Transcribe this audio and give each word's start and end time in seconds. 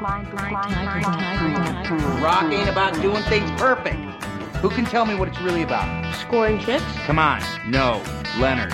Rock 0.00 0.26
ain't 2.52 2.68
about 2.68 2.94
doing 3.02 3.22
things 3.24 3.50
perfect. 3.60 3.96
Who 4.58 4.70
can 4.70 4.84
tell 4.84 5.04
me 5.04 5.16
what 5.16 5.26
it's 5.28 5.40
really 5.40 5.62
about? 5.62 6.14
Scoring 6.14 6.60
chips? 6.60 6.84
Come 7.04 7.18
on. 7.18 7.42
No. 7.68 8.00
Leonard. 8.38 8.72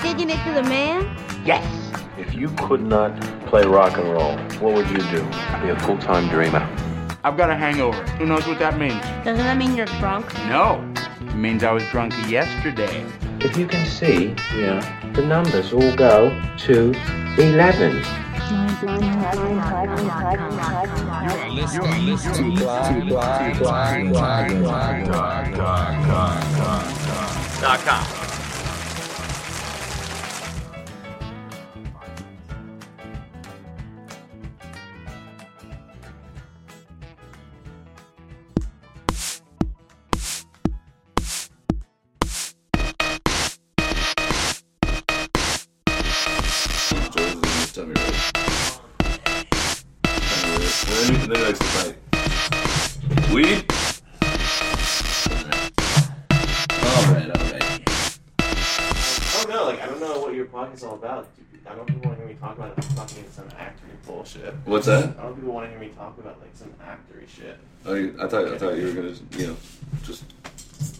Taking 0.00 0.30
it 0.30 0.42
to 0.44 0.54
the 0.54 0.62
man? 0.62 1.04
Yes. 1.44 1.62
If 2.16 2.34
you 2.34 2.48
could 2.50 2.80
not 2.80 3.20
play 3.46 3.66
rock 3.66 3.98
and 3.98 4.10
roll, 4.10 4.38
what 4.60 4.72
would 4.74 4.88
you 4.88 4.98
do? 5.10 5.22
Be 5.60 5.68
a 5.68 5.78
full-time 5.80 6.30
dreamer. 6.30 6.66
I've 7.24 7.36
got 7.36 7.50
a 7.50 7.56
hangover. 7.56 8.02
Who 8.18 8.24
knows 8.24 8.46
what 8.46 8.58
that 8.60 8.78
means? 8.78 9.02
Doesn't 9.22 9.44
that 9.44 9.58
mean 9.58 9.76
you're 9.76 9.84
drunk? 9.98 10.32
No. 10.46 10.82
It 11.20 11.34
means 11.34 11.62
I 11.62 11.72
was 11.72 11.84
drunk 11.90 12.14
yesterday. 12.30 13.04
If 13.40 13.58
you 13.58 13.66
can 13.66 13.84
see, 13.86 14.34
yeah, 14.56 14.80
the 15.12 15.22
numbers 15.26 15.74
all 15.74 15.94
go 15.94 16.30
to 16.58 16.94
11. 17.36 18.02
Dot 27.60 27.80
com. 27.80 28.04
Tell 28.04 28.13
actory 64.38 64.42
bullshit. 64.42 64.54
What's 64.64 64.86
that? 64.86 65.18
I 65.18 65.22
don't 65.22 65.34
people 65.34 65.52
want 65.52 65.66
to 65.66 65.70
hear 65.70 65.78
me 65.80 65.88
talk 65.96 66.18
about 66.18 66.40
like 66.40 66.50
some 66.54 66.72
actory 66.84 67.28
shit. 67.28 67.58
Oh, 67.86 67.94
you, 67.94 68.16
I 68.20 68.26
thought 68.28 68.46
I 68.48 68.58
thought 68.58 68.76
you 68.76 68.86
were 68.86 68.92
gonna, 68.92 69.14
you 69.36 69.46
know, 69.48 69.56
just 70.04 70.24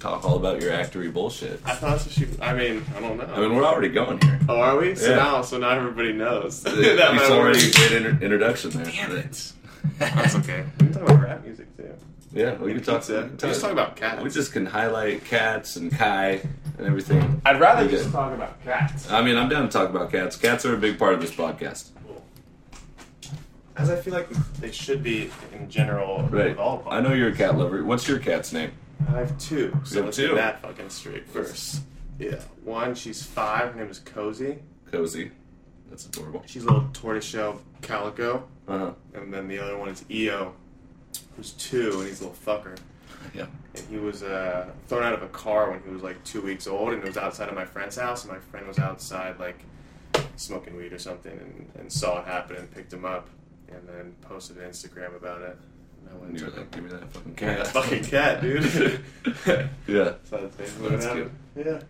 talk 0.01 0.25
all 0.25 0.37
about 0.37 0.61
your 0.61 0.73
actory 0.73 1.13
bullshit. 1.13 1.61
I 1.65 1.75
thought 1.75 1.93
that's 1.99 2.05
what 2.07 2.15
she. 2.15 2.27
I 2.41 2.55
mean, 2.55 2.85
I 2.97 3.01
don't 3.01 3.17
know. 3.17 3.25
I 3.25 3.41
mean, 3.41 3.55
we're 3.55 3.65
already 3.65 3.89
going 3.89 4.21
here. 4.21 4.39
oh, 4.49 4.61
are 4.61 4.79
we? 4.79 4.95
So 4.95 5.11
Yeah. 5.11 5.17
now, 5.17 5.43
so 5.43 5.59
now 5.59 5.71
everybody 5.71 6.13
knows. 6.13 6.63
that 6.65 6.75
it's 6.77 7.01
already 7.03 7.33
a 7.33 7.39
words- 7.39 7.75
great 7.77 7.93
inter- 7.93 8.19
introduction 8.25 8.71
there. 8.71 8.85
Damn 8.85 9.17
it. 9.17 9.53
That's 9.99 10.35
okay. 10.37 10.65
We 10.81 10.87
can 10.87 10.95
talk 10.95 11.03
about 11.03 11.23
rap 11.23 11.45
music 11.45 11.75
too. 11.77 11.95
Yeah, 12.33 12.55
we 12.57 12.75
can 12.75 12.83
talk. 12.83 13.01
Pizza. 13.01 13.23
we 13.31 13.37
can 13.39 13.49
Let's 13.49 13.61
talk 13.61 13.71
about 13.71 13.97
cats. 13.97 14.23
We 14.23 14.31
just 14.31 14.53
can 14.53 14.67
highlight 14.67 15.25
cats 15.25 15.77
and 15.77 15.91
Ky 15.91 16.41
and 16.79 16.81
everything. 16.81 17.41
I'd 17.47 17.61
rather 17.61 17.87
just 17.89 18.11
talk 18.11 18.35
about 18.35 18.63
cats. 18.65 19.11
I 19.11 19.23
mean, 19.23 19.37
I'm 19.37 19.49
down 19.49 19.69
to 19.69 19.69
talk 19.69 19.89
about 19.91 20.11
cats. 20.11 20.37
Cats 20.37 20.65
are 20.67 20.75
a 20.75 20.79
big 20.79 20.99
part 20.99 21.15
of 21.15 21.21
this 21.21 21.31
podcast. 21.31 21.91
As 23.77 23.91
I 23.91 23.97
feel 23.97 24.15
like 24.15 24.29
they 24.61 24.71
should 24.71 25.03
be 25.03 25.31
in 25.53 25.69
general 25.69 26.23
Right. 26.29 26.51
with 26.51 26.59
all 26.59 26.85
I 26.89 27.01
know 27.01 27.13
you're 27.13 27.31
a 27.31 27.35
cat 27.37 27.57
lover. 27.59 27.83
What's 27.85 28.07
your 28.09 28.19
cat's 28.19 28.53
name? 28.53 28.73
I 29.09 29.19
have 29.19 29.37
two. 29.39 29.77
So 29.85 29.97
have 29.97 30.05
let's 30.07 30.17
two? 30.17 30.29
get 30.29 30.37
that 30.37 30.63
fucking 30.63 30.91
straight 30.91 31.29
first. 31.29 31.83
Yeah. 32.19 32.41
One, 32.65 32.95
she's 32.95 33.23
five. 33.25 33.73
Her 33.75 33.81
name 33.81 33.91
is 33.91 33.99
Cozy. 33.99 34.59
Cozy. 34.91 35.33
That's 35.91 36.07
adorable. 36.07 36.43
She's 36.47 36.63
a 36.63 36.67
little 36.67 36.89
tortoiseshell 36.93 37.61
calico. 37.83 38.45
Uh 38.69 38.79
huh. 38.79 38.91
And 39.15 39.35
then 39.35 39.49
the 39.49 39.59
other 39.59 39.77
one 39.77 39.89
is 39.89 40.05
EO, 40.11 40.55
who's 41.37 41.51
two, 41.53 41.99
and 41.99 42.09
he's 42.09 42.21
a 42.21 42.29
little 42.29 42.39
fucker. 42.47 42.77
Yeah. 43.35 43.47
And 43.75 43.87
he 43.89 43.97
was 43.97 44.23
uh, 44.23 44.69
thrown 44.87 45.03
out 45.03 45.15
of 45.15 45.23
a 45.23 45.29
car 45.29 45.71
when 45.71 45.83
he 45.83 45.89
was 45.89 46.03
like 46.03 46.23
two 46.25 46.43
weeks 46.43 46.67
old, 46.67 46.93
and 46.93 47.03
it 47.03 47.07
was 47.09 47.17
outside 47.17 47.49
of 47.49 47.55
my 47.55 47.65
friend's 47.65 47.97
house, 47.97 48.23
and 48.23 48.31
my 48.33 48.39
friend 48.39 48.67
was 48.69 48.79
outside 48.79 49.41
like 49.41 49.59
smoking 50.37 50.77
weed 50.77 50.93
or 50.93 50.99
something, 50.99 51.33
and, 51.33 51.71
and 51.79 51.91
saw 51.91 52.21
it 52.21 52.27
happen 52.27 52.57
and 52.57 52.71
picked 52.71 52.93
him 52.93 53.07
up, 53.07 53.29
and 53.77 53.89
then 53.89 54.15
posted 54.23 54.59
an 54.59 54.71
Instagram 54.71 55.17
about 55.17 55.43
it. 55.43 55.57
And 56.01 56.11
I 56.11 56.15
went 56.15 56.31
And 56.31 56.41
you 56.41 56.47
to 56.47 56.53
were 56.53 56.59
like, 56.59 56.71
give 56.71 56.85
me 56.85 56.91
that 56.91 57.13
fucking 57.13 57.35
cat. 57.35 57.67
fucking 57.69 58.05
cat, 58.05 58.41
dude. 58.41 58.63
yeah. 59.87 60.13
so 60.25 60.49
that's 60.57 60.73
That's 60.81 61.05
happened. 61.05 61.31
Yeah. 61.57 61.81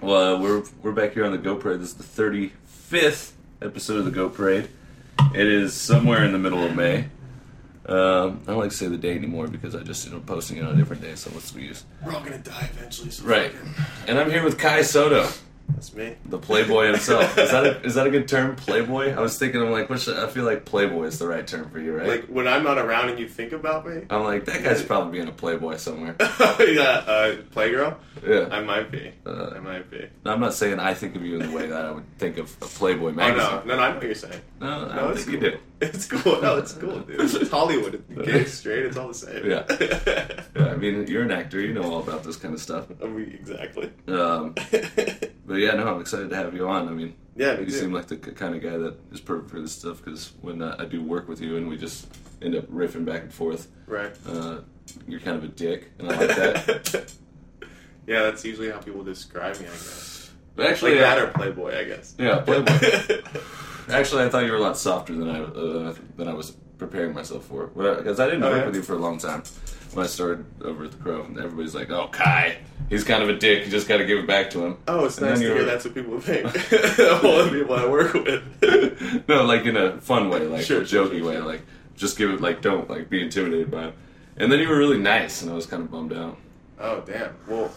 Well, 0.00 0.36
uh, 0.36 0.40
we're 0.40 0.62
we're 0.82 0.92
back 0.92 1.12
here 1.14 1.24
on 1.24 1.32
the 1.32 1.38
Goat 1.38 1.60
Parade. 1.60 1.80
This 1.80 1.88
is 1.88 1.94
the 1.94 2.22
35th 2.22 3.32
episode 3.62 3.98
of 3.98 4.04
the 4.04 4.10
Goat 4.12 4.34
Parade. 4.34 4.68
It 5.34 5.46
is 5.46 5.74
somewhere 5.74 6.24
in 6.24 6.30
the 6.32 6.38
middle 6.38 6.64
of 6.64 6.76
May. 6.76 7.06
Um, 7.86 8.42
I 8.46 8.50
don't 8.50 8.58
like 8.58 8.70
to 8.70 8.76
say 8.76 8.86
the 8.86 8.98
day 8.98 9.16
anymore 9.16 9.48
because 9.48 9.74
I 9.74 9.82
just 9.82 10.04
ended 10.06 10.20
up 10.20 10.26
posting 10.26 10.58
it 10.58 10.64
on 10.64 10.74
a 10.74 10.76
different 10.76 11.00
day. 11.02 11.14
So 11.14 11.30
let's 11.34 11.52
use 11.54 11.84
We're 12.04 12.12
all 12.14 12.20
gonna 12.20 12.38
die 12.38 12.68
eventually. 12.74 13.10
So 13.10 13.24
right. 13.24 13.50
fucking- 13.50 13.74
And 14.08 14.18
I'm 14.18 14.30
here 14.30 14.44
with 14.44 14.58
Ky 14.60 14.82
Soto. 14.82 15.26
That's 15.70 15.94
me. 15.94 16.16
The 16.24 16.38
Playboy 16.38 16.86
himself. 16.86 17.36
Is 17.38 17.50
that 17.50 17.64
a, 17.66 17.80
is 17.84 17.94
that 17.94 18.06
a 18.06 18.10
good 18.10 18.26
term, 18.26 18.56
Playboy? 18.56 19.12
I 19.14 19.20
was 19.20 19.38
thinking, 19.38 19.60
I'm 19.62 19.70
like, 19.70 19.88
what 19.90 20.00
should, 20.00 20.16
I 20.18 20.26
feel 20.26 20.44
like 20.44 20.64
Playboy 20.64 21.04
is 21.04 21.18
the 21.18 21.28
right 21.28 21.46
term 21.46 21.70
for 21.70 21.78
you, 21.78 21.94
right? 21.96 22.08
Like 22.08 22.24
when 22.26 22.48
I'm 22.48 22.64
not 22.64 22.78
around 22.78 23.10
and 23.10 23.18
you 23.18 23.28
think 23.28 23.52
about 23.52 23.86
me. 23.86 24.02
I'm 24.10 24.24
like, 24.24 24.46
that 24.46 24.64
guy's 24.64 24.82
probably 24.82 25.12
being 25.12 25.28
a 25.28 25.32
Playboy 25.32 25.76
somewhere. 25.76 26.16
yeah, 26.20 27.04
uh, 27.06 27.36
Playgirl. 27.54 27.96
Yeah. 28.26 28.48
I 28.50 28.60
might 28.60 28.90
be. 28.90 29.12
Uh, 29.24 29.50
I 29.54 29.60
might 29.60 29.88
be. 29.90 30.08
I'm 30.24 30.40
not 30.40 30.54
saying 30.54 30.80
I 30.80 30.94
think 30.94 31.14
of 31.14 31.22
you 31.24 31.38
in 31.38 31.50
the 31.50 31.56
way 31.56 31.66
that 31.66 31.84
I 31.84 31.90
would 31.92 32.18
think 32.18 32.38
of 32.38 32.50
a 32.62 32.64
Playboy 32.66 33.10
Oh 33.10 33.12
magazine. 33.12 33.50
no, 33.50 33.62
no, 33.64 33.76
no! 33.76 33.82
I 33.82 33.88
know 33.90 33.94
what 33.96 34.04
you're 34.04 34.14
saying. 34.14 34.40
No, 34.60 34.66
I 34.66 34.96
No, 34.96 35.02
don't 35.02 35.12
it's 35.12 35.24
think 35.24 35.40
cool. 35.40 35.44
you 35.50 35.50
do. 35.52 35.58
It's 35.80 36.06
cool. 36.06 36.42
No, 36.42 36.56
it's 36.56 36.72
cool, 36.72 36.98
dude. 37.00 37.20
It's 37.20 37.50
Hollywood. 37.50 38.02
Gay, 38.24 38.44
straight. 38.46 38.84
It's 38.86 38.96
all 38.96 39.06
the 39.08 39.14
same. 39.14 39.46
Yeah. 39.48 39.64
Yeah, 40.56 40.72
I 40.72 40.74
mean, 40.76 41.06
you're 41.06 41.22
an 41.22 41.30
actor. 41.30 41.60
You 41.60 41.72
know 41.72 41.84
all 41.84 42.00
about 42.00 42.24
this 42.24 42.34
kind 42.34 42.52
of 42.52 42.60
stuff. 42.60 42.86
I 43.00 43.06
mean, 43.06 43.30
exactly. 43.38 43.88
Um, 44.08 44.56
but 45.48 45.54
yeah, 45.54 45.72
no, 45.72 45.88
I'm 45.94 46.00
excited 46.00 46.30
to 46.30 46.36
have 46.36 46.54
you 46.54 46.68
on. 46.68 46.86
I 46.88 46.92
mean, 46.92 47.14
Yeah, 47.36 47.58
you 47.58 47.64
too. 47.66 47.70
seem 47.72 47.92
like 47.92 48.06
the 48.06 48.16
kind 48.16 48.54
of 48.54 48.62
guy 48.62 48.76
that 48.78 48.94
is 49.12 49.20
perfect 49.20 49.50
for 49.50 49.60
this 49.60 49.72
stuff 49.72 49.98
because 50.04 50.32
when 50.42 50.62
uh, 50.62 50.76
I 50.78 50.84
do 50.84 51.02
work 51.02 51.28
with 51.28 51.40
you 51.40 51.56
and 51.56 51.68
we 51.68 51.76
just 51.76 52.06
end 52.42 52.54
up 52.54 52.66
riffing 52.66 53.04
back 53.04 53.22
and 53.22 53.32
forth, 53.34 53.68
right. 53.86 54.12
uh, 54.28 54.58
you're 55.08 55.20
kind 55.20 55.36
of 55.36 55.44
a 55.44 55.48
dick, 55.48 55.90
and 55.98 56.10
I 56.12 56.16
like 56.16 56.36
that. 56.36 57.12
yeah, 58.06 58.22
that's 58.22 58.44
usually 58.44 58.70
how 58.70 58.78
people 58.78 59.02
describe 59.02 59.58
me. 59.58 59.66
I 59.66 59.70
guess. 59.70 60.30
But 60.56 60.66
actually, 60.66 60.92
Like 60.92 61.00
that 61.00 61.18
uh, 61.18 61.24
or 61.24 61.26
Playboy, 61.28 61.78
I 61.78 61.84
guess. 61.84 62.14
yeah, 62.18 62.38
Playboy. 62.40 63.22
actually, 63.90 64.24
I 64.24 64.28
thought 64.28 64.44
you 64.44 64.52
were 64.52 64.58
a 64.58 64.62
lot 64.62 64.76
softer 64.78 65.14
than 65.14 65.28
I 65.28 65.40
uh, 65.42 65.94
than 66.16 66.28
I 66.28 66.34
was 66.34 66.52
preparing 66.78 67.12
myself 67.14 67.44
for 67.46 67.66
because 67.68 68.20
I 68.20 68.26
didn't 68.26 68.44
Oh, 68.44 68.50
work 68.50 68.60
yeah? 68.60 68.66
with 68.66 68.76
you 68.76 68.82
for 68.82 68.94
a 68.94 68.98
long 68.98 69.18
time 69.18 69.42
when 69.94 70.04
I 70.04 70.08
started 70.08 70.44
over 70.62 70.84
at 70.84 70.92
the 70.92 70.98
Crow, 70.98 71.22
and 71.22 71.38
everybody's 71.38 71.74
like, 71.74 71.90
"Oh, 71.90 72.08
Ky, 72.08 72.56
he's 72.90 73.04
kind 73.04 73.22
of 73.22 73.28
a 73.28 73.36
dick. 73.38 73.64
You 73.64 73.70
just 73.70 73.88
got 73.88 73.98
to 73.98 74.04
give 74.04 74.18
it 74.18 74.26
back 74.26 74.50
to 74.50 74.64
him." 74.64 74.76
Oh, 74.86 75.04
it's 75.06 75.18
And 75.18 75.28
nice 75.28 75.38
to 75.38 75.44
you 75.44 75.50
hear 75.52 75.58
were- 75.60 75.64
that's 75.64 75.84
what 75.84 75.94
people 75.94 76.20
think. 76.20 76.46
All 77.24 77.44
the 77.44 77.50
people 77.52 77.74
I 77.74 77.86
work 77.86 78.12
with. 78.14 79.24
no, 79.28 79.44
like 79.44 79.64
in 79.64 79.76
a 79.76 80.00
fun 80.00 80.28
way, 80.30 80.40
like 80.46 80.64
Sure, 80.64 80.82
a 80.82 80.86
sure, 80.86 81.06
jokey 81.06 81.18
sure, 81.18 81.28
way, 81.28 81.38
like 81.38 81.62
just 81.96 82.16
give 82.18 82.30
it, 82.30 82.40
like 82.40 82.60
don't 82.62 82.88
like 82.88 83.08
be 83.10 83.22
intimidated 83.22 83.70
by 83.70 83.84
him. 83.84 83.92
And 84.36 84.52
then 84.52 84.60
you 84.60 84.68
were 84.68 84.78
really 84.78 84.98
nice, 84.98 85.42
and 85.42 85.50
I 85.50 85.54
was 85.54 85.66
kind 85.66 85.82
of 85.82 85.90
bummed 85.90 86.12
out. 86.12 86.36
oh, 86.78 87.00
damn. 87.06 87.34
Well, 87.48 87.72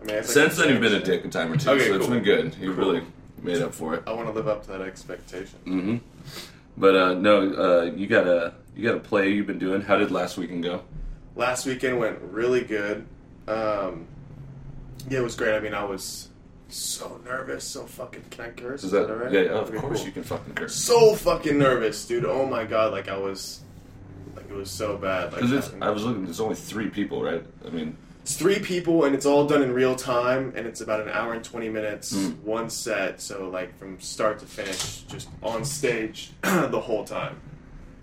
I 0.00 0.04
mean, 0.04 0.16
I 0.18 0.20
Since 0.22 0.56
then, 0.56 0.68
you've 0.68 0.80
been 0.82 0.94
a 0.94 1.02
dick 1.02 1.24
a 1.24 1.28
time 1.28 1.50
or 1.52 1.56
two, 1.56 1.70
Okay, 1.70 1.86
so 1.86 1.94
it's 1.94 2.06
cool. 2.06 2.14
been 2.16 2.24
good. 2.24 2.54
You've 2.60 2.76
Cool. 2.76 2.92
really 2.92 3.06
made 3.40 3.62
up 3.62 3.72
for 3.72 3.94
it. 3.94 4.02
I 4.06 4.12
want 4.12 4.28
to 4.28 4.34
live 4.34 4.48
up 4.48 4.62
to 4.64 4.72
that 4.72 4.82
expectation. 4.82 5.58
Mm-hmm. 5.66 5.96
But 6.76 6.96
uh, 6.96 7.14
no, 7.14 7.52
uh, 7.52 7.82
you 7.96 8.06
got 8.06 8.26
a 8.26 8.54
you 8.76 8.86
got 8.86 8.96
a 8.96 9.00
play 9.00 9.30
you've 9.30 9.46
been 9.46 9.58
doing. 9.58 9.80
How 9.82 9.96
did 9.96 10.10
last 10.10 10.36
weekend 10.38 10.62
go? 10.64 10.82
Last 11.36 11.66
weekend 11.66 11.98
went 11.98 12.18
really 12.22 12.62
good. 12.62 13.06
Um, 13.48 14.06
yeah, 15.08 15.18
it 15.18 15.22
was 15.22 15.34
great. 15.34 15.54
I 15.54 15.60
mean, 15.60 15.74
I 15.74 15.84
was 15.84 16.28
so 16.68 17.20
nervous, 17.24 17.64
so 17.64 17.84
fucking. 17.84 18.24
Can 18.30 18.44
I 18.46 18.50
curse? 18.50 18.84
Is 18.84 18.92
that 18.92 19.10
all 19.10 19.16
right? 19.16 19.32
yeah? 19.32 19.40
Of 19.50 19.68
Okay, 19.68 19.78
course 19.78 19.98
cool. 19.98 20.06
you 20.06 20.12
can 20.12 20.22
fucking 20.24 20.54
curse. 20.54 20.74
So 20.74 21.14
fucking 21.14 21.58
nervous, 21.58 22.06
dude. 22.06 22.24
Oh 22.24 22.46
my 22.46 22.64
god, 22.64 22.92
like 22.92 23.08
I 23.08 23.16
was, 23.16 23.60
like 24.36 24.48
it 24.48 24.54
was 24.54 24.70
so 24.70 24.96
bad. 24.96 25.32
Like 25.32 25.42
Because 25.42 25.52
it's 25.52 25.70
I 25.82 25.90
was 25.90 26.04
looking. 26.04 26.24
There's 26.24 26.40
only 26.40 26.54
three 26.54 26.88
people, 26.88 27.22
right? 27.22 27.44
I 27.66 27.70
mean, 27.70 27.96
it's 28.22 28.36
three 28.36 28.60
people 28.60 29.04
and 29.04 29.14
it's 29.16 29.26
all 29.26 29.46
done 29.48 29.62
in 29.62 29.72
real 29.74 29.96
time 29.96 30.52
and 30.54 30.64
it's 30.66 30.80
about 30.80 31.00
an 31.00 31.08
hour 31.08 31.32
and 31.34 31.42
20 31.44 31.68
minutes 31.68 32.12
Mm. 32.14 32.38
one 32.44 32.70
set 32.70 33.20
so 33.20 33.48
like 33.48 33.76
from 33.76 33.98
start 33.98 34.38
to 34.38 34.46
finish 34.46 35.00
just 35.08 35.28
on 35.42 35.64
stage 35.64 36.30
the 36.42 36.78
whole 36.80 37.04
time 37.04 37.40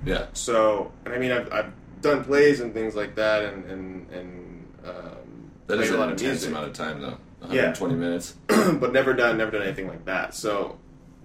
yeah. 0.06 0.26
so 0.34 0.92
and 1.06 1.14
i 1.14 1.18
mean 1.18 1.31
i've, 1.31 1.50
I've 1.54 1.72
done 2.01 2.24
plays 2.24 2.60
and 2.60 2.74
things 2.74 2.96
like 2.96 3.16
that 3.16 3.46
and 3.46 3.66
and, 3.66 4.10
and 4.12 4.68
um, 4.86 5.51
That 5.68 5.80
is 5.80 5.90
a 5.92 5.98
lot 5.98 6.06
of 6.10 6.13
intense 6.13 6.42
music 6.46 6.50
amount 6.50 6.68
of 6.68 6.74
time, 6.74 7.01
though. 7.01 7.18
Yeah. 7.50 7.72
120 7.74 7.96
minutes. 7.96 8.36
but 8.48 8.92
never 8.94 9.13
done 9.13 9.38
never 9.38 9.51
done 9.51 9.62
anything 9.63 9.88
like 9.88 10.04
that 10.06 10.34
so 10.34 10.78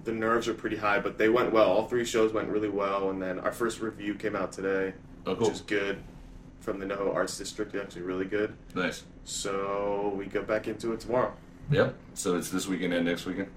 the 0.05 0.13
nerves 0.13 0.47
are 0.49 0.55
pretty 0.55 0.77
high 0.77 1.01
but 1.01 1.19
they 1.19 1.29
went 1.29 1.53
well 1.53 1.69
all 1.69 1.87
three 1.89 2.05
shows 2.05 2.33
went 2.33 2.49
really 2.49 2.69
well 2.69 3.11
and 3.11 3.21
then 3.21 3.39
our 3.41 3.51
first 3.53 3.81
review 3.81 4.15
came 4.15 4.37
out 4.37 4.53
today 4.53 4.93
Oh, 5.27 5.35
cool. 5.35 5.47
which 5.49 5.55
is 5.57 5.61
good 5.63 5.99
from 6.61 6.79
the 6.79 6.87
NoHo 6.87 7.15
Arts 7.15 7.37
District, 7.39 7.75
actually 7.75 8.03
really 8.03 8.25
good. 8.27 8.55
Nice. 8.75 9.05
So 9.25 10.13
we 10.17 10.27
go 10.27 10.43
back 10.43 10.67
into 10.69 10.93
it 10.93 11.01
tomorrow. 11.01 11.33
Yep. 11.71 11.95
So 12.15 12.37
it's 12.37 12.49
this 12.51 12.67
weekend 12.67 12.93
and 12.95 13.05
next 13.07 13.27
weekend. 13.27 13.49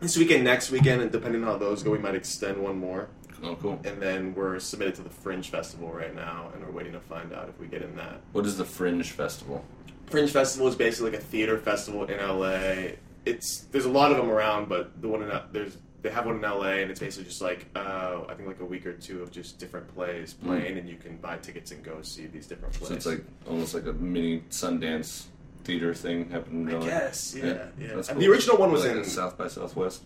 this 0.00 0.16
weekend, 0.16 0.44
next 0.44 0.70
weekend, 0.70 1.00
and 1.02 1.10
depending 1.12 1.42
on 1.42 1.48
how 1.48 1.56
those 1.58 1.82
go, 1.82 1.90
we 1.92 1.98
might 1.98 2.14
extend 2.14 2.62
one 2.62 2.76
more. 2.78 3.08
Oh, 3.42 3.56
cool. 3.56 3.80
And 3.84 4.00
then 4.00 4.34
we're 4.34 4.58
submitted 4.60 4.94
to 4.96 5.02
the 5.02 5.10
Fringe 5.10 5.48
Festival 5.50 5.90
right 5.92 6.14
now, 6.14 6.50
and 6.54 6.64
we're 6.64 6.70
waiting 6.72 6.92
to 6.92 7.00
find 7.00 7.32
out 7.32 7.48
if 7.48 7.58
we 7.58 7.66
get 7.66 7.82
in 7.82 7.96
that. 7.96 8.20
What 8.32 8.46
is 8.46 8.56
the 8.56 8.64
Fringe 8.64 9.10
Festival? 9.10 9.64
Fringe 10.06 10.30
Festival 10.30 10.68
is 10.68 10.74
basically 10.74 11.10
like 11.10 11.20
a 11.20 11.24
theater 11.24 11.58
festival 11.58 12.04
in 12.04 12.18
LA. 12.18 12.92
It's 13.24 13.62
there's 13.72 13.84
a 13.84 13.90
lot 13.90 14.10
of 14.10 14.16
them 14.16 14.30
around, 14.30 14.68
but 14.68 15.00
the 15.00 15.08
one 15.08 15.22
in 15.22 15.40
there's 15.52 15.76
they 16.02 16.10
have 16.10 16.26
one 16.26 16.36
in 16.36 16.42
LA, 16.42 16.80
and 16.82 16.90
it's 16.90 17.00
basically 17.00 17.24
just 17.28 17.40
like 17.40 17.66
uh, 17.76 18.22
I 18.28 18.34
think 18.34 18.48
like 18.48 18.60
a 18.60 18.64
week 18.64 18.86
or 18.86 18.92
two 18.92 19.22
of 19.22 19.30
just 19.30 19.58
different 19.58 19.92
plays 19.94 20.34
playing, 20.34 20.76
and 20.78 20.88
you 20.88 20.96
can 20.96 21.16
buy 21.16 21.36
tickets 21.38 21.70
and 21.70 21.82
go 21.82 22.02
see 22.02 22.26
these 22.26 22.46
different 22.46 22.74
plays. 22.74 22.88
So 22.88 22.94
it's 22.94 23.06
like 23.06 23.24
almost 23.48 23.74
like 23.74 23.86
a 23.86 23.92
mini 23.92 24.40
Sundance 24.50 25.26
theater 25.64 25.94
thing 25.94 26.28
happening. 26.30 26.68
in 26.68 26.74
I 26.74 26.78
LA. 26.78 26.84
guess, 26.86 27.34
yeah, 27.36 27.44
yeah. 27.44 27.94
That's 27.94 28.08
And 28.08 28.18
cool. 28.18 28.20
the 28.20 28.28
original 28.32 28.56
one 28.58 28.72
was 28.72 28.84
like 28.84 28.96
in 28.96 29.04
South 29.04 29.38
by 29.38 29.46
Southwest. 29.48 30.02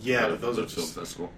yeah, 0.00 0.28
but 0.28 0.40
those 0.40 0.58
are 0.58 0.66
film 0.66 0.86
just 0.86 0.94
festival. 0.94 1.30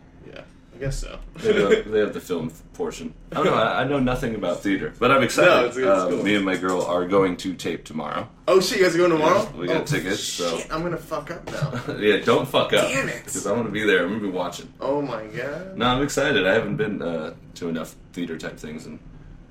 I 0.75 0.79
guess 0.79 0.99
so. 0.99 1.19
They 1.37 1.53
have, 1.61 1.91
they 1.91 2.01
have 2.01 2.13
the 2.15 2.21
film 2.31 2.51
portion. 2.73 3.15
I 3.31 3.37
don't 3.37 3.45
know. 3.47 3.55
I, 3.55 3.83
I 3.83 3.85
know 3.85 4.01
nothing 4.01 4.35
about 4.35 4.61
theater, 4.61 4.93
but 4.99 5.13
I'm 5.13 5.23
excited. 5.23 5.49
No, 5.51 5.59
it's- 5.67 5.77
it's 5.77 5.87
Uh, 5.87 6.09
cool. 6.09 6.23
Me 6.25 6.35
and 6.35 6.45
my 6.45 6.57
girl 6.57 6.83
are 6.83 7.07
going 7.07 7.37
to 7.39 7.55
tape 7.55 7.85
tomorrow. 7.85 8.29
oh 8.49 8.61
shit, 8.61 8.79
you 8.79 8.85
guys 8.85 8.95
are 8.95 8.99
going 8.99 9.13
tomorrow? 9.13 9.43
Yeah, 9.55 9.61
we 9.61 9.67
got 9.69 9.83
oh, 9.83 9.85
tickets, 9.85 10.21
so- 10.23 10.59
shit, 10.59 10.73
I'm 10.73 10.83
gonna 10.83 10.97
fuck 10.97 11.31
up 11.31 11.47
now. 11.51 11.95
yeah, 11.99 12.17
don't 12.25 12.49
fuck 12.49 12.73
up. 12.73 12.89
Damn 12.89 13.09
it. 13.09 13.25
Because 13.25 13.47
I'm 13.47 13.57
gonna 13.57 13.71
be 13.71 13.85
there. 13.85 14.03
I'm 14.05 14.09
gonna 14.11 14.21
be 14.21 14.29
watching. 14.31 14.73
oh 14.81 15.01
my 15.01 15.25
god. 15.27 15.77
No, 15.79 15.87
I'm 15.87 16.03
excited. 16.03 16.47
I 16.47 16.55
haven't 16.55 16.77
been 16.77 17.01
uh, 17.01 17.35
to 17.55 17.69
enough 17.69 17.95
theater 18.13 18.37
type 18.37 18.59
things, 18.59 18.87
and 18.87 18.99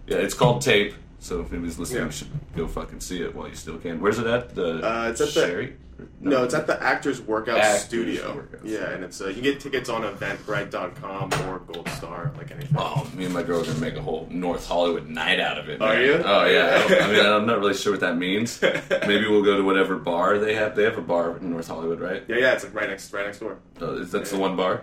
yeah, 0.08 0.18
it's 0.18 0.34
called 0.34 0.62
Tape. 0.62 0.94
So 1.20 1.40
if 1.40 1.52
anybody's 1.52 1.80
listening, 1.80 2.00
Yeah. 2.02 2.06
you 2.08 2.12
should 2.12 2.28
go 2.56 2.68
fucking 2.68 3.00
see 3.00 3.22
it 3.22 3.34
while 3.34 3.48
you 3.48 3.56
still 3.56 3.78
can. 3.78 4.02
Where's 4.02 4.20
it 4.20 4.28
at? 4.28 4.54
The 4.56 4.86
Uh, 4.86 5.08
it's 5.10 5.22
at 5.22 5.28
the- 5.28 5.34
Sherry? 5.34 5.74
No, 6.20 6.44
it's 6.44 6.54
at 6.54 6.68
the 6.68 6.82
Actors 6.84 7.22
Workout 7.22 7.60
Actors 7.60 7.84
Studio. 7.84 8.36
Workout 8.36 8.66
yeah, 8.66 8.78
Studio. 8.80 8.94
and 8.96 9.04
it's 9.06 9.22
uh, 9.22 9.28
you 9.28 9.36
can 9.36 9.44
get 9.44 9.60
tickets 9.62 9.88
on 9.90 10.02
Eventbrite.com 10.04 11.32
or 11.48 11.60
Gold 11.60 11.88
Star, 11.90 12.34
like 12.38 12.52
anything. 12.52 12.76
Oh, 12.78 13.08
me 13.16 13.24
and 13.26 13.34
my 13.34 13.44
girl 13.44 13.62
are 13.62 13.66
gonna 13.66 13.80
make 13.80 13.96
a 13.96 14.02
whole 14.02 14.28
North 14.30 14.68
Hollywood 14.68 15.08
night 15.08 15.40
out 15.40 15.58
of 15.58 15.70
it. 15.70 15.82
Are 15.82 15.94
man. 15.94 16.04
you? 16.06 16.14
Oh 16.26 16.46
yeah. 16.46 16.84
I, 16.86 16.88
don't- 16.90 17.02
I 17.04 17.08
mean, 17.12 17.26
I'm 17.26 17.46
not 17.46 17.60
really 17.60 17.74
sure 17.74 17.94
what 17.94 18.02
that 18.02 18.18
means. 18.18 18.62
Maybe 19.08 19.28
we'll 19.30 19.44
go 19.44 19.56
to 19.56 19.64
whatever 19.64 19.96
bar 19.98 20.40
they 20.40 20.56
have. 20.56 20.76
They 20.76 20.84
have 20.84 20.98
a 20.98 21.02
bar 21.02 21.38
in 21.38 21.50
North 21.52 21.68
Hollywood, 21.68 22.02
right? 22.02 22.24
Yeah, 22.28 22.38
yeah, 22.38 22.54
it's 22.54 22.64
like 22.66 22.74
right 22.76 22.90
next, 22.90 23.14
right 23.14 23.26
next 23.26 23.40
door. 23.40 23.60
Uh, 23.82 23.94
is 23.94 24.12
that's 24.12 24.32
the 24.32 24.38
one 24.38 24.58
bar? 24.58 24.82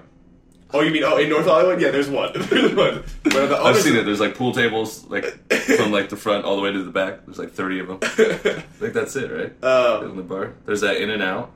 Oh, 0.73 0.81
you 0.83 0.91
mean 0.91 1.03
oh 1.05 1.17
in 1.19 1.29
North 1.29 1.47
Hollywood? 1.47 1.81
Yeah, 1.81 1.91
there's 1.91 2.09
one. 2.09 2.33
there's 2.37 2.75
one. 2.75 3.03
But 3.25 3.47
the 3.49 3.57
I've 3.59 3.77
seen 3.77 3.97
it. 3.97 4.05
There's 4.05 4.21
like 4.21 4.35
pool 4.35 4.53
tables, 4.53 5.05
like 5.09 5.25
from 5.53 5.91
like 5.93 6.09
the 6.11 6.17
front 6.17 6.45
all 6.45 6.57
the 6.57 6.63
way 6.63 6.73
to 6.73 6.83
the 6.83 6.91
back. 6.91 7.25
There's 7.27 7.39
like 7.39 7.53
30 7.53 7.79
of 7.81 7.87
them. 7.89 7.99
I 8.03 8.07
think 8.79 8.95
that's 8.95 9.17
it, 9.17 9.31
right? 9.31 9.65
Um, 9.65 10.11
in 10.11 10.17
the 10.17 10.23
bar. 10.23 10.53
There's 10.67 10.81
that 10.83 10.97
In 10.99 11.11
and 11.11 11.23
Out. 11.23 11.51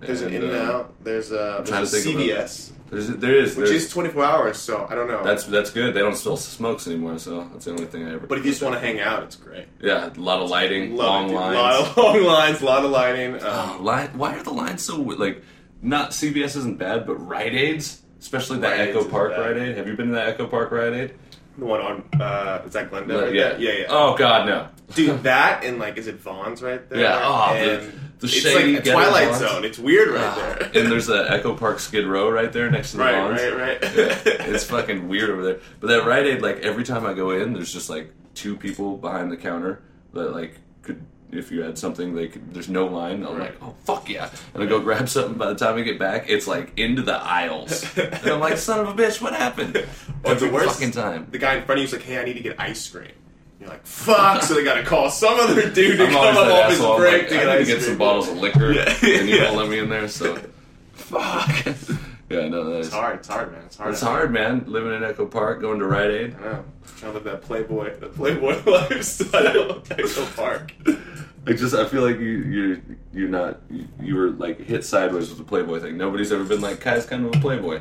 there's 0.00 0.22
an 0.22 0.32
In 0.34 0.42
and 0.44 0.52
uh, 0.52 0.72
Out. 0.72 1.04
There's 1.04 1.32
uh, 1.32 1.62
there's 1.66 1.94
a 1.94 1.96
to 1.98 2.02
think 2.02 2.16
of 2.16 2.22
CVS, 2.22 2.70
There's 2.90 3.08
there 3.08 3.34
is 3.36 3.56
which 3.56 3.68
there's- 3.68 3.84
is 3.84 3.90
24 3.90 4.24
hours. 4.24 4.58
So 4.58 4.86
I 4.90 4.94
don't 4.94 5.08
know. 5.08 5.22
that's 5.24 5.44
that's 5.44 5.70
good. 5.70 5.94
They 5.94 6.00
don't 6.00 6.16
still 6.16 6.36
smokes 6.36 6.86
anymore, 6.86 7.18
so 7.18 7.48
that's 7.52 7.64
the 7.64 7.70
only 7.72 7.86
thing 7.86 8.06
I 8.06 8.12
ever. 8.14 8.26
But 8.26 8.38
if 8.38 8.44
you 8.44 8.50
just 8.50 8.62
want 8.62 8.74
to 8.74 8.80
hang 8.80 9.00
out, 9.00 9.22
it's 9.22 9.36
great. 9.36 9.66
yeah, 9.80 10.10
a 10.14 10.20
lot 10.20 10.40
of 10.42 10.50
lighting, 10.50 10.96
long 10.96 11.30
it, 11.30 11.34
lines. 11.34 11.56
A 11.56 11.60
lot 11.62 11.80
of 11.90 11.96
long 11.96 12.22
lines, 12.24 12.60
a 12.60 12.64
lot 12.64 12.84
of 12.84 12.90
lighting. 12.90 13.34
Um, 13.36 13.40
Oh, 13.42 13.78
line, 13.82 14.08
why 14.18 14.36
are 14.36 14.42
the 14.42 14.52
lines 14.52 14.82
so 14.84 15.00
like? 15.00 15.42
Not 15.82 16.10
CVS 16.10 16.56
isn't 16.58 16.78
bad, 16.78 17.06
but 17.06 17.14
Rite 17.16 17.54
Aids, 17.54 17.99
especially 18.20 18.58
the 18.58 18.68
Rite 18.68 18.80
Echo 18.80 18.98
isn't 19.00 19.10
Park 19.10 19.32
bad. 19.32 19.40
Rite 19.40 19.56
Aid. 19.56 19.76
Have 19.76 19.86
you 19.88 19.96
been 19.96 20.08
to 20.08 20.14
that 20.14 20.28
Echo 20.28 20.46
Park 20.46 20.70
Rite 20.70 20.92
Aid? 20.92 21.14
the 21.58 21.66
one 21.66 21.80
on 21.82 22.04
uh, 22.20 22.62
is 22.64 22.72
that 22.72 22.88
Glendale? 22.90 23.22
right 23.22 23.34
yeah, 23.34 23.48
there? 23.50 23.60
yeah, 23.60 23.72
yeah. 23.80 23.86
Oh 23.90 24.16
God, 24.16 24.46
no. 24.46 24.68
Dude, 24.94 25.22
that 25.24 25.62
and 25.64 25.78
like, 25.78 25.98
is 25.98 26.06
it 26.06 26.16
Vons 26.16 26.62
right 26.62 26.88
there? 26.88 27.00
Yeah, 27.00 27.20
oh, 27.22 27.52
the- 27.54 27.80
and 27.80 27.92
the 28.20 28.26
it's 28.26 28.34
shady 28.34 28.72
like 28.74 28.82
a 28.82 28.84
ghetto 28.84 28.98
Twilight 28.98 29.28
Vons. 29.28 29.38
Zone. 29.40 29.64
It's 29.64 29.78
weird 29.78 30.08
right 30.10 30.22
Ah, 30.24 30.56
there. 30.58 30.82
and 30.82 30.92
there's 30.92 31.06
the 31.06 31.30
Echo 31.30 31.54
Park 31.56 31.78
Skid 31.80 32.06
Row 32.06 32.30
right 32.30 32.52
there 32.52 32.70
next 32.70 32.92
to 32.92 32.96
the 32.98 33.02
right, 33.04 33.14
Vons. 33.14 33.40
right, 33.42 33.56
right. 33.56 33.82
Yeah, 33.82 34.18
it's 34.54 34.64
fucking 34.64 35.08
weird 35.08 35.30
over 35.30 35.42
there. 35.44 35.60
But 35.80 35.88
that 35.88 36.06
Rite 36.06 36.26
Aid, 36.26 36.40
like 36.42 36.58
every 36.60 36.84
time 36.84 37.04
I 37.06 37.14
go 37.14 37.30
in, 37.30 37.52
there's 37.52 37.72
just 37.72 37.90
like 37.90 38.12
two 38.34 38.56
people 38.56 38.96
behind 38.96 39.30
the 39.32 39.36
counter 39.36 39.82
that 40.14 40.32
like 40.34 40.56
could, 40.82 41.04
if 41.32 41.50
you 41.52 41.62
had 41.62 41.78
something, 41.78 42.14
they 42.14 42.28
could. 42.28 42.52
There's 42.54 42.68
no 42.68 42.86
line. 42.86 43.24
I'm 43.24 43.36
Right. 43.36 43.50
like, 43.52 43.62
oh 43.62 43.74
fuck 43.84 44.08
yeah, 44.08 44.30
and 44.54 44.62
I 44.62 44.66
go 44.66 44.80
grab 44.80 45.08
something. 45.08 45.34
By 45.34 45.52
the 45.52 45.54
time 45.54 45.76
I 45.76 45.82
get 45.82 45.98
back, 45.98 46.28
it's 46.28 46.46
like 46.46 46.78
into 46.78 47.02
the 47.02 47.16
aisles, 47.16 47.84
and 47.96 48.26
I'm 48.26 48.40
like, 48.40 48.56
son 48.58 48.80
of 48.80 48.88
a 48.88 48.92
bitch, 49.02 49.20
what 49.20 49.34
happened? 49.34 49.84
Or 50.22 50.34
the 50.34 50.50
worst, 50.50 50.74
fucking 50.74 50.90
time. 50.90 51.28
The 51.30 51.38
guy 51.38 51.54
in 51.56 51.64
front 51.64 51.78
of 51.78 51.82
you's 51.82 51.92
like, 51.94 52.02
"Hey, 52.02 52.18
I 52.18 52.24
need 52.24 52.34
to 52.34 52.40
get 52.42 52.60
ice 52.60 52.86
cream." 52.88 53.10
You're 53.58 53.70
like, 53.70 53.86
"Fuck!" 53.86 54.42
so 54.42 54.52
they 54.54 54.62
gotta 54.64 54.82
call 54.82 55.08
some 55.10 55.40
other 55.40 55.70
dude 55.70 55.96
to 55.96 56.04
I'm 56.08 56.12
come 56.12 56.36
up 56.36 56.46
off 56.52 56.70
his 56.70 56.78
break 56.80 57.22
like, 57.22 57.28
to 57.30 57.40
I 57.40 57.44
get 57.44 57.58
need 57.58 57.58
to 57.60 57.64
get 57.64 57.76
cream. 57.78 57.88
some 57.88 57.98
bottles 57.98 58.28
of 58.28 58.36
liquor, 58.36 58.72
Yeah, 58.74 58.82
and 59.02 59.28
you 59.28 59.36
yeah. 59.36 59.44
won't 59.44 59.56
let 59.56 59.68
me 59.70 59.78
in 59.78 59.88
there. 59.88 60.08
So, 60.08 60.38
fuck. 60.92 61.66
Yeah, 62.30 62.48
no, 62.48 62.64
that 62.70 62.78
is. 62.78 62.86
It's 62.86 62.94
hard. 62.94 63.16
It's 63.18 63.28
hard, 63.28 63.52
man. 63.52 63.62
It's 63.66 63.76
hard. 63.76 63.90
It's 63.92 64.00
hard, 64.00 64.32
man. 64.32 64.64
Living 64.68 64.94
in 64.94 65.02
Echo 65.02 65.26
Park, 65.26 65.60
going 65.60 65.80
to 65.80 65.86
Rite 65.86 66.10
Aid. 66.10 66.36
I 66.36 66.42
know. 66.44 66.64
Trying 66.98 67.12
to 67.12 67.18
live 67.18 67.24
that 67.24 67.42
playboy, 67.42 67.98
the 67.98 68.06
playboy 68.08 68.62
lifestyle. 68.70 69.82
Echo 69.90 70.26
Park. 70.36 70.72
I 71.46 71.52
just 71.54 71.74
I 71.74 71.86
feel 71.86 72.02
like 72.02 72.18
you 72.18 72.28
you're 72.28 72.76
you're 73.12 73.28
not 73.28 73.60
you, 73.70 73.88
you 74.00 74.14
were 74.14 74.30
like 74.30 74.60
hit 74.60 74.84
sideways 74.84 75.28
with 75.30 75.38
the 75.38 75.44
Playboy 75.44 75.80
thing. 75.80 75.96
Nobody's 75.96 76.30
ever 76.32 76.44
been 76.44 76.60
like 76.60 76.80
Ky's 76.80 77.06
kind 77.06 77.24
of 77.26 77.34
a 77.34 77.40
Playboy. 77.40 77.80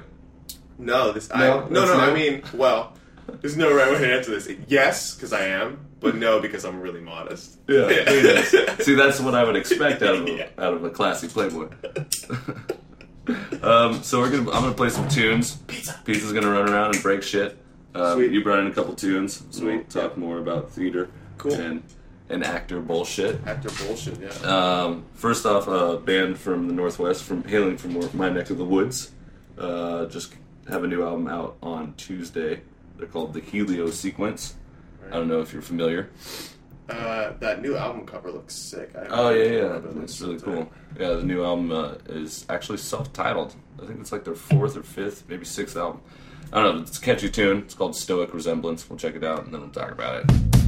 No, 0.77 1.11
this. 1.11 1.29
No, 1.29 1.65
I, 1.65 1.69
no, 1.69 1.85
no. 1.85 1.93
I 1.99 2.13
mean, 2.13 2.41
well, 2.53 2.93
there's 3.41 3.57
no 3.57 3.71
right 3.75 3.91
way 3.91 3.99
to 3.99 4.15
answer 4.15 4.31
this. 4.31 4.49
Yes, 4.67 5.13
because 5.13 5.33
I 5.33 5.43
am, 5.47 5.85
but 5.99 6.15
no, 6.15 6.39
because 6.39 6.63
I'm 6.63 6.79
really 6.79 7.01
modest. 7.01 7.59
Yeah. 7.67 7.89
See, 8.79 8.95
that's 8.95 9.19
what 9.19 9.35
I 9.35 9.43
would 9.43 9.57
expect 9.57 10.01
out 10.03 10.15
of 10.15 10.25
a, 10.25 10.31
Yeah. 10.31 10.47
out 10.57 10.73
of 10.73 10.83
a 10.85 10.89
classy 10.89 11.27
Playboy. 11.27 11.67
um, 13.63 14.01
so 14.03 14.19
we're 14.19 14.29
gonna 14.31 14.49
I'm 14.51 14.61
gonna 14.63 14.73
play 14.73 14.89
some 14.89 15.07
tunes. 15.09 15.55
Pizza. 15.67 15.99
Pizza's 16.05 16.33
gonna 16.33 16.49
run 16.49 16.69
around 16.69 16.93
and 16.95 17.03
break 17.03 17.23
shit. 17.23 17.57
Um, 17.95 18.15
Sweet. 18.15 18.31
You 18.31 18.43
brought 18.43 18.59
in 18.59 18.67
a 18.67 18.71
couple 18.73 18.93
tunes, 18.95 19.43
so 19.49 19.65
we'll 19.65 19.75
Sweet. 19.77 19.89
talk 19.89 20.17
more 20.17 20.37
about 20.37 20.71
theater 20.71 21.09
Cool. 21.37 21.53
and 21.53 21.83
and 22.29 22.43
actor 22.43 22.79
bullshit. 22.79 23.39
Actor 23.47 23.69
bullshit. 23.85 24.19
Yeah. 24.19 24.29
Um, 24.83 25.05
first 25.13 25.45
off, 25.45 25.67
a 25.67 25.97
band 25.97 26.37
from 26.37 26.67
the 26.67 26.73
Northwest, 26.73 27.23
from 27.23 27.43
hailing 27.43 27.77
from 27.77 27.99
my 28.17 28.29
neck 28.29 28.49
of 28.51 28.57
the 28.59 28.65
woods, 28.65 29.11
uh, 29.57 30.05
just 30.05 30.33
have 30.69 30.83
a 30.83 30.87
new 30.87 31.03
album 31.03 31.27
out 31.27 31.57
on 31.63 31.95
Tuesday. 31.97 32.61
They're 32.97 33.07
called 33.07 33.33
the 33.33 33.39
Helio 33.41 33.89
Sequence. 33.89 34.53
Right. 35.01 35.13
I 35.13 35.15
don't 35.17 35.27
know 35.27 35.41
if 35.41 35.51
you're 35.53 35.63
familiar. 35.63 36.09
Uh, 36.89 37.33
that 37.39 37.61
new 37.61 37.77
album 37.77 38.05
cover 38.05 38.31
looks 38.31 38.55
sick. 38.55 38.91
I 38.95 39.05
Oh 39.09 39.29
yeah, 39.29 39.43
yeah, 39.43 39.75
it 39.77 39.85
it's 39.85 39.95
looks 39.95 40.21
really 40.21 40.39
cool. 40.39 40.71
Yeah, 40.99 41.13
the 41.13 41.23
new 41.23 41.43
album 41.43 41.71
uh, 41.71 41.95
is 42.07 42.45
actually 42.49 42.79
self-titled. 42.79 43.53
I 43.81 43.85
think 43.85 43.99
it's 43.99 44.11
like 44.11 44.23
their 44.23 44.35
fourth 44.35 44.75
or 44.75 44.83
fifth, 44.83 45.23
maybe 45.29 45.45
sixth 45.45 45.77
album. 45.77 46.01
I 46.51 46.63
don't 46.63 46.77
know. 46.77 46.81
It's 46.81 46.97
a 46.97 47.01
catchy 47.01 47.29
tune. 47.29 47.59
It's 47.59 47.75
called 47.75 47.95
Stoic 47.95 48.33
Resemblance. 48.33 48.89
We'll 48.89 48.97
check 48.97 49.15
it 49.15 49.23
out 49.23 49.45
and 49.45 49.53
then 49.53 49.61
we'll 49.61 49.69
talk 49.69 49.91
about 49.91 50.23
it. 50.23 50.58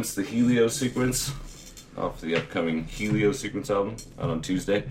Resemblance, 0.00 0.14
the 0.14 0.22
Helio 0.22 0.68
sequence, 0.68 1.32
off 1.98 2.20
the 2.22 2.34
upcoming 2.36 2.84
Helio 2.84 3.32
sequence 3.32 3.70
album 3.70 3.96
out 4.18 4.30
on 4.30 4.40
Tuesday. 4.40 4.84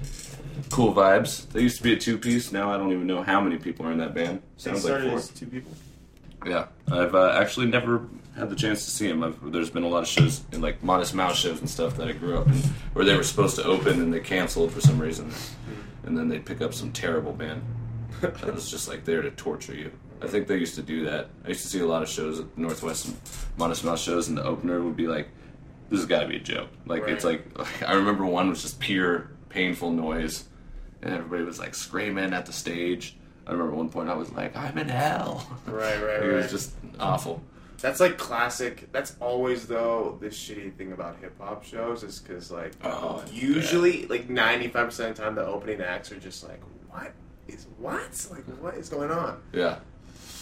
Cool 0.69 0.93
vibes. 0.93 1.49
They 1.49 1.61
used 1.61 1.77
to 1.77 1.83
be 1.83 1.93
a 1.93 1.97
two 1.97 2.17
piece. 2.17 2.51
Now 2.51 2.71
I 2.71 2.77
don't 2.77 2.91
even 2.91 3.07
know 3.07 3.23
how 3.23 3.41
many 3.41 3.57
people 3.57 3.87
are 3.87 3.91
in 3.91 3.97
that 3.97 4.13
band. 4.13 4.41
They 4.57 4.71
Sounds 4.71 4.85
like 4.85 5.01
four. 5.01 5.17
as 5.17 5.29
two 5.29 5.47
people. 5.47 5.71
Yeah, 6.45 6.67
I've 6.91 7.15
uh, 7.15 7.31
actually 7.41 7.67
never 7.67 8.07
had 8.37 8.51
the 8.51 8.55
chance 8.55 8.85
to 8.85 8.91
see 8.91 9.07
them. 9.07 9.23
I've, 9.23 9.51
there's 9.51 9.71
been 9.71 9.83
a 9.83 9.87
lot 9.87 10.03
of 10.03 10.07
shows, 10.07 10.43
in 10.51 10.61
like 10.61 10.83
Modest 10.83 11.15
Mouse 11.15 11.37
shows 11.37 11.59
and 11.59 11.69
stuff 11.69 11.97
that 11.97 12.07
I 12.07 12.11
grew 12.11 12.37
up 12.37 12.47
in, 12.47 12.57
where 12.93 13.03
they 13.03 13.17
were 13.17 13.23
supposed 13.23 13.55
to 13.55 13.63
open 13.63 13.99
and 14.01 14.13
they 14.13 14.19
canceled 14.19 14.71
for 14.71 14.79
some 14.79 14.99
reason, 14.99 15.31
and 16.03 16.15
then 16.15 16.29
they'd 16.29 16.45
pick 16.45 16.61
up 16.61 16.73
some 16.75 16.91
terrible 16.91 17.33
band 17.33 17.63
that 18.21 18.53
was 18.53 18.69
just 18.69 18.87
like 18.87 19.05
there 19.05 19.23
to 19.23 19.31
torture 19.31 19.73
you. 19.73 19.91
I 20.21 20.27
think 20.27 20.47
they 20.47 20.57
used 20.57 20.75
to 20.75 20.81
do 20.81 21.05
that. 21.05 21.29
I 21.45 21.49
used 21.49 21.61
to 21.61 21.67
see 21.67 21.79
a 21.79 21.85
lot 21.85 22.03
of 22.03 22.09
shows 22.09 22.39
at 22.39 22.57
Northwest 22.57 23.13
Modest 23.57 23.83
Mouse 23.85 24.01
shows, 24.01 24.27
and 24.27 24.37
the 24.37 24.43
opener 24.43 24.81
would 24.81 24.95
be 24.97 25.07
like, 25.07 25.29
"This 25.89 25.99
has 25.99 26.05
got 26.07 26.21
to 26.21 26.27
be 26.27 26.35
a 26.37 26.39
joke." 26.41 26.69
Like 26.85 27.03
it's 27.07 27.23
Right. 27.23 27.41
like 27.59 27.83
I 27.89 27.93
remember 27.93 28.25
one 28.25 28.49
was 28.49 28.61
just 28.61 28.79
pure 28.79 29.31
painful 29.49 29.91
noise, 29.91 30.47
and 31.01 31.13
everybody 31.13 31.43
was 31.43 31.59
like 31.59 31.73
screaming 31.75 32.33
at 32.33 32.45
the 32.45 32.53
stage. 32.53 33.15
I 33.47 33.51
remember 33.53 33.73
one 33.75 33.89
point 33.89 34.09
I 34.09 34.13
was 34.15 34.31
like, 34.31 34.55
"I'm 34.55 34.77
in 34.77 34.89
hell." 34.89 35.47
Right, 35.65 35.95
right, 36.03 36.15
It 36.23 36.27
right. 36.27 36.33
was 36.43 36.51
just 36.51 36.73
awful. 36.99 37.41
That's 37.81 38.01
like 38.01 38.17
classic. 38.17 38.91
That's 38.91 39.15
always 39.21 39.65
though 39.67 40.17
the 40.19 40.27
shitty 40.27 40.75
thing 40.75 40.91
about 40.91 41.15
hip 41.21 41.39
hop 41.39 41.63
shows 41.63 42.03
is 42.03 42.19
because 42.19 42.51
like 42.51 42.73
Oh, 42.83 43.21
it's 43.23 43.31
usually 43.31 44.05
like 44.07 44.29
ninety 44.29 44.67
five 44.67 44.87
percent 44.87 45.11
of 45.11 45.15
the 45.17 45.23
time 45.23 45.35
the 45.35 45.45
opening 45.45 45.79
acts 45.79 46.11
are 46.11 46.19
just 46.19 46.45
like 46.45 46.59
what 46.89 47.13
is 47.47 47.67
what 47.77 48.27
like 48.31 48.43
what 48.61 48.75
is 48.75 48.89
going 48.89 49.11
on? 49.11 49.41
Yeah. 49.53 49.77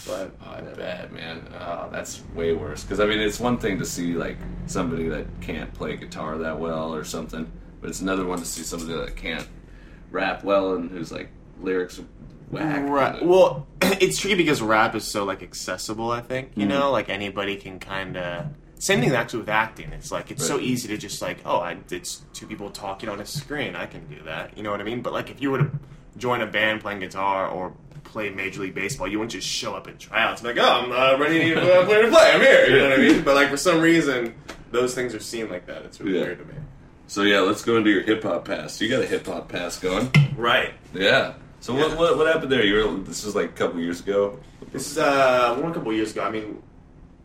But 0.07 0.31
Oh, 0.45 0.51
I 0.51 0.61
bet, 0.61 1.11
man. 1.11 1.47
Oh, 1.59 1.89
that's 1.91 2.21
way 2.33 2.53
worse. 2.53 2.83
Because 2.83 2.99
I 2.99 3.05
mean, 3.05 3.19
it's 3.19 3.39
one 3.39 3.57
thing 3.57 3.77
to 3.79 3.85
see 3.85 4.13
like 4.13 4.37
somebody 4.65 5.07
that 5.09 5.25
can't 5.41 5.73
play 5.73 5.95
guitar 5.97 6.37
that 6.39 6.59
well 6.59 6.93
or 6.95 7.03
something, 7.03 7.51
but 7.81 7.89
it's 7.89 8.01
another 8.01 8.25
one 8.25 8.39
to 8.39 8.45
see 8.45 8.63
somebody 8.63 8.93
that 8.93 9.15
can't 9.15 9.47
rap 10.11 10.43
well 10.43 10.75
and 10.75 10.89
who's 10.89 11.11
like 11.11 11.29
lyrics 11.59 11.99
whack. 12.49 12.87
Right. 12.87 13.25
Well, 13.25 13.67
it's 13.81 14.19
tricky 14.19 14.35
because 14.35 14.61
rap 14.61 14.95
is 14.95 15.03
so 15.03 15.23
like 15.25 15.43
accessible. 15.43 16.11
I 16.11 16.21
think 16.21 16.51
you 16.55 16.65
Mhm. 16.65 16.69
know, 16.69 16.91
like 16.91 17.09
anybody 17.09 17.55
can 17.57 17.79
kind 17.79 18.17
of. 18.17 18.45
Same 18.79 18.99
thing 19.01 19.11
actually 19.11 19.39
with 19.39 19.49
acting. 19.49 19.91
It's 19.91 20.11
like 20.11 20.29
it's 20.29 20.45
so 20.45 20.59
easy 20.59 20.87
to 20.89 20.97
just 20.97 21.19
like, 21.19 21.39
oh, 21.47 21.57
I, 21.57 21.77
it's 21.89 22.21
two 22.33 22.45
people 22.45 22.69
talking 22.69 23.09
on 23.09 23.19
a 23.19 23.25
screen. 23.25 23.75
I 23.75 23.87
can 23.87 24.05
do 24.07 24.21
that. 24.25 24.55
You 24.55 24.61
know 24.61 24.69
what 24.69 24.79
I 24.79 24.83
mean? 24.83 25.01
But 25.01 25.13
like, 25.13 25.31
if 25.31 25.41
you 25.41 25.49
were 25.49 25.57
to 25.57 25.71
join 26.15 26.41
a 26.41 26.45
band 26.45 26.81
playing 26.81 26.99
guitar 26.99 27.47
or 27.49 27.73
play 28.07 28.29
Major 28.29 28.61
League 28.61 28.73
Baseball, 28.75 29.07
you 29.07 29.19
wouldn't 29.19 29.31
just 29.33 29.47
show 29.47 29.75
up 29.75 29.87
at 29.87 29.99
tryouts 29.99 30.41
and 30.41 30.53
be 30.55 30.59
like, 30.59 30.69
oh, 30.69 30.81
I'm 30.85 30.91
uh, 30.91 31.17
ready 31.23 31.53
to 31.53 31.61
uh, 31.81 31.85
play 31.85 32.01
to 32.01 32.09
play. 32.09 32.31
I'm 32.33 32.41
here. 32.41 32.65
You 32.67 32.77
know 32.79 32.89
what 32.89 32.99
I 32.99 33.01
mean? 33.01 33.23
But 33.23 33.35
like 33.35 33.49
for 33.49 33.57
some 33.57 33.79
reason, 33.81 34.33
those 34.71 34.95
things 34.95 35.13
are 35.13 35.19
seen 35.19 35.49
like 35.49 35.65
that. 35.67 35.83
It's 35.83 35.99
really 35.99 36.17
Yeah. 36.17 36.25
weird 36.25 36.39
to 36.39 36.45
me. 36.45 36.53
So 37.07 37.21
yeah, 37.21 37.39
let's 37.39 37.63
go 37.63 37.77
into 37.77 37.89
your 37.89 38.01
hip 38.01 38.23
hop 38.23 38.45
past. 38.45 38.81
You 38.81 38.89
got 38.89 39.01
a 39.01 39.05
hip 39.07 39.25
hop 39.25 39.47
past 39.49 39.81
going. 39.81 40.11
Right. 40.35 40.73
Yeah. 40.93 41.33
So 41.59 41.73
Yeah. 41.75 41.87
what, 41.87 41.97
what 41.97 42.17
what 42.17 42.27
happened 42.27 42.51
there? 42.51 42.63
You 42.65 42.75
were 42.85 42.97
this 43.03 43.23
was 43.25 43.35
like 43.35 43.49
a 43.49 43.53
couple 43.53 43.79
years 43.79 44.01
ago. 44.01 44.39
This 44.71 44.91
is 44.91 44.97
uh, 44.97 45.55
one 45.61 45.73
couple 45.73 45.93
years 45.93 46.11
ago. 46.11 46.23
I 46.23 46.29
mean, 46.29 46.61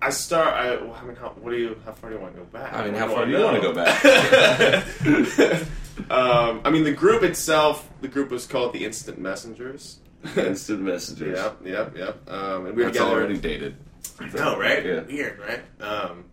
I 0.01 0.11
start. 0.11 0.55
I, 0.55 0.77
I 0.77 1.05
mean, 1.05 1.17
how, 1.17 1.29
what 1.41 1.51
do 1.51 1.57
you? 1.57 1.77
How 1.85 1.93
far 1.93 2.11
do 2.11 2.17
you 2.17 2.23
want 2.23 2.35
to 2.35 2.41
go 2.41 2.47
back? 2.47 2.73
I 2.73 2.85
mean, 2.85 2.95
how 2.95 3.09
far 3.09 3.25
do 3.27 3.33
you 3.33 3.43
want 3.43 3.57
to 3.57 3.63
go 3.63 3.73
back? 3.73 4.05
um, 6.11 6.61
I 6.65 6.71
mean, 6.71 6.85
the 6.85 6.93
group 6.93 7.23
itself. 7.23 7.89
The 8.01 8.09
group 8.09 8.31
was 8.31 8.47
called 8.47 8.73
the 8.73 8.85
Instant 8.85 9.19
Messengers. 9.19 9.99
Instant 10.37 10.81
messengers. 10.83 11.39
Yep, 11.39 11.57
yep, 11.65 11.97
yep. 11.97 12.31
Um, 12.31 12.67
and 12.67 12.77
we 12.77 12.83
were 12.85 12.91
That's 12.91 12.99
together. 12.99 13.11
already 13.11 13.39
dated. 13.39 13.77
I 14.21 14.29
know, 14.29 14.59
right? 14.59 14.85
Yeah. 14.85 15.01
Weird, 15.03 15.39
right? 15.39 15.61
Um, 15.81 16.25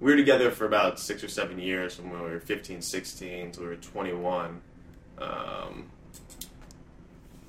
we 0.00 0.10
were 0.12 0.16
together 0.16 0.50
for 0.50 0.64
about 0.66 0.98
six 0.98 1.22
or 1.24 1.28
seven 1.28 1.58
years 1.58 1.94
from 1.94 2.10
when 2.10 2.22
we 2.22 2.30
were 2.30 2.40
15, 2.40 2.80
16 2.82 3.46
until 3.46 3.62
we 3.64 3.68
were 3.70 3.76
21. 3.76 4.60
Um, 5.18 5.90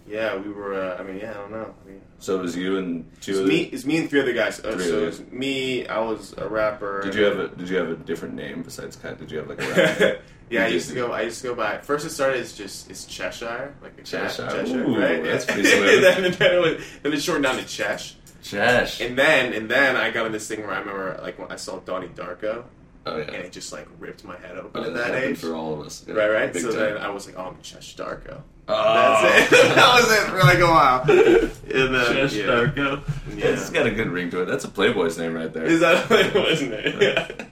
yeah, 0.08 0.36
we 0.36 0.52
were. 0.52 0.74
Uh, 0.74 0.98
I 1.00 1.04
mean, 1.04 1.20
yeah, 1.20 1.32
I 1.32 1.34
don't 1.36 1.52
know. 1.52 1.74
I 1.86 1.88
mean, 1.88 2.02
So 2.18 2.40
it 2.40 2.42
was 2.42 2.56
you 2.58 2.78
and 2.80 3.06
two 3.22 3.32
it's 3.32 3.40
other. 3.42 3.48
me, 3.48 3.62
it's 3.66 3.86
me 3.86 3.98
and 3.98 4.10
three 4.10 4.22
other 4.22 4.34
guys. 4.34 4.60
Uh, 4.60 4.72
Three 4.72 4.86
so 4.86 5.04
it 5.04 5.06
was 5.06 5.22
me. 5.32 5.88
I 5.88 6.00
was 6.00 6.34
a 6.38 6.48
rapper. 6.50 7.02
Did 7.04 7.14
you 7.14 7.24
have 7.26 7.38
a 7.38 7.48
Did 7.50 7.70
you 7.70 7.78
have 7.78 7.90
a 7.92 7.96
different 7.96 8.34
name 8.34 8.64
besides 8.64 8.96
kind? 8.96 9.18
Did 9.20 9.30
you 9.32 9.38
have 9.38 9.48
like 9.48 9.62
a 9.62 9.68
rap? 9.72 10.22
yeah, 10.50 10.66
I 10.66 10.68
used 10.68 10.90
to 10.90 10.96
go. 10.96 11.12
I 11.12 11.22
used 11.24 11.42
to 11.42 11.48
go 11.50 11.56
by. 11.56 11.78
First, 11.80 12.06
it 12.06 12.10
started 12.12 12.40
as 12.42 12.54
just 12.58 12.90
it's 12.90 13.06
Cheshire, 13.06 13.74
like 13.82 13.94
a 13.94 14.02
cat, 14.02 14.06
Cheshire. 14.06 14.48
Cheshire, 14.50 14.84
Ooh, 14.86 15.00
right? 15.00 15.24
that's 15.24 15.46
pretty 15.46 15.64
smooth. 15.66 16.02
then, 16.02 16.32
then, 16.40 16.54
it 16.54 16.60
was, 16.60 16.86
then 17.04 17.14
it 17.14 17.22
shortened 17.22 17.44
down 17.46 17.58
to 17.58 17.64
Chesh, 17.64 18.14
Chesh. 18.44 19.06
and 19.06 19.18
then 19.18 19.54
and 19.54 19.70
then 19.70 19.96
I 19.96 20.12
got 20.12 20.26
in 20.26 20.32
this 20.32 20.48
thing 20.48 20.62
where 20.62 20.72
I 20.72 20.80
remember 20.80 21.20
like 21.22 21.38
when 21.40 21.52
I 21.52 21.56
saw 21.56 21.80
Donnie 21.80 22.08
Darko, 22.08 22.64
Oh 23.06 23.18
yeah. 23.18 23.24
and 23.24 23.36
it 23.36 23.52
just 23.52 23.72
like 23.72 23.88
ripped 24.00 24.24
my 24.26 24.38
head 24.38 24.58
open 24.58 24.84
Oh, 24.84 24.88
at 24.88 24.94
that 24.96 25.12
that 25.14 25.24
age. 25.24 25.38
for 25.38 25.54
all 25.56 25.80
of 25.80 25.86
us. 25.86 26.04
Yeah, 26.08 26.16
Right, 26.16 26.30
right. 26.30 26.54
big 26.54 26.62
So 26.64 26.70
time. 26.72 26.80
then 26.80 26.98
I 26.98 27.10
was 27.10 27.26
like, 27.28 27.36
"Oh, 27.38 27.44
I'm 27.48 27.56
Chesh 27.58 27.96
Darko." 27.96 28.42
Oh. 28.72 29.22
That's 29.24 29.52
it. 29.52 29.52
that 29.76 29.96
was 29.96 30.12
it 30.12 30.30
for 30.30 30.40
like 30.40 30.60
a 30.60 30.68
while. 30.68 31.02
And 31.02 31.96
then, 31.96 32.28
Chesh 32.28 32.36
yeah. 32.36 32.46
Darko. 32.46 33.02
Yeah. 33.36 33.46
It's 33.48 33.70
got 33.72 33.88
a 33.88 33.92
good 33.92 34.10
ring 34.10 34.30
to 34.32 34.42
it. 34.42 34.46
That's 34.46 34.64
a 34.66 34.68
Playboy's 34.70 35.18
name 35.18 35.34
right 35.34 35.52
there. 35.52 35.64
Is 35.64 35.80
that 35.80 36.08
what 36.10 36.20
it 36.26 36.34
was? 36.36 36.62
Yeah. 36.62 37.46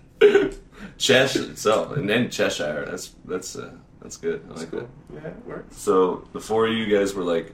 Chesh 1.07 1.49
itself, 1.49 1.95
and 1.95 2.09
then 2.09 2.29
Cheshire. 2.29 2.85
That's 2.89 3.13
that's 3.25 3.55
uh, 3.55 3.71
that's 4.01 4.17
good. 4.17 4.43
I 4.49 4.53
like 4.53 4.71
that. 4.71 4.79
cool. 4.79 4.89
Yeah, 5.13 5.27
it 5.27 5.45
works. 5.45 5.77
So 5.77 6.27
the 6.33 6.39
four 6.39 6.67
of 6.67 6.73
you 6.73 6.85
guys 6.85 7.13
were 7.13 7.23
like 7.23 7.53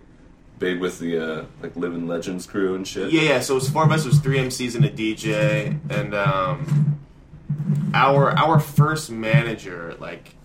big 0.59 0.79
with 0.79 0.99
the 0.99 1.19
uh, 1.19 1.45
like 1.61 1.75
Living 1.75 2.07
Legends 2.07 2.45
crew 2.45 2.75
and 2.75 2.87
shit. 2.87 3.11
Yeah, 3.11 3.21
yeah. 3.21 3.39
So 3.39 3.53
it 3.53 3.55
was 3.55 3.69
four 3.69 3.83
of 3.83 3.91
us. 3.91 4.05
It 4.05 4.09
was 4.09 4.19
three 4.19 4.37
MCs 4.37 4.75
and 4.75 4.85
a 4.85 4.89
DJ, 4.89 5.79
and 5.89 6.13
um, 6.13 6.99
our 7.93 8.31
our 8.31 8.59
first 8.59 9.09
manager, 9.11 9.95
like 9.99 10.35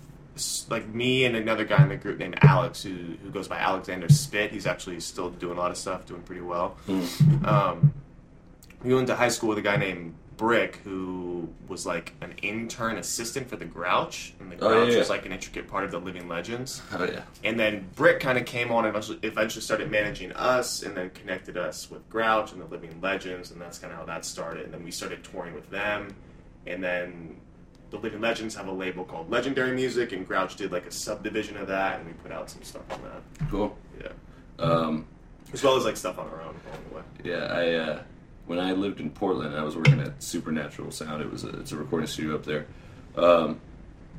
like 0.69 0.89
me 0.89 1.25
and 1.25 1.35
another 1.35 1.65
guy 1.65 1.83
in 1.83 1.89
the 1.89 1.97
group 1.97 2.19
named 2.19 2.39
Alex, 2.43 2.83
who 2.83 2.95
who 3.23 3.31
goes 3.31 3.49
by 3.49 3.59
Alexander 3.59 4.09
Spit. 4.09 4.53
He's 4.53 4.67
actually 4.67 5.01
still 5.01 5.31
doing 5.31 5.57
a 5.57 5.61
lot 5.61 5.71
of 5.71 5.77
stuff, 5.77 6.07
doing 6.07 6.23
pretty 6.23 6.43
well. 6.43 6.77
Mm. 6.87 7.47
Um, 7.47 7.95
we 8.83 8.95
went 8.95 9.09
to 9.09 9.17
high 9.17 9.29
school 9.29 9.49
with 9.49 9.59
a 9.59 9.63
guy 9.63 9.77
named 9.77 10.15
Brick, 10.39 10.77
who 10.85 11.49
was 11.67 11.85
like 11.85 12.15
an 12.23 12.33
intern 12.43 12.97
assistant 12.97 13.47
for 13.51 13.57
the 13.57 13.65
Grouch, 13.67 14.33
and 14.41 14.51
the 14.51 14.57
Oh, 14.57 14.69
Grouch 14.69 14.87
yeah, 14.89 14.93
yeah. 14.95 14.99
was 15.01 15.11
like 15.11 15.27
an 15.27 15.33
intricate 15.33 15.69
part 15.69 15.85
of 15.85 15.91
the 15.91 15.99
Living 15.99 16.27
Legends. 16.29 16.81
Oh 16.95 17.05
yeah. 17.05 17.23
And 17.45 17.59
then 17.61 17.87
Brick 17.97 18.21
kind 18.21 18.39
of 18.39 18.47
came 18.47 18.71
on 18.73 18.85
and 18.87 18.89
eventually, 18.97 19.19
eventually 19.23 19.61
started 19.63 19.91
managing 19.91 20.33
us 20.33 20.83
and 20.85 20.97
then 20.97 21.11
connected 21.11 21.59
us 21.59 21.91
with 21.91 22.09
Grouch 22.09 22.53
and 22.53 22.63
the 22.63 22.67
Living 22.67 22.99
Legends, 23.03 23.51
and 23.51 23.61
that's 23.61 23.79
kind 23.79 23.93
of 23.93 23.99
how 23.99 24.07
that 24.07 24.25
started. 24.25 24.65
And 24.65 24.73
then 24.73 24.83
we 24.85 24.91
started 24.93 25.23
touring 25.25 25.55
with 25.55 25.69
them. 25.71 26.15
And 26.67 26.83
then 26.83 27.37
the 27.91 27.97
Living 27.99 28.21
Legends 28.21 28.55
have 28.55 28.69
a 28.69 28.73
label 28.73 29.05
called 29.05 29.29
Legendary 29.31 29.75
Music, 29.75 30.13
and 30.13 30.27
Grouch 30.27 30.55
did 30.57 30.71
like 30.73 30.87
a 30.87 30.91
subdivision 30.93 31.57
of 31.57 31.67
that, 31.69 31.99
and 31.99 32.07
we 32.07 32.13
put 32.15 32.31
out 32.33 32.49
some 32.49 32.63
stuff 32.63 32.83
on 32.93 33.01
that. 33.03 33.49
Cool. 33.51 33.77
Yeah. 34.01 34.09
Um, 34.65 35.05
As 35.53 35.63
well 35.65 35.77
as 35.77 35.85
like 35.85 35.97
stuff 35.97 36.19
on 36.19 36.27
our 36.29 36.43
own 36.43 36.55
along 36.67 36.85
the 36.91 36.97
way. 36.97 37.03
yeah, 37.25 37.45
I 37.47 37.75
uh, 37.75 38.03
when 38.49 38.59
I 38.59 38.73
lived 38.73 38.99
in 38.99 39.11
Portland, 39.11 39.55
I 39.55 39.63
was 39.63 39.77
working 39.77 40.01
at 40.01 40.23
Supernatural 40.23 40.91
Sound. 40.91 41.23
It 41.23 41.31
was 41.31 41.45
a, 41.45 41.51
it's 41.61 41.71
a 41.73 41.77
recording 41.77 42.07
studio 42.07 42.35
up 42.35 42.45
there. 42.45 42.67
Um, 43.15 43.61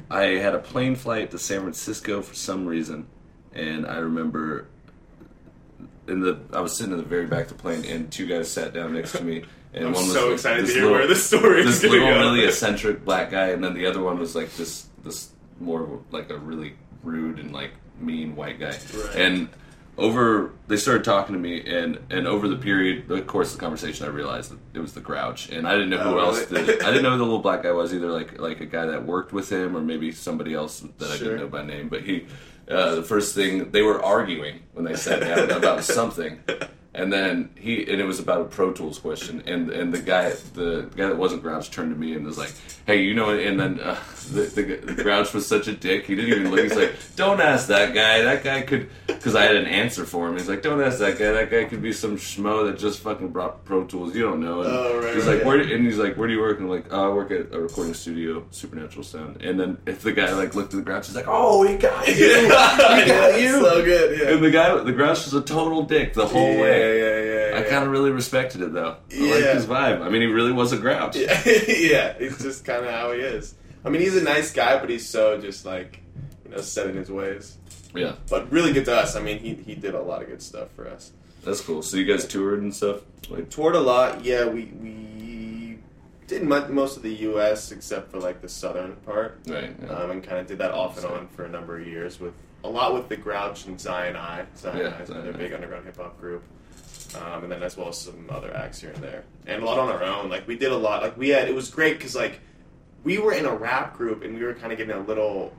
I 0.09 0.23
had 0.37 0.53
a 0.53 0.59
plane 0.59 0.95
flight 0.95 1.31
to 1.31 1.39
San 1.39 1.61
Francisco 1.61 2.21
for 2.21 2.35
some 2.35 2.65
reason, 2.65 3.07
and 3.53 3.87
I 3.87 3.97
remember 3.97 4.67
in 6.07 6.19
the 6.21 6.39
I 6.53 6.61
was 6.61 6.77
sitting 6.77 6.91
in 6.91 6.97
the 6.99 7.03
very 7.03 7.25
back 7.25 7.43
of 7.43 7.49
the 7.49 7.55
plane, 7.55 7.83
and 7.85 8.11
two 8.11 8.27
guys 8.27 8.51
sat 8.51 8.73
down 8.73 8.93
next 8.93 9.13
to 9.13 9.23
me, 9.23 9.43
and 9.73 9.87
I'm 9.87 9.93
one 9.93 10.03
was 10.03 10.13
so 10.13 10.25
like 10.25 10.33
excited 10.35 10.65
to 10.67 10.71
hear 10.71 10.81
little- 10.83 10.97
where 10.97 11.07
this 11.07 11.25
story 11.25 11.63
this 11.63 11.77
is 11.77 11.81
going 11.81 11.93
to 11.99 12.05
little 12.05 12.13
go. 12.13 12.19
really 12.31 12.45
eccentric 12.45 13.03
black 13.03 13.31
guy, 13.31 13.47
and 13.49 13.63
then 13.63 13.73
the 13.73 13.85
other 13.87 14.01
one 14.01 14.19
was 14.19 14.35
like 14.35 14.55
this 14.55 14.87
this 15.03 15.31
more 15.59 15.99
like 16.11 16.29
a 16.29 16.37
really 16.37 16.73
rude 17.03 17.39
and 17.39 17.51
like 17.51 17.71
mean 17.99 18.35
white 18.35 18.59
guy. 18.59 18.77
Right. 18.95 19.15
And 19.15 19.49
over 19.99 20.51
they 20.67 20.77
started 20.77 21.03
talking 21.03 21.33
to 21.33 21.39
me, 21.39 21.61
and 21.67 21.99
and 22.09 22.25
over 22.27 22.47
the 22.47 22.55
period, 22.55 23.09
of 23.11 23.27
course, 23.27 23.51
of 23.53 23.59
the 23.59 23.61
conversation, 23.61 24.05
I 24.05 24.09
realized 24.09 24.51
that 24.51 24.59
it 24.73 24.79
was 24.79 24.93
the 24.93 25.01
Grouch, 25.01 25.49
and 25.49 25.67
I 25.67 25.73
didn't 25.73 25.89
know 25.89 25.99
who 25.99 26.17
Oh, 26.19 26.19
else. 26.19 26.49
really? 26.51 26.65
Did, 26.65 26.81
I 26.83 26.87
didn't 26.87 27.03
know 27.03 27.11
who 27.11 27.17
the 27.17 27.23
little 27.29 27.39
black 27.39 27.63
guy 27.63 27.71
was 27.71 27.93
either, 27.93 28.07
like 28.11 28.39
like 28.39 28.61
a 28.61 28.65
guy 28.65 28.85
that 28.87 29.05
worked 29.05 29.33
with 29.33 29.51
him, 29.51 29.75
or 29.75 29.81
maybe 29.81 30.11
somebody 30.11 30.53
else 30.53 30.79
that 30.97 31.11
I 31.11 31.17
didn't 31.17 31.37
know 31.37 31.47
by 31.47 31.63
name. 31.63 31.89
But 31.89 32.03
he, 32.03 32.25
uh, 32.69 32.95
the 32.95 33.03
first 33.03 33.35
thing 33.35 33.71
they 33.71 33.81
were 33.81 34.01
arguing 34.03 34.61
when 34.73 34.85
they 34.85 34.95
sat 34.95 35.19
down 35.21 35.51
about 35.57 35.83
something. 35.83 36.39
And 36.91 37.13
then 37.13 37.51
he, 37.55 37.83
and 37.89 38.01
it 38.01 38.05
was 38.05 38.19
about 38.19 38.41
a 38.41 38.45
Pro 38.45 38.73
Tools 38.73 38.97
question, 38.97 39.43
and 39.45 39.69
and 39.69 39.93
the 39.93 40.01
guy, 40.01 40.31
the 40.55 40.89
guy 40.95 41.05
that 41.07 41.17
wasn't 41.17 41.43
Grouch, 41.43 41.69
turned 41.69 41.93
to 41.93 41.99
me 41.99 42.13
and 42.15 42.25
was 42.25 42.37
like, 42.37 42.51
"Hey, 42.87 43.03
you 43.03 43.13
know," 43.13 43.29
and 43.29 43.59
then 43.59 43.79
uh, 43.79 43.95
the, 44.29 44.41
the 44.43 44.93
the 44.93 45.03
Grouch 45.03 45.33
was 45.33 45.45
such 45.47 45.67
a 45.67 45.73
dick. 45.73 46.05
He 46.05 46.15
didn't 46.15 46.31
even 46.39 46.51
look. 46.51 46.59
He's 46.61 46.75
like, 46.75 46.93
"Don't 47.15 47.41
ask 47.41 47.67
that 47.67 47.93
guy. 47.93 48.21
That 48.21 48.43
guy 48.43 48.61
could," 48.61 48.89
because 49.07 49.35
I 49.35 49.43
had 49.43 49.55
an 49.55 49.65
answer 49.65 50.05
for 50.05 50.27
him. 50.27 50.33
He's 50.37 50.47
like, 50.49 50.61
"Don't 50.61 50.81
ask 50.81 50.99
that 50.99 51.17
guy. 51.19 51.31
That 51.31 51.49
guy 51.51 51.65
could 51.65 51.81
be 51.81 51.93
some 51.93 52.17
schmo 52.17 52.69
that 52.71 52.79
just 52.79 52.99
fucking 53.01 53.29
brought 53.29 53.65
Pro 53.65 53.83
Tools. 53.85 54.15
You 54.15 54.21
don't 54.23 54.39
know." 54.39 54.61
And 54.61 54.69
Oh, 54.71 54.99
right, 55.01 55.15
he's 55.15 55.25
right, 55.25 55.33
like, 55.35 55.39
yeah. 55.41 55.47
"Where?" 55.47 55.59
And 55.59 55.85
he's 55.85 55.97
like, 55.97 56.15
"Where 56.17 56.27
do 56.27 56.33
you 56.33 56.39
work?" 56.41 56.57
And 56.59 56.65
I'm 56.67 56.71
like, 56.71 56.85
"Oh, 56.91 57.11
I 57.11 57.13
work 57.13 57.31
at 57.31 57.53
a 57.53 57.59
recording 57.59 57.93
studio, 57.93 58.45
Supernatural 58.51 59.03
Sound." 59.03 59.41
And 59.41 59.59
then 59.59 59.77
if 59.85 60.01
the 60.01 60.11
guy 60.11 60.31
like 60.33 60.55
looked 60.55 60.73
at 60.73 60.77
the 60.77 60.83
Grouch, 60.83 61.07
he's 61.07 61.15
like, 61.15 61.25
"Oh, 61.27 61.63
he 61.63 61.75
got 61.75 62.07
you. 62.07 62.13
he 62.13 62.47
got 62.47 63.39
you." 63.41 63.51
So 63.61 63.83
good, 63.83 64.19
yeah. 64.19 64.29
And 64.35 64.43
the 64.43 64.51
guy, 64.51 64.75
the 64.83 64.91
Grouch 64.93 65.25
was 65.25 65.33
a 65.33 65.41
total 65.41 65.83
dick 65.83 66.13
the 66.13 66.25
whole 66.27 66.53
yeah, 66.53 66.61
way. 66.61 66.99
yeah, 66.99 67.05
yeah, 67.19 67.49
yeah. 67.51 67.59
I 67.59 67.63
kind 67.63 67.83
of 67.83 67.91
really 67.91 68.11
respected 68.11 68.61
it 68.61 68.73
though. 68.73 68.95
I 69.11 69.15
like 69.15 69.43
Yeah. 69.43 69.53
his 69.53 69.65
vibe. 69.65 70.01
I 70.01 70.09
mean, 70.09 70.21
he 70.21 70.27
really 70.27 70.51
was 70.51 70.71
a 70.71 70.77
grouch. 70.77 71.15
Yeah, 71.19 71.41
yeah, 71.45 72.13
it's 72.19 72.41
just 72.41 72.63
kind 72.65 72.85
of 72.85 72.91
how 72.91 73.11
he 73.11 73.19
is. 73.19 73.53
I 73.85 73.89
mean, 73.89 74.01
he's 74.01 74.15
a 74.17 74.23
nice 74.23 74.51
guy, 74.51 74.79
but 74.79 74.89
he's 74.89 75.07
so 75.07 75.39
just 75.39 75.65
like, 75.65 76.01
you 76.45 76.51
know, 76.51 76.61
set 76.61 76.87
in 76.87 76.95
his 76.95 77.09
ways. 77.11 77.57
Yeah, 77.95 78.15
But 78.29 78.51
really 78.51 78.71
good 78.71 78.85
to 78.85 78.95
us. 78.95 79.15
I 79.15 79.21
mean, 79.21 79.39
he 79.39 79.55
he 79.55 79.75
did 79.75 79.95
a 79.95 80.01
lot 80.01 80.21
of 80.21 80.27
good 80.27 80.41
stuff 80.41 80.69
for 80.75 80.87
us. 80.87 81.11
that's 81.43 81.61
cool. 81.61 81.81
So 81.81 81.97
you 81.97 82.05
guys 82.05 82.25
toured 82.27 82.61
and 82.61 82.73
stuff. 82.73 83.01
Like, 83.29 83.49
Toured 83.49 83.75
a 83.75 83.79
lot. 83.79 84.23
Yeah, 84.23 84.45
we 84.45 84.65
we 84.81 85.79
did 86.27 86.43
most 86.43 86.97
of 86.97 87.03
the 87.03 87.13
U.S. 87.29 87.71
except 87.71 88.11
for 88.11 88.19
like 88.19 88.41
the 88.41 88.49
southern 88.49 88.95
part, 88.97 89.39
right. 89.47 89.75
Yeah. 89.81 89.89
um, 89.89 90.11
and 90.11 90.23
kind 90.23 90.37
of 90.37 90.47
did 90.47 90.59
that 90.59 90.71
off 90.71 90.97
and 90.97 91.05
on 91.07 91.27
for 91.29 91.45
a 91.45 91.49
number 91.49 91.79
of 91.79 91.87
years 91.87 92.19
with 92.19 92.33
a 92.63 92.69
lot 92.69 92.93
with 92.93 93.09
the 93.09 93.17
Grouch 93.17 93.65
and 93.65 93.79
Zion 93.79 94.15
I. 94.15 94.45
Zion 94.55 94.77
Yeah, 94.77 94.95
I 94.99 95.01
is 95.01 95.09
another 95.09 95.33
big 95.33 95.53
underground 95.53 95.85
hip 95.85 95.97
hop 95.97 96.19
group. 96.19 96.43
Um, 97.15 97.43
and 97.43 97.51
then 97.51 97.63
as 97.63 97.75
well 97.75 97.89
as 97.89 97.97
some 97.97 98.27
other 98.29 98.55
acts 98.55 98.79
here 98.81 98.91
and 98.91 99.03
there, 99.03 99.23
and 99.47 99.63
a 99.63 99.65
lot 99.65 99.79
on 99.79 99.89
our 99.89 100.03
own. 100.03 100.29
Like 100.29 100.47
we 100.47 100.55
did 100.55 100.71
a 100.71 100.77
lot. 100.77 101.01
Like 101.01 101.17
we 101.17 101.29
had, 101.29 101.47
it 101.49 101.55
was 101.55 101.69
great 101.69 101.97
because 101.97 102.15
like 102.15 102.39
we 103.09 103.17
were 103.17 103.33
in 103.33 103.47
a 103.47 103.55
rap 103.55 103.97
group 103.97 104.23
and 104.23 104.37
we 104.37 104.43
were 104.43 104.53
kind 104.53 104.71
of 104.71 104.77
getting 104.77 104.95
a 104.95 104.99
little 104.99 105.51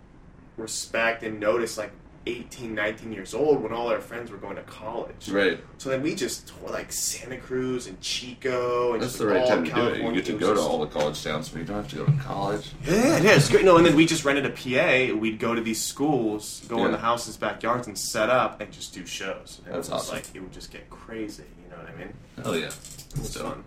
respect 0.57 1.25
and 1.25 1.41
notice 1.41 1.77
like 1.77 1.91
18 2.27 2.75
19 2.75 3.13
years 3.13 3.35
old 3.35 3.61
when 3.61 3.73
all 3.73 3.89
our 3.89 3.99
friends 3.99 4.31
were 4.31 4.37
going 4.37 4.55
to 4.55 4.63
college 4.63 5.31
right. 5.31 5.59
so 5.79 5.89
then 5.89 6.01
we 6.01 6.15
just 6.15 6.47
toured 6.47 6.71
like 6.71 6.93
santa 6.93 7.39
cruz 7.39 7.89
and 7.89 7.99
chico 8.01 8.93
and 8.93 9.03
That's 9.03 9.15
just 9.15 9.19
the 9.19 9.27
right 9.27 9.49
time 9.49 9.65
to 9.65 9.73
do 9.73 9.87
it. 9.89 10.03
You 10.03 10.13
get 10.13 10.27
to 10.27 10.39
go 10.39 10.55
to 10.55 10.61
all 10.61 10.79
the 10.79 10.87
college 10.87 11.25
towns, 11.25 11.49
but 11.49 11.59
you 11.61 11.65
don't 11.65 11.77
have 11.77 11.89
to 11.89 11.97
go 11.97 12.05
to 12.07 12.13
college. 12.19 12.71
yeah, 12.85 13.19
yeah, 13.19 13.31
it's 13.33 13.49
great. 13.49 13.65
No, 13.65 13.79
and 13.79 13.87
then 13.87 13.97
we 13.97 14.05
just 14.07 14.25
rented 14.25 14.47
a 14.47 14.51
PA. 14.51 15.17
We'd 15.19 15.39
go 15.41 15.55
to 15.55 15.61
these 15.63 15.83
schools, 15.83 16.63
go 16.69 16.85
in 16.85 16.93
the 16.93 16.99
houses' 16.99 17.37
backyards, 17.39 17.87
and 17.89 17.97
set 17.99 18.29
up 18.29 18.61
and 18.61 18.71
just 18.71 18.93
do 18.93 19.07
shows. 19.07 19.63
And 19.65 19.75
That's 19.75 19.89
it 19.89 19.93
was 19.93 20.03
awesome. 20.03 20.17
Like 20.17 20.27
it 20.35 20.41
would 20.41 20.53
just 20.53 20.71
get 20.71 20.89
crazy. 20.91 21.45
You 21.65 21.71
know 21.71 21.83
what 21.83 21.89
I 21.89 21.97
mean? 21.97 22.13
Hell 22.45 22.57
yeah. 22.57 22.67
It 22.67 23.19
was 23.19 23.33
So- 23.33 23.49
fun. 23.49 23.65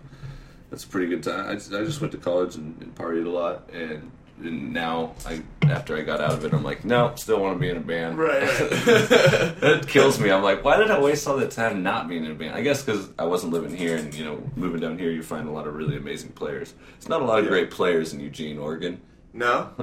That's 0.74 0.82
a 0.82 0.88
pretty 0.88 1.06
good 1.06 1.22
time. 1.22 1.46
I, 1.46 1.52
I 1.52 1.84
just 1.84 2.00
went 2.00 2.10
to 2.14 2.18
college 2.18 2.56
and, 2.56 2.76
and 2.82 2.92
partied 2.96 3.24
a 3.26 3.30
lot, 3.30 3.70
and, 3.72 4.10
and 4.40 4.72
now 4.72 5.14
I 5.24 5.40
after 5.70 5.96
I 5.96 6.00
got 6.00 6.20
out 6.20 6.32
of 6.32 6.44
it, 6.44 6.52
I'm 6.52 6.64
like, 6.64 6.84
no, 6.84 7.14
still 7.14 7.40
want 7.40 7.54
to 7.54 7.60
be 7.60 7.68
in 7.68 7.76
a 7.76 7.80
band. 7.80 8.18
Right, 8.18 8.40
that 8.40 9.84
kills 9.86 10.18
me. 10.18 10.32
I'm 10.32 10.42
like, 10.42 10.64
why 10.64 10.76
did 10.76 10.90
I 10.90 10.98
waste 10.98 11.28
all 11.28 11.36
that 11.36 11.52
time 11.52 11.84
not 11.84 12.08
being 12.08 12.24
in 12.24 12.32
a 12.32 12.34
band? 12.34 12.56
I 12.56 12.62
guess 12.62 12.82
because 12.82 13.08
I 13.16 13.24
wasn't 13.24 13.52
living 13.52 13.72
here, 13.76 13.96
and 13.96 14.12
you 14.12 14.24
know, 14.24 14.42
moving 14.56 14.80
down 14.80 14.98
here, 14.98 15.12
you 15.12 15.22
find 15.22 15.46
a 15.46 15.52
lot 15.52 15.68
of 15.68 15.76
really 15.76 15.96
amazing 15.96 16.32
players. 16.32 16.74
It's 16.96 17.08
not 17.08 17.22
a 17.22 17.24
lot 17.24 17.38
of 17.38 17.44
Yeah. 17.44 17.52
great 17.52 17.70
players 17.70 18.12
in 18.12 18.18
Eugene, 18.18 18.58
Oregon. 18.58 19.00
No, 19.32 19.70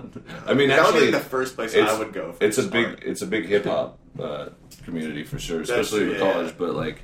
I 0.46 0.54
mean, 0.54 0.68
that 0.68 0.80
would 0.80 0.88
actually, 0.88 1.06
be 1.06 1.12
the 1.12 1.20
first 1.22 1.56
place 1.56 1.74
I 1.74 1.98
would 1.98 2.12
go. 2.12 2.34
For 2.34 2.44
it's 2.44 2.58
a 2.58 2.64
big, 2.64 3.02
it's 3.06 3.22
a 3.22 3.28
big 3.28 3.46
hip 3.46 3.64
hop 3.64 3.98
uh, 4.20 4.50
community 4.84 5.24
for 5.24 5.40
sure, 5.40 5.62
especially 5.62 6.04
in 6.04 6.10
yeah. 6.10 6.20
college. 6.20 6.58
But 6.58 6.76
like, 6.76 7.04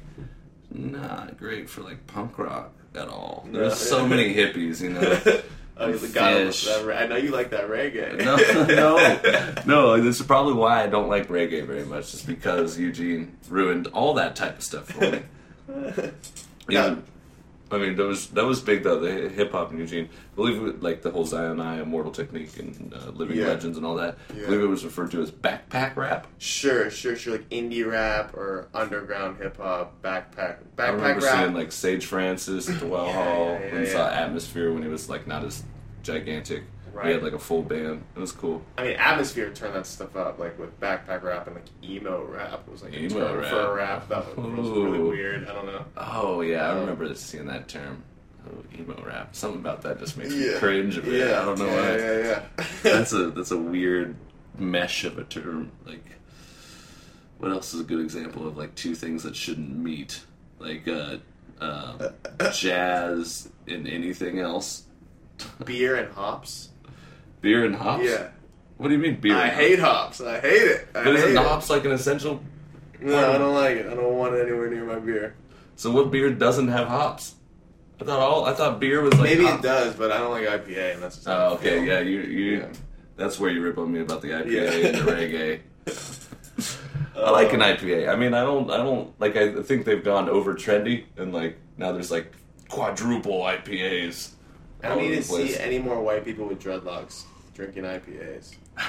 not 0.73 1.37
great 1.37 1.69
for 1.69 1.83
like 1.83 2.05
punk 2.05 2.37
rock 2.37 2.73
at 2.97 3.07
all. 3.07 3.45
No. 3.49 3.59
There's 3.59 3.77
so 3.77 4.07
many 4.07 4.33
hippies, 4.33 4.81
you 4.81 4.89
know. 4.89 5.41
Oh, 5.79 5.89
you 5.89 6.07
got 6.07 6.33
Fish. 6.33 6.65
that, 6.65 6.89
I 6.89 7.05
know 7.05 7.17
you 7.17 7.29
like 7.29 7.51
that 7.51 7.69
reggae. 7.69 8.17
no, 8.17 8.35
no, 8.65 9.63
no. 9.67 10.01
This 10.01 10.19
is 10.19 10.25
probably 10.25 10.53
why 10.53 10.81
I 10.83 10.87
don't 10.87 11.07
like 11.07 11.27
reggae 11.27 11.67
very 11.67 11.85
much, 11.85 12.09
just 12.13 12.25
because 12.25 12.79
Eugene 12.79 13.37
ruined 13.47 13.85
all 13.93 14.15
that 14.15 14.35
type 14.35 14.57
of 14.57 14.63
stuff 14.63 14.85
for 14.91 15.11
me. 15.11 15.21
Yeah. 16.69 16.95
I 17.69 17.77
mean, 17.77 17.95
that 17.97 18.05
was 18.05 18.27
that 18.27 18.45
was 18.45 18.61
big 18.61 18.83
though. 18.83 18.99
The 18.99 19.29
hip 19.29 19.51
hop 19.51 19.71
in 19.73 19.77
Eugene, 19.79 20.05
I 20.05 20.35
believe, 20.35 20.63
it, 20.63 20.81
like 20.81 21.01
the 21.01 21.11
whole 21.11 21.25
Zion 21.25 21.59
I, 21.59 21.81
Immortal 21.81 22.11
Technique, 22.11 22.57
and 22.59 22.93
uh, 22.93 23.09
Living 23.11 23.37
Yeah. 23.37 23.47
Legends, 23.47 23.77
and 23.77 23.85
all 23.85 23.95
that. 23.95 24.17
I 24.29 24.33
believe 24.33 24.61
it 24.61 24.67
was 24.67 24.85
referred 24.85 25.11
to 25.11 25.21
as 25.21 25.31
backpack 25.31 25.95
rap. 25.97 26.27
Sure, 26.37 26.89
sure, 26.89 27.15
sure. 27.15 27.33
Like 27.33 27.49
indie 27.49 27.85
rap 27.85 28.33
or 28.35 28.69
underground 28.73 29.37
hip 29.37 29.57
hop, 29.57 30.01
backpack, 30.01 30.57
backpack 30.75 30.79
I 30.79 30.89
remember 30.89 31.25
rap. 31.25 31.39
seeing 31.43 31.53
like 31.53 31.71
Sage 31.71 32.05
Francis 32.05 32.69
at 32.69 32.79
the 32.79 32.87
Well 32.87 33.05
Yeah, 33.07 33.13
Hall, 33.23 33.45
yeah, 33.53 33.59
yeah, 33.59 33.75
and 33.75 33.85
yeah. 33.87 33.91
saw 33.93 34.09
Atmosphere 34.09 34.71
when 34.73 34.83
he 34.83 34.89
was 34.89 35.09
like 35.09 35.27
not 35.27 35.43
as 35.43 35.63
gigantic. 36.03 36.63
Right. 36.97 37.13
had 37.13 37.23
like 37.23 37.33
a 37.33 37.39
full 37.39 37.61
band. 37.63 38.03
It 38.15 38.19
was 38.19 38.31
cool. 38.31 38.61
I 38.77 38.83
mean, 38.85 38.93
atmosphere 38.97 39.51
turned 39.53 39.75
that 39.75 39.85
stuff 39.85 40.15
up, 40.15 40.39
like 40.39 40.57
with 40.57 40.79
backpack 40.79 41.21
rap 41.23 41.47
and 41.47 41.55
like 41.55 41.65
emo 41.83 42.23
rap. 42.25 42.63
It 42.67 42.71
was 42.71 42.83
like 42.83 42.93
a 42.93 43.03
Emo 43.03 43.19
term 43.27 43.39
rap. 43.39 43.49
for 43.49 43.59
a 43.59 43.73
rap 43.75 44.09
that 44.09 44.37
was 44.37 44.69
really 44.69 44.99
weird. 44.99 45.47
I 45.47 45.53
don't 45.53 45.65
know. 45.67 45.85
Oh 45.97 46.41
yeah, 46.41 46.67
I 46.67 46.71
Um, 46.71 46.79
remember 46.81 47.13
seeing 47.15 47.45
that 47.47 47.67
term. 47.67 48.03
Oh, 48.47 48.63
emo 48.79 49.01
rap. 49.05 49.35
Something 49.35 49.59
about 49.59 49.81
that 49.83 49.99
just 49.99 50.17
makes 50.17 50.33
Yeah. 50.33 50.53
me 50.53 50.57
cringe 50.59 50.97
a 50.97 51.01
bit. 51.01 51.27
Yeah, 51.27 51.41
I 51.41 51.45
don't 51.45 51.59
know 51.59 51.65
yeah, 51.65 51.75
why. 51.75 51.97
Yeah, 51.97 52.17
yeah. 52.57 52.65
That's 52.83 53.13
a 53.13 53.29
that's 53.31 53.51
a 53.51 53.57
weird 53.57 54.15
mesh 54.57 55.03
of 55.03 55.17
a 55.17 55.23
term. 55.25 55.71
Like, 55.85 56.03
what 57.39 57.51
else 57.51 57.73
is 57.73 57.81
a 57.81 57.83
good 57.83 57.99
example 57.99 58.47
of 58.47 58.57
like 58.57 58.73
two 58.75 58.95
things 58.95 59.23
that 59.23 59.35
shouldn't 59.35 59.75
meet? 59.75 60.21
Like 60.59 60.87
uh, 60.87 61.17
um, 61.61 61.99
jazz 62.53 63.49
and 63.67 63.87
anything 63.87 64.39
else. 64.39 64.83
Beer 65.65 65.95
and 65.95 66.11
hops. 66.13 66.69
Beer 67.41 67.65
and 67.65 67.75
hops. 67.75 68.03
Yeah, 68.03 68.29
What 68.77 68.87
do 68.89 68.93
you 68.93 68.99
mean 68.99 69.19
beer? 69.19 69.35
I 69.35 69.47
hate 69.49 69.79
hops? 69.79 70.19
hops. 70.19 70.21
I 70.29 70.39
hate 70.39 70.61
it. 70.61 70.87
I 70.95 71.03
But 71.03 71.15
isn't 71.15 71.31
it. 71.31 71.37
hops 71.37 71.69
like 71.69 71.85
an 71.85 71.91
essential? 71.91 72.41
No, 72.99 73.31
I 73.33 73.37
don't 73.37 73.53
like 73.53 73.77
it. 73.77 73.85
I 73.85 73.93
don't 73.93 74.15
want 74.15 74.33
it 74.35 74.41
anywhere 74.47 74.69
near 74.69 74.83
my 74.85 74.99
beer. 74.99 75.35
So 75.75 75.91
what 75.91 76.09
beer 76.11 76.31
doesn't 76.31 76.69
have 76.69 76.87
hops? 76.87 77.35
I 78.01 78.05
thought 78.05 78.19
all 78.19 78.45
I 78.45 78.53
thought 78.53 78.79
beer 78.79 79.01
was 79.01 79.13
like 79.13 79.23
Maybe 79.23 79.45
hop- 79.45 79.59
it 79.59 79.63
does, 79.63 79.93
but 79.95 80.11
I 80.11 80.17
don't 80.19 80.31
like 80.31 80.47
IPA, 80.47 80.93
and 80.95 81.03
that's 81.03 81.15
just 81.15 81.27
Oh, 81.27 81.53
okay, 81.55 81.85
yeah, 81.85 81.99
you 81.99 82.21
you. 82.21 82.57
Yeah. 82.59 82.67
That's 83.15 83.39
where 83.39 83.49
you 83.49 83.61
rip 83.63 83.77
on 83.79 83.91
me 83.91 84.01
about 84.01 84.21
the 84.21 84.29
IPA 84.29 84.51
Yeah. 84.51 84.87
and 84.89 84.95
the 85.07 85.11
reggae. 85.11 86.77
I 87.15 87.29
like 87.31 87.53
an 87.53 87.61
uh. 87.63 87.65
IPA. 87.65 88.09
I 88.09 88.15
mean, 88.15 88.33
I 88.35 88.41
don't, 88.41 88.69
I 88.69 88.77
don't 88.77 89.19
like. 89.19 89.35
I 89.35 89.61
think 89.63 89.85
they've 89.85 90.03
gone 90.03 90.29
over 90.29 90.53
trendy, 90.53 91.05
and 91.17 91.33
like 91.33 91.57
now 91.77 91.91
there's 91.91 92.11
like 92.11 92.31
quadruple 92.69 93.41
IPAs. 93.41 94.31
I 94.91 94.95
don't 94.95 95.03
need 95.09 95.15
to 95.15 95.23
see 95.23 95.57
any 95.57 95.79
more 95.79 96.01
white 96.01 96.23
people 96.25 96.45
with 96.47 96.59
dreadlocks 96.61 97.23
drinking 97.53 97.83
IPAs. 97.83 98.55
I 98.77 98.83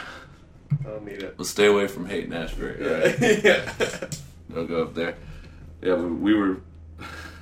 don't 0.84 1.04
need 1.04 1.22
it. 1.22 1.34
Well, 1.38 1.44
stay 1.44 1.66
away 1.66 1.86
from 1.88 2.06
Haight 2.06 2.32
Ashbury. 2.32 2.84
all 2.86 3.00
right? 3.00 3.18
yeah. 3.44 3.72
Don't 4.52 4.66
go 4.66 4.82
up 4.82 4.94
there. 4.94 5.16
Yeah, 5.82 5.94
we, 5.94 6.06
we 6.06 6.34
were 6.34 6.60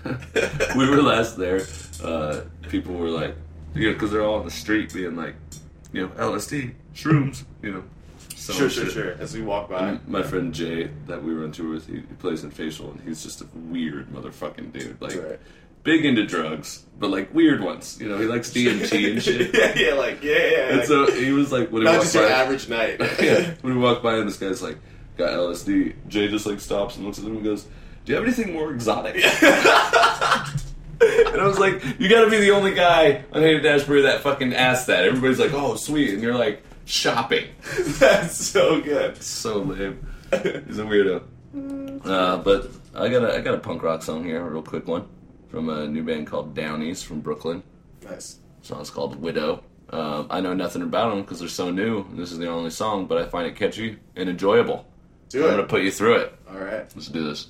we 0.76 0.88
were 0.88 1.02
last 1.02 1.36
there. 1.36 1.62
Uh, 2.02 2.42
people 2.68 2.94
were 2.94 3.08
like, 3.08 3.34
you 3.74 3.88
know, 3.88 3.92
because 3.94 4.10
they're 4.12 4.22
all 4.22 4.36
on 4.38 4.44
the 4.44 4.50
street 4.50 4.92
being 4.92 5.16
like, 5.16 5.34
you 5.92 6.02
know, 6.02 6.08
LSD, 6.14 6.74
shrooms, 6.94 7.44
you 7.62 7.72
know. 7.72 7.84
Sure, 8.36 8.70
sure, 8.70 8.84
shit. 8.84 8.92
sure. 8.92 9.12
As 9.18 9.34
we 9.34 9.42
walk 9.42 9.68
by. 9.68 9.88
And 9.88 10.06
my 10.06 10.22
friend 10.22 10.54
Jay 10.54 10.90
that 11.08 11.20
we 11.22 11.34
were 11.34 11.42
on 11.42 11.50
tour 11.50 11.70
with, 11.74 11.88
he, 11.88 11.94
he 11.94 12.00
plays 12.20 12.44
in 12.44 12.50
facial, 12.52 12.92
and 12.92 13.00
he's 13.00 13.22
just 13.24 13.40
a 13.40 13.46
weird 13.54 14.08
motherfucking 14.10 14.72
dude. 14.72 15.00
Like, 15.00 15.16
Right. 15.20 15.40
Big 15.86 16.04
into 16.04 16.26
drugs, 16.26 16.84
but 16.98 17.10
like 17.10 17.32
weird 17.32 17.62
ones. 17.62 17.96
You 18.00 18.08
know, 18.08 18.18
he 18.18 18.26
likes 18.26 18.50
DMT 18.50 19.12
and 19.12 19.22
shit. 19.22 19.54
yeah, 19.54 19.72
yeah, 19.76 19.94
like 19.94 20.20
yeah, 20.20 20.32
yeah. 20.36 20.68
And 20.70 20.78
like, 20.78 20.86
so 20.86 21.08
he 21.12 21.30
was 21.30 21.52
like, 21.52 21.70
when 21.70 21.82
he 21.82 21.84
not 21.86 21.92
walked 21.92 22.02
just 22.06 22.16
your 22.16 22.28
by, 22.28 22.34
average 22.34 22.68
night. 22.68 22.96
yeah, 23.22 23.54
when 23.62 23.76
we 23.76 23.80
walk 23.80 24.02
by 24.02 24.16
and 24.16 24.26
this 24.28 24.36
guy's 24.36 24.60
like 24.60 24.78
got 25.16 25.30
LSD, 25.30 25.94
Jay 26.08 26.26
just 26.26 26.44
like 26.44 26.58
stops 26.58 26.96
and 26.96 27.04
looks 27.04 27.18
at 27.20 27.24
him 27.24 27.36
and 27.36 27.44
goes, 27.44 27.68
"Do 28.04 28.12
you 28.12 28.16
have 28.16 28.24
anything 28.24 28.52
more 28.52 28.72
exotic?" 28.72 29.14
and 29.24 29.24
I 31.00 31.44
was 31.44 31.60
like, 31.60 31.84
"You 32.00 32.08
got 32.08 32.24
to 32.24 32.30
be 32.30 32.40
the 32.40 32.50
only 32.50 32.74
guy 32.74 33.24
on 33.32 33.42
Haight 33.42 33.64
Ashbury 33.64 34.02
that 34.02 34.22
fucking 34.22 34.54
asked 34.54 34.88
that." 34.88 35.04
Everybody's 35.04 35.38
like, 35.38 35.52
"Oh, 35.54 35.76
sweet," 35.76 36.14
and 36.14 36.20
you're 36.20 36.34
like, 36.36 36.64
"Shopping." 36.84 37.46
That's 38.00 38.34
so 38.34 38.80
good. 38.80 39.22
So 39.22 39.58
lame. 39.58 40.04
He's 40.32 40.80
a 40.80 40.84
weirdo. 40.84 41.22
Uh, 42.04 42.38
but 42.38 42.72
I 42.92 43.08
got 43.08 43.22
a 43.22 43.36
I 43.36 43.40
got 43.40 43.54
a 43.54 43.58
punk 43.58 43.84
rock 43.84 44.02
song 44.02 44.24
here, 44.24 44.44
a 44.44 44.50
real 44.50 44.62
quick 44.62 44.88
one 44.88 45.06
from 45.48 45.68
a 45.68 45.86
new 45.86 46.02
band 46.02 46.26
called 46.26 46.54
Downies 46.54 47.02
from 47.02 47.20
Brooklyn. 47.20 47.62
Nice. 48.04 48.38
song's 48.62 48.90
called 48.90 49.16
Widow. 49.20 49.62
Um, 49.90 50.26
I 50.30 50.40
know 50.40 50.52
nothing 50.54 50.82
about 50.82 51.10
them 51.10 51.22
because 51.22 51.40
they're 51.40 51.48
so 51.48 51.70
new. 51.70 52.00
and 52.00 52.18
This 52.18 52.32
is 52.32 52.38
the 52.38 52.48
only 52.48 52.70
song, 52.70 53.06
but 53.06 53.18
I 53.18 53.28
find 53.28 53.46
it 53.46 53.54
catchy 53.56 53.98
and 54.16 54.28
enjoyable. 54.28 54.86
Do 55.28 55.44
it. 55.44 55.50
I'm 55.50 55.56
gonna 55.56 55.68
put 55.68 55.82
you 55.82 55.90
through 55.90 56.16
it. 56.16 56.38
All 56.50 56.58
right. 56.58 56.86
Let's 56.94 57.08
do 57.08 57.24
this. 57.24 57.48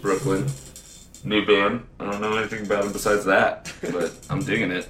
Brooklyn. 0.00 0.46
New 1.24 1.44
band. 1.44 1.84
I 1.98 2.10
don't 2.10 2.20
know 2.20 2.36
anything 2.36 2.64
about 2.64 2.84
them 2.84 2.92
besides 2.92 3.24
that, 3.24 3.72
but 3.92 4.12
I'm 4.30 4.40
digging 4.40 4.70
it. 4.70 4.88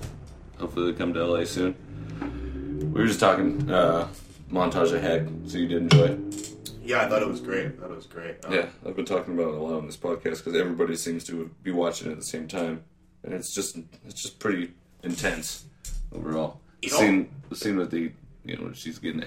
Hopefully 0.59 0.93
they 0.93 0.99
come 0.99 1.15
to 1.15 1.25
LA 1.25 1.45
soon. 1.45 1.75
We 2.93 3.01
were 3.01 3.07
just 3.07 3.21
talking 3.21 3.71
uh, 3.71 4.09
montage 4.51 4.93
of 4.93 5.03
Heck, 5.03 5.23
so 5.47 5.59
you 5.59 5.69
did 5.69 5.83
enjoy 5.83 6.05
it. 6.05 6.53
Yeah, 6.83 7.05
I 7.05 7.09
thought 7.09 7.23
it 7.23 7.29
was 7.29 7.41
great. 7.41 7.67
I 7.67 7.71
thought 7.71 7.91
it 7.91 7.97
was 7.97 8.07
great. 8.07 8.45
Um, 8.45 8.53
Yeah, 8.53 8.67
I've 8.87 8.97
been 8.97 9.05
talking 9.05 9.35
about 9.35 9.49
it 9.49 9.55
a 9.55 9.63
lot 9.63 9.75
on 9.79 9.87
this 9.87 9.97
podcast 9.97 10.45
because 10.45 10.55
everybody 10.57 10.97
seems 10.97 11.25
to 11.25 11.51
be 11.63 11.71
watching 11.71 12.09
it 12.09 12.13
at 12.13 12.19
the 12.19 12.25
same 12.25 12.49
time, 12.49 12.83
and 13.25 13.33
it's 13.35 13.53
just 13.55 13.77
it's 14.07 14.23
just 14.23 14.39
pretty 14.39 14.73
intense 15.03 15.65
overall. 16.15 16.61
The 16.83 16.89
scene, 16.89 17.31
the 17.51 17.57
scene 17.57 17.77
with 17.77 17.91
the 17.91 18.13
you 18.45 18.57
know 18.57 18.73
she's 18.73 18.99
getting 18.99 19.23
a, 19.23 19.27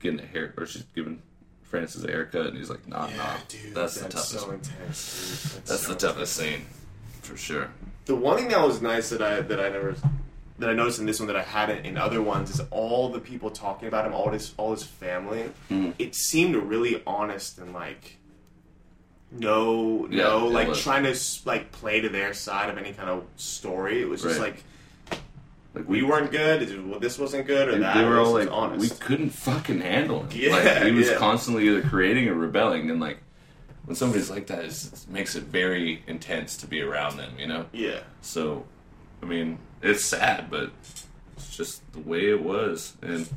getting 0.00 0.20
a 0.20 0.26
hair 0.26 0.52
or 0.56 0.66
she's 0.66 0.84
giving 0.94 1.22
Frances 1.70 2.04
haircut, 2.04 2.46
and 2.46 2.56
he's 2.56 2.70
like, 2.70 2.86
nah, 2.86 3.08
Yeah, 3.08 3.16
nah, 3.16 3.36
dude, 3.48 3.74
that's, 3.74 3.94
that's, 4.00 4.02
the 4.02 4.08
toughest. 4.08 4.30
so 4.30 4.50
intense. 4.50 5.52
Dude. 5.54 5.64
that's 5.66 5.82
so 5.86 5.92
the 5.92 5.98
toughest 5.98 6.36
scene 6.36 6.66
for 7.22 7.36
sure. 7.36 7.68
The 8.04 8.14
one 8.14 8.36
thing 8.36 8.48
that 8.48 8.64
was 8.64 8.80
nice 8.80 9.10
that 9.10 9.20
I 9.20 9.40
that 9.40 9.58
I 9.60 9.68
never 9.68 9.96
that 10.58 10.70
I 10.70 10.72
noticed 10.74 11.00
in 11.00 11.06
this 11.06 11.18
one 11.18 11.26
that 11.26 11.36
I 11.36 11.42
hadn't 11.42 11.84
in 11.84 11.96
other 11.98 12.22
ones 12.22 12.50
is 12.50 12.60
all 12.70 13.08
the 13.10 13.18
people 13.18 13.50
talking 13.50 13.88
about 13.88 14.06
him, 14.06 14.14
all 14.14 14.30
his 14.30 14.54
all 14.56 14.70
his 14.70 14.84
family. 14.84 15.50
Mhm. 15.70 15.94
It 15.98 16.14
seemed 16.14 16.54
really 16.54 17.02
honest 17.06 17.58
and 17.58 17.74
like 17.74 18.16
no 19.32 20.06
Yeah, 20.10 20.22
no 20.24 20.46
like 20.46 20.68
was. 20.68 20.80
trying 20.82 21.02
to 21.02 21.18
like 21.44 21.72
play 21.72 22.00
to 22.00 22.08
their 22.08 22.32
side 22.32 22.70
of 22.70 22.78
any 22.78 22.92
kind 22.92 23.10
of 23.10 23.24
story. 23.36 24.00
It 24.00 24.08
was 24.08 24.22
just 24.22 24.38
Right. 24.38 24.52
like 24.54 24.64
Like 25.76 25.86
we 25.86 26.02
weren't 26.02 26.30
good. 26.30 27.00
This 27.02 27.18
wasn't 27.18 27.46
good, 27.46 27.68
or 27.68 27.78
that. 27.80 27.94
they 27.94 28.02
were 28.02 28.18
all 28.18 28.32
like, 28.32 28.50
honest. 28.50 28.80
we 28.80 28.88
couldn't 28.98 29.28
fucking 29.28 29.82
handle 29.82 30.22
him. 30.22 30.28
Yeah, 30.32 30.50
like, 30.52 30.82
he 30.84 30.90
was 30.90 31.08
yeah. 31.08 31.16
constantly 31.18 31.68
either 31.68 31.82
creating 31.82 32.28
or 32.28 32.34
rebelling, 32.34 32.90
and 32.90 32.98
like 32.98 33.18
when 33.84 33.94
somebody's 33.94 34.30
like 34.30 34.46
that, 34.46 34.64
it 34.64 35.04
makes 35.10 35.34
it 35.36 35.42
very 35.44 36.02
intense 36.06 36.56
to 36.58 36.66
be 36.66 36.80
around 36.80 37.18
them. 37.18 37.34
You 37.38 37.46
know. 37.46 37.66
yeah. 37.74 38.00
So, 38.22 38.64
I 39.22 39.26
mean, 39.26 39.58
it's 39.82 40.02
sad, 40.02 40.48
but 40.50 40.70
it's 41.36 41.54
just 41.54 41.92
the 41.92 42.00
way 42.00 42.30
it 42.30 42.42
was, 42.42 42.94
and 43.02 43.28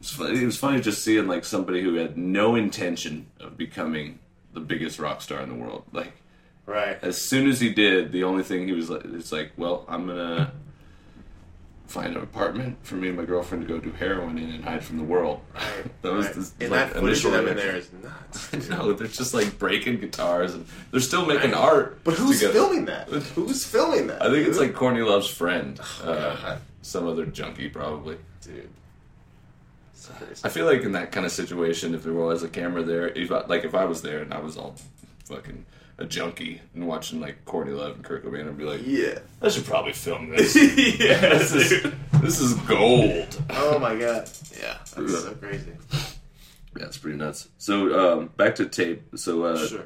it's 0.00 0.12
funny, 0.12 0.42
it 0.42 0.46
was 0.46 0.56
funny 0.56 0.80
just 0.80 1.04
seeing 1.04 1.28
like 1.28 1.44
somebody 1.44 1.82
who 1.82 1.96
had 1.96 2.16
no 2.16 2.54
intention 2.54 3.26
of 3.38 3.58
becoming 3.58 4.18
the 4.54 4.60
biggest 4.60 4.98
rock 4.98 5.20
star 5.20 5.42
in 5.42 5.50
the 5.50 5.54
world. 5.54 5.84
Like, 5.92 6.14
Right. 6.64 6.98
as 7.02 7.20
soon 7.20 7.48
as 7.50 7.60
he 7.60 7.68
did, 7.70 8.12
the 8.12 8.24
only 8.24 8.44
thing 8.44 8.66
he 8.66 8.72
was 8.72 8.88
like, 8.88 9.04
it's 9.04 9.30
like, 9.30 9.52
well, 9.58 9.84
I'm 9.88 10.06
gonna 10.06 10.52
find 11.90 12.16
an 12.16 12.22
apartment 12.22 12.78
for 12.82 12.94
me 12.94 13.08
and 13.08 13.16
my 13.16 13.24
girlfriend 13.24 13.66
to 13.66 13.68
go 13.74 13.80
do 13.80 13.90
heroin 13.90 14.38
in 14.38 14.50
and 14.50 14.64
hide 14.64 14.84
from 14.84 14.96
the 14.96 15.02
world. 15.02 15.40
Right. 15.54 15.64
that 16.02 16.12
was 16.12 16.26
right. 16.26 16.34
this, 16.36 16.54
and 16.60 16.70
like, 16.70 16.92
that 16.92 17.02
initial 17.02 17.32
them 17.32 17.48
in 17.48 17.56
there 17.56 17.76
is 17.76 17.90
nuts. 17.92 18.52
No, 18.70 18.92
they're 18.92 19.08
just 19.08 19.34
like 19.34 19.58
breaking 19.58 19.98
guitars 19.98 20.54
and 20.54 20.66
they're 20.92 21.00
still 21.00 21.26
making 21.26 21.50
Right. 21.50 21.60
art. 21.60 22.04
But 22.04 22.14
who's 22.14 22.38
together. 22.38 22.54
filming 22.54 22.84
that? 22.84 23.08
Who's 23.34 23.64
filming 23.66 24.06
that? 24.06 24.22
I 24.22 24.30
think 24.30 24.46
it's 24.46 24.58
like 24.58 24.72
Courtney 24.74 25.02
Love's 25.02 25.28
friend, 25.28 25.80
Oh, 26.04 26.12
uh, 26.12 26.58
some 26.82 27.08
other 27.08 27.26
junkie 27.26 27.68
probably. 27.68 28.16
dude. 28.42 28.68
I 30.42 30.48
feel 30.48 30.64
like 30.66 30.82
in 30.82 30.92
that 30.92 31.12
kind 31.12 31.26
of 31.26 31.32
situation, 31.32 31.94
if 31.94 32.02
there 32.04 32.12
was 32.12 32.42
a 32.42 32.48
camera 32.48 32.82
there, 32.82 33.08
if 33.08 33.30
I, 33.30 33.44
like 33.46 33.64
if 33.64 33.74
I 33.74 33.84
was 33.84 34.02
there 34.02 34.20
and 34.22 34.32
I 34.32 34.40
was 34.40 34.56
all 34.56 34.74
fucking 35.26 35.64
a 36.00 36.06
junkie 36.06 36.60
and 36.74 36.88
watching 36.88 37.20
like 37.20 37.44
Courtney 37.44 37.74
Love 37.74 37.94
and 37.96 38.04
Kurt 38.04 38.24
Cobain, 38.24 38.48
I'd 38.48 38.56
be 38.58 38.64
like, 38.64 38.80
Yeah. 38.84 39.18
I 39.42 39.48
should 39.50 39.64
probably 39.66 39.92
film 39.92 40.30
this. 40.36 40.56
yeah, 40.56 41.20
this 41.38 41.52
is 41.54 41.92
this 42.22 42.40
is 42.40 42.54
gold. 42.60 43.40
Oh 43.50 43.78
my 43.78 43.94
god. 43.94 44.28
Yeah, 44.58 44.78
that's 44.78 44.94
so 45.22 45.34
crazy. 45.34 45.72
Yeah, 46.76 46.86
it's 46.86 46.98
pretty 46.98 47.18
nuts. 47.18 47.48
So 47.58 48.18
um, 48.20 48.26
back 48.36 48.54
to 48.56 48.66
tape. 48.66 49.02
So 49.16 49.44
uh, 49.44 49.66
Sure. 49.66 49.84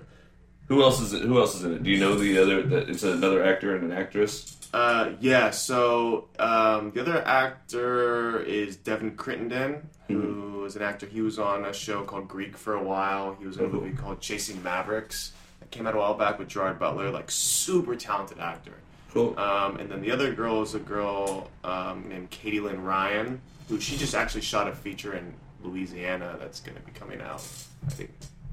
who 0.68 0.82
else 0.82 1.00
is 1.00 1.12
it? 1.12 1.22
Who 1.22 1.38
else 1.38 1.54
is 1.56 1.64
in 1.64 1.74
it? 1.74 1.82
Do 1.82 1.90
you 1.90 1.98
know 1.98 2.14
the 2.14 2.38
other? 2.38 2.62
That 2.62 2.88
it's 2.90 3.02
another 3.02 3.42
actor 3.44 3.74
and 3.74 3.90
an 3.90 3.96
actress. 3.98 4.56
Uh, 4.72 5.12
yeah, 5.20 5.50
so 5.50 6.26
um, 6.40 6.90
the 6.90 7.00
other 7.00 7.24
actor 7.24 8.40
is 8.40 8.76
Devin 8.76 9.14
Crittenden, 9.16 9.88
who 10.08 10.64
is 10.64 10.74
an 10.74 10.82
actor. 10.82 11.06
He 11.06 11.20
was 11.20 11.38
on 11.38 11.64
a 11.64 11.72
show 11.72 12.02
called 12.02 12.26
Greek 12.26 12.56
for 12.56 12.74
a 12.74 12.82
while. 12.82 13.36
He 13.38 13.46
was 13.46 13.56
in 13.56 13.66
a 13.66 13.68
movie 13.68 13.96
called 13.96 14.20
Chasing 14.20 14.60
Mavericks 14.64 15.32
came 15.74 15.86
out 15.88 15.94
a 15.94 15.98
while 15.98 16.14
back 16.14 16.38
with 16.38 16.48
Gerard 16.48 16.78
Butler. 16.78 17.10
Like, 17.10 17.30
super 17.30 17.96
talented 17.96 18.38
actor. 18.38 18.74
Cool. 19.12 19.38
Um, 19.38 19.76
and 19.78 19.90
then 19.90 20.00
the 20.00 20.10
other 20.10 20.32
girl 20.32 20.62
is 20.62 20.74
a 20.74 20.78
girl 20.78 21.50
um, 21.64 22.08
named 22.08 22.30
Katie 22.30 22.60
Lynn 22.60 22.82
Ryan, 22.82 23.40
who 23.68 23.80
she 23.80 23.96
just 23.96 24.14
actually 24.14 24.40
shot 24.42 24.68
a 24.68 24.72
feature 24.72 25.14
in 25.14 25.34
Louisiana 25.62 26.36
that's 26.38 26.60
going 26.60 26.76
to 26.76 26.82
be 26.82 26.92
coming 26.92 27.20
out, 27.20 27.46
I 27.86 27.90
think, 27.90 28.10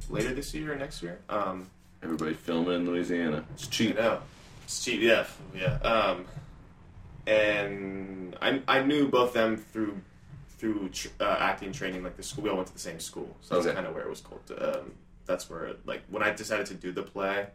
later 0.10 0.34
this 0.34 0.53
year 0.53 0.73
or 0.73 0.75
next 0.75 1.01
year. 1.03 1.19
Um, 1.29 1.69
Everybody 2.03 2.34
filming 2.34 2.73
in 2.73 2.86
Louisiana. 2.88 3.45
It's 3.53 3.67
I 3.67 3.69
cheap. 3.71 3.95
know. 3.95 4.19
It's 4.63 4.84
cheap, 4.84 5.01
yeah, 5.01 5.25
yeah. 5.55 5.75
Um, 5.77 6.25
and 7.27 8.36
I, 8.41 8.62
I 8.67 8.81
knew 8.84 9.07
both 9.07 9.34
them 9.34 9.57
through 9.57 10.01
through 10.57 10.89
tr- 10.89 11.07
uh, 11.19 11.38
acting 11.39 11.71
training, 11.71 12.03
like 12.03 12.17
the 12.17 12.23
school. 12.23 12.43
We 12.43 12.49
all 12.51 12.55
went 12.55 12.67
to 12.67 12.73
the 12.73 12.79
same 12.79 12.99
school, 12.99 13.36
so 13.41 13.60
that's 13.60 13.73
kind 13.73 13.86
of 13.86 13.93
where 13.95 14.03
it 14.03 14.10
was 14.10 14.21
called. 14.21 14.41
Um, 14.60 14.93
that's 15.32 15.50
where, 15.50 15.72
like, 15.86 16.02
when 16.10 16.22
I 16.24 16.32
decided 16.32 16.65
to 16.67 16.74
do 16.74 16.91
the 16.91 17.04
play, 17.04 17.48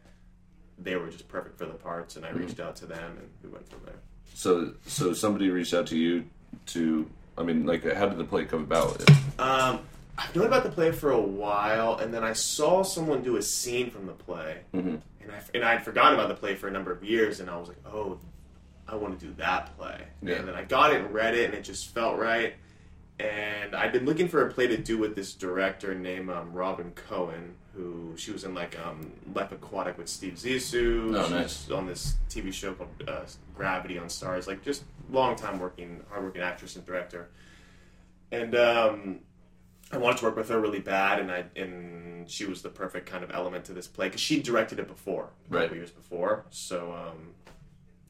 they 0.79 0.97
were 0.97 1.09
just 1.09 1.29
perfect 1.29 1.59
for 1.59 1.67
the 1.67 1.75
parts, 1.75 2.17
and 2.17 2.25
I 2.25 2.31
reached 2.31 2.59
out 2.61 2.77
to 2.77 2.87
them, 2.87 3.19
and 3.19 3.29
we 3.43 3.51
went 3.51 3.69
from 3.69 3.81
there. 3.85 3.95
So 4.35 4.73
so 4.87 5.12
somebody 5.12 5.51
reached 5.51 5.75
out 5.75 5.87
to 5.89 5.97
you 5.99 6.25
to. 6.67 7.09
I 7.39 7.43
mean, 7.43 7.67
like, 7.67 7.85
how 7.93 8.07
did 8.09 8.19
the 8.19 8.25
play 8.25 8.47
come 8.47 8.62
about? 8.62 9.03
Um, 9.39 9.81
I've 10.19 10.35
known 10.35 10.47
about 10.47 10.62
the 10.65 10.71
play 10.71 10.91
for 10.93 11.11
a 11.11 11.21
while, 11.21 11.97
and 11.99 12.12
then 12.12 12.25
I 12.25 12.33
saw 12.33 12.83
someone 12.83 13.23
do 13.23 13.37
a 13.37 13.43
scene 13.43 13.91
from 13.91 14.07
the 14.07 14.12
play, 14.15 14.61
Mhm. 14.75 15.01
and 15.23 15.31
I 15.33 15.41
and 15.55 15.62
I'd 15.65 15.85
forgotten 15.85 16.15
about 16.15 16.29
the 16.29 16.35
play 16.35 16.55
for 16.55 16.69
a 16.69 16.71
number 16.71 16.91
of 16.93 17.05
years, 17.05 17.41
and 17.41 17.51
I 17.51 17.57
was 17.59 17.69
like, 17.69 17.83
oh, 17.87 18.19
I 18.89 18.97
want 18.97 19.19
to 19.21 19.27
do 19.27 19.33
that 19.35 19.77
play, 19.79 20.01
Yeah. 20.23 20.37
and 20.37 20.49
then 20.49 20.55
I 20.55 20.65
got 20.65 20.93
it 20.95 21.03
and 21.03 21.12
read 21.12 21.35
it, 21.35 21.45
and 21.47 21.55
it 21.55 21.62
just 21.62 21.93
felt 21.95 22.19
right. 22.19 22.55
And 23.19 23.75
I'd 23.75 23.93
been 23.93 24.05
looking 24.05 24.29
for 24.29 24.47
a 24.47 24.53
play 24.53 24.67
to 24.67 24.77
do 24.77 24.99
with 24.99 25.15
this 25.17 25.33
director 25.33 25.95
named 25.95 26.29
um, 26.31 26.53
Robyn 26.53 26.93
Cohen, 26.95 27.55
who 27.77 28.15
she 28.17 28.33
was 28.33 28.45
in 28.45 28.55
like 28.55 28.79
um, 28.85 29.12
Life 29.35 29.53
Aquatic 29.53 29.99
with 29.99 30.09
Steve 30.09 30.35
Zissou. 30.35 31.17
Oh, 31.17 31.29
nice. 31.29 31.71
On 31.71 31.87
this 31.87 32.17
TV 32.31 32.53
show 32.53 32.73
called 32.73 32.89
uh, 33.07 33.21
Gravity 33.55 33.99
on 33.99 34.07
Starz, 34.07 34.47
like 34.47 34.65
just 34.65 34.85
long 35.11 35.37
time 35.37 35.59
working, 35.59 36.03
hard 36.11 36.25
working 36.25 36.43
actress 36.43 36.77
and 36.77 36.85
director. 36.87 37.29
And 38.33 38.55
um, 38.57 39.21
I 39.93 39.99
wanted 39.99 40.19
to 40.19 40.25
work 40.25 40.37
with 40.37 40.49
her 40.49 40.61
really 40.61 40.81
bad, 40.81 41.21
and 41.21 41.31
I 41.31 41.45
and 41.55 42.29
she 42.29 42.45
was 42.45 42.62
the 42.62 42.71
perfect 42.71 43.09
kind 43.09 43.23
of 43.23 43.31
element 43.31 43.67
to 43.67 43.73
this 43.73 43.87
play 43.87 44.09
because 44.09 44.21
she 44.21 44.43
directed 44.43 44.81
it 44.81 44.89
before, 44.89 45.31
right. 45.49 45.61
a 45.61 45.65
couple 45.65 45.77
years 45.77 45.91
before. 45.91 46.45
So 46.51 46.93
um, 46.93 47.35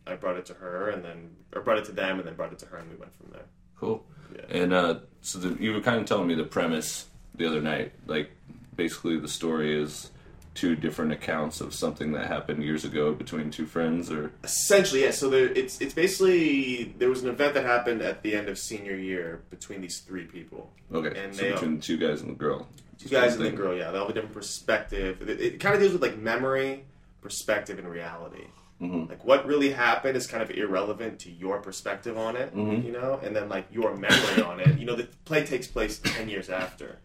I 0.06 0.14
brought 0.14 0.36
it 0.36 0.46
to 0.46 0.54
her, 0.54 0.90
and 0.90 1.04
then 1.04 1.30
or 1.54 1.60
brought 1.60 1.78
it 1.78 1.84
to 1.86 1.92
them, 1.92 2.18
and 2.18 2.26
then 2.26 2.34
brought 2.34 2.52
it 2.52 2.58
to 2.60 2.66
her, 2.66 2.78
and 2.78 2.90
we 2.90 2.96
went 2.96 3.14
from 3.14 3.30
there. 3.32 3.44
Cool. 3.78 4.04
Yeah. 4.34 4.62
And 4.62 4.72
uh, 4.72 5.00
so 5.20 5.38
the, 5.38 5.62
you 5.62 5.72
were 5.72 5.80
kind 5.80 6.00
of 6.00 6.06
telling 6.06 6.28
me 6.28 6.34
the 6.34 6.44
premise 6.44 7.06
the 7.34 7.46
other 7.46 7.60
night. 7.60 7.92
Like, 8.06 8.30
basically, 8.76 9.18
the 9.18 9.28
story 9.28 9.80
is 9.80 10.10
two 10.54 10.74
different 10.74 11.12
accounts 11.12 11.60
of 11.60 11.74
something 11.74 12.12
that 12.12 12.26
happened 12.28 12.62
years 12.62 12.82
ago 12.84 13.12
between 13.12 13.50
two 13.50 13.66
friends, 13.66 14.10
or 14.10 14.32
Essentially, 14.42 15.02
yeah. 15.04 15.10
So 15.10 15.28
there, 15.28 15.46
it's 15.48 15.80
it's 15.80 15.92
basically 15.94 16.94
there 16.98 17.08
was 17.10 17.22
an 17.22 17.28
event 17.28 17.54
that 17.54 17.64
happened 17.64 18.00
at 18.02 18.22
the 18.22 18.34
end 18.34 18.48
of 18.48 18.58
senior 18.58 18.96
year 18.96 19.42
between 19.50 19.80
these 19.82 20.00
three 20.00 20.24
people. 20.24 20.72
okay, 20.92 21.18
And 21.22 21.34
so 21.34 21.42
they- 21.42 21.52
between 21.52 21.80
two 21.80 21.96
guys 21.98 22.20
and 22.22 22.30
the 22.30 22.34
girl. 22.34 22.68
Two 22.98 23.10
guys 23.10 23.36
and 23.36 23.44
the 23.44 23.50
girl, 23.50 23.76
yeah, 23.76 23.90
they 23.90 23.98
all 23.98 24.04
have 24.06 24.10
a 24.10 24.14
different 24.14 24.34
perspective. 24.34 25.28
It, 25.28 25.38
it 25.40 25.60
kind 25.60 25.74
of 25.74 25.80
deals 25.82 25.92
with 25.92 26.00
like 26.00 26.16
memory, 26.16 26.84
perspective, 27.20 27.78
and 27.78 27.86
reality. 27.86 28.44
Mhm. 28.80 29.08
Like 29.10 29.22
what 29.24 29.44
really 29.46 29.70
happened 29.70 30.16
is 30.16 30.26
kind 30.26 30.42
of 30.42 30.50
irrelevant 30.50 31.18
to 31.20 31.30
your 31.30 31.60
perspective 31.60 32.16
on 32.16 32.36
it, 32.36 32.54
Mhm. 32.56 32.82
you 32.84 32.92
know, 32.92 33.20
and 33.22 33.36
then 33.36 33.50
like 33.50 33.66
your 33.70 33.94
memory 33.96 34.42
on 34.42 34.60
it. 34.60 34.78
You 34.78 34.86
know, 34.86 34.94
the 34.94 35.08
play 35.26 35.44
takes 35.44 35.66
place 35.66 35.98
ten 36.02 36.30
years 36.30 36.48
after. 36.48 36.96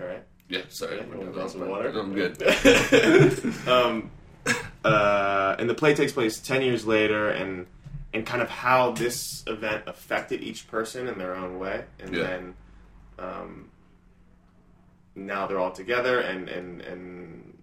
All 0.00 0.04
right. 0.06 0.24
Yeah, 0.50 0.62
sorry. 0.68 0.96
Yeah, 0.98 1.04
we're 1.08 1.22
you 1.22 1.28
a 1.30 1.32
glass 1.32 1.54
of 1.54 1.60
water? 1.66 1.88
I'm 1.98 2.12
good. 2.12 2.42
um, 3.68 4.10
uh, 4.84 5.56
and 5.58 5.70
the 5.70 5.74
play 5.74 5.94
takes 5.94 6.12
place 6.12 6.38
ten 6.40 6.60
years 6.62 6.84
later, 6.86 7.30
and 7.30 7.66
and 8.12 8.26
kind 8.26 8.42
of 8.42 8.48
how 8.50 8.90
this 8.90 9.44
event 9.46 9.84
affected 9.86 10.42
each 10.42 10.66
person 10.68 11.06
in 11.06 11.16
their 11.18 11.34
own 11.36 11.58
way, 11.58 11.84
and 12.00 12.14
Yeah. 12.14 12.22
then 12.24 12.54
um, 13.18 13.70
now 15.14 15.46
they're 15.46 15.60
all 15.60 15.70
together, 15.72 16.18
and 16.20 16.48
and 16.48 16.80
and 16.82 17.56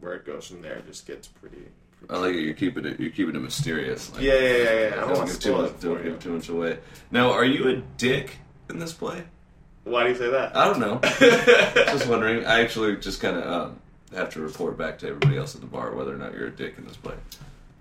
where 0.00 0.14
it 0.14 0.24
goes 0.24 0.46
from 0.46 0.62
there 0.62 0.80
just 0.86 1.06
gets 1.06 1.28
pretty. 1.28 1.56
pretty 1.98 2.14
I 2.14 2.18
like 2.18 2.34
it. 2.34 2.40
You're 2.40 2.54
keeping 2.54 2.86
it. 2.86 2.98
You're 3.00 3.10
keeping 3.10 3.34
it 3.36 3.40
mysterious. 3.40 4.12
Like, 4.14 4.22
Yeah, 4.22 4.34
yeah, 4.34 4.40
yeah, 4.40 4.56
yeah. 4.56 4.86
I 4.86 4.90
don't 4.90 5.08
Don't 5.08 5.16
want 5.18 5.28
to 5.28 5.34
give 5.34 5.42
too 5.42 5.48
spoil 5.50 5.62
much. 5.62 5.70
it 5.72 5.80
Don't 5.80 6.02
give 6.02 6.22
too 6.22 6.30
much 6.30 6.48
away. 6.48 6.78
Now, 7.10 7.30
are 7.32 7.44
you 7.44 7.68
a 7.68 7.76
dick 7.98 8.38
in 8.70 8.78
this 8.78 8.92
play? 8.92 9.24
Why 9.84 10.04
do 10.04 10.10
you 10.10 10.16
say 10.16 10.30
that? 10.30 10.56
I 10.56 10.64
don't 10.66 10.80
know. 10.80 10.98
just 11.92 12.06
wondering. 12.08 12.44
I 12.46 12.60
actually 12.60 12.96
just 12.96 13.20
kind 13.20 13.36
of 13.36 13.44
um, 13.68 13.80
have 14.14 14.30
to 14.30 14.40
report 14.40 14.76
back 14.78 14.98
to 15.00 15.08
everybody 15.08 15.36
else 15.36 15.54
at 15.54 15.60
the 15.60 15.66
bar 15.66 15.94
whether 15.94 16.14
or 16.14 16.18
not 16.18 16.32
you're 16.34 16.46
a 16.46 16.50
dick 16.50 16.74
in 16.78 16.86
this 16.86 16.96
play. 16.96 17.14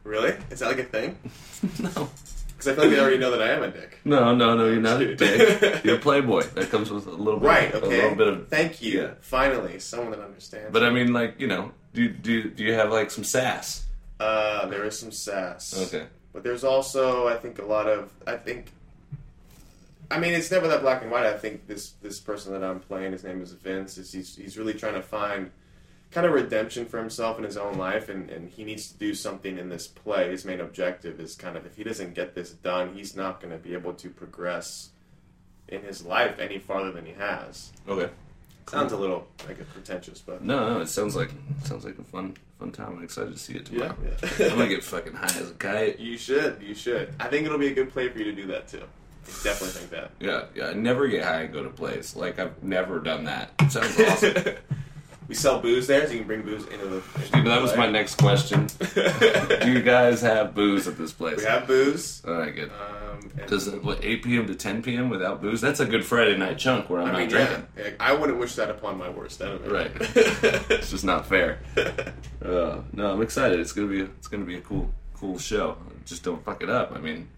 really? 0.03 0.35
Is 0.51 0.59
that 0.59 0.67
like 0.67 0.79
a 0.79 0.83
thing? 0.83 1.17
no. 1.79 2.09
Because 2.49 2.67
I 2.67 2.75
feel 2.75 2.83
like 2.85 2.93
they 2.93 2.99
already 2.99 3.17
know 3.17 3.31
that 3.31 3.41
I 3.41 3.49
am 3.51 3.63
a 3.63 3.69
dick. 3.69 3.99
No, 4.05 4.33
no, 4.35 4.55
no. 4.55 4.67
You're 4.67 4.79
not 4.81 5.01
a 5.01 5.15
dick. 5.15 5.83
You're 5.83 5.95
a 5.95 5.99
playboy. 5.99 6.43
That 6.53 6.69
comes 6.69 6.91
with 6.91 7.07
a 7.07 7.11
little 7.11 7.39
bit. 7.39 7.47
Right. 7.47 7.73
A 7.73 7.79
little 7.79 8.15
bit 8.15 8.27
of. 8.27 8.47
Thank 8.49 8.81
you. 8.81 9.01
yeah. 9.01 9.11
Finally, 9.21 9.79
someone 9.79 10.11
that 10.11 10.21
understands. 10.21 10.71
But 10.71 10.83
I 10.83 10.89
mean, 10.89 11.13
like 11.13 11.39
you 11.39 11.47
know, 11.47 11.71
Do 11.93 12.07
do 12.09 12.49
do 12.49 12.63
you 12.63 12.73
have 12.73 12.91
like 12.91 13.11
some 13.11 13.23
sass? 13.23 13.85
Uh, 14.19 14.65
there 14.67 14.85
is 14.85 14.97
some 14.99 15.11
sass. 15.11 15.73
Okay. 15.87 16.05
But 16.31 16.43
there's 16.43 16.63
also, 16.63 17.27
I 17.27 17.35
think, 17.35 17.59
a 17.59 17.65
lot 17.65 17.87
of. 17.87 18.11
I 18.27 18.35
think. 18.37 18.71
I 20.13 20.19
mean, 20.19 20.33
it's 20.33 20.51
never 20.51 20.67
that 20.67 20.81
black 20.81 21.01
and 21.01 21.09
white. 21.09 21.25
I 21.25 21.35
think 21.35 21.65
this 21.65 21.91
this 22.01 22.19
person 22.19 22.53
that 22.53 22.63
I'm 22.63 22.79
playing, 22.79 23.13
his 23.13 23.23
name 23.23 23.41
is 23.41 23.51
Vince. 23.53 23.97
Is 23.97 24.11
he's 24.11 24.35
he's 24.35 24.57
really 24.59 24.75
trying 24.75 24.93
to 24.93 25.01
find 25.01 25.49
kind 26.11 26.27
of 26.27 26.33
redemption 26.33 26.85
for 26.85 26.99
himself 26.99 27.39
in 27.39 27.43
his 27.43 27.57
own 27.57 27.77
life, 27.79 28.09
and 28.09 28.29
and 28.29 28.49
he 28.49 28.63
needs 28.63 28.91
to 28.91 28.97
do 28.97 29.15
something 29.15 29.57
in 29.57 29.69
this 29.69 29.87
play. 29.87 30.29
His 30.29 30.45
main 30.45 30.61
objective 30.61 31.19
is 31.19 31.35
kind 31.35 31.57
of 31.57 31.65
if 31.65 31.75
he 31.75 31.83
doesn't 31.83 32.13
get 32.13 32.35
this 32.35 32.51
done, 32.51 32.93
he's 32.93 33.15
not 33.15 33.41
going 33.41 33.51
to 33.51 33.57
be 33.57 33.73
able 33.73 33.93
to 33.93 34.09
progress 34.11 34.89
in 35.67 35.81
his 35.81 36.05
life 36.05 36.37
any 36.37 36.59
farther 36.59 36.91
than 36.91 37.05
he 37.07 37.13
has. 37.13 37.71
Okay. 37.87 38.09
Sounds 38.67 38.91
a 38.93 38.97
little 38.97 39.27
like 39.47 39.59
a 39.59 39.65
pretentious, 39.65 40.19
but 40.21 40.43
No, 40.43 40.75
no, 40.75 40.81
it 40.81 40.87
sounds 40.87 41.15
like 41.15 41.31
sounds 41.63 41.85
like 41.85 41.97
a 41.97 42.03
fun 42.03 42.37
fun 42.59 42.71
time. 42.71 42.97
I'm 42.97 43.03
excited 43.03 43.33
to 43.33 43.39
see 43.39 43.55
it 43.55 43.69
yeah, 43.71 43.89
tomorrow. 43.89 43.97
yeah. 44.39 44.45
I'm 44.45 44.57
gonna 44.57 44.67
get 44.69 44.83
fucking 44.83 45.13
high 45.13 45.25
as 45.25 45.49
a 45.49 45.53
kite. 45.55 45.99
You 45.99 46.17
should. 46.19 46.61
You 46.61 46.75
should. 46.75 47.13
I 47.19 47.27
think 47.29 47.45
it'll 47.45 47.57
be 47.57 47.67
a 47.67 47.73
good 47.73 47.89
play 47.91 48.09
for 48.09 48.19
you 48.19 48.25
to 48.25 48.31
do 48.33 48.45
that 48.47 48.67
too. 48.67 48.83
Definitely 49.43 49.67
think 49.69 49.89
that. 49.91 50.11
Yeah, 50.19 50.43
yeah. 50.55 50.67
I 50.69 50.73
never 50.73 51.07
get 51.07 51.23
high 51.23 51.41
and 51.43 51.53
go 51.53 51.63
to 51.63 51.69
plays. 51.69 52.15
Like 52.15 52.39
I've 52.39 52.61
never 52.63 52.99
done 52.99 53.25
that. 53.25 53.51
It 53.59 53.71
sounds 53.71 53.99
awesome. 53.99 54.53
we 55.27 55.35
sell 55.35 55.59
booze 55.59 55.87
there, 55.87 56.05
so 56.05 56.13
you 56.13 56.19
can 56.19 56.27
bring 56.27 56.41
booze 56.41 56.65
into 56.67 56.85
the. 56.85 56.95
Into 57.15 57.31
Dude, 57.31 57.47
that 57.47 57.61
was 57.61 57.75
my 57.75 57.89
next 57.89 58.15
question. 58.15 58.67
Do 58.95 59.71
you 59.71 59.81
guys 59.81 60.21
have 60.21 60.53
booze 60.53 60.87
at 60.87 60.97
this 60.97 61.11
place? 61.13 61.37
we 61.37 61.43
have 61.45 61.67
booze. 61.67 62.21
All 62.27 62.33
right, 62.35 62.53
good. 62.53 62.69
Um, 62.71 63.31
Does 63.47 63.67
it 63.67 63.83
what 63.83 64.03
8 64.03 64.23
p.m. 64.23 64.47
to 64.47 64.55
10 64.55 64.81
p.m. 64.81 65.09
without 65.09 65.41
booze? 65.41 65.61
That's 65.61 65.79
a 65.79 65.85
good 65.85 66.05
Friday 66.05 66.37
night 66.37 66.57
chunk 66.57 66.89
where 66.89 67.01
I'm 67.01 67.07
I 67.07 67.11
not 67.11 67.19
mean, 67.19 67.29
drinking. 67.29 67.67
yeah, 67.77 67.83
yeah, 67.85 67.91
I 67.99 68.13
wouldn't 68.13 68.39
wish 68.39 68.55
that 68.55 68.69
upon 68.69 68.97
my 68.97 69.09
worst 69.09 69.41
enemy. 69.41 69.67
Right. 69.67 69.91
It's 70.69 70.91
just 70.91 71.05
not 71.05 71.27
fair. 71.27 71.59
Uh, 72.43 72.81
no, 72.91 73.11
I'm 73.11 73.21
excited. 73.21 73.59
It's 73.59 73.71
gonna 73.71 73.87
be 73.87 74.01
it's 74.01 74.27
gonna 74.27 74.45
be 74.45 74.57
a 74.57 74.61
cool 74.61 74.91
cool 75.13 75.37
show. 75.39 75.77
Just 76.05 76.23
don't 76.23 76.43
fuck 76.43 76.61
it 76.61 76.69
up. 76.69 76.91
I 76.93 76.99
mean, 76.99 77.29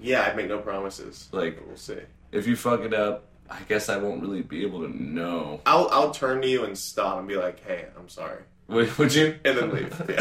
yeah, 0.00 0.22
I'd 0.26 0.36
make 0.36 0.48
no 0.48 0.58
promises. 0.58 1.28
Like- 1.32 1.60
we'll 1.66 1.76
see. 1.76 1.98
if 2.32 2.46
you 2.46 2.56
fuck 2.56 2.80
it 2.80 2.94
up, 2.94 3.24
I 3.48 3.60
guess 3.68 3.88
I 3.88 3.96
won't 3.98 4.20
really 4.22 4.42
be 4.42 4.62
able 4.62 4.82
to 4.82 4.88
know. 5.02 5.60
I'll 5.66 5.88
I'll 5.90 6.10
turn 6.10 6.42
to 6.42 6.48
you 6.48 6.64
and 6.64 6.76
stop 6.76 7.18
and 7.18 7.28
be 7.28 7.36
like, 7.36 7.64
"Hey, 7.64 7.86
I'm 7.96 8.08
sorry," 8.08 8.42
Would, 8.68 8.98
would 8.98 9.14
you? 9.14 9.38
and 9.44 9.56
then 9.56 9.70
leave. 9.72 10.02
Yeah. 10.08 10.20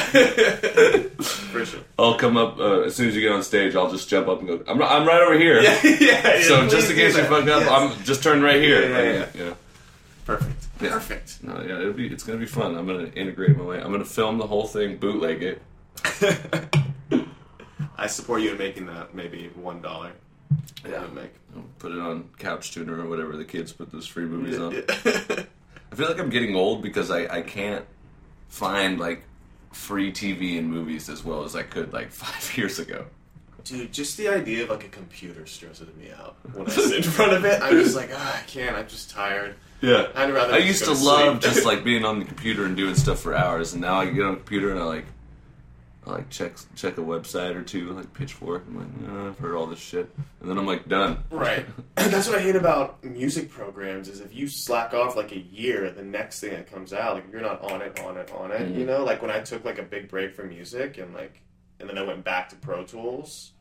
For 1.51 1.65
sure. 1.65 1.79
I'll 1.97 2.15
come 2.19 2.37
up 2.37 2.59
uh, 2.59 2.81
as 2.81 2.95
soon 2.95 3.07
as 3.09 3.15
you 3.15 3.21
get 3.21 3.31
on 3.31 3.41
stage. 3.41 3.75
I'll 3.75 3.89
just 3.89 4.07
jump 4.09 4.27
up 4.27 4.39
and 4.39 4.47
go. 4.47 4.63
I'm 4.67 4.79
I'm 4.81 5.07
right 5.07 5.21
over 5.23 5.37
here. 5.39 5.59
Yeah, 5.63 5.79
yeah, 5.83 5.97
yeah, 5.99 6.41
So 6.43 6.67
just 6.67 6.91
in 6.91 6.95
case 6.97 7.17
you 7.17 7.23
fuck 7.23 7.47
up, 7.47 7.61
Yes. 7.61 7.69
I'm 7.69 8.03
just 8.03 8.21
turn 8.21 8.43
right 8.43 8.61
here. 8.61 8.81
Yeah, 8.89 9.01
yeah, 9.01 9.25
I 9.33 9.37
yeah. 9.47 9.53
perfect. 10.25 10.67
Perfect. 10.77 11.43
No, 11.43 11.61
yeah, 11.67 11.79
it'll 11.79 11.93
be. 11.93 12.07
It's 12.07 12.23
gonna 12.23 12.37
be 12.37 12.45
fun. 12.45 12.75
I'm 12.75 12.85
gonna 12.85 13.07
integrate 13.15 13.57
my 13.57 13.63
way. 13.63 13.81
I'm 13.81 13.91
gonna 13.91 14.05
film 14.05 14.37
the 14.37 14.45
whole 14.47 14.67
thing, 14.67 14.97
bootleg 14.97 15.41
it. 15.41 15.61
I 17.97 18.07
support 18.07 18.41
you 18.41 18.51
in 18.51 18.57
making 18.57 18.87
that 18.87 19.13
maybe 19.15 19.49
one 19.55 19.81
dollar. 19.81 20.11
Yeah. 20.87 21.05
make. 21.07 21.31
Put 21.79 21.91
it 21.91 21.99
on 21.99 22.29
Couch 22.37 22.71
Tuner 22.71 22.99
or 22.99 23.09
whatever 23.09 23.35
the 23.37 23.45
kids 23.45 23.71
put 23.71 23.91
those 23.91 24.05
free 24.05 24.25
movies 24.25 24.59
on. 24.59 24.75
I 25.91 25.95
feel 25.95 26.07
like 26.07 26.19
I'm 26.19 26.29
getting 26.29 26.55
old 26.55 26.81
because 26.81 27.09
I, 27.09 27.25
I 27.37 27.41
can't 27.41 27.85
find 28.49 28.99
like 28.99 29.23
free 29.71 30.11
TV 30.11 30.57
and 30.57 30.69
movies 30.69 31.09
as 31.09 31.23
well 31.23 31.43
as 31.43 31.55
I 31.55 31.63
could 31.63 31.93
like 31.93 32.11
five 32.11 32.57
years 32.57 32.79
ago. 32.79 33.05
Dude, 33.63 33.91
just 33.91 34.17
the 34.17 34.27
idea 34.27 34.63
of 34.63 34.69
like 34.69 34.83
a 34.83 34.89
computer 34.89 35.47
stresses 35.47 35.87
me 35.95 36.11
out. 36.11 36.35
When 36.53 36.67
I 36.67 36.69
sit 36.69 36.97
in 36.97 37.03
front 37.03 37.33
of 37.33 37.45
it, 37.45 37.59
I'm 37.63 37.73
just 37.73 37.95
like, 37.95 38.11
ah, 38.13 38.39
I 38.39 38.43
can't. 38.45 38.75
I'm 38.75 38.87
just 38.87 39.09
tired. 39.09 39.55
Yeah. 39.81 40.07
I'd 40.13 40.31
rather. 40.31 40.53
I 40.53 40.57
just 40.57 40.67
used 40.67 40.85
go 40.85 40.93
to 40.93 40.99
to 40.99 41.05
love 41.05 41.41
sleep. 41.41 41.53
just 41.53 41.65
like 41.65 41.83
being 41.83 42.05
on 42.05 42.19
the 42.19 42.25
computer 42.25 42.65
and 42.65 42.77
doing 42.77 42.93
stuff 42.93 43.19
for 43.19 43.33
hours, 43.33 43.73
and 43.73 43.81
now 43.81 43.95
I 43.95 44.05
get 44.05 44.23
on 44.23 44.31
the 44.33 44.37
computer 44.37 44.69
and 44.69 44.79
I 44.79 44.83
like, 44.83 45.05
I 46.07 46.11
like 46.11 46.29
check 46.29 46.53
check 46.75 46.97
a 46.97 47.01
website 47.01 47.55
or 47.55 47.63
two, 47.63 47.91
like 47.91 48.13
Pitchfork. 48.13 48.63
I'm 48.67 48.77
like, 48.77 49.09
"Uh, 49.11 49.27
I've 49.29 49.39
heard 49.39 49.55
all 49.55 49.65
this 49.65 49.79
shit, 49.79 50.07
and 50.39 50.49
then 50.49 50.57
I'm 50.57 50.67
like 50.67 50.87
done. 50.87 51.23
Right. 51.31 51.65
That's 51.95 52.27
what 52.27 52.37
I 52.37 52.41
hate 52.41 52.55
about 52.55 53.03
music 53.03 53.49
programs 53.49 54.07
is 54.07 54.19
if 54.19 54.33
you 54.33 54.47
slack 54.47 54.93
off 54.93 55.15
like 55.15 55.31
a 55.31 55.39
year, 55.39 55.89
the 55.89 56.03
next 56.03 56.39
thing 56.41 56.51
that 56.51 56.71
comes 56.71 56.93
out, 56.93 57.15
like 57.15 57.25
you're 57.31 57.41
not 57.41 57.61
on 57.71 57.81
it, 57.81 57.99
on 58.01 58.17
it, 58.17 58.31
on 58.31 58.51
it, 58.51 58.61
Mm-hmm. 58.61 58.79
you 58.79 58.85
know, 58.85 59.03
like 59.03 59.21
when 59.21 59.31
I 59.31 59.39
took 59.39 59.65
like 59.65 59.79
a 59.79 59.83
big 59.83 60.07
break 60.07 60.35
from 60.35 60.49
music 60.49 60.97
and 60.99 61.13
like, 61.15 61.41
and 61.79 61.89
then 61.89 61.97
I 61.97 62.03
went 62.03 62.23
back 62.23 62.49
to 62.49 62.55
Pro 62.55 62.83
Tools. 62.83 63.53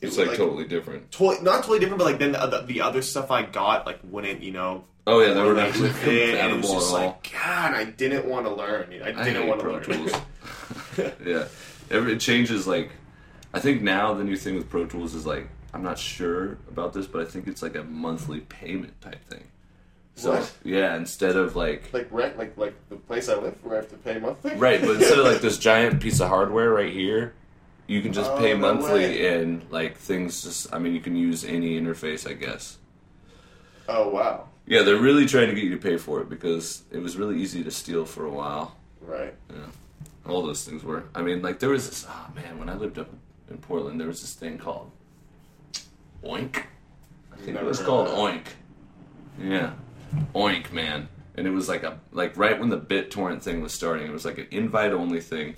it 0.00 0.08
It's 0.08 0.16
was, 0.16 0.26
like, 0.26 0.36
totally 0.36 0.64
different. 0.66 1.12
to- 1.12 1.40
not 1.42 1.60
totally 1.62 1.78
different, 1.78 1.98
but 1.98 2.04
like 2.06 2.18
then 2.18 2.32
the, 2.32 2.42
other- 2.42 2.66
the 2.66 2.80
other 2.80 3.00
stuff 3.02 3.30
I 3.30 3.42
got 3.42 3.86
like 3.86 4.00
wouldn't, 4.02 4.42
you 4.42 4.50
know, 4.52 4.84
Oh 5.08 5.20
yeah, 5.20 5.34
they 5.34 5.40
were 5.42 5.54
not 5.54 5.72
correlate 5.72 5.92
with 5.94 6.08
it, 6.08 6.34
and 6.40 6.50
it 6.52 6.56
was 6.56 6.66
compatible 6.66 6.74
just 6.80 6.92
at 6.92 6.98
all. 7.00 7.06
like, 7.06 7.32
God, 7.32 7.74
I 7.74 7.84
didn't 7.84 8.26
want 8.26 8.44
to 8.46 8.52
learn. 8.52 8.88
I 8.92 9.04
I 9.10 9.12
didn't 9.24 9.34
hate 9.42 9.46
want 9.48 9.60
to 9.60 9.64
Pro 9.64 9.72
learn. 9.74 9.82
Tools. 9.84 10.12
yeah, 11.24 11.44
Every, 11.90 12.12
it 12.14 12.20
changes. 12.20 12.66
Like, 12.66 12.90
I 13.54 13.60
think 13.60 13.82
now 13.82 14.14
the 14.14 14.24
new 14.24 14.36
thing 14.36 14.56
with 14.56 14.68
Pro 14.68 14.86
Tools 14.86 15.14
is 15.14 15.26
like, 15.26 15.48
I'm 15.74 15.82
not 15.82 15.98
sure 15.98 16.58
about 16.68 16.92
this, 16.92 17.06
but 17.06 17.20
I 17.22 17.24
think 17.26 17.46
it's 17.48 17.62
like 17.62 17.74
a 17.76 17.84
monthly 17.84 18.40
payment 18.40 19.00
type 19.00 19.24
thing. 19.26 19.44
So 20.14 20.32
What? 20.32 20.52
yeah, 20.64 20.96
instead 20.96 21.36
of 21.36 21.56
like 21.56 21.92
like 21.92 22.08
rent, 22.10 22.38
like 22.38 22.56
like 22.56 22.74
the 22.88 22.96
place 22.96 23.28
I 23.28 23.34
live 23.36 23.54
where 23.62 23.74
I 23.74 23.76
have 23.82 23.90
to 23.90 23.96
pay 23.98 24.18
monthly. 24.18 24.54
right, 24.54 24.80
but 24.80 24.96
instead 24.96 25.18
of 25.18 25.26
like 25.26 25.42
this 25.42 25.58
giant 25.70 26.00
piece 26.00 26.20
of 26.20 26.28
hardware 26.28 26.70
right 26.70 26.90
here, 26.92 27.34
you 27.86 28.00
can 28.00 28.14
just 28.14 28.30
Oh, 28.30 28.38
pay 28.38 28.54
no 28.54 28.60
monthly 28.60 28.92
way. 29.00 29.40
and 29.42 29.66
like 29.70 29.98
things. 29.98 30.42
Just 30.42 30.72
I 30.72 30.78
mean, 30.78 30.94
you 30.94 31.00
can 31.00 31.16
use 31.16 31.44
any 31.44 31.78
interface, 31.78 32.26
I 32.26 32.32
guess. 32.32 32.78
Oh 33.88 34.08
wow. 34.08 34.48
Yeah, 34.66 34.82
they're 34.82 34.96
really 35.00 35.26
trying 35.26 35.48
to 35.48 35.54
get 35.54 35.64
you 35.64 35.70
to 35.70 35.76
pay 35.76 35.98
for 35.98 36.22
it 36.22 36.30
because 36.30 36.82
it 36.90 36.98
was 36.98 37.18
really 37.18 37.38
easy 37.40 37.62
to 37.62 37.70
steal 37.70 38.06
for 38.06 38.24
a 38.24 38.30
while. 38.30 38.74
Right. 39.02 39.34
All 40.28 40.42
those 40.42 40.64
things 40.64 40.82
were. 40.82 41.04
I 41.14 41.22
mean, 41.22 41.42
like 41.42 41.58
there 41.58 41.70
was 41.70 41.88
this. 41.88 42.06
Oh 42.08 42.30
man, 42.34 42.58
when 42.58 42.68
I 42.68 42.74
lived 42.74 42.98
up 42.98 43.10
in 43.50 43.58
Portland, 43.58 44.00
there 44.00 44.08
was 44.08 44.20
this 44.20 44.34
thing 44.34 44.58
called 44.58 44.90
Oink. 46.24 46.64
I 47.32 47.36
think 47.38 47.56
it 47.56 47.64
was 47.64 47.80
called 47.80 48.08
Oink. 48.08 48.46
Yeah, 49.42 49.72
Oink, 50.34 50.72
man. 50.72 51.08
And 51.36 51.46
it 51.46 51.50
was 51.50 51.68
like 51.68 51.82
a 51.82 51.98
like 52.12 52.36
right 52.36 52.58
when 52.58 52.70
the 52.70 52.78
BitTorrent 52.78 53.42
thing 53.42 53.60
was 53.60 53.72
starting. 53.72 54.06
It 54.06 54.12
was 54.12 54.24
like 54.24 54.38
an 54.38 54.46
invite 54.50 54.92
only 54.92 55.20
thing, 55.20 55.56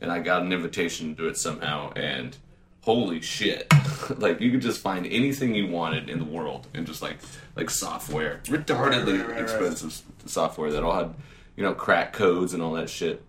and 0.00 0.10
I 0.10 0.18
got 0.18 0.42
an 0.42 0.52
invitation 0.52 1.14
to 1.14 1.22
do 1.22 1.28
it 1.28 1.36
somehow. 1.36 1.92
And 1.94 2.36
holy 2.82 3.20
shit, 3.20 3.72
like 4.18 4.40
you 4.40 4.50
could 4.50 4.62
just 4.62 4.80
find 4.80 5.06
anything 5.06 5.54
you 5.54 5.68
wanted 5.68 6.10
in 6.10 6.18
the 6.18 6.24
world, 6.24 6.66
and 6.74 6.86
just 6.86 7.02
like 7.02 7.18
like 7.54 7.70
software, 7.70 8.40
retardedly 8.44 9.20
Right, 9.20 9.28
right, 9.28 9.30
right, 9.30 9.42
expensive 9.42 10.02
software 10.26 10.72
that 10.72 10.82
all 10.82 10.96
had 10.96 11.14
you 11.56 11.62
know 11.62 11.72
crack 11.72 12.12
codes 12.12 12.52
and 12.52 12.62
all 12.62 12.72
that 12.72 12.90
shit. 12.90 13.22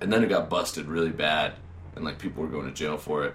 And 0.00 0.12
then 0.12 0.22
it 0.22 0.28
got 0.28 0.50
busted 0.50 0.86
really 0.86 1.10
bad, 1.10 1.54
and 1.94 2.04
like 2.04 2.18
people 2.18 2.42
were 2.42 2.48
going 2.48 2.66
to 2.66 2.72
jail 2.74 2.98
for 2.98 3.24
it. 3.24 3.34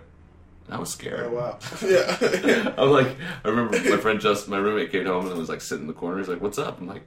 And 0.67 0.76
I 0.76 0.80
was 0.80 0.91
scared. 0.91 1.21
Oh 1.26 1.32
wow. 1.32 1.60
yeah. 1.84 2.74
I'm 2.78 2.89
like, 2.91 3.15
I 3.43 3.47
remember 3.50 3.78
my 3.89 3.97
friend 3.97 4.19
Justin, 4.21 4.52
my 4.52 4.58
roommate, 4.60 4.91
came 4.91 5.06
home 5.06 5.28
and 5.28 5.38
was 5.38 5.50
like 5.50 5.62
sitting 5.62 5.84
in 5.84 5.88
the 5.88 5.93
corner. 5.93 6.19
He's 6.19 6.28
like, 6.28 6.39
"What's 6.41 6.60
up?" 6.60 6.80
I'm 6.80 6.88
like, 6.88 7.02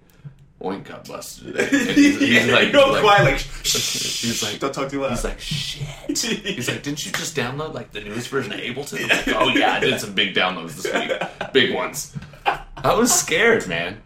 "Oink 0.61 0.85
got 0.85 1.07
busted 1.07 1.55
today." 1.55 1.69
And 1.73 1.97
he's, 1.97 2.19
he's 2.19 2.51
like, 2.53 2.73
Go 2.73 2.89
like- 2.91 3.03
quiet, 3.03 3.25
like, 3.25 3.39
he's 3.41 4.43
like, 4.43 4.59
don't 4.59 4.75
talk 4.75 4.91
too 4.91 5.01
loud. 5.01 5.11
He's 5.11 5.25
like, 5.25 5.39
"Shit." 5.41 6.19
He's 6.19 6.69
like, 6.69 6.83
"Didn't 6.83 7.07
you 7.07 7.13
just 7.13 7.37
download 7.37 7.75
like 7.75 7.93
the 7.93 8.01
newest 8.01 8.29
version 8.29 8.53
of 8.53 8.59
Ableton?" 8.59 9.03
I'm 9.03 9.09
like, 9.09 9.29
"Oh 9.29 9.49
yeah, 9.57 9.75
I 9.75 9.81
did 9.81 10.01
some 10.01 10.15
big 10.15 10.35
downloads 10.35 10.75
this 10.83 10.93
week, 10.93 11.13
big 11.53 11.73
ones." 11.75 12.17
I 12.45 12.93
was 12.95 13.15
scared, 13.15 13.67
man. 13.69 14.03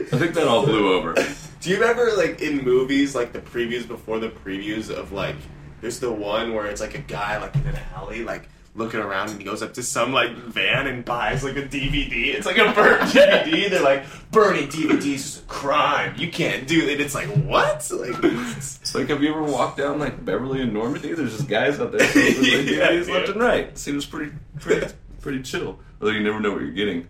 I 0.00 0.04
think 0.18 0.34
that 0.34 0.46
all 0.46 0.64
blew 0.64 0.92
over. 0.98 1.14
Do 1.60 1.70
you 1.70 1.78
remember 1.80 2.12
like 2.16 2.40
in 2.42 2.62
movies, 2.64 3.14
like 3.14 3.32
the 3.32 3.40
previews 3.40 3.86
before 3.88 4.18
the 4.18 4.28
previews 4.28 4.90
of 4.90 5.12
like, 5.12 5.36
there's 5.80 6.00
the 6.00 6.12
one 6.12 6.54
where 6.54 6.66
it's 6.66 6.80
like 6.80 6.94
a 6.94 7.00
guy 7.00 7.38
like 7.38 7.54
in 7.56 7.66
an 7.66 7.78
alley, 7.94 8.22
like 8.24 8.48
looking 8.74 9.00
around, 9.00 9.30
and 9.30 9.38
he 9.40 9.44
goes 9.44 9.62
up 9.62 9.72
to 9.74 9.82
some 9.82 10.12
like 10.12 10.32
van 10.32 10.86
and 10.86 11.02
buys 11.04 11.42
like 11.42 11.56
a 11.56 11.62
DVD. 11.62 12.34
It's 12.34 12.44
like 12.46 12.58
a 12.58 12.72
burnt 12.72 13.00
DVD. 13.10 13.70
They're 13.70 13.82
like, 13.82 14.04
burning 14.30 14.68
DVDs 14.68 15.14
is 15.14 15.38
a 15.38 15.42
crime. 15.44 16.14
You 16.18 16.30
can't 16.30 16.66
do 16.68 16.86
it. 16.86 17.00
It's 17.00 17.14
like 17.14 17.28
what? 17.28 17.90
Like, 17.90 18.22
It's 18.22 18.94
like, 18.94 19.08
have 19.08 19.22
you 19.22 19.30
ever 19.30 19.42
walked 19.42 19.78
down 19.78 19.98
like 19.98 20.22
Beverly 20.24 20.60
and 20.60 20.74
Normandy? 20.74 21.14
There's 21.14 21.34
just 21.36 21.48
guys 21.48 21.80
out 21.80 21.92
there 21.92 22.06
selling 22.06 22.34
like, 22.34 22.44
Yeah, 22.66 22.88
DVDs 22.90 23.08
left 23.08 23.28
and 23.30 23.40
right. 23.40 23.78
Seems 23.78 24.04
pretty, 24.04 24.32
pretty, 24.60 24.92
pretty 25.22 25.42
chill. 25.42 25.78
Although 26.00 26.12
you 26.12 26.22
never 26.22 26.38
know 26.38 26.52
what 26.52 26.60
you're 26.60 26.70
getting. 26.72 27.08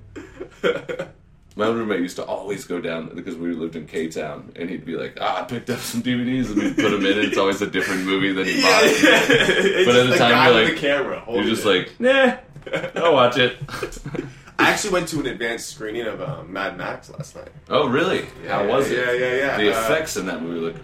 My 1.59 1.69
roommate 1.69 2.01
used 2.01 2.17
to 2.17 2.25
always 2.25 2.65
go 2.65 2.81
down 2.83 3.11
because 3.15 3.35
we 3.35 3.53
lived 3.55 3.77
in 3.77 3.87
K 3.87 4.09
Town, 4.09 4.53
and 4.57 4.69
he'd 4.69 4.85
be 4.85 4.95
like, 4.97 5.17
"Ah, 5.21 5.41
I 5.41 5.45
picked 5.45 5.71
up 5.71 5.79
some 5.79 6.03
DVDs," 6.03 6.49
and 6.51 6.57
we'd 6.57 6.77
put 6.77 6.91
them 6.91 7.05
in. 7.07 7.13
and 7.19 7.21
It's 7.29 7.39
always 7.39 7.63
a 7.63 7.67
different 7.67 8.05
movie 8.05 8.33
than 8.33 8.45
he 8.45 8.61
yeah, 8.61 8.63
bought. 8.63 8.85
It's 8.85 9.87
But 9.87 9.97
at 9.97 10.03
the 10.03 10.07
just 10.09 10.19
time, 10.19 10.31
guy 10.33 10.51
you're 10.51 10.65
like- 10.65 10.75
the 10.75 10.81
camera. 10.81 11.11
You're 11.15 11.21
holding 11.25 11.45
just 11.49 11.65
it. 11.65 11.69
like, 11.69 12.01
"Nah, 12.01 13.03
I'll 13.03 13.15
watch 13.15 13.39
it." 13.39 13.57
I 14.59 14.71
actually 14.71 14.91
went 14.95 15.09
to 15.09 15.21
an 15.21 15.27
advanced 15.27 15.69
screening 15.69 16.07
of 16.07 16.21
um, 16.23 16.51
Mad 16.53 16.77
Max 16.79 17.11
last 17.11 17.37
night. 17.37 17.49
oh, 17.69 17.89
really? 17.89 18.27
Yeah, 18.45 18.63
How 18.63 18.67
was 18.67 18.91
it? 18.91 18.99
yeah, 18.99 19.13
yeah, 19.13 19.35
yeah. 19.37 19.57
The 19.59 19.69
Uh, 19.77 19.81
effects 19.83 20.17
in 20.17 20.25
that 20.27 20.43
movie 20.43 20.61
look 20.61 20.77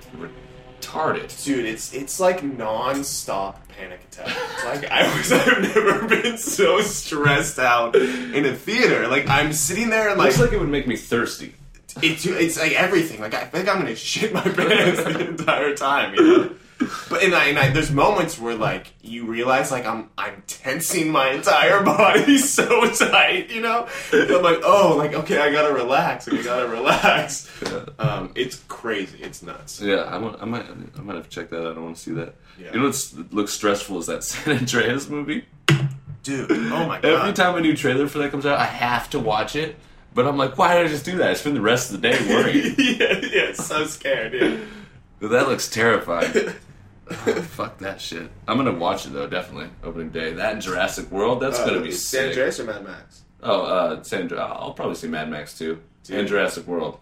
retarded. 0.83 1.45
Dude, 1.45 1.65
it's 1.65 1.93
it's 1.95 2.21
like 2.21 2.43
non-stop 2.43 3.69
panic 3.69 4.01
attack. 4.11 4.29
It's 4.55 4.65
like 4.83 4.91
I 4.91 5.17
was 5.17 5.33
I've 5.33 5.63
never 5.63 6.07
been 6.23 6.39
so 6.39 6.81
stressed 6.81 7.59
out 7.59 7.95
in 7.97 8.45
a 8.45 8.55
theater. 8.55 9.09
Like 9.09 9.29
I'm 9.29 9.53
sitting 9.53 9.91
there 9.91 10.09
and 10.09 10.19
like, 10.19 10.29
Looks 10.29 10.41
like 10.41 10.53
it 10.53 10.61
would 10.61 10.69
make 10.69 10.87
me 10.87 10.97
thirsty. 10.97 11.55
it's 12.03 12.27
it's 12.27 12.59
like 12.59 12.73
everything. 12.73 13.21
Like 13.21 13.35
I 13.35 13.45
think 13.45 13.69
I'm 13.69 13.79
gonna 13.81 13.97
shit 13.97 14.33
my 14.33 14.41
pants 14.43 15.03
the 15.03 15.29
entire 15.29 15.75
time. 15.75 16.15
You 16.15 16.23
know? 16.23 16.51
But 17.09 17.23
and 17.23 17.35
I, 17.35 17.47
and 17.47 17.59
I, 17.59 17.71
there's 17.71 17.91
moments 17.91 18.39
where 18.39 18.55
like 18.55 18.95
you 19.03 19.27
realize 19.27 19.71
like 19.71 19.87
I'm 19.87 20.11
I'm 20.17 20.43
tensing 20.47 21.11
my 21.11 21.31
entire 21.31 21.83
body 21.85 22.39
so 22.57 22.91
tight, 22.91 23.51
you 23.51 23.61
know. 23.61 23.89
And 24.13 24.31
I'm 24.31 24.43
like, 24.43 24.61
oh, 24.63 24.97
like 24.97 25.15
okay, 25.15 25.39
I 25.39 25.53
gotta 25.53 25.73
relax. 25.73 26.27
Like, 26.29 26.41
I 26.41 26.45
gotta 26.45 26.69
relax. 26.69 27.51
Yeah. 27.63 27.85
Um, 27.99 28.33
it's 28.35 28.57
crazy. 28.69 29.23
It's 29.23 29.43
nuts. 29.43 29.81
Yeah, 29.81 30.03
I, 30.03 30.19
want, 30.19 30.41
I 30.43 30.45
might 30.45 30.67
I 30.97 31.01
might 31.01 31.17
have 31.17 31.25
to 31.25 31.31
check 31.31 31.51
that 31.51 31.61
out. 31.61 31.73
I 31.73 31.75
don't 31.75 31.85
want 31.85 31.97
to 31.97 32.03
see 32.03 32.13
that. 32.13 32.35
Yeah. 32.59 32.73
You 32.73 32.81
know 32.81 32.87
what's 32.87 33.15
looks 33.31 33.53
stressful 33.53 33.99
is 33.99 34.07
that 34.07 34.25
San 34.25 34.59
Andreas 34.59 35.09
movie. 35.09 35.45
Dude, 36.23 36.51
oh 36.51 36.87
my 36.87 37.01
god. 37.01 37.05
Every 37.05 37.33
time 37.33 37.57
a 37.57 37.61
new 37.61 37.77
trailer 37.77 38.07
for 38.07 38.19
that 38.19 38.31
comes 38.31 38.47
out, 38.47 38.59
I 38.59 38.65
have 38.67 39.11
to 39.11 39.19
watch 39.19 39.57
it. 39.57 39.77
But 40.15 40.27
I'm 40.27 40.37
like, 40.37 40.59
why 40.59 40.77
did 40.77 40.87
I 40.87 40.89
just 40.89 41.05
do 41.05 41.17
that? 41.19 41.31
I 41.31 41.35
spend 41.35 41.57
the 41.57 41.61
rest 41.61 41.93
of 41.93 42.01
the 42.01 42.09
day 42.11 42.19
worrying. 42.29 42.75
yeah, 42.79 43.21
yeah, 43.33 43.53
so 43.55 43.87
scared. 43.87 44.35
Yeah. 44.35 44.59
That 45.29 45.49
looks 45.49 45.69
terrifying. 45.69 46.55
Fuck 47.43 47.79
that 47.79 48.01
shit. 48.01 48.31
I'm 48.49 48.57
gonna 48.57 48.73
watch 48.73 49.07
it 49.07 49.13
though, 49.13 49.27
definitely. 49.29 49.69
Opening 49.85 50.11
day. 50.11 50.33
That 50.35 50.53
and 50.55 50.63
Jurassic 50.63 51.11
World, 51.11 51.41
that's 51.41 51.59
Uh, 51.61 51.67
gonna 51.67 51.81
be 51.81 51.91
San 51.93 52.21
sick. 52.21 52.29
Andreas 52.31 52.61
or 52.61 52.65
Mad 52.65 52.85
Max? 52.85 53.23
Oh, 53.43 53.63
uh, 53.63 54.03
San 54.03 54.23
Andreas. 54.23 54.43
I'll 54.45 54.73
probably 54.73 54.95
see 54.97 55.09
Mad 55.09 55.29
Max 55.31 55.57
too. 55.59 55.81
Dude. 56.05 56.19
And 56.19 56.29
Jurassic 56.29 56.67
World. 56.67 56.99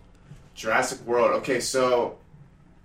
Jurassic 0.55 1.01
World. 1.07 1.31
Okay, 1.43 1.61
so 1.61 2.19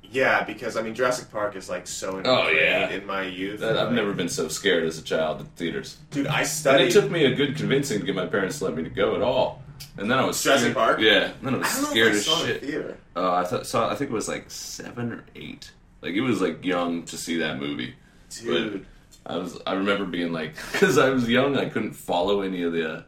yeah, 0.04 0.44
because 0.44 0.78
I 0.78 0.82
mean 0.82 0.94
Jurassic 0.96 1.30
Park 1.32 1.56
is 1.56 1.70
like 1.70 1.88
so 1.88 2.18
ingrained 2.18 2.28
Oh, 2.28 2.50
yeah. 2.50 2.90
in 2.90 3.06
my 3.06 3.24
youth. 3.24 3.60
That, 3.60 3.78
I've 3.78 3.88
like, 3.88 3.96
never 3.96 4.14
been 4.14 4.30
so 4.30 4.48
scared 4.48 4.84
as 4.86 4.98
a 4.98 5.02
child 5.02 5.42
in 5.42 5.48
theaters. 5.58 5.98
dude. 6.12 6.28
I 6.28 6.40
And 6.40 6.48
studied. 6.48 6.88
it 6.88 6.92
took 6.92 7.10
me 7.12 7.26
a 7.26 7.36
good 7.36 7.56
convincing 7.58 8.00
to 8.00 8.06
get 8.06 8.16
my 8.16 8.26
parents 8.28 8.60
to 8.60 8.66
let 8.66 8.76
me 8.76 8.84
to 8.84 8.90
go 8.90 9.16
at 9.16 9.22
all. 9.22 9.62
And 9.98 10.10
then 10.10 10.18
I 10.20 10.26
was 10.26 10.42
Jurassic 10.42 10.72
scared. 10.72 10.76
Park? 10.76 11.00
Yeah. 11.00 11.32
And 11.40 11.48
then 11.48 11.56
I 11.56 11.58
was 11.58 11.68
I 11.68 11.74
don't 11.74 11.84
know 11.84 11.90
scared 11.90 12.08
if 12.16 12.30
I 12.30 12.32
as 12.32 12.46
shit. 12.46 12.62
theater. 12.62 12.98
Uh, 13.16 13.34
I 13.34 13.44
thought 13.46 13.66
saw. 13.68 13.90
I 13.90 13.96
think 13.96 14.12
it 14.12 14.14
was 14.14 14.28
like 14.30 14.50
seven 14.50 15.12
or 15.12 15.24
eight. 15.36 15.72
Like 16.06 16.14
it 16.14 16.22
was 16.22 16.40
like 16.42 16.64
young 16.64 17.04
to 17.06 17.18
see 17.18 17.38
that 17.38 17.60
movie. 17.60 17.96
Dude. 18.42 18.86
But 19.24 19.34
I 19.34 19.38
was. 19.38 19.60
I 19.66 19.74
remember 19.74 20.06
being 20.06 20.32
like, 20.32 20.54
because 20.72 20.98
I 20.98 21.10
was 21.10 21.28
young, 21.28 21.58
I 21.58 21.66
couldn't 21.70 21.94
follow 21.94 22.42
any 22.42 22.62
of 22.64 22.74
the 22.74 22.90
uh, 22.98 23.04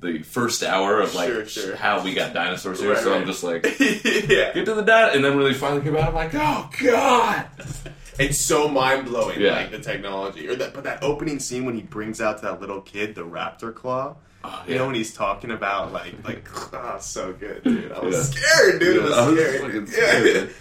the 0.00 0.22
first 0.22 0.62
hour 0.62 1.00
of 1.00 1.14
like 1.14 1.28
Sure, 1.28 1.46
sure. 1.46 1.76
how 1.76 2.04
we 2.04 2.14
got 2.14 2.32
dinosaurs 2.34 2.80
here. 2.80 2.92
Right, 2.94 3.02
so 3.02 3.14
I'm 3.14 3.26
just 3.26 3.42
like, 3.42 3.64
yeah, 3.80 4.52
get 4.52 4.64
to 4.66 4.74
the 4.74 4.82
data, 4.86 5.12
and 5.14 5.24
then 5.24 5.36
when 5.36 5.44
they 5.44 5.54
finally 5.54 5.82
came 5.82 5.96
out, 5.96 6.08
I'm 6.08 6.14
like, 6.14 6.34
oh 6.34 6.70
god. 6.82 7.46
it's 8.18 8.40
so 8.40 8.68
mind 8.68 9.06
blowing. 9.06 9.40
Yeah. 9.40 9.52
Like 9.56 9.70
the 9.72 9.80
technology, 9.80 10.46
or 10.48 10.54
that, 10.56 10.72
but 10.72 10.84
that 10.84 11.02
opening 11.02 11.38
scene 11.40 11.64
when 11.64 11.74
he 11.74 11.82
brings 11.82 12.20
out 12.20 12.38
to 12.38 12.44
that 12.44 12.60
little 12.60 12.80
kid 12.82 13.14
the 13.14 13.22
raptor 13.26 13.74
claw. 13.74 14.16
Oh, 14.44 14.62
You 14.68 14.76
know 14.76 14.86
when 14.86 14.94
he's 14.94 15.12
talking 15.12 15.50
about 15.50 15.92
like 15.92 16.14
like 16.24 16.46
oh 16.74 16.98
so 17.00 17.32
good, 17.32 17.64
dude. 17.64 17.90
I 17.90 17.98
was 18.00 18.14
Yeah. 18.14 18.40
scared, 18.40 18.80
dude. 18.80 18.96
Yeah, 18.96 19.16
I 19.16 19.24
I 19.24 19.28
was 19.28 19.36
was 19.40 19.40
scared. 19.40 19.84
Yeah. 19.88 20.32
scared. 20.32 20.54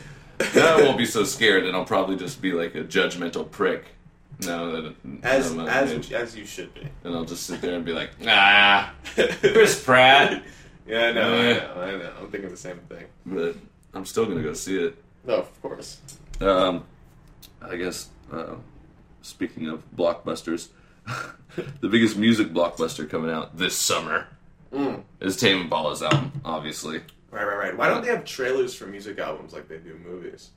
Now 0.55 0.77
I 0.77 0.81
won't 0.81 0.97
be 0.97 1.05
so 1.05 1.23
scared, 1.23 1.65
and 1.65 1.75
I'll 1.75 1.85
probably 1.85 2.15
just 2.15 2.41
be 2.41 2.51
like 2.53 2.75
a 2.75 2.83
judgmental 2.83 3.49
prick. 3.49 3.85
Now 4.41 4.69
that 4.71 4.93
As 5.23 5.51
I'm, 5.51 5.59
uh, 5.61 5.65
as 5.65 6.11
as 6.11 6.35
you 6.35 6.45
should 6.45 6.73
be. 6.73 6.81
and 7.05 7.15
I'll 7.15 7.23
just 7.23 7.43
sit 7.47 7.61
there 7.61 7.75
and 7.75 7.85
be 7.85 7.93
like, 7.93 8.09
ah, 8.27 8.93
Chris 9.15 9.81
Pratt. 9.83 10.43
Yeah, 10.87 11.07
I 11.07 11.11
know, 11.13 11.33
I 11.33 11.41
Yeah. 11.47 11.53
know, 11.53 11.81
I 11.81 11.91
know. 11.97 12.11
I'm 12.21 12.29
thinking 12.29 12.51
the 12.51 12.57
same 12.57 12.77
thing. 12.87 13.05
But 13.25 13.55
I'm 13.95 14.05
still 14.05 14.27
gonna 14.27 14.43
go 14.43 14.53
see 14.53 14.77
it. 14.77 14.95
No, 15.25 15.37
of 15.37 15.61
course. 15.63 15.99
Um, 16.39 16.83
I 17.59 17.75
guess 17.75 18.09
uh, 18.31 18.53
speaking 19.23 19.67
of 19.67 19.81
blockbusters, 19.95 20.67
the 21.81 21.89
biggest 21.89 22.17
music 22.17 22.49
blockbuster 22.49 23.09
coming 23.09 23.31
out 23.31 23.57
this 23.57 23.75
summer 23.75 24.27
Mm. 24.71 25.01
is 25.21 25.37
Tame 25.37 25.61
Impala's 25.69 26.03
album. 26.03 26.33
Obviously, 26.45 27.01
Right, 27.35 27.45
right, 27.45 27.57
right. 27.57 27.77
Why 27.77 27.89
don't 27.89 28.01
they 28.03 28.09
have 28.11 28.23
trailers 28.23 28.73
for 28.73 28.85
music 28.85 29.19
albums 29.19 29.51
like 29.53 29.67
they 29.67 29.77
do 29.77 29.99
movies? 30.05 30.51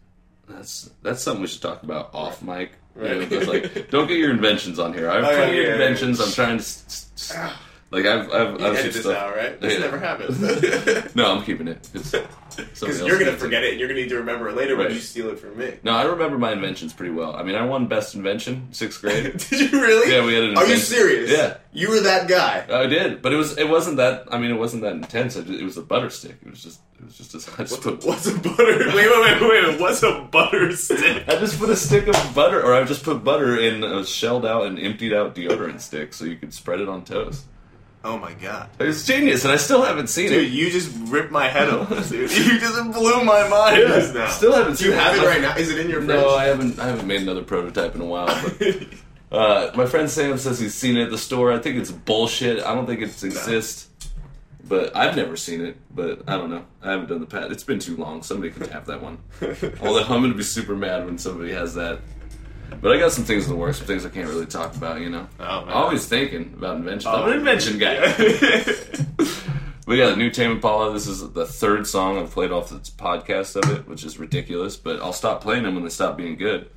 that's 0.48 0.88
that's 1.02 1.22
something 1.22 1.42
we 1.42 1.46
should 1.48 1.60
talk 1.60 1.82
about 1.82 2.14
off 2.14 2.40
mic. 2.42 2.72
You 2.96 3.02
know, 3.26 3.38
like, 3.40 3.90
don't 3.90 4.06
get 4.08 4.16
your 4.16 4.30
inventions 4.30 4.78
on 4.78 4.94
here. 4.94 5.10
I 5.10 5.16
have 5.16 5.24
Oh, 5.24 5.36
plenty 5.36 5.56
yeah, 5.56 5.62
of 5.62 5.66
yeah, 5.68 5.72
inventions. 5.74 6.18
yeah. 6.20 6.24
I'm 6.26 6.32
trying 6.32 6.56
to 6.58 6.62
s- 6.62 6.84
s- 6.86 7.10
s- 7.30 7.32
ah. 7.36 7.62
Like 7.90 8.04
I've 8.06 8.30
I've, 8.32 8.60
You 8.60 8.66
I've 8.66 8.76
some 8.78 8.86
this 8.86 9.00
stuff. 9.00 9.16
out, 9.16 9.36
right? 9.36 9.60
This 9.60 9.74
Yeah. 9.74 9.78
never 9.80 9.98
happens. 9.98 11.14
No, 11.14 11.32
I'm 11.36 11.44
keeping 11.44 11.68
it. 11.68 11.88
Because 12.58 13.00
you're 13.02 13.20
gonna 13.20 13.36
forget 13.36 13.62
it 13.62 13.70
and 13.70 13.78
you're 13.78 13.88
gonna 13.88 14.00
need 14.00 14.08
to 14.08 14.16
remember 14.16 14.48
it 14.48 14.56
later 14.56 14.74
when 14.74 14.90
you 14.90 14.98
steal 14.98 15.28
it 15.30 15.38
from 15.38 15.56
me. 15.56 15.74
No, 15.84 15.92
I 15.92 16.02
remember 16.02 16.38
my 16.38 16.50
inventions 16.50 16.92
pretty 16.92 17.12
well. 17.14 17.36
I 17.36 17.44
mean, 17.44 17.54
I 17.54 17.64
won 17.64 17.86
best 17.86 18.16
invention 18.16 18.66
sixth 18.72 19.00
grade. 19.00 19.36
Did 19.50 19.72
you 19.72 19.80
really? 19.80 20.10
Yeah, 20.12 20.24
we 20.26 20.34
had 20.34 20.42
an 20.42 20.56
Are 20.56 20.66
you 20.66 20.76
serious? 20.76 21.30
Yeah. 21.30 21.58
You 21.72 21.88
were 21.90 22.00
that 22.00 22.26
guy. 22.26 22.66
I 22.68 22.86
did, 22.86 23.22
but 23.22 23.32
it 23.32 23.36
was 23.36 23.56
it 23.58 23.68
wasn't 23.68 23.98
that. 23.98 24.24
I 24.32 24.38
mean, 24.38 24.50
it 24.50 24.58
wasn't 24.58 24.82
that 24.82 24.94
intense. 24.94 25.34
Just, 25.34 25.48
it 25.48 25.62
was 25.62 25.76
a 25.76 25.82
butter 25.82 26.10
stick. 26.10 26.36
It 26.44 26.50
was 26.50 26.60
just 26.60 26.80
it 26.98 27.04
was 27.04 27.16
just 27.16 27.34
a, 27.48 27.52
I 27.60 27.64
just 27.64 27.80
put 27.80 28.04
What's 28.04 28.26
a 28.26 28.36
butter? 28.36 28.78
Wait, 28.78 28.94
wait, 28.96 29.20
wait, 29.20 29.40
wait, 29.40 29.68
wait. 29.68 29.80
What's 29.80 30.02
a 30.02 30.26
butter 30.32 30.72
stick? 30.74 31.28
I 31.28 31.36
just 31.36 31.60
put 31.60 31.68
a 31.70 31.76
stick 31.76 32.08
of 32.08 32.34
butter, 32.34 32.60
or 32.60 32.74
I 32.74 32.82
just 32.82 33.04
put 33.04 33.22
butter 33.22 33.56
in 33.60 33.84
a 33.84 34.04
shelled 34.04 34.44
out 34.44 34.66
and 34.66 34.80
emptied 34.80 35.12
out 35.12 35.36
deodorant 35.36 35.80
stick, 35.80 36.12
so 36.12 36.24
you 36.24 36.34
could 36.34 36.52
spread 36.52 36.80
it 36.80 36.88
on 36.88 37.04
toast. 37.04 37.44
Oh 38.04 38.16
my 38.16 38.32
god. 38.34 38.70
It 38.78 38.84
was 38.84 39.04
genius, 39.04 39.44
and 39.44 39.52
I 39.52 39.56
still 39.56 39.82
haven't 39.82 40.06
seen 40.06 40.28
Dude, 40.28 40.44
it. 40.46 40.52
you 40.52 40.70
just 40.70 40.90
ripped 41.10 41.32
my 41.32 41.48
head 41.48 41.68
off. 41.68 41.88
dude. 42.08 42.30
You 42.30 42.58
just 42.60 42.92
blew 42.92 43.24
my 43.24 43.48
mind 43.48 43.78
Yeah, 43.82 43.88
just 43.88 44.14
now. 44.14 44.28
still 44.28 44.52
haven't 44.54 44.78
Do 44.78 44.84
you 44.84 44.90
seen 44.92 44.98
have 45.00 45.16
it. 45.16 45.22
it 45.22 45.26
right 45.26 45.40
now? 45.40 45.56
Is 45.56 45.70
it 45.70 45.78
in 45.78 45.90
your 45.90 46.00
fridge? 46.00 46.08
No, 46.16 46.30
I 46.30 46.44
haven't. 46.44 46.78
I 46.78 46.86
haven't 46.86 47.06
made 47.06 47.22
another 47.22 47.42
prototype 47.42 47.94
in 47.96 48.00
a 48.00 48.04
while. 48.06 48.26
But 48.58 48.76
uh, 49.36 49.70
my 49.74 49.86
friend 49.86 50.08
Sam 50.08 50.38
says 50.38 50.60
he's 50.60 50.74
seen 50.74 50.96
it 50.96 51.04
at 51.04 51.10
the 51.10 51.18
store. 51.18 51.52
I 51.52 51.58
think 51.58 51.76
it's 51.76 51.90
bullshit. 51.90 52.62
I 52.64 52.74
don't 52.74 52.86
think 52.86 53.00
it 53.02 53.22
exists. 53.24 53.86
But 54.64 54.94
I've 54.94 55.16
never 55.16 55.34
seen 55.36 55.62
it. 55.62 55.76
But 55.94 56.22
I 56.28 56.36
don't 56.36 56.50
know. 56.50 56.64
I 56.82 56.90
haven't 56.92 57.08
done 57.08 57.20
the 57.20 57.26
pat. 57.26 57.50
It's 57.50 57.64
been 57.64 57.78
too 57.80 57.96
long. 57.96 58.22
Somebody 58.22 58.52
can 58.52 58.68
have 58.68 58.86
that 58.86 59.02
one. 59.02 59.18
Although 59.82 60.02
I'm 60.04 60.22
gonna 60.22 60.34
be 60.34 60.42
super 60.44 60.76
mad 60.76 61.04
when 61.04 61.18
somebody 61.18 61.52
has 61.52 61.74
that. 61.74 62.00
But 62.80 62.92
I 62.92 62.98
got 62.98 63.12
some 63.12 63.24
things 63.24 63.44
in 63.44 63.50
the 63.50 63.56
works, 63.56 63.78
some 63.78 63.86
things 63.86 64.06
I 64.06 64.08
can't 64.08 64.28
really 64.28 64.46
talk 64.46 64.76
about. 64.76 65.00
You 65.00 65.10
know. 65.10 65.28
Oh, 65.40 65.64
man. 65.64 65.74
Always 65.74 66.06
thinking 66.06 66.54
about 66.56 66.76
inventions. 66.76 67.06
Oh. 67.06 67.24
I'm 67.24 67.32
an 67.32 67.38
invention 67.38 67.78
guy. 67.78 68.14
We 69.88 69.96
got 69.96 70.12
a 70.12 70.16
new 70.16 70.28
Tame 70.28 70.50
Impala. 70.50 70.92
This 70.92 71.06
is 71.06 71.32
the 71.32 71.46
third 71.46 71.86
song 71.86 72.18
I've 72.18 72.30
played 72.30 72.52
off 72.52 72.68
this 72.68 72.90
podcast 72.90 73.56
of 73.56 73.74
it, 73.74 73.88
which 73.88 74.04
is 74.04 74.18
ridiculous. 74.18 74.76
But 74.76 75.00
I'll 75.00 75.14
stop 75.14 75.40
playing 75.40 75.62
them 75.62 75.76
when 75.76 75.82
they 75.82 75.88
stop 75.88 76.18
being 76.18 76.36
good. 76.36 76.68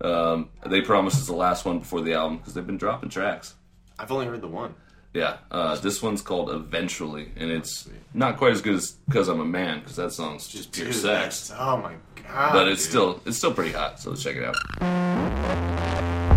Um, 0.00 0.48
they 0.66 0.80
promise 0.80 1.16
it's 1.16 1.28
the 1.28 1.34
last 1.36 1.64
one 1.64 1.78
before 1.78 2.00
the 2.00 2.14
album 2.14 2.38
because 2.38 2.54
they've 2.54 2.66
been 2.66 2.78
dropping 2.78 3.10
tracks. 3.10 3.54
I've 3.96 4.10
only 4.10 4.26
heard 4.26 4.40
the 4.40 4.48
one. 4.48 4.74
Yeah, 5.14 5.36
uh, 5.52 5.76
this 5.76 6.02
one's 6.02 6.20
called 6.20 6.50
Eventually, 6.50 7.30
and 7.36 7.48
it's 7.52 7.88
not 8.12 8.38
quite 8.38 8.50
as 8.50 8.60
good 8.60 8.74
as 8.74 8.96
"Cause 9.12 9.28
I'm 9.28 9.38
a 9.38 9.44
Man" 9.44 9.78
because 9.78 9.94
that 9.94 10.10
song's 10.10 10.48
just 10.48 10.72
pure 10.72 10.86
Dude, 10.86 10.96
sex. 10.96 11.52
Oh 11.56 11.76
my 11.76 11.94
god. 12.28 12.52
But 12.52 12.68
it's 12.68 12.82
dude. 12.82 12.90
still 12.90 13.20
it's 13.26 13.38
still 13.38 13.52
pretty 13.52 13.72
hot. 13.72 14.00
So 14.00 14.10
let's 14.10 14.22
check 14.22 14.36
it 14.36 14.44
out. 14.44 16.31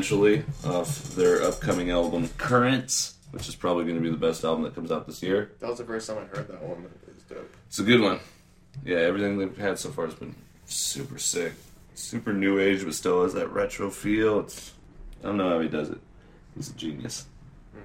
Eventually 0.00 0.42
off 0.64 1.14
their 1.14 1.42
upcoming 1.42 1.90
album 1.90 2.26
Currents, 2.38 3.16
which 3.32 3.48
is 3.48 3.54
probably 3.54 3.84
going 3.84 3.96
to 3.96 4.02
be 4.02 4.08
the 4.08 4.16
best 4.16 4.44
album 4.44 4.62
that 4.64 4.74
comes 4.74 4.90
out 4.90 5.06
this 5.06 5.22
year. 5.22 5.52
That 5.60 5.68
was 5.68 5.76
the 5.76 5.84
first 5.84 6.08
time 6.08 6.16
I 6.16 6.36
heard 6.36 6.48
that 6.48 6.62
one. 6.62 6.86
It 7.06 7.14
was 7.14 7.22
dope. 7.24 7.54
It's 7.66 7.78
a 7.80 7.82
good 7.82 8.00
one. 8.00 8.18
Yeah, 8.82 8.96
everything 8.96 9.38
they've 9.38 9.58
had 9.58 9.78
so 9.78 9.90
far 9.90 10.06
has 10.06 10.14
been 10.14 10.34
super 10.64 11.18
sick. 11.18 11.52
Super 11.94 12.32
new 12.32 12.58
age, 12.58 12.82
but 12.82 12.94
still 12.94 13.24
has 13.24 13.34
that 13.34 13.48
retro 13.48 13.90
feel. 13.90 14.40
It's 14.40 14.72
I 15.22 15.26
don't 15.26 15.36
know 15.36 15.50
how 15.50 15.60
he 15.60 15.68
does 15.68 15.90
it. 15.90 15.98
He's 16.56 16.70
a 16.70 16.74
genius. 16.74 17.26
Hmm. 17.74 17.80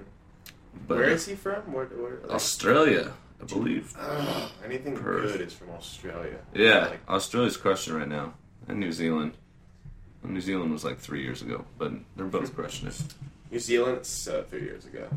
But 0.88 0.96
Where 0.96 1.10
uh, 1.10 1.12
is 1.12 1.26
he 1.26 1.34
from? 1.34 1.70
Where, 1.70 1.84
where, 1.84 2.20
like, 2.22 2.30
Australia, 2.30 3.12
I 3.42 3.44
believe. 3.44 3.94
Ugh, 3.98 4.50
anything 4.64 4.96
Perth. 4.96 5.32
good 5.32 5.42
is 5.42 5.52
from 5.52 5.68
Australia. 5.70 6.38
Yeah, 6.54 6.86
Like, 6.86 7.10
Australia's 7.10 7.58
crushing 7.58 7.92
right 7.92 8.08
now, 8.08 8.32
and 8.68 8.80
New 8.80 8.92
Zealand. 8.92 9.34
New 10.24 10.40
Zealand 10.40 10.72
was 10.72 10.84
like 10.84 10.98
three 10.98 11.22
years 11.22 11.42
ago, 11.42 11.64
but 11.78 11.92
they're 12.16 12.26
both 12.26 12.54
crushing 12.54 12.88
it. 12.88 13.00
New 13.50 13.58
Zealand, 13.60 13.98
uh, 13.98 14.42
three 14.42 14.62
years 14.64 14.84
ago. 14.86 15.08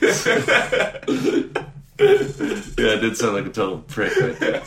yeah, 1.98 2.94
it 2.94 3.00
did 3.00 3.16
sound 3.16 3.34
like 3.34 3.46
a 3.46 3.50
total 3.50 3.78
prick 3.80 4.14
right 4.16 4.38
there. 4.38 4.62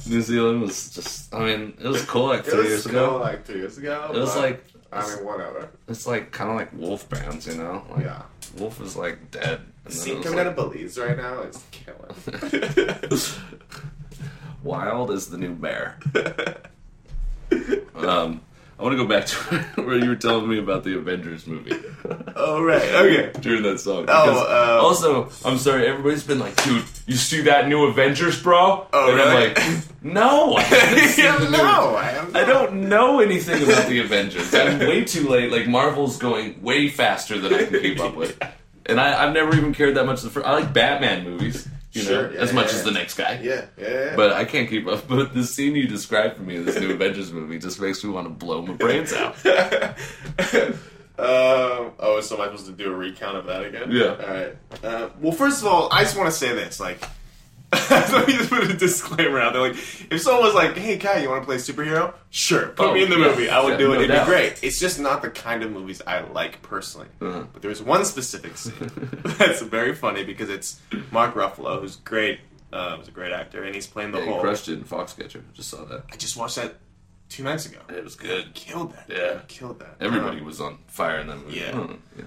New 0.06 0.20
Zealand 0.20 0.60
was 0.62 0.90
just, 0.94 1.32
I 1.34 1.44
mean, 1.44 1.74
it 1.80 1.86
was 1.86 2.04
cool 2.04 2.26
like 2.26 2.40
It 2.40 2.46
three 2.46 2.58
was 2.58 2.68
years 2.68 2.86
cool, 2.86 2.96
ago. 3.16 3.18
like 3.18 3.44
three 3.44 3.58
years 3.58 3.78
ago. 3.78 4.10
It 4.14 4.18
was 4.18 4.36
like, 4.36 4.64
I 4.92 5.06
mean, 5.14 5.24
whatever. 5.24 5.68
it's 5.88 6.06
like 6.06 6.32
kind 6.32 6.50
of 6.50 6.56
like 6.56 6.72
wolf 6.72 7.08
bands, 7.08 7.46
you 7.46 7.54
know? 7.54 7.84
Like, 7.90 8.04
Yeah. 8.04 8.22
Wolf 8.58 8.80
is 8.80 8.96
like 8.96 9.30
dead. 9.30 9.60
And 9.60 9.66
The 9.84 9.90
then 9.90 9.98
scene 9.98 10.22
coming 10.22 10.38
out 10.40 10.46
like, 10.46 10.58
of 10.58 10.72
Belize 10.72 10.98
right 10.98 11.16
now 11.16 11.40
is 11.42 11.62
killing. 11.70 13.10
Wild 14.64 15.10
is 15.12 15.28
the 15.30 15.38
new 15.38 15.54
bear. 15.54 15.98
um, 17.94 18.40
I 18.80 18.82
want 18.82 18.96
to 18.96 18.96
go 18.96 19.06
back 19.06 19.26
to 19.26 19.36
where 19.82 19.98
you 19.98 20.08
were 20.08 20.16
telling 20.16 20.48
me 20.48 20.58
about 20.58 20.84
the 20.84 20.96
Avengers 20.96 21.46
movie. 21.46 21.76
oh 22.34 22.62
right, 22.62 22.80
okay. 22.80 23.38
during 23.40 23.62
that 23.64 23.78
song. 23.78 24.06
Oh, 24.08 24.38
uh, 24.38 24.82
also, 24.82 25.28
I'm 25.44 25.58
sorry, 25.58 25.86
everybody's 25.86 26.24
been 26.24 26.38
like, 26.38 26.56
dude, 26.64 26.84
you 27.06 27.16
see 27.16 27.42
that 27.42 27.68
new 27.68 27.84
Avengers, 27.84 28.42
bro? 28.42 28.86
Oh, 28.90 29.08
and 29.08 29.16
really? 29.18 29.54
I'm 29.54 29.74
like, 29.74 30.02
no, 30.02 30.54
I 30.56 30.62
haven't 30.62 31.18
yeah, 31.22 31.36
the 31.36 31.44
new- 31.50 31.58
no, 31.58 31.94
I 31.94 32.04
have. 32.04 32.34
I 32.34 32.46
don't 32.46 32.88
know 32.88 33.20
anything 33.20 33.62
about 33.62 33.86
the 33.86 33.98
Avengers. 33.98 34.54
I'm 34.54 34.78
way 34.78 35.04
too 35.04 35.28
late. 35.28 35.52
Like 35.52 35.68
Marvel's 35.68 36.16
going 36.16 36.62
way 36.62 36.88
faster 36.88 37.38
than 37.38 37.52
I 37.52 37.64
can 37.66 37.80
keep 37.82 38.00
up 38.00 38.16
with, 38.16 38.42
and 38.86 38.98
I, 38.98 39.26
I've 39.26 39.34
never 39.34 39.54
even 39.54 39.74
cared 39.74 39.96
that 39.96 40.06
much. 40.06 40.22
For, 40.22 40.46
I 40.46 40.52
like 40.52 40.72
Batman 40.72 41.24
movies, 41.24 41.68
you 41.92 42.02
Sure, 42.02 42.28
know, 42.28 42.34
yeah, 42.34 42.40
as 42.40 42.52
much 42.52 42.68
yeah, 42.68 42.74
as 42.78 42.84
the 42.84 42.90
next 42.92 43.14
guy. 43.14 43.40
Yeah, 43.42 43.64
yeah, 43.76 43.88
yeah. 43.88 44.16
But 44.16 44.32
I 44.32 44.44
can't 44.44 44.68
keep 44.68 44.86
up. 44.86 45.08
But 45.08 45.34
the 45.34 45.44
scene 45.44 45.74
you 45.74 45.88
described 45.88 46.36
for 46.36 46.42
me 46.42 46.56
in 46.56 46.64
this 46.64 46.78
new 46.78 46.90
Avengers 46.92 47.32
movie 47.32 47.58
just 47.58 47.80
makes 47.80 48.04
me 48.04 48.10
want 48.10 48.26
to 48.26 48.30
blow 48.32 48.62
my 48.62 48.74
brains 48.74 49.12
out. 49.12 49.34
um, 49.46 50.74
oh, 51.18 52.20
so 52.22 52.36
am 52.36 52.42
I 52.42 52.44
supposed 52.46 52.66
to 52.66 52.72
do 52.72 52.92
a 52.92 52.96
recount 52.96 53.36
of 53.36 53.46
that 53.46 53.64
again? 53.64 53.90
Yeah. 53.90 54.04
All 54.10 54.34
right. 54.34 54.56
Uh, 54.84 55.08
well, 55.20 55.32
first 55.32 55.60
of 55.62 55.66
all, 55.66 55.88
I 55.92 56.02
just 56.02 56.16
want 56.16 56.28
to 56.30 56.36
say 56.36 56.52
this. 56.54 56.80
Like, 56.80 57.02
let 57.90 58.26
me 58.26 58.32
just 58.34 58.50
put 58.50 58.64
a 58.68 58.74
disclaimer 58.76 59.38
out 59.40 59.52
there. 59.52 59.62
Like, 59.62 59.76
if 60.10 60.20
someone 60.22 60.42
was 60.44 60.54
like, 60.54 60.76
"Hey, 60.76 60.98
Ky, 60.98 61.22
you 61.22 61.30
want 61.30 61.42
to 61.42 61.46
play 61.46 61.56
superhero?" 61.56 62.14
Sure, 62.30 62.68
put 62.68 62.86
Oh, 62.88 62.94
me 62.94 63.04
in 63.04 63.10
the 63.10 63.16
yeah. 63.18 63.26
movie. 63.28 63.48
I 63.48 63.62
would 63.62 63.72
Yeah, 63.72 63.76
do 63.78 63.92
it. 63.92 63.96
no 63.96 64.00
It'd 64.02 64.08
doubt. 64.10 64.26
be 64.26 64.30
great. 64.32 64.58
It's 64.62 64.80
just 64.80 64.98
not 64.98 65.22
the 65.22 65.30
kind 65.30 65.62
of 65.62 65.70
movies 65.70 66.02
I 66.06 66.20
like 66.20 66.62
personally. 66.62 67.06
Uh-huh. 67.20 67.44
But 67.52 67.62
there's 67.62 67.80
one 67.82 68.04
specific 68.04 68.56
scene 68.56 68.74
that's 69.38 69.62
very 69.62 69.94
funny 69.94 70.24
because 70.24 70.48
it's 70.50 70.80
Mark 71.12 71.34
Ruffalo, 71.34 71.80
who's 71.80 71.96
great. 71.96 72.40
Uh, 72.72 72.94
was 72.98 73.08
a 73.08 73.10
great 73.10 73.32
actor, 73.32 73.64
and 73.64 73.74
he's 73.74 73.86
playing 73.88 74.12
the 74.12 74.18
Yeah, 74.20 74.26
whole. 74.26 74.40
crushed 74.40 74.68
it 74.68 74.74
in 74.74 74.84
Foxcatcher. 74.84 75.42
Just 75.54 75.70
saw 75.70 75.84
that. 75.86 76.04
I 76.12 76.16
just 76.16 76.36
watched 76.36 76.54
that 76.56 76.76
two 77.28 77.42
nights 77.42 77.66
ago. 77.66 77.78
It 77.88 78.02
was 78.04 78.14
good. 78.14 78.54
Killed 78.54 78.92
that. 78.94 79.06
Yeah. 79.08 79.32
dude. 79.34 79.48
killed 79.48 79.80
that. 79.80 79.96
Everybody 80.00 80.38
Um, 80.38 80.44
was 80.44 80.60
on 80.60 80.78
fire 80.86 81.18
in 81.18 81.26
that 81.28 81.36
movie. 81.38 81.58
Yeah. 81.58 81.72
Don't 81.72 82.00
yeah. 82.16 82.24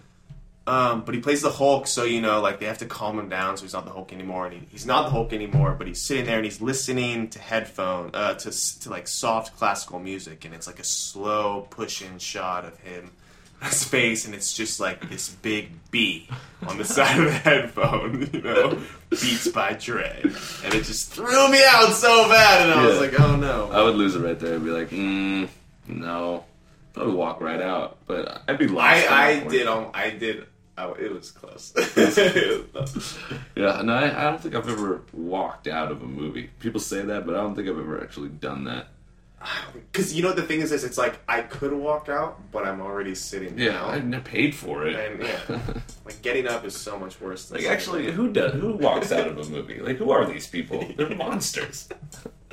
Um, 0.65 1.03
but 1.03 1.13
he 1.13 1.19
plays 1.19 1.41
the 1.41 1.49
Hulk, 1.51 1.87
so 1.87 2.05
you 2.05 2.21
know, 2.21 2.39
like 2.39 2.59
they 2.59 2.67
have 2.67 2.77
to 2.77 2.85
calm 2.85 3.19
him 3.19 3.27
down, 3.27 3.57
so 3.57 3.63
he's 3.63 3.73
not 3.73 3.83
the 3.83 3.91
Hulk 3.91 4.13
anymore. 4.13 4.45
And 4.45 4.61
he, 4.61 4.67
he's 4.71 4.85
not 4.85 5.03
the 5.03 5.09
Hulk 5.09 5.33
anymore, 5.33 5.75
but 5.77 5.87
he's 5.87 6.01
sitting 6.01 6.25
there 6.25 6.37
and 6.37 6.45
he's 6.45 6.61
listening 6.61 7.29
to 7.31 7.39
headphone, 7.39 8.11
uh, 8.13 8.35
to 8.35 8.79
to 8.79 8.89
like 8.89 9.09
soft 9.09 9.57
classical 9.57 9.99
music, 9.99 10.45
and 10.45 10.53
it's 10.53 10.65
like 10.65 10.79
a 10.79 10.85
slow 10.85 11.67
push-in 11.69 12.17
shot 12.17 12.63
of 12.63 12.79
him, 12.79 13.11
his 13.61 13.83
face, 13.83 14.25
and 14.25 14.33
it's 14.33 14.53
just 14.53 14.79
like 14.79 15.09
this 15.09 15.27
big 15.27 15.69
B 15.91 16.29
on 16.65 16.77
the 16.77 16.85
side 16.95 17.19
of 17.19 17.25
the 17.25 17.31
headphone, 17.31 18.29
you 18.33 18.41
know, 18.41 18.79
Beats 19.09 19.49
by 19.49 19.73
Dre, 19.73 20.21
and 20.23 20.73
it 20.73 20.85
just 20.85 21.11
threw 21.11 21.49
me 21.51 21.61
out 21.67 21.91
so 21.91 22.29
bad, 22.29 22.69
and 22.69 22.79
I 22.79 22.87
was 22.87 23.01
like, 23.01 23.19
oh 23.19 23.35
no. 23.35 23.69
I 23.69 23.83
would 23.83 23.95
lose 23.95 24.15
it 24.15 24.21
right 24.21 24.39
there 24.39 24.55
and 24.55 24.63
be 24.63 24.71
like, 24.71 24.91
mm, 24.91 25.49
no. 25.89 26.45
Probably 26.93 27.15
walk 27.15 27.41
right 27.41 27.59
out, 27.59 27.97
but 28.05 28.43
I'd 28.47 28.59
be 28.59 28.67
lost. 28.67 29.11
I 29.11 29.31
I 29.31 29.39
did 29.47 29.65
um, 29.65 29.87
I 29.95 30.11
did. 30.11 30.45
Oh, 30.77 30.93
it 30.93 31.11
was 31.13 31.29
close. 31.31 31.71
It 31.77 32.73
was 32.73 32.91
close. 32.93 33.19
Yeah, 33.55 33.81
no, 33.83 33.93
I, 33.93 34.05
I 34.19 34.23
don't 34.29 34.41
think 34.41 34.55
I've 34.55 34.67
ever 34.69 35.01
walked 35.13 35.67
out 35.67 35.91
of 35.91 36.01
a 36.01 36.05
movie. 36.05 36.49
People 36.59 36.79
say 36.79 37.01
that, 37.01 37.25
but 37.25 37.35
I 37.35 37.41
don't 37.41 37.53
think 37.55 37.67
I've 37.69 37.77
ever 37.77 38.01
actually 38.01 38.29
done 38.29 38.63
that. 38.65 38.87
Because 39.91 40.11
you 40.15 40.23
know 40.23 40.33
the 40.33 40.41
thing 40.41 40.61
is, 40.61 40.71
is 40.71 40.83
it's 40.83 40.97
like 40.97 41.19
I 41.29 41.41
could 41.41 41.71
walk 41.73 42.09
out, 42.09 42.51
but 42.51 42.65
I'm 42.65 42.81
already 42.81 43.13
sitting 43.13 43.59
Yeah, 43.59 43.73
down. 43.73 43.89
I 43.91 43.99
never 43.99 44.23
paid 44.23 44.55
for 44.55 44.87
it. 44.87 44.95
and 44.95 45.21
yeah, 45.21 45.59
like 46.05 46.19
getting 46.23 46.47
up 46.47 46.65
is 46.65 46.75
so 46.75 46.97
much 46.97 47.21
worse. 47.21 47.45
Than 47.49 47.59
like, 47.61 47.67
actually, 47.69 48.11
who 48.11 48.31
does? 48.33 48.53
Who 48.53 48.73
walks 48.73 49.11
out 49.11 49.27
of 49.27 49.37
a 49.37 49.43
movie? 49.55 49.79
Like, 49.79 49.97
who 49.97 50.09
are 50.09 50.25
these 50.25 50.47
people? 50.47 50.83
They're 50.97 51.15
monsters. 51.15 51.87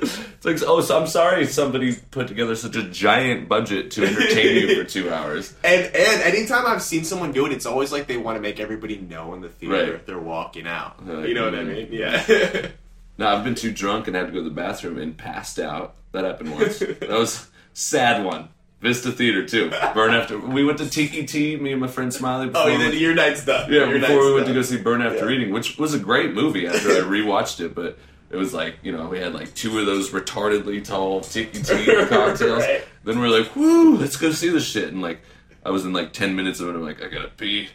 It's 0.01 0.45
like, 0.45 0.57
oh, 0.67 0.81
so 0.81 0.99
I'm 0.99 1.07
sorry 1.07 1.45
somebody 1.45 1.95
put 1.95 2.27
together 2.27 2.55
such 2.55 2.75
a 2.75 2.83
giant 2.83 3.47
budget 3.47 3.91
to 3.91 4.05
entertain 4.05 4.55
you 4.67 4.75
for 4.75 4.89
two 4.89 5.13
hours. 5.13 5.53
And 5.63 5.83
and 5.95 6.21
anytime 6.23 6.65
I've 6.65 6.81
seen 6.81 7.03
someone 7.03 7.31
do 7.31 7.45
it, 7.45 7.51
it's 7.51 7.65
always 7.67 7.91
like 7.91 8.07
they 8.07 8.17
want 8.17 8.37
to 8.37 8.41
make 8.41 8.59
everybody 8.59 8.97
know 8.97 9.33
in 9.35 9.41
the 9.41 9.49
theater 9.49 9.75
Right. 9.75 9.89
if 9.89 10.05
they're 10.07 10.19
walking 10.19 10.67
out. 10.67 11.05
They're 11.05 11.17
like, 11.17 11.27
you 11.27 11.35
know 11.35 11.45
what 11.45 11.55
I 11.55 11.63
mm. 11.63 11.67
mean? 11.67 11.87
Yeah. 11.91 12.67
No, 13.17 13.27
I've 13.27 13.43
been 13.43 13.53
too 13.55 13.71
drunk 13.71 14.07
and 14.07 14.15
had 14.15 14.27
to 14.27 14.31
go 14.31 14.39
to 14.39 14.43
the 14.45 14.49
bathroom 14.49 14.97
and 14.97 15.15
passed 15.15 15.59
out. 15.59 15.93
That 16.11 16.23
happened 16.23 16.53
once. 16.55 16.79
that 16.79 17.07
was 17.09 17.43
a 17.43 17.47
sad 17.73 18.25
one. 18.25 18.49
Vista 18.79 19.11
Theater 19.11 19.45
too. 19.45 19.69
Burn 19.93 20.15
after 20.15 20.39
we 20.39 20.63
went 20.63 20.79
to 20.79 20.89
Tiki 20.89 21.25
Ti. 21.27 21.57
Me 21.57 21.71
and 21.73 21.79
my 21.79 21.85
friend 21.87 22.11
Smiley. 22.11 22.47
oh, 22.47 22.51
before 22.51 22.71
you 22.71 22.79
we- 22.79 22.91
did, 22.91 22.99
your 22.99 23.13
night's 23.13 23.45
done. 23.45 23.71
Yeah, 23.71 23.89
your 23.89 23.99
before 23.99 24.15
night's 24.15 24.25
we 24.25 24.33
went 24.33 24.45
to 24.47 24.53
done. 24.53 24.61
go 24.61 24.67
see 24.67 24.77
Burn 24.77 25.01
After. 25.03 25.27
Reading, 25.27 25.51
which 25.51 25.77
was 25.77 25.93
a 25.93 25.99
great 25.99 26.33
movie 26.33 26.65
after 26.65 26.89
I 26.89 26.93
rewatched 27.01 27.63
it, 27.63 27.75
but 27.75 27.99
it 28.31 28.37
was 28.37 28.53
like, 28.53 28.77
you 28.81 28.91
know, 28.91 29.07
we 29.07 29.19
had 29.19 29.33
like 29.33 29.53
two 29.53 29.77
of 29.79 29.85
those 29.85 30.11
retardedly 30.11 30.83
tall 30.83 31.21
Tiki 31.21 31.61
Ti 31.61 31.85
cocktails. 32.07 32.63
Right. 32.63 32.83
Then 33.03 33.19
we 33.19 33.27
are 33.27 33.39
like, 33.41 33.55
whoo, 33.55 33.97
let's 33.97 34.15
go 34.15 34.31
see 34.31 34.49
this 34.49 34.65
shit. 34.65 34.91
And 34.91 35.01
like, 35.01 35.21
I 35.65 35.69
was 35.69 35.85
in 35.85 35.93
like 35.93 36.13
10 36.13 36.35
minutes 36.35 36.59
of 36.59 36.69
it, 36.69 36.75
I'm 36.75 36.81
like, 36.81 37.03
I 37.03 37.09
gotta 37.09 37.27
pee. 37.29 37.69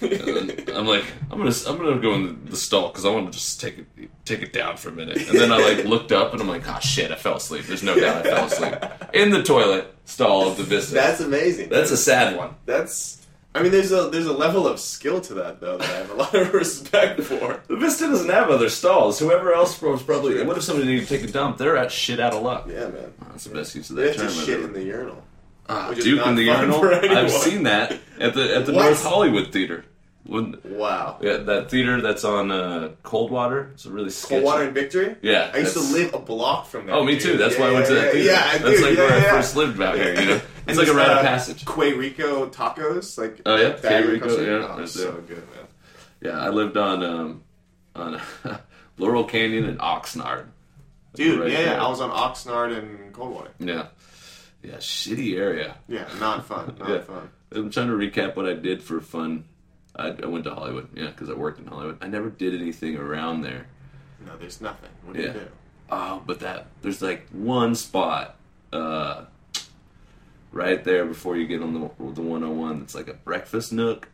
And 0.00 0.10
then 0.12 0.76
I'm 0.76 0.86
like, 0.86 1.04
I'm 1.30 1.38
gonna, 1.38 1.54
I'm 1.66 1.76
gonna 1.76 2.00
go 2.00 2.14
in 2.14 2.44
the, 2.44 2.50
the 2.50 2.56
stall 2.56 2.88
because 2.88 3.04
I 3.04 3.10
want 3.10 3.32
to 3.32 3.38
just 3.38 3.60
take 3.60 3.78
it, 3.78 4.10
take 4.24 4.42
it 4.42 4.52
down 4.52 4.76
for 4.76 4.88
a 4.88 4.92
minute. 4.92 5.16
And 5.28 5.38
then 5.38 5.52
I 5.52 5.56
like 5.58 5.84
looked 5.84 6.12
up 6.12 6.32
and 6.32 6.40
I'm 6.40 6.48
like, 6.48 6.68
oh 6.68 6.78
shit, 6.80 7.10
I 7.10 7.16
fell 7.16 7.36
asleep. 7.36 7.66
There's 7.66 7.82
no 7.82 7.98
doubt 7.98 8.26
I 8.26 8.30
fell 8.30 8.46
asleep 8.46 8.74
in 9.12 9.30
the 9.30 9.42
toilet 9.42 9.94
stall 10.04 10.48
of 10.48 10.56
the 10.56 10.62
Vista. 10.64 10.94
That's 10.94 11.20
amazing. 11.20 11.68
That's 11.70 11.90
a 11.90 11.96
sad 11.96 12.36
one. 12.36 12.54
That's. 12.66 13.19
I 13.54 13.62
mean, 13.62 13.72
there's 13.72 13.90
a 13.90 14.08
there's 14.10 14.26
a 14.26 14.32
level 14.32 14.68
of 14.68 14.78
skill 14.78 15.20
to 15.22 15.34
that 15.34 15.60
though 15.60 15.76
that 15.78 15.90
I 15.90 15.94
have 15.98 16.10
a 16.10 16.14
lot 16.14 16.34
of 16.34 16.52
respect 16.62 17.20
for. 17.22 17.60
The 17.66 17.76
Vista 17.76 18.06
doesn't 18.06 18.30
have 18.30 18.48
other 18.50 18.68
stalls. 18.68 19.18
Whoever 19.18 19.52
else 19.52 19.80
was 19.82 20.02
probably. 20.04 20.40
What 20.44 20.56
if 20.56 20.62
somebody 20.62 20.86
needed 20.88 21.08
to 21.08 21.18
take 21.18 21.28
a 21.28 21.32
dump? 21.32 21.58
They're 21.58 21.76
at 21.76 21.90
shit 21.90 22.20
out 22.20 22.32
of 22.32 22.42
luck. 22.42 22.66
Yeah, 22.68 22.86
man. 22.88 23.12
That's 23.30 23.44
the 23.44 23.54
best 23.54 23.74
use 23.74 23.90
of 23.90 23.96
They 23.96 24.04
that 24.12 24.16
have 24.16 24.26
term. 24.30 24.38
to 24.38 24.44
shit 24.46 24.58
ever- 24.58 24.66
in 24.68 24.72
the 24.72 24.82
urinal. 24.84 25.22
Ah, 25.68 25.92
Duke 25.94 26.26
in 26.26 26.34
the 26.36 26.42
urinal. 26.44 26.84
I've 27.16 27.30
seen 27.30 27.64
that 27.64 27.92
at 28.20 28.34
the 28.34 28.54
at 28.56 28.66
the 28.66 28.72
What? 28.72 28.84
North 28.84 29.02
Hollywood 29.02 29.52
Theater. 29.52 29.84
When, 30.26 30.58
Wow. 30.64 31.16
yeah, 31.22 31.38
that 31.38 31.70
theater 31.70 32.00
that's 32.02 32.24
on 32.24 32.52
uh, 32.52 32.90
Coldwater. 33.02 33.70
It's 33.74 33.86
a 33.86 33.90
really 33.90 34.10
sketchy. 34.10 34.34
Coldwater 34.42 34.64
and 34.64 34.74
victory. 34.74 35.16
Yeah, 35.22 35.50
I 35.52 35.58
used 35.58 35.72
to 35.72 35.80
live 35.80 36.12
a 36.14 36.18
block 36.18 36.66
from 36.66 36.86
there. 36.86 36.94
Oh, 36.94 37.02
me 37.02 37.12
dude. 37.14 37.22
too. 37.22 37.36
That's 37.38 37.54
Yeah, 37.54 37.60
why 37.62 37.66
I 37.68 37.72
went 37.72 37.86
to 37.86 37.94
yeah, 37.94 38.00
that 38.00 38.06
yeah, 38.06 38.12
theater. 38.12 38.30
Yeah, 38.30 38.50
I 38.52 38.58
that's 38.58 38.78
do. 38.80 38.86
like 38.86 38.96
yeah, 38.98 39.02
where 39.04 39.12
I 39.12 39.16
yeah. 39.22 39.30
first 39.32 39.56
lived 39.56 39.80
out 39.80 39.96
here. 39.96 40.20
You 40.20 40.26
know, 40.26 40.40
it's 40.70 40.78
like 40.78 40.88
a 40.88 40.92
there's, 40.92 40.96
rite 41.08 41.10
of 41.18 41.18
uh, 41.18 41.22
passage. 41.28 41.64
Quay 41.66 41.92
Rico 41.94 42.48
tacos, 42.48 43.18
like 43.18 43.40
Oh, 43.46 43.56
yeah? 43.56 43.68
bag 43.70 43.82
Quay 43.82 44.10
Rico, 44.12 44.40
yeah, 44.40 44.66
oh, 44.70 44.76
that's 44.78 44.92
so 44.92 45.12
good, 45.12 45.38
man. 45.54 45.66
Yeah, 46.20 46.38
I 46.40 46.48
lived 46.50 46.76
on 46.76 47.02
um, 47.02 47.42
on 47.94 48.20
Laurel 48.98 49.24
Canyon 49.24 49.64
and 49.64 49.78
Oxnard. 49.78 50.46
Dude, 51.14 51.40
Right 51.40 51.50
yeah, 51.50 51.58
yeah, 51.58 51.64
there. 51.70 51.80
I 51.80 51.88
was 51.88 52.00
on 52.00 52.10
Oxnard 52.10 52.76
and 52.78 53.12
Coldwater. 53.12 53.50
Yeah, 53.58 53.86
yeah, 54.62 54.76
shitty 54.76 55.36
area. 55.38 55.76
Yeah, 55.88 56.06
not 56.20 56.44
fun, 56.46 56.76
not 56.80 56.88
Yeah. 56.88 57.00
fun. 57.00 57.30
I'm 57.52 57.70
trying 57.70 57.88
to 57.88 57.94
recap 57.94 58.36
what 58.36 58.46
I 58.46 58.54
did 58.54 58.82
for 58.82 59.00
fun. 59.00 59.44
I, 59.96 60.14
I 60.22 60.26
went 60.26 60.44
to 60.44 60.54
Hollywood, 60.54 60.88
yeah, 60.94 61.06
because 61.08 61.28
I 61.28 61.34
worked 61.34 61.58
in 61.58 61.66
Hollywood. 61.66 61.98
I 62.00 62.06
never 62.06 62.30
did 62.30 62.54
anything 62.54 62.96
around 62.96 63.40
there. 63.42 63.66
No, 64.24 64.36
there's 64.36 64.60
nothing. 64.60 64.90
What 65.04 65.16
do 65.16 65.22
Yeah. 65.22 65.26
you 65.28 65.32
do? 65.32 65.46
Oh, 65.90 66.22
but 66.24 66.38
that 66.40 66.66
there's 66.82 67.02
like 67.02 67.26
one 67.30 67.74
spot, 67.74 68.36
uh, 68.72 69.24
right 70.52 70.82
there 70.84 71.04
before 71.04 71.36
you 71.36 71.46
get 71.46 71.62
on 71.62 71.72
the 71.74 71.80
the 72.12 72.22
101. 72.22 72.82
It's 72.82 72.94
like 72.94 73.08
a 73.08 73.14
breakfast 73.14 73.72
nook. 73.72 74.08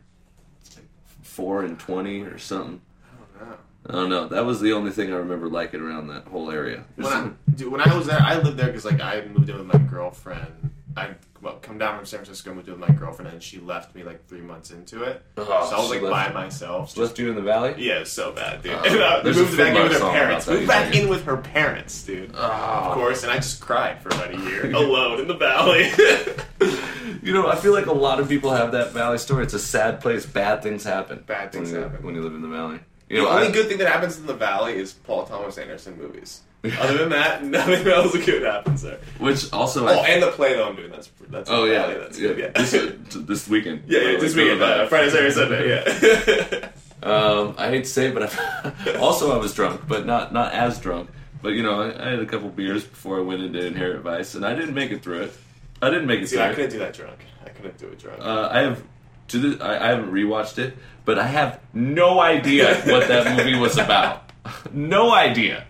It's 0.61 0.75
like 0.77 0.85
four 1.21 1.63
and 1.63 1.79
twenty 1.79 2.21
or 2.21 2.37
something. 2.37 2.81
Oh, 3.05 3.25
I 3.35 3.39
don't 3.39 3.49
know. 3.49 3.57
I 3.89 3.91
don't 3.93 4.09
know. 4.09 4.27
That 4.27 4.45
was 4.45 4.59
the 4.59 4.73
only 4.73 4.91
thing 4.91 5.11
I 5.13 5.17
remember 5.17 5.47
liking 5.47 5.81
around 5.81 6.07
that 6.07 6.25
whole 6.27 6.51
area. 6.51 6.83
When 6.95 7.07
I, 7.07 7.31
dude, 7.55 7.71
when 7.71 7.81
I 7.81 7.95
was 7.95 8.07
there, 8.07 8.19
I 8.19 8.37
lived 8.39 8.57
there 8.57 8.67
because 8.67 8.85
like 8.85 9.01
I 9.01 9.25
moved 9.25 9.49
in 9.49 9.57
with 9.57 9.67
my 9.67 9.79
girlfriend. 9.79 10.71
I 10.95 11.11
well, 11.47 11.59
come 11.61 11.77
down 11.77 11.95
from 11.95 12.05
San 12.05 12.19
Francisco, 12.19 12.49
and 12.49 12.57
moved 12.57 12.69
with 12.69 12.77
my 12.77 12.89
girlfriend, 12.89 13.31
and 13.31 13.41
she 13.41 13.59
left 13.59 13.95
me 13.95 14.03
like 14.03 14.27
three 14.27 14.41
months 14.41 14.71
into 14.71 15.03
it. 15.03 15.21
Oh, 15.37 15.45
so 15.45 15.75
I 15.77 15.79
was 15.79 15.89
like 15.89 16.01
by 16.01 16.31
myself. 16.33 16.87
Just 16.87 16.97
left 16.97 17.19
you 17.19 17.29
in 17.29 17.35
the 17.35 17.41
valley. 17.41 17.75
Yeah, 17.77 17.99
it's 17.99 18.11
so 18.11 18.33
bad, 18.33 18.61
dude. 18.63 18.73
Oh, 18.73 18.83
and, 18.85 18.99
uh, 18.99 19.21
moved 19.23 19.57
back 19.57 19.75
in 19.75 19.83
with 19.83 19.93
her 19.93 20.11
parents. 20.11 20.47
Moved 20.47 20.67
back 20.67 20.93
in 20.93 21.07
with 21.07 21.23
her 21.23 21.37
parents, 21.37 22.03
dude. 22.03 22.31
Oh. 22.35 22.37
Of 22.37 22.93
course, 22.95 23.23
and 23.23 23.31
I 23.31 23.37
just 23.37 23.61
cried 23.61 24.01
for 24.01 24.09
about 24.09 24.33
a 24.33 24.37
year 24.37 24.71
alone 24.75 25.21
in 25.21 25.27
the 25.27 25.35
valley. 25.37 25.89
You 27.23 27.33
know, 27.33 27.47
I 27.47 27.55
feel 27.55 27.73
like 27.73 27.87
a 27.87 27.93
lot 27.93 28.19
of 28.19 28.29
people 28.29 28.51
have 28.51 28.71
that 28.73 28.91
valley 28.91 29.17
story. 29.17 29.43
It's 29.43 29.53
a 29.53 29.59
sad 29.59 29.99
place. 30.01 30.25
Bad 30.25 30.61
things 30.61 30.83
happen. 30.83 31.23
Bad 31.25 31.51
things 31.51 31.71
when 31.71 31.81
happen. 31.81 32.03
when 32.05 32.15
you 32.15 32.21
live 32.21 32.33
in 32.35 32.41
the 32.41 32.47
valley. 32.47 32.79
You 33.09 33.17
the 33.17 33.23
know, 33.23 33.29
only 33.29 33.47
I- 33.47 33.51
good 33.51 33.67
thing 33.67 33.79
that 33.79 33.87
happens 33.87 34.17
in 34.17 34.25
the 34.27 34.33
valley 34.33 34.77
is 34.77 34.93
Paul 34.93 35.25
Thomas 35.25 35.57
Anderson 35.57 35.97
movies. 35.97 36.41
Other 36.79 36.97
than 36.97 37.09
that, 37.09 37.43
nothing 37.43 37.87
else 37.87 38.13
good 38.25 38.43
happens 38.43 38.81
there. 38.81 38.99
which 39.19 39.51
also. 39.53 39.87
Oh, 39.87 39.99
I, 39.99 40.07
and 40.07 40.23
the 40.23 40.31
play 40.31 40.55
that 40.55 40.63
I'm 40.63 40.75
doing. 40.75 40.91
That's 40.91 41.09
that's 41.29 41.49
oh 41.49 41.65
yeah, 41.65 41.87
that's 41.87 42.19
yeah. 42.19 42.27
good. 42.29 42.37
Yeah, 42.39 42.61
This, 42.61 42.73
uh, 42.73 42.95
this 43.25 43.47
weekend. 43.47 43.83
yeah, 43.87 43.99
yeah. 43.99 44.19
This 44.19 44.35
weekend, 44.35 44.61
uh. 44.61 44.87
Friday, 44.87 45.09
Saturday, 45.09 45.31
Sunday. 45.31 45.69
Yeah. 45.69 46.69
Um, 47.03 47.53
I 47.59 47.69
hate 47.69 47.83
to 47.83 47.89
say 47.89 48.07
it, 48.07 48.15
but 48.15 48.23
I, 48.23 48.95
also 48.99 49.31
I 49.31 49.37
was 49.37 49.53
drunk, 49.53 49.81
but 49.87 50.07
not 50.07 50.33
not 50.33 50.51
as 50.53 50.79
drunk. 50.79 51.11
But 51.43 51.49
you 51.49 51.61
know, 51.61 51.79
I, 51.79 52.07
I 52.07 52.09
had 52.09 52.19
a 52.19 52.25
couple 52.25 52.49
beers 52.49 52.83
before 52.83 53.19
I 53.19 53.21
went 53.21 53.43
into 53.43 53.63
Inherent 53.65 54.01
Vice, 54.01 54.33
and 54.33 54.43
I 54.43 54.55
didn't 54.55 54.73
make 54.73 54.89
it 54.89 55.03
through 55.03 55.21
it. 55.21 55.33
I 55.79 55.91
didn't 55.91 56.07
make 56.07 56.21
it 56.21 56.27
See, 56.27 56.37
through 56.37 56.45
I 56.45 56.53
couldn't 56.55 56.71
do 56.71 56.79
that 56.79 56.95
drunk. 56.95 57.19
I 57.45 57.49
couldn't 57.49 57.77
do 57.77 57.85
it 57.87 57.99
drunk. 57.99 58.19
Uh, 58.19 58.49
I 58.51 58.59
have 58.61 58.83
to 59.29 59.37
this. 59.37 59.61
I, 59.61 59.75
I 59.77 59.87
haven't 59.89 60.11
rewatched 60.11 60.57
it, 60.57 60.75
but 61.05 61.19
I 61.19 61.27
have 61.27 61.59
no 61.71 62.19
idea 62.19 62.75
what 62.85 63.07
that 63.07 63.37
movie 63.37 63.55
was 63.55 63.77
about. 63.77 64.31
no 64.73 65.13
idea. 65.13 65.65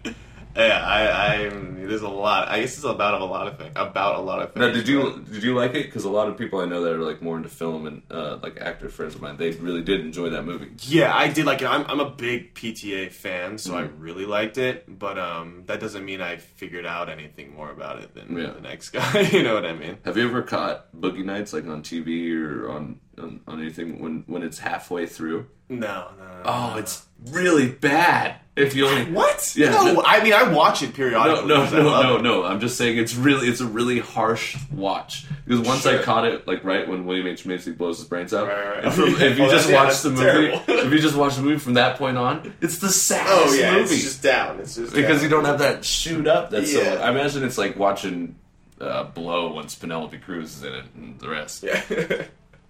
Yeah, 0.57 0.83
I, 0.85 1.45
I'm. 1.45 1.87
There's 1.87 2.01
a 2.01 2.09
lot. 2.09 2.49
I 2.49 2.59
guess 2.61 2.75
it's 2.75 2.83
about 2.83 3.21
a 3.21 3.25
lot 3.25 3.47
of 3.47 3.57
things. 3.57 3.71
About 3.75 4.15
a 4.19 4.21
lot 4.21 4.41
of 4.41 4.53
things. 4.53 4.65
Now, 4.65 4.73
did 4.73 4.87
you 4.87 5.23
did 5.31 5.41
you 5.43 5.55
like 5.55 5.73
it? 5.75 5.83
Because 5.85 6.03
a 6.03 6.09
lot 6.09 6.27
of 6.27 6.37
people 6.37 6.59
I 6.59 6.65
know 6.65 6.81
that 6.81 6.93
are 6.93 6.97
like 6.97 7.21
more 7.21 7.37
into 7.37 7.47
film 7.47 7.87
and 7.87 8.01
uh, 8.11 8.39
like 8.43 8.57
actor 8.59 8.89
friends 8.89 9.15
of 9.15 9.21
mine, 9.21 9.37
they 9.37 9.51
really 9.51 9.81
did 9.81 10.01
enjoy 10.01 10.29
that 10.31 10.43
movie. 10.43 10.71
Yeah, 10.81 11.15
I 11.15 11.29
did 11.29 11.45
like 11.45 11.61
it. 11.61 11.67
I'm, 11.67 11.85
I'm 11.87 11.99
a 12.01 12.09
big 12.09 12.53
PTA 12.55 13.11
fan, 13.11 13.57
so 13.57 13.75
I 13.77 13.83
Mm-hmm. 13.83 14.01
really 14.01 14.25
liked 14.25 14.57
it. 14.57 14.83
But 14.99 15.17
um, 15.17 15.63
that 15.67 15.79
doesn't 15.79 16.03
mean 16.03 16.19
I 16.21 16.37
figured 16.37 16.85
out 16.85 17.07
anything 17.09 17.55
more 17.55 17.71
about 17.71 17.99
it 17.99 18.13
than 18.13 18.37
Yeah. 18.37 18.51
the 18.51 18.61
next 18.61 18.89
guy. 18.97 19.21
you 19.21 19.43
know 19.43 19.53
what 19.53 19.65
I 19.65 19.73
mean? 19.73 19.97
Have 20.03 20.17
you 20.17 20.27
ever 20.27 20.41
caught 20.41 20.93
Boogie 20.93 21.23
Nights 21.23 21.53
like 21.53 21.65
on 21.67 21.83
TV 21.83 22.35
or 22.35 22.69
on 22.69 22.99
on, 23.17 23.39
on 23.47 23.61
anything 23.61 23.99
when 24.01 24.23
when 24.27 24.43
it's 24.43 24.59
halfway 24.59 25.05
through? 25.05 25.47
No, 25.69 26.11
no. 26.17 26.25
no 26.25 26.41
Oh, 26.45 26.69
no. 26.73 26.77
it's 26.77 27.05
really 27.31 27.69
bad. 27.69 28.35
If 28.55 28.73
you 28.75 28.87
only 28.87 29.11
what? 29.11 29.53
Yeah, 29.55 29.69
No, 29.69 29.93
no- 29.93 30.03
I 30.03 30.23
mean 30.23 30.33
I 30.33 30.51
watch 30.51 30.81
it 30.81 30.95
periodically. 30.95 31.47
no, 31.47 31.61
I 31.61 31.69
no, 31.69 31.83
no, 32.01 32.17
no. 32.17 32.43
I'm 32.43 32.59
just 32.59 32.75
saying 32.75 32.97
it's 32.97 33.13
really, 33.13 33.47
it's 33.47 33.61
a 33.61 33.67
really 33.67 33.99
harsh 33.99 34.57
watch. 34.71 35.27
Because 35.45 35.61
once 35.67 35.85
I 35.85 36.01
caught 36.01 36.25
it, 36.25 36.47
like 36.47 36.63
right 36.63 36.87
when 36.87 37.05
William 37.05 37.27
H 37.27 37.45
Macy 37.45 37.71
blows 37.71 37.99
his 37.99 38.07
brains 38.07 38.33
out. 38.33 38.47
Right, 38.47 38.57
right, 38.57 38.75
right. 38.77 38.83
and 38.85 38.93
from- 38.93 39.09
if 39.21 39.37
you 39.37 39.45
Oh, 39.45 39.51
just 39.51 39.69
yeah, 39.69 39.75
watch 39.83 40.01
the 40.01 40.09
movie, 40.09 40.47
if 40.73 40.91
you 40.91 40.97
just 40.99 41.15
watch 41.15 41.35
the 41.35 41.43
movie 41.43 41.59
from 41.59 41.75
that 41.75 41.97
point 41.99 42.17
on, 42.17 42.51
it's 42.59 42.79
the 42.79 42.89
saddest 42.89 43.47
Oh 43.47 43.53
yeah, 43.53 43.73
movie 43.73 43.93
it's 43.93 44.03
just 44.03 44.23
down. 44.23 44.59
It's 44.59 44.75
just 44.75 44.91
because 44.91 45.17
down. 45.17 45.23
you 45.23 45.29
don't 45.29 45.45
have 45.45 45.59
that 45.59 45.85
shoot 45.85 46.25
up. 46.25 46.49
That's 46.49 46.73
so. 46.73 46.81
Yeah. 46.81 46.93
I 46.95 47.11
imagine 47.11 47.43
it's 47.43 47.59
like 47.59 47.77
watching 47.77 48.37
uh, 48.81 49.03
Blow 49.03 49.53
once 49.53 49.75
Penelope 49.75 50.17
Cruz 50.17 50.55
is 50.57 50.63
in 50.63 50.73
it 50.73 50.85
and 50.95 51.19
the 51.19 51.29
rest. 51.29 51.61
Yeah. 51.63 51.81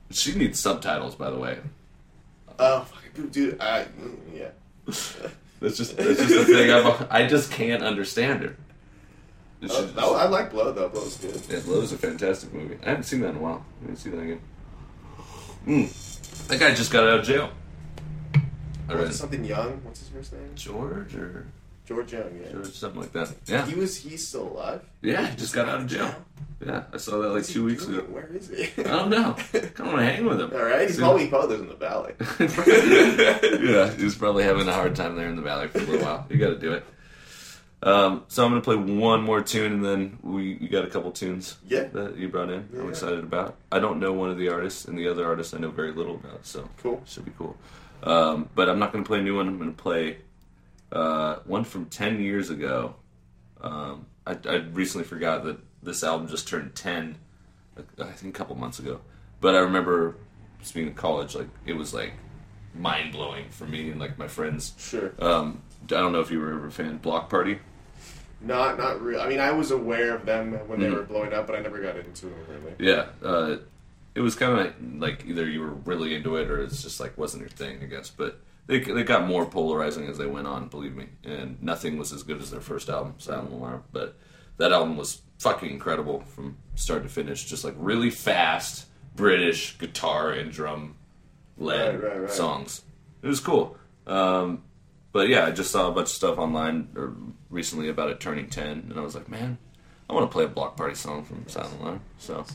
She 0.09 0.35
needs 0.35 0.57
subtitles, 0.57 1.15
by 1.15 1.29
the 1.29 1.37
way. 1.37 1.59
oh, 2.59 2.87
dude. 3.25 3.59
I, 3.59 3.85
mm, 3.85 4.17
yeah. 4.33 4.49
That's 5.59 5.75
just 5.75 5.97
that's 5.97 6.19
just 6.19 6.29
the 6.29 6.45
thing. 6.45 6.71
I'm, 6.71 7.07
I 7.09 7.25
just 7.25 7.51
can't 7.51 7.81
understand 7.81 8.43
her. 8.43 8.55
It 9.59 9.71
Oh, 9.71 9.87
should 9.87 9.97
I 9.97 10.27
like 10.27 10.51
Blow 10.51 10.71
though. 10.71 10.87
Blow's 10.87 11.17
good. 11.17 11.41
Yeah, 11.49 11.61
Blow 11.61 11.81
is 11.81 11.91
a 11.91 11.97
fantastic 11.97 12.53
movie. 12.53 12.77
I 12.85 12.89
haven't 12.89 13.05
seen 13.05 13.21
that 13.21 13.29
in 13.29 13.37
a 13.37 13.39
while. 13.39 13.65
I 13.81 13.85
didn't 13.87 13.97
see 13.97 14.11
that 14.11 14.19
again. 14.19 14.39
Mm. 15.65 16.47
That 16.47 16.59
guy 16.59 16.75
just 16.75 16.91
got 16.91 17.05
out 17.05 17.19
of 17.21 17.25
jail. 17.25 17.49
I 18.87 18.93
Was 18.93 19.03
read 19.05 19.13
something 19.15 19.43
young? 19.43 19.83
What's 19.83 19.99
his 19.99 20.09
first 20.09 20.33
name? 20.33 20.51
George 20.53 21.15
or 21.15 21.47
George 21.87 22.11
Jung. 22.11 22.23
Yeah. 22.43 22.51
George, 22.51 22.67
something 22.73 23.01
like 23.01 23.13
that. 23.13 23.33
Yeah, 23.47 23.65
He 23.65 23.73
was. 23.75 23.97
He's 23.97 24.27
still 24.27 24.49
alive. 24.49 24.81
yeah, 25.01 25.25
he 25.27 25.35
just 25.37 25.53
got 25.53 25.69
out 25.69 25.79
of 25.81 25.87
jail. 25.87 26.13
Yeah, 26.65 26.83
I 26.91 26.97
saw 26.97 27.19
that 27.21 27.29
like 27.29 27.45
two 27.45 27.63
weeks 27.65 27.85
doing? 27.85 27.99
ago. 27.99 28.07
Where 28.13 28.27
is 28.33 28.49
he? 28.49 28.63
I 28.81 28.83
don't 28.83 29.09
know. 29.09 29.35
Come 29.75 29.89
on, 29.89 29.99
hang 29.99 30.25
with 30.25 30.41
him. 30.41 30.51
All 30.53 30.63
right. 30.65 30.87
He's 30.87 30.97
probably 30.97 31.23
he 31.23 31.29
probably 31.29 31.55
lives 31.57 31.61
in 31.61 31.69
the 31.69 31.75
valley. 31.75 32.13
yeah, 33.73 33.91
he's 33.91 34.15
probably 34.15 34.43
having 34.43 34.67
a 34.67 34.73
hard 34.73 34.95
time 34.95 35.15
there 35.15 35.29
in 35.29 35.35
the 35.35 35.41
valley 35.41 35.67
for 35.67 35.79
a 35.79 35.81
little 35.81 36.01
while. 36.05 36.25
You 36.29 36.37
got 36.37 36.49
to 36.49 36.59
do 36.59 36.73
it. 36.73 36.85
Um, 37.83 38.23
so 38.27 38.43
I'm 38.43 38.49
gonna 38.51 38.61
play 38.61 38.75
one 38.75 39.21
more 39.21 39.41
tune, 39.41 39.71
and 39.71 39.85
then 39.85 40.17
we 40.23 40.57
you 40.59 40.67
got 40.67 40.83
a 40.83 40.87
couple 40.87 41.11
tunes 41.11 41.57
Yeah. 41.67 41.83
that 41.93 42.17
you 42.17 42.27
brought 42.27 42.49
in. 42.49 42.67
I'm 42.73 42.89
excited 42.89 43.19
about. 43.19 43.55
I 43.71 43.77
don't 43.79 43.99
know 43.99 44.13
one 44.13 44.31
of 44.31 44.37
the 44.39 44.49
artists, 44.49 44.85
and 44.85 44.97
the 44.97 45.07
other 45.07 45.25
artists 45.27 45.53
I 45.53 45.59
know 45.59 45.69
very 45.69 45.91
little 45.91 46.15
about. 46.15 46.43
So 46.47 46.67
Cool. 46.81 47.03
should 47.05 47.25
be 47.25 47.33
cool. 47.37 47.55
Um, 48.01 48.49
but 48.55 48.67
I'm 48.67 48.79
not 48.79 48.91
gonna 48.91 49.03
play 49.05 49.19
a 49.19 49.21
new 49.21 49.35
one. 49.35 49.47
I'm 49.47 49.59
gonna 49.59 49.71
play 49.73 50.17
uh, 50.91 51.37
one 51.45 51.63
from 51.63 51.85
ten 51.87 52.21
years 52.21 52.49
ago. 52.49 52.95
Um, 53.61 54.05
I, 54.25 54.37
I 54.47 54.55
recently 54.73 55.05
forgot 55.05 55.43
that 55.45 55.57
this 55.83 56.03
album 56.03 56.27
just 56.27 56.47
turned 56.47 56.75
ten. 56.75 57.17
I 57.99 58.05
think 58.11 58.35
a 58.35 58.37
couple 58.37 58.55
months 58.55 58.79
ago. 58.79 59.01
But 59.41 59.55
I 59.55 59.59
remember 59.59 60.15
being 60.73 60.87
in 60.87 60.93
college, 60.95 61.35
like 61.35 61.47
it 61.65 61.73
was 61.73 61.93
like 61.93 62.13
mind 62.73 63.11
blowing 63.13 63.49
for 63.49 63.65
me 63.65 63.89
and 63.89 63.99
like 63.99 64.17
my 64.17 64.27
friends. 64.27 64.73
Sure. 64.77 65.13
Um, 65.19 65.61
I 65.85 65.87
don't 65.87 66.11
know 66.11 66.19
if 66.19 66.31
you 66.31 66.39
were 66.39 66.53
ever 66.53 66.67
a 66.67 66.71
fan. 66.71 66.97
Bloc 66.97 67.29
Party. 67.29 67.59
Not 68.41 68.77
not 68.77 69.01
real. 69.01 69.19
I 69.21 69.27
mean, 69.27 69.39
I 69.39 69.51
was 69.51 69.71
aware 69.71 70.13
of 70.15 70.25
them 70.25 70.53
when 70.67 70.79
they 70.79 70.87
Mhm. 70.87 70.93
were 70.95 71.03
blowing 71.03 71.33
up, 71.33 71.47
but 71.47 71.55
I 71.55 71.59
never 71.61 71.79
got 71.81 71.95
into 71.97 72.27
them 72.27 72.35
really. 72.49 72.75
Yeah, 72.79 73.07
uh, 73.23 73.57
it 74.15 74.21
was 74.21 74.35
kind 74.35 74.59
of 74.59 74.99
like 75.01 75.25
either 75.25 75.47
you 75.47 75.61
were 75.61 75.73
really 75.73 76.13
into 76.15 76.35
it 76.37 76.49
or 76.49 76.61
it's 76.61 76.83
just 76.83 76.99
like 76.99 77.17
wasn't 77.17 77.41
your 77.41 77.49
thing, 77.49 77.79
I 77.81 77.85
guess. 77.85 78.09
But 78.09 78.39
they 78.67 78.79
they 78.79 79.03
got 79.03 79.27
more 79.27 79.45
polarizing 79.45 80.07
as 80.07 80.17
they 80.17 80.25
went 80.27 80.47
on, 80.47 80.67
believe 80.67 80.95
me. 80.95 81.07
And 81.23 81.61
nothing 81.61 81.97
was 81.97 82.13
as 82.13 82.23
good 82.23 82.41
as 82.41 82.51
their 82.51 82.61
first 82.61 82.89
album, 82.89 83.15
Silent 83.17 83.51
Alarm. 83.51 83.83
But 83.91 84.17
that 84.57 84.71
album 84.71 84.97
was 84.97 85.21
fucking 85.39 85.69
incredible 85.69 86.21
from 86.21 86.57
start 86.75 87.03
to 87.03 87.09
finish. 87.09 87.45
Just 87.45 87.63
like 87.63 87.75
really 87.77 88.09
fast 88.09 88.85
British 89.15 89.77
guitar 89.77 90.31
and 90.31 90.51
drum 90.51 90.95
led 91.57 92.01
Right, 92.01 92.11
right, 92.11 92.21
right. 92.21 92.29
songs. 92.31 92.83
It 93.21 93.27
was 93.27 93.39
cool. 93.39 93.77
Um, 94.05 94.63
but 95.11 95.27
yeah, 95.29 95.45
I 95.45 95.51
just 95.51 95.71
saw 95.71 95.87
a 95.89 95.91
bunch 95.91 96.09
of 96.09 96.13
stuff 96.15 96.37
online 96.37 96.89
or 96.95 97.15
recently 97.49 97.89
about 97.89 98.09
it 98.09 98.19
turning 98.19 98.49
ten, 98.49 98.87
and 98.89 98.99
I 98.99 99.01
was 99.01 99.15
like, 99.15 99.27
man, 99.29 99.57
I 100.09 100.13
want 100.13 100.29
to 100.29 100.33
play 100.33 100.43
a 100.43 100.47
Bloc 100.47 100.77
Party 100.77 100.95
song 100.95 101.23
from 101.23 101.47
Silent 101.47 101.79
Alarm. 101.81 102.01
So 102.19 102.45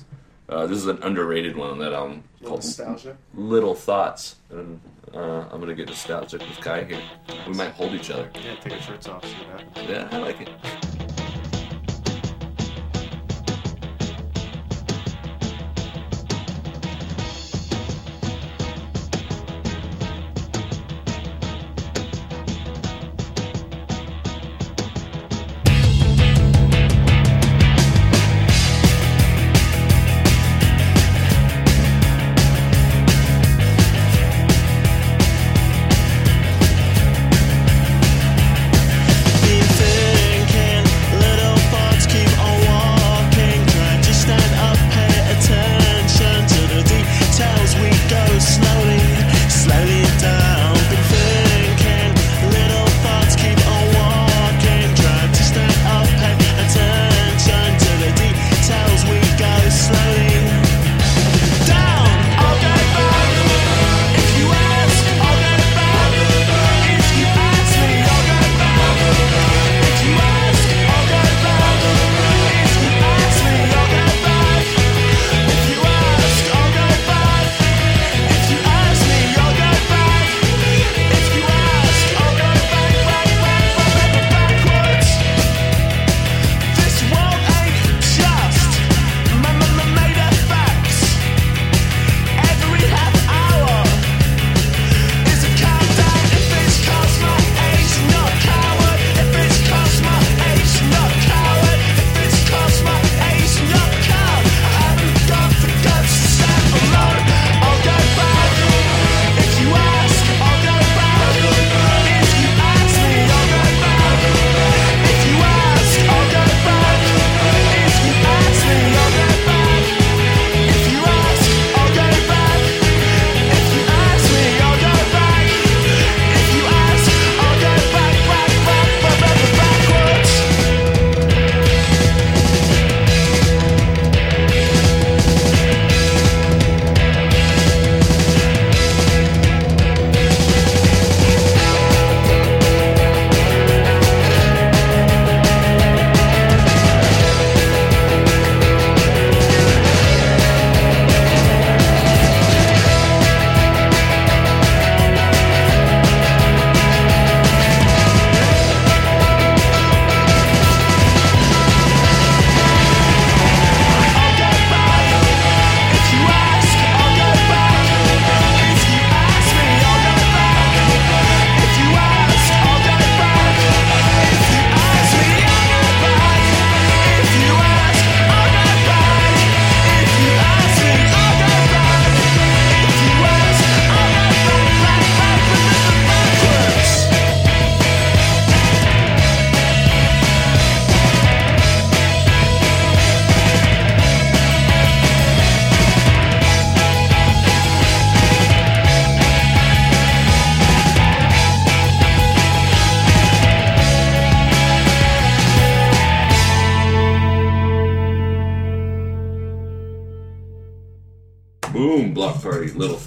uh, 0.53 0.67
this 0.67 0.79
is 0.79 0.87
an 0.87 1.03
underrated 1.03 1.57
one 1.57 1.71
on 1.71 1.79
that 1.79 1.93
album 1.93 2.23
Little 2.41 2.49
called 2.49 2.65
nostalgia. 2.65 3.17
Little 3.35 3.75
Thoughts, 3.75 4.37
and 4.51 4.81
uh, 5.15 5.47
I'm 5.51 5.61
gonna 5.61 5.75
get 5.75 5.89
nostalgic 5.89 6.41
with 6.41 6.63
Ky 6.63 6.95
here. 6.95 7.03
We 7.47 7.55
might 7.55 7.71
hold 7.73 7.93
each 7.93 8.11
other. 8.11 8.31
Yeah, 8.35 8.57
take 8.57 8.75
our 8.75 8.81
shirts 8.81 9.09
off. 9.09 9.25
See 9.25 9.35
what 9.35 9.61
happens. 9.61 9.89
Yeah, 9.89 10.09
I 10.11 10.19
like 10.19 10.41
it. 10.41 11.12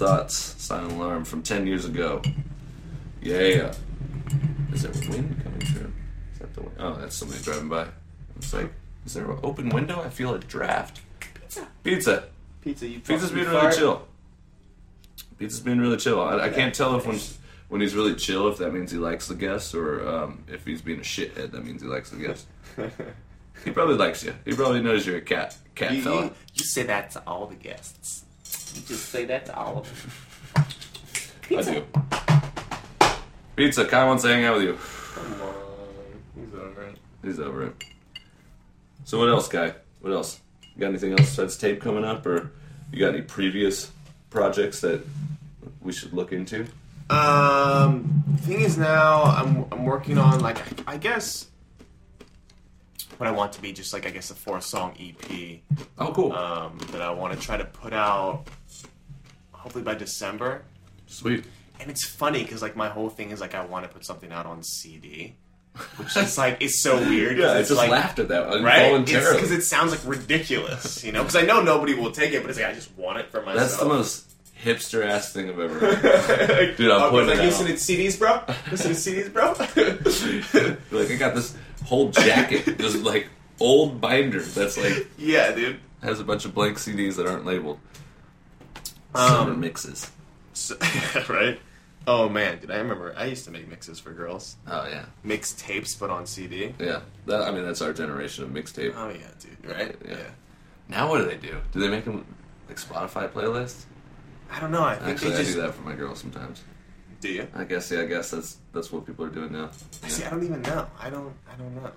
Thoughts, 0.06 0.54
Silent 0.62 0.92
Alarm 0.92 1.24
from 1.24 1.42
10 1.42 1.66
years 1.66 1.84
ago. 1.84 2.22
Yeah. 3.20 3.72
Is 4.72 4.82
there 4.82 4.92
wind 5.10 5.40
coming 5.42 5.60
through? 5.60 5.92
Is 6.32 6.38
that 6.38 6.54
the 6.54 6.60
wind? 6.62 6.76
Oh, 6.78 6.94
that's 6.94 7.16
somebody 7.16 7.42
driving 7.42 7.68
by. 7.68 7.88
It's 8.36 8.52
like, 8.54 8.72
is 9.04 9.14
there 9.14 9.28
an 9.28 9.40
open 9.42 9.70
window? 9.70 10.00
I 10.00 10.10
feel 10.10 10.32
a 10.34 10.38
draft. 10.38 11.00
Pizza. 11.18 11.66
Pizza. 11.82 12.24
Pizza, 12.60 12.86
you 12.86 13.00
Pizza's 13.00 13.32
being 13.32 13.48
really 13.48 13.74
chill. 13.74 14.06
Pizza's 15.38 15.60
being 15.60 15.80
really 15.80 15.96
chill. 15.96 16.20
I, 16.20 16.38
I 16.38 16.48
can't 16.50 16.74
tell 16.74 16.96
if 16.96 17.06
when 17.06 17.18
when 17.68 17.80
he's 17.80 17.96
really 17.96 18.14
chill 18.14 18.46
if 18.48 18.58
that 18.58 18.72
means 18.72 18.92
he 18.92 18.98
likes 18.98 19.26
the 19.26 19.34
guests 19.34 19.74
or 19.74 20.06
um, 20.08 20.44
if 20.46 20.64
he's 20.64 20.82
being 20.82 21.00
a 21.00 21.02
shithead 21.02 21.50
that 21.50 21.64
means 21.64 21.82
he 21.82 21.88
likes 21.88 22.10
the 22.10 22.16
guests. 22.18 22.46
he 23.64 23.70
probably 23.72 23.96
likes 23.96 24.22
you. 24.22 24.34
He 24.44 24.52
probably 24.52 24.82
knows 24.82 25.04
you're 25.06 25.16
a 25.16 25.20
cat 25.20 25.56
cat 25.74 25.94
You, 25.94 26.02
fella. 26.02 26.24
you, 26.26 26.32
you 26.54 26.64
say 26.64 26.84
that 26.84 27.10
to 27.12 27.22
all 27.26 27.46
the 27.46 27.56
guests. 27.56 28.25
You 28.76 28.82
just 28.82 29.08
say 29.08 29.24
that 29.26 29.46
to 29.46 29.56
all 29.56 29.78
of 29.78 29.86
them. 31.48 31.58
I 31.58 31.62
do. 31.62 31.84
Pizza, 33.56 33.84
Ky 33.86 33.96
wants 33.96 34.22
to 34.24 34.28
hang 34.28 34.44
out 34.44 34.56
with 34.56 34.64
you. 34.64 34.78
Come 35.14 35.42
on. 35.42 35.54
He's 36.34 36.54
over 36.54 36.82
it. 36.82 36.96
He's 37.22 37.40
over 37.40 37.66
it. 37.66 37.84
So 39.04 39.18
what 39.18 39.28
else, 39.28 39.48
Guy? 39.48 39.74
What 40.00 40.12
else? 40.12 40.40
You 40.74 40.80
got 40.80 40.88
anything 40.88 41.12
else 41.12 41.20
besides 41.30 41.56
tape 41.56 41.80
coming 41.80 42.04
up, 42.04 42.26
or 42.26 42.52
you 42.92 42.98
got 42.98 43.14
any 43.14 43.22
previous 43.22 43.90
projects 44.30 44.80
that 44.82 45.00
we 45.80 45.92
should 45.92 46.12
look 46.12 46.32
into? 46.32 46.66
Um, 47.08 48.24
thing 48.40 48.60
is 48.60 48.76
now 48.76 49.22
I'm 49.22 49.64
I'm 49.72 49.84
working 49.84 50.18
on 50.18 50.40
like 50.40 50.58
I 50.88 50.96
guess 50.96 51.46
what 53.16 53.28
I 53.28 53.30
want 53.30 53.52
to 53.52 53.62
be 53.62 53.72
just 53.72 53.92
like 53.92 54.06
I 54.06 54.10
guess 54.10 54.30
a 54.30 54.34
four 54.34 54.60
song 54.60 54.92
EP 55.00 55.60
Oh, 55.98 56.12
cool. 56.12 56.32
um, 56.32 56.76
that 56.90 57.00
I 57.00 57.10
want 57.10 57.32
to 57.32 57.38
try 57.38 57.56
to 57.56 57.64
put 57.64 57.92
out 57.92 58.48
hopefully 59.66 59.82
by 59.82 59.96
December. 59.96 60.62
Sweet. 61.08 61.44
And 61.80 61.90
it's 61.90 62.06
funny 62.06 62.44
because 62.44 62.62
like 62.62 62.76
my 62.76 62.88
whole 62.88 63.10
thing 63.10 63.32
is 63.32 63.40
like 63.40 63.52
I 63.52 63.64
want 63.64 63.84
to 63.84 63.88
put 63.90 64.04
something 64.04 64.30
out 64.30 64.46
on 64.46 64.62
CD, 64.62 65.34
which 65.96 66.16
is 66.16 66.38
like 66.38 66.58
it's 66.60 66.80
so 66.84 66.96
weird. 66.98 67.36
Yeah, 67.36 67.46
I 67.46 67.58
it's 67.58 67.70
just 67.70 67.78
like, 67.80 67.90
laughed 67.90 68.20
at 68.20 68.28
that 68.28 68.62
Right? 68.62 69.04
Because 69.04 69.50
it 69.50 69.62
sounds 69.62 69.90
like 69.90 70.00
ridiculous, 70.06 71.02
you 71.02 71.10
know. 71.10 71.22
Because 71.24 71.34
I 71.34 71.42
know 71.42 71.62
nobody 71.62 71.94
will 71.94 72.12
take 72.12 72.32
it, 72.32 72.42
but 72.42 72.50
it's 72.50 72.60
like 72.60 72.68
I 72.68 72.74
just 72.74 72.96
want 72.96 73.18
it 73.18 73.28
for 73.32 73.40
myself. 73.42 73.56
That's 73.56 73.76
the 73.76 73.86
most 73.86 74.32
hipster 74.62 75.04
ass 75.04 75.32
thing 75.32 75.48
I've 75.50 75.58
ever 75.58 75.80
heard. 75.80 76.76
Dude, 76.76 76.92
I'm 76.92 77.02
Oh, 77.02 77.10
putting 77.10 77.30
like, 77.30 77.38
it 77.38 77.40
out. 77.40 77.46
listen 77.46 77.66
to 77.66 77.72
CDs, 77.72 78.16
bro. 78.16 78.40
Listen 78.70 78.94
to 78.94 78.96
CDs, 78.96 79.32
bro. 79.32 79.48
like 81.00 81.10
I 81.10 81.16
got 81.16 81.34
this 81.34 81.56
whole 81.84 82.10
jacket, 82.10 82.78
this 82.78 82.94
like 83.02 83.26
old 83.58 84.00
binder 84.00 84.42
that's 84.42 84.78
like 84.78 85.08
yeah, 85.18 85.50
dude. 85.50 85.80
has 86.04 86.20
a 86.20 86.24
bunch 86.24 86.44
of 86.44 86.54
blank 86.54 86.78
CDs 86.78 87.16
that 87.16 87.26
aren't 87.26 87.44
labeled. 87.44 87.80
Summer 89.16 89.52
Um, 89.52 89.60
mixes. 89.60 90.10
So, 90.52 90.76
right? 91.28 91.58
Oh 92.06 92.28
man, 92.28 92.60
did 92.60 92.70
I 92.70 92.76
remember 92.78 93.12
I 93.16 93.24
used 93.26 93.44
to 93.46 93.50
make 93.50 93.68
mixes 93.68 93.98
for 93.98 94.12
girls. 94.12 94.56
Oh 94.66 94.86
yeah, 94.86 95.06
Mix 95.24 95.52
tapes, 95.54 95.94
but 95.94 96.08
on 96.10 96.26
CD. 96.26 96.72
yeah. 96.78 97.00
That, 97.26 97.42
I 97.42 97.50
mean, 97.50 97.64
that's 97.64 97.82
our 97.82 97.92
generation 97.92 98.44
of 98.44 98.50
mixtape. 98.50 98.94
Oh 98.96 99.08
yeah, 99.10 99.26
dude. 99.40 99.70
Right? 99.70 99.96
Yeah. 100.08 100.16
Now 100.88 101.08
what 101.10 101.18
do 101.18 101.24
they 101.24 101.36
do? 101.36 101.56
Do 101.72 101.80
they 101.80 101.88
make 101.88 102.04
them 102.04 102.24
like 102.68 102.78
Spotify 102.78 103.28
playlists? 103.28 103.84
I 104.50 104.60
don't 104.60 104.70
know. 104.70 104.84
I 104.84 104.94
think 104.94 105.10
Actually, 105.16 105.32
they 105.32 105.40
I 105.40 105.44
do 105.44 105.60
that 105.62 105.74
for 105.74 105.82
my 105.82 105.94
girls 105.96 106.20
sometimes. 106.20 106.62
do 107.20 107.28
you. 107.28 107.48
I 107.54 107.64
guess 107.64 107.90
yeah. 107.90 108.02
I 108.02 108.06
guess 108.06 108.30
that's 108.30 108.58
that's 108.72 108.92
what 108.92 109.04
people 109.04 109.24
are 109.24 109.28
doing 109.30 109.50
now. 109.52 109.70
See, 110.06 110.22
I 110.24 110.30
don't 110.30 110.44
even 110.44 110.62
know. 110.62 110.86
I 111.00 111.10
don't. 111.10 111.34
I 111.52 111.56
don't 111.56 111.74
know. 111.74 111.90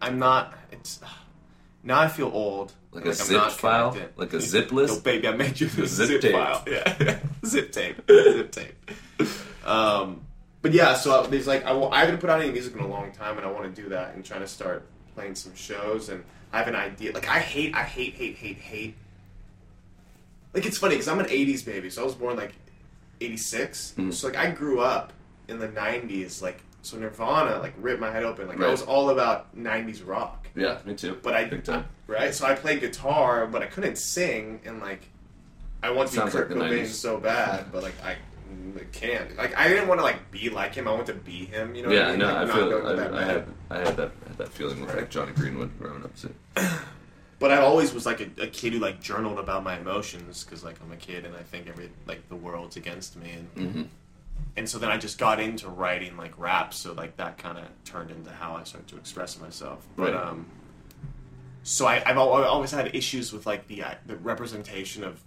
I'm 0.00 0.18
not. 0.18 0.54
It's 0.72 0.98
now 1.84 2.00
I 2.00 2.08
feel 2.08 2.28
old. 2.32 2.72
Like 2.92 3.06
a 3.06 3.08
I'm 3.08 3.14
zip 3.14 3.50
file? 3.52 3.92
connected. 3.92 4.18
Like 4.18 4.32
a 4.34 4.40
zip 4.40 4.70
list? 4.70 4.94
No, 4.94 5.00
baby, 5.00 5.26
I 5.28 5.32
made 5.32 5.58
you 5.58 5.66
a 5.66 5.86
zip 5.86 6.08
zip, 6.08 6.20
tape. 6.20 6.32
file. 6.32 6.62
Yeah, 6.68 7.18
zip 7.44 7.72
tape. 7.72 7.96
zip 8.08 8.52
tape. 8.52 8.90
Um, 9.66 10.20
but 10.60 10.72
yeah, 10.72 10.94
so 10.94 11.26
there's 11.26 11.46
like 11.46 11.64
I, 11.64 11.72
I 11.78 12.00
haven't 12.00 12.18
put 12.18 12.28
out 12.30 12.40
any 12.40 12.52
music 12.52 12.74
in 12.74 12.80
a 12.80 12.86
long 12.86 13.10
time, 13.12 13.38
and 13.38 13.46
I 13.46 13.50
want 13.50 13.74
to 13.74 13.82
do 13.82 13.88
that 13.90 14.14
and 14.14 14.24
trying 14.24 14.40
to 14.42 14.46
start 14.48 14.86
playing 15.14 15.34
some 15.34 15.54
shows. 15.54 16.08
And 16.10 16.22
I 16.52 16.58
have 16.58 16.68
an 16.68 16.76
idea. 16.76 17.12
Like 17.12 17.28
I 17.28 17.38
hate, 17.40 17.74
I 17.74 17.82
hate, 17.82 18.14
hate, 18.14 18.36
hate, 18.36 18.58
hate. 18.58 18.94
Like 20.52 20.66
it's 20.66 20.76
funny 20.78 20.94
because 20.96 21.08
I'm 21.08 21.18
an 21.18 21.26
'80s 21.26 21.64
baby, 21.64 21.88
so 21.88 22.02
I 22.02 22.04
was 22.04 22.14
born 22.14 22.36
like 22.36 22.52
'86. 23.22 23.94
Mhm. 23.96 24.12
So 24.12 24.28
like 24.28 24.36
I 24.36 24.50
grew 24.50 24.80
up 24.80 25.12
in 25.48 25.58
the 25.58 25.68
'90s, 25.68 26.42
like 26.42 26.60
so 26.82 26.98
Nirvana 26.98 27.58
like 27.60 27.72
ripped 27.78 28.00
my 28.00 28.10
head 28.10 28.24
open. 28.24 28.48
Like 28.48 28.60
I 28.60 28.68
was 28.68 28.82
all 28.82 29.08
about 29.10 29.56
'90s 29.56 30.06
rock. 30.06 30.41
Yeah, 30.54 30.78
me 30.84 30.94
too. 30.94 31.18
But 31.22 31.34
I 31.34 31.44
big 31.44 31.64
time. 31.64 31.86
right? 32.06 32.34
So 32.34 32.46
I 32.46 32.54
played 32.54 32.80
guitar, 32.80 33.46
but 33.46 33.62
I 33.62 33.66
couldn't 33.66 33.96
sing, 33.98 34.60
and 34.64 34.80
like 34.80 35.08
I 35.82 35.90
want 35.90 36.10
to 36.10 36.24
be 36.24 36.30
Kurt 36.30 36.50
like 36.56 36.70
Cobain 36.70 36.82
90s. 36.82 36.86
so 36.88 37.18
bad, 37.18 37.72
but 37.72 37.82
like 37.82 37.94
I 38.04 38.16
can't. 38.92 39.36
Like 39.36 39.56
I 39.56 39.68
didn't 39.68 39.88
want 39.88 40.00
to 40.00 40.04
like 40.04 40.30
be 40.30 40.50
like 40.50 40.74
him. 40.74 40.86
I 40.86 40.92
want 40.92 41.06
to 41.06 41.14
be 41.14 41.46
him. 41.46 41.74
You 41.74 41.82
know? 41.82 41.88
what 41.88 41.96
Yeah, 41.96 42.06
I 42.08 42.10
mean? 42.10 42.18
no, 42.20 42.26
Like, 42.26 42.36
I 42.36 42.44
not 42.44 42.54
feel. 42.56 42.70
go 42.70 42.96
that 42.96 43.14
I, 43.14 43.18
I 43.18 43.24
had 43.24 43.46
I 43.70 43.78
had 43.78 43.96
that 43.96 44.12
had 44.28 44.38
that 44.38 44.48
feeling 44.52 44.80
with 44.80 44.94
like 44.94 45.10
Jonny 45.10 45.32
Greenwood 45.32 45.70
growing 45.78 46.04
up 46.04 46.14
too. 46.16 46.34
But 47.38 47.50
I 47.50 47.56
always 47.56 47.92
was 47.92 48.06
like 48.06 48.20
a, 48.20 48.42
a 48.44 48.46
kid 48.46 48.72
who 48.74 48.78
like 48.78 49.00
journaled 49.00 49.40
about 49.40 49.64
my 49.64 49.76
emotions 49.76 50.44
because 50.44 50.62
like 50.62 50.76
I'm 50.80 50.92
a 50.92 50.96
kid 50.96 51.24
and 51.26 51.34
I 51.34 51.42
think 51.42 51.66
every 51.68 51.90
like 52.06 52.28
the 52.28 52.36
world's 52.36 52.76
against 52.76 53.16
me 53.16 53.32
and 53.56 53.72
hmm 53.74 53.82
and 54.56 54.68
so 54.68 54.78
then 54.78 54.90
I 54.90 54.96
just 54.98 55.18
got 55.18 55.40
into 55.40 55.68
writing 55.68 56.16
like 56.16 56.38
rap. 56.38 56.74
So 56.74 56.92
like 56.92 57.16
that 57.16 57.38
kind 57.38 57.58
of 57.58 57.64
turned 57.84 58.10
into 58.10 58.30
how 58.30 58.54
I 58.56 58.64
started 58.64 58.88
to 58.88 58.96
express 58.96 59.38
myself. 59.40 59.86
But 59.96 60.12
Right. 60.14 60.22
um, 60.22 60.46
so 61.62 61.86
I, 61.86 62.02
I've 62.04 62.18
always 62.18 62.70
had 62.72 62.94
issues 62.94 63.32
with 63.32 63.46
like 63.46 63.68
the 63.68 63.82
uh, 63.84 63.94
the 64.06 64.16
representation 64.16 65.04
of 65.04 65.22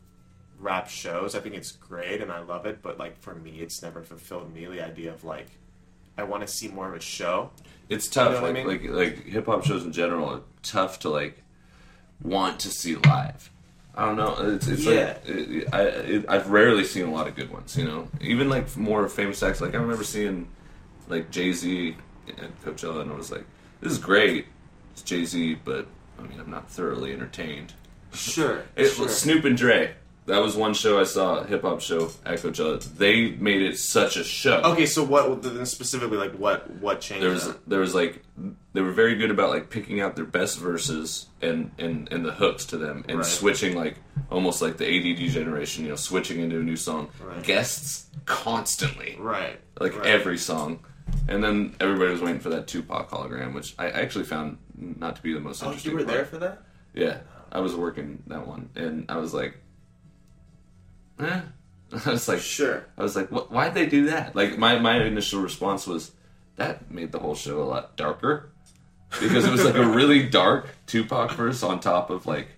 rap 0.60 0.90
shows. 0.90 1.36
I 1.36 1.40
think 1.40 1.56
it's 1.56 1.72
great 1.72 2.22
and 2.22 2.32
I 2.32 2.40
love 2.40 2.66
it, 2.66 2.82
but 2.82 2.98
like 3.00 3.18
for 3.20 3.36
me, 3.36 3.60
it's 3.62 3.82
never 3.82 4.04
fulfilled 4.04 4.54
me. 4.54 4.66
The 4.66 4.82
idea 4.86 5.14
of 5.14 5.24
like 5.24 5.48
I 6.18 6.24
want 6.24 6.42
to 6.46 6.48
see 6.48 6.68
more 6.68 6.88
of 6.90 6.96
a 6.96 7.00
show. 7.02 7.52
It's 7.90 8.08
tough. 8.08 8.30
You 8.30 8.36
know 8.36 8.42
what 8.42 8.56
I 8.58 8.64
like 8.64 8.82
mean? 8.82 8.94
like 8.96 9.16
like 9.18 9.26
hip 9.26 9.46
hop 9.48 9.66
shows 9.66 9.84
in 9.86 9.92
general 9.94 10.30
are 10.30 10.42
tough 10.64 11.00
to 11.00 11.10
like 11.10 11.42
want 12.22 12.60
to 12.62 12.70
see 12.70 12.96
live. 12.96 13.50
I 13.98 14.06
don't 14.06 14.18
know. 14.18 14.36
It's, 14.56 14.68
it's 14.68 14.84
Yeah. 14.84 15.18
like 15.26 15.30
it, 15.30 15.68
I 15.74 15.82
it, 15.84 16.26
I've 16.28 16.50
rarely 16.50 16.84
seen 16.84 17.06
a 17.06 17.12
lot 17.12 17.28
of 17.28 17.36
good 17.36 17.50
ones. 17.52 17.78
You 17.78 17.86
know, 17.86 18.08
even 18.22 18.50
like 18.50 18.76
more 18.76 19.08
famous 19.08 19.42
acts. 19.42 19.62
Like 19.62 19.74
I 19.74 19.78
remember 19.78 20.04
seeing 20.04 20.48
like 21.08 21.32
Jay 21.32 21.52
Z 21.54 21.96
at 22.28 22.64
Coachella, 22.64 23.02
and 23.02 23.12
I 23.12 23.16
was 23.16 23.32
like, 23.32 23.46
"This 23.82 23.92
is 23.94 23.98
great. 23.98 24.48
It's 24.94 25.02
Jay 25.02 25.24
Z," 25.26 25.60
but 25.64 25.88
I 26.20 26.24
mean, 26.24 26.40
I'm 26.40 26.50
not 26.52 26.70
thoroughly 26.70 27.14
entertained. 27.14 27.74
Sure, 28.14 28.64
It, 28.76 28.88
Snoop 28.90 29.46
and 29.46 29.58
Dre. 29.58 29.94
That 30.28 30.42
was 30.42 30.56
one 30.56 30.74
show 30.74 31.00
I 31.00 31.04
saw, 31.04 31.44
hip 31.44 31.62
hop 31.62 31.82
show 31.82 32.10
at 32.26 32.40
Coachella. 32.40 32.82
They 32.98 33.30
made 33.32 33.62
it 33.62 33.78
such 33.78 34.18
a 34.18 34.24
show. 34.24 34.60
Okay, 34.64 34.88
so 34.88 35.04
what 35.04 35.44
then 35.44 35.66
specifically 35.68 36.18
like 36.18 36.34
what 36.34 36.70
what 36.78 37.00
changed? 37.02 37.24
there 37.24 37.30
was 37.32 37.46
that? 37.48 37.70
there 37.70 37.80
was 37.80 37.94
like 37.94 38.24
they 38.74 38.82
were 38.82 38.92
very 38.92 39.16
good 39.16 39.30
about 39.30 39.52
like 39.52 39.70
picking 39.70 40.02
out 40.02 40.16
their 40.16 40.26
best 40.26 40.58
verses 40.60 41.28
and 41.44 41.70
and 41.78 42.12
and 42.12 42.26
the 42.26 42.32
hooks 42.32 42.66
to 42.66 42.78
them 42.78 43.06
and 43.08 43.20
Right. 43.20 43.26
switching 43.26 43.76
like 43.76 43.98
almost 44.32 44.64
like 44.64 44.78
the 44.78 44.86
ADD 44.88 45.30
generation, 45.30 45.84
you 45.84 45.92
know, 45.92 45.96
switching 45.96 46.40
into 46.40 46.60
a 46.60 46.64
new 46.64 46.76
song. 46.76 47.10
Right. 47.24 47.44
Guests 47.44 48.08
constantly, 48.26 49.16
right, 49.20 49.60
like 49.80 49.96
right. 49.98 50.08
every 50.08 50.38
song. 50.40 50.80
And 51.28 51.44
then 51.44 51.76
everybody 51.80 52.12
was 52.12 52.22
waiting 52.22 52.40
for 52.40 52.50
that 52.50 52.66
Tupac 52.68 53.12
hologram, 53.12 53.54
which 53.54 53.76
I 53.78 53.90
actually 53.92 54.26
found 54.26 54.58
not 54.76 55.16
to 55.18 55.22
be 55.22 55.34
the 55.34 55.40
most 55.40 55.62
Oh, 55.62 55.68
interesting. 55.68 55.92
you 55.92 55.98
were 56.00 56.04
part. 56.04 56.16
there 56.16 56.26
for 56.26 56.38
that? 56.40 56.64
Yeah, 56.96 57.20
I 57.52 57.60
was 57.60 57.76
working 57.76 58.24
that 58.28 58.48
one, 58.48 58.70
and 58.76 59.06
I 59.08 59.18
was 59.18 59.32
like, 59.32 59.58
eh. 61.20 61.42
I 62.06 62.10
was 62.10 62.28
like, 62.28 62.40
Sure. 62.40 62.86
I 62.98 63.04
was 63.04 63.16
like, 63.16 63.30
why'd 63.30 63.74
they 63.74 63.86
do 63.86 64.08
that? 64.08 64.36
Like, 64.36 64.58
my, 64.58 64.80
my 64.80 65.04
initial 65.04 65.42
response 65.42 65.88
was, 65.88 66.12
that 66.56 66.92
made 66.92 67.12
the 67.12 67.20
whole 67.20 67.36
show 67.36 67.62
a 67.62 67.66
lot 67.66 67.98
darker. 67.98 68.50
Because 69.20 69.46
it 69.46 69.52
was 69.52 69.64
like 69.64 69.76
a 69.76 69.86
really 69.86 70.28
dark 70.28 70.70
Tupac 70.88 71.32
verse 71.34 71.64
on 71.64 71.80
top 71.80 72.10
of 72.10 72.26
like 72.26 72.50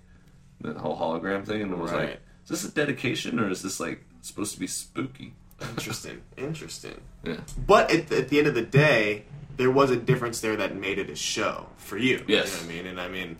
the 0.61 0.73
whole 0.73 0.97
hologram 0.97 1.45
thing, 1.45 1.61
and 1.61 1.71
it 1.71 1.77
was 1.77 1.91
like, 1.91 2.19
is 2.43 2.49
this 2.49 2.65
a 2.65 2.71
dedication 2.71 3.39
or 3.39 3.49
is 3.49 3.61
this 3.61 3.79
like 3.79 4.03
supposed 4.21 4.53
to 4.53 4.59
be 4.59 4.67
spooky? 4.67 5.33
Interesting. 5.61 6.21
Interesting. 6.37 6.99
Yeah. 7.23 7.37
But 7.65 7.91
at, 7.91 8.11
at 8.11 8.29
the 8.29 8.39
end 8.39 8.47
of 8.47 8.55
the 8.55 8.63
day, 8.63 9.25
there 9.57 9.71
was 9.71 9.91
a 9.91 9.97
difference 9.97 10.41
there 10.41 10.55
that 10.55 10.75
made 10.75 10.97
it 10.99 11.09
a 11.09 11.15
show 11.15 11.67
for 11.77 11.97
you. 11.97 12.23
Yes. 12.27 12.45
You 12.45 12.51
know 12.51 12.57
what 12.57 12.63
I 12.63 12.75
mean? 12.75 12.85
And 12.87 13.01
I 13.01 13.07
mean, 13.07 13.37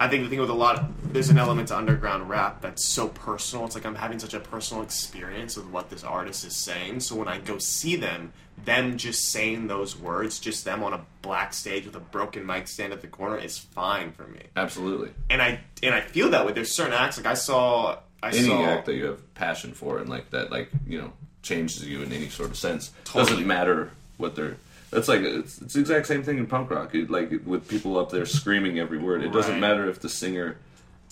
I 0.00 0.08
think 0.08 0.24
the 0.24 0.30
thing 0.30 0.40
with 0.40 0.48
a 0.48 0.54
lot, 0.54 0.78
of, 0.78 1.12
there's 1.12 1.28
an 1.28 1.36
element 1.36 1.68
to 1.68 1.76
underground 1.76 2.30
rap 2.30 2.62
that's 2.62 2.88
so 2.88 3.08
personal. 3.08 3.66
It's 3.66 3.74
like 3.74 3.84
I'm 3.84 3.94
having 3.94 4.18
such 4.18 4.32
a 4.32 4.40
personal 4.40 4.82
experience 4.82 5.58
with 5.58 5.66
what 5.66 5.90
this 5.90 6.02
artist 6.02 6.42
is 6.46 6.56
saying. 6.56 7.00
So 7.00 7.14
when 7.14 7.28
I 7.28 7.36
go 7.38 7.58
see 7.58 7.96
them, 7.96 8.32
them 8.64 8.96
just 8.96 9.28
saying 9.28 9.66
those 9.66 9.98
words, 9.98 10.38
just 10.40 10.64
them 10.64 10.82
on 10.82 10.94
a 10.94 11.02
black 11.20 11.52
stage 11.52 11.84
with 11.84 11.94
a 11.96 12.00
broken 12.00 12.46
mic 12.46 12.66
stand 12.66 12.94
at 12.94 13.02
the 13.02 13.08
corner 13.08 13.36
is 13.36 13.58
fine 13.58 14.12
for 14.12 14.24
me. 14.26 14.40
Absolutely. 14.56 15.10
And 15.28 15.42
I 15.42 15.60
and 15.82 15.94
I 15.94 16.00
feel 16.00 16.30
that 16.30 16.46
way. 16.46 16.52
There's 16.52 16.72
certain 16.72 16.94
acts 16.94 17.18
like 17.18 17.26
I 17.26 17.34
saw. 17.34 17.98
I 18.22 18.28
Any 18.30 18.48
saw. 18.48 18.64
act 18.64 18.86
that 18.86 18.94
you 18.94 19.04
have 19.06 19.34
passion 19.34 19.72
for 19.74 19.98
and 19.98 20.08
like 20.08 20.30
that, 20.30 20.50
like 20.50 20.70
you 20.86 20.98
know, 21.00 21.12
changes 21.42 21.86
you 21.86 22.02
in 22.02 22.12
any 22.12 22.28
sort 22.28 22.50
of 22.50 22.56
sense. 22.56 22.90
Totally. 23.04 23.30
Doesn't 23.32 23.46
matter 23.46 23.90
what 24.16 24.34
they're. 24.34 24.56
That's 24.90 25.06
like 25.08 25.20
it's, 25.20 25.60
it's 25.62 25.74
the 25.74 25.80
exact 25.80 26.06
same 26.06 26.22
thing 26.22 26.38
in 26.38 26.46
punk 26.46 26.70
rock. 26.70 26.94
It, 26.94 27.10
like 27.10 27.30
with 27.46 27.68
people 27.68 27.98
up 27.98 28.10
there 28.10 28.26
screaming 28.26 28.78
every 28.78 28.98
word. 28.98 29.22
It 29.22 29.32
doesn't 29.32 29.60
matter 29.60 29.88
if 29.88 30.00
the 30.00 30.08
singer 30.08 30.56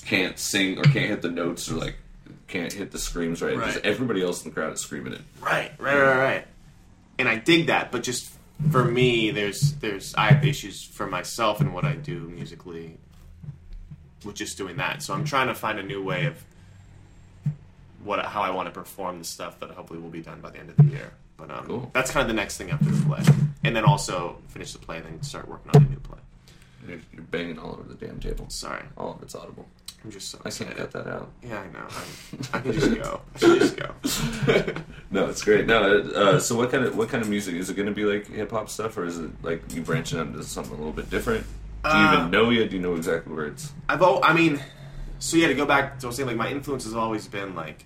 can't 0.05 0.39
sing 0.39 0.79
or 0.79 0.83
can't 0.85 1.09
hit 1.11 1.23
the 1.23 1.31
notes 1.31 1.71
or 1.71 1.75
like 1.75 1.97
can't 2.49 2.73
hit 2.73 2.91
the 2.93 2.99
screams 2.99 3.41
right 3.43 3.55
because 3.55 3.77
Right. 3.77 3.85
everybody 3.87 4.23
else 4.23 4.43
in 4.45 4.51
the 4.51 4.55
crowd 4.55 4.73
is 4.73 4.81
screaming 4.81 5.13
it. 5.13 5.21
Right, 5.41 5.71
right, 5.79 5.99
right, 6.01 6.17
right. 6.17 6.47
And 7.19 7.29
I 7.29 7.37
dig 7.37 7.67
that, 7.67 7.93
but 7.93 8.03
just 8.03 8.33
for 8.71 8.85
me, 8.85 9.31
there's 9.31 9.75
there's 9.75 10.15
I 10.17 10.33
have 10.33 10.45
issues 10.45 10.83
for 10.83 11.07
myself 11.07 11.61
and 11.61 11.73
what 11.73 11.85
I 11.85 11.95
do 11.95 12.29
musically 12.35 12.97
with 14.25 14.35
just 14.35 14.57
doing 14.59 14.77
that. 14.79 15.03
So 15.03 15.15
I'm 15.15 15.25
trying 15.25 15.47
to 15.49 15.55
find 15.55 15.79
a 15.79 15.83
new 15.85 16.03
way 16.03 16.27
of 16.27 16.43
what 18.03 18.25
how 18.25 18.43
I 18.43 18.51
want 18.51 18.67
to 18.67 18.73
perform 18.73 19.19
the 19.21 19.25
stuff 19.25 19.61
that 19.61 19.71
hopefully 19.71 20.01
will 20.01 20.11
be 20.11 20.21
done 20.23 20.41
by 20.41 20.51
the 20.51 20.59
end 20.59 20.71
of 20.71 20.77
the 20.77 20.85
year. 20.85 21.13
But 21.39 21.51
um, 21.51 21.65
Cool. 21.67 21.91
that's 21.95 22.11
kind 22.11 22.23
of 22.23 22.29
the 22.29 22.35
next 22.35 22.59
thing 22.59 22.71
after 22.71 22.85
the 22.91 23.07
play, 23.07 23.23
and 23.65 23.75
then 23.75 23.85
also 23.85 24.37
finish 24.49 24.73
the 24.73 24.79
play, 24.81 24.97
and 24.99 25.07
then 25.07 25.23
start 25.23 25.49
working 25.49 25.71
on 25.75 25.87
a 25.87 25.89
new 25.89 26.01
play. 26.01 26.19
You're, 26.87 26.99
you're 27.13 27.23
banging 27.23 27.59
all 27.59 27.73
over 27.73 27.85
the 27.85 27.95
damn 27.95 28.19
table. 28.19 28.47
Sorry, 28.49 28.83
All 28.97 29.13
of 29.15 29.23
it's 29.23 29.35
audible. 29.35 29.67
I'm 30.05 30.11
just 30.13 30.31
so 30.31 30.39
I 30.45 30.51
can't 30.51 30.77
cut 30.77 30.91
that 30.93 31.07
out. 31.09 31.31
Yeah, 31.43 31.61
I 31.61 31.67
know. 31.73 31.81
I'm, 31.89 32.41
I 32.53 32.61
can 32.61 32.73
just 32.73 32.95
go. 32.95 33.21
I 33.35 33.39
should 33.39 33.61
just 33.61 33.77
go. 33.77 33.95
No, 35.11 35.27
it's 35.27 35.43
great. 35.43 35.67
No, 35.67 36.01
uh, 36.15 36.39
so 36.39 36.55
what 36.55 36.71
kind 36.71 36.85
of 36.85 36.95
what 36.97 37.09
kind 37.09 37.23
of 37.23 37.29
music 37.31 37.55
is 37.55 37.71
it 37.71 37.75
going 37.75 37.89
to 37.89 37.95
be? 37.95 38.05
Like 38.05 38.27
hip 38.29 38.51
hop 38.51 38.69
stuff, 38.69 38.97
or 38.99 39.05
is 39.07 39.19
it 39.19 39.31
like 39.43 39.63
you 39.75 39.81
branching 39.83 40.19
out 40.19 40.27
into 40.27 40.43
something 40.45 40.75
a 40.75 40.77
little 40.77 40.93
bit 40.93 41.09
different? 41.11 41.45
Do 41.85 41.91
you 41.91 41.95
Uh, 41.97 42.19
even 42.19 42.31
know 42.31 42.51
yet? 42.51 42.71
Do 42.71 42.77
you 42.77 42.83
know 42.83 42.95
exactly 42.95 43.33
where 43.35 43.47
it's? 43.47 43.73
I've 43.89 44.03
al- 44.03 44.23
I 44.23 44.33
mean, 44.35 44.61
so 45.19 45.37
yeah, 45.37 45.47
to 45.49 45.55
go 45.55 45.65
back 45.67 45.93
to 45.93 45.95
what 45.97 46.05
I 46.05 46.07
was 46.09 46.17
saying, 46.17 46.27
like 46.29 46.37
my 46.37 46.51
influence 46.51 46.85
has 46.85 46.95
always 46.95 47.27
been 47.27 47.55
like 47.55 47.85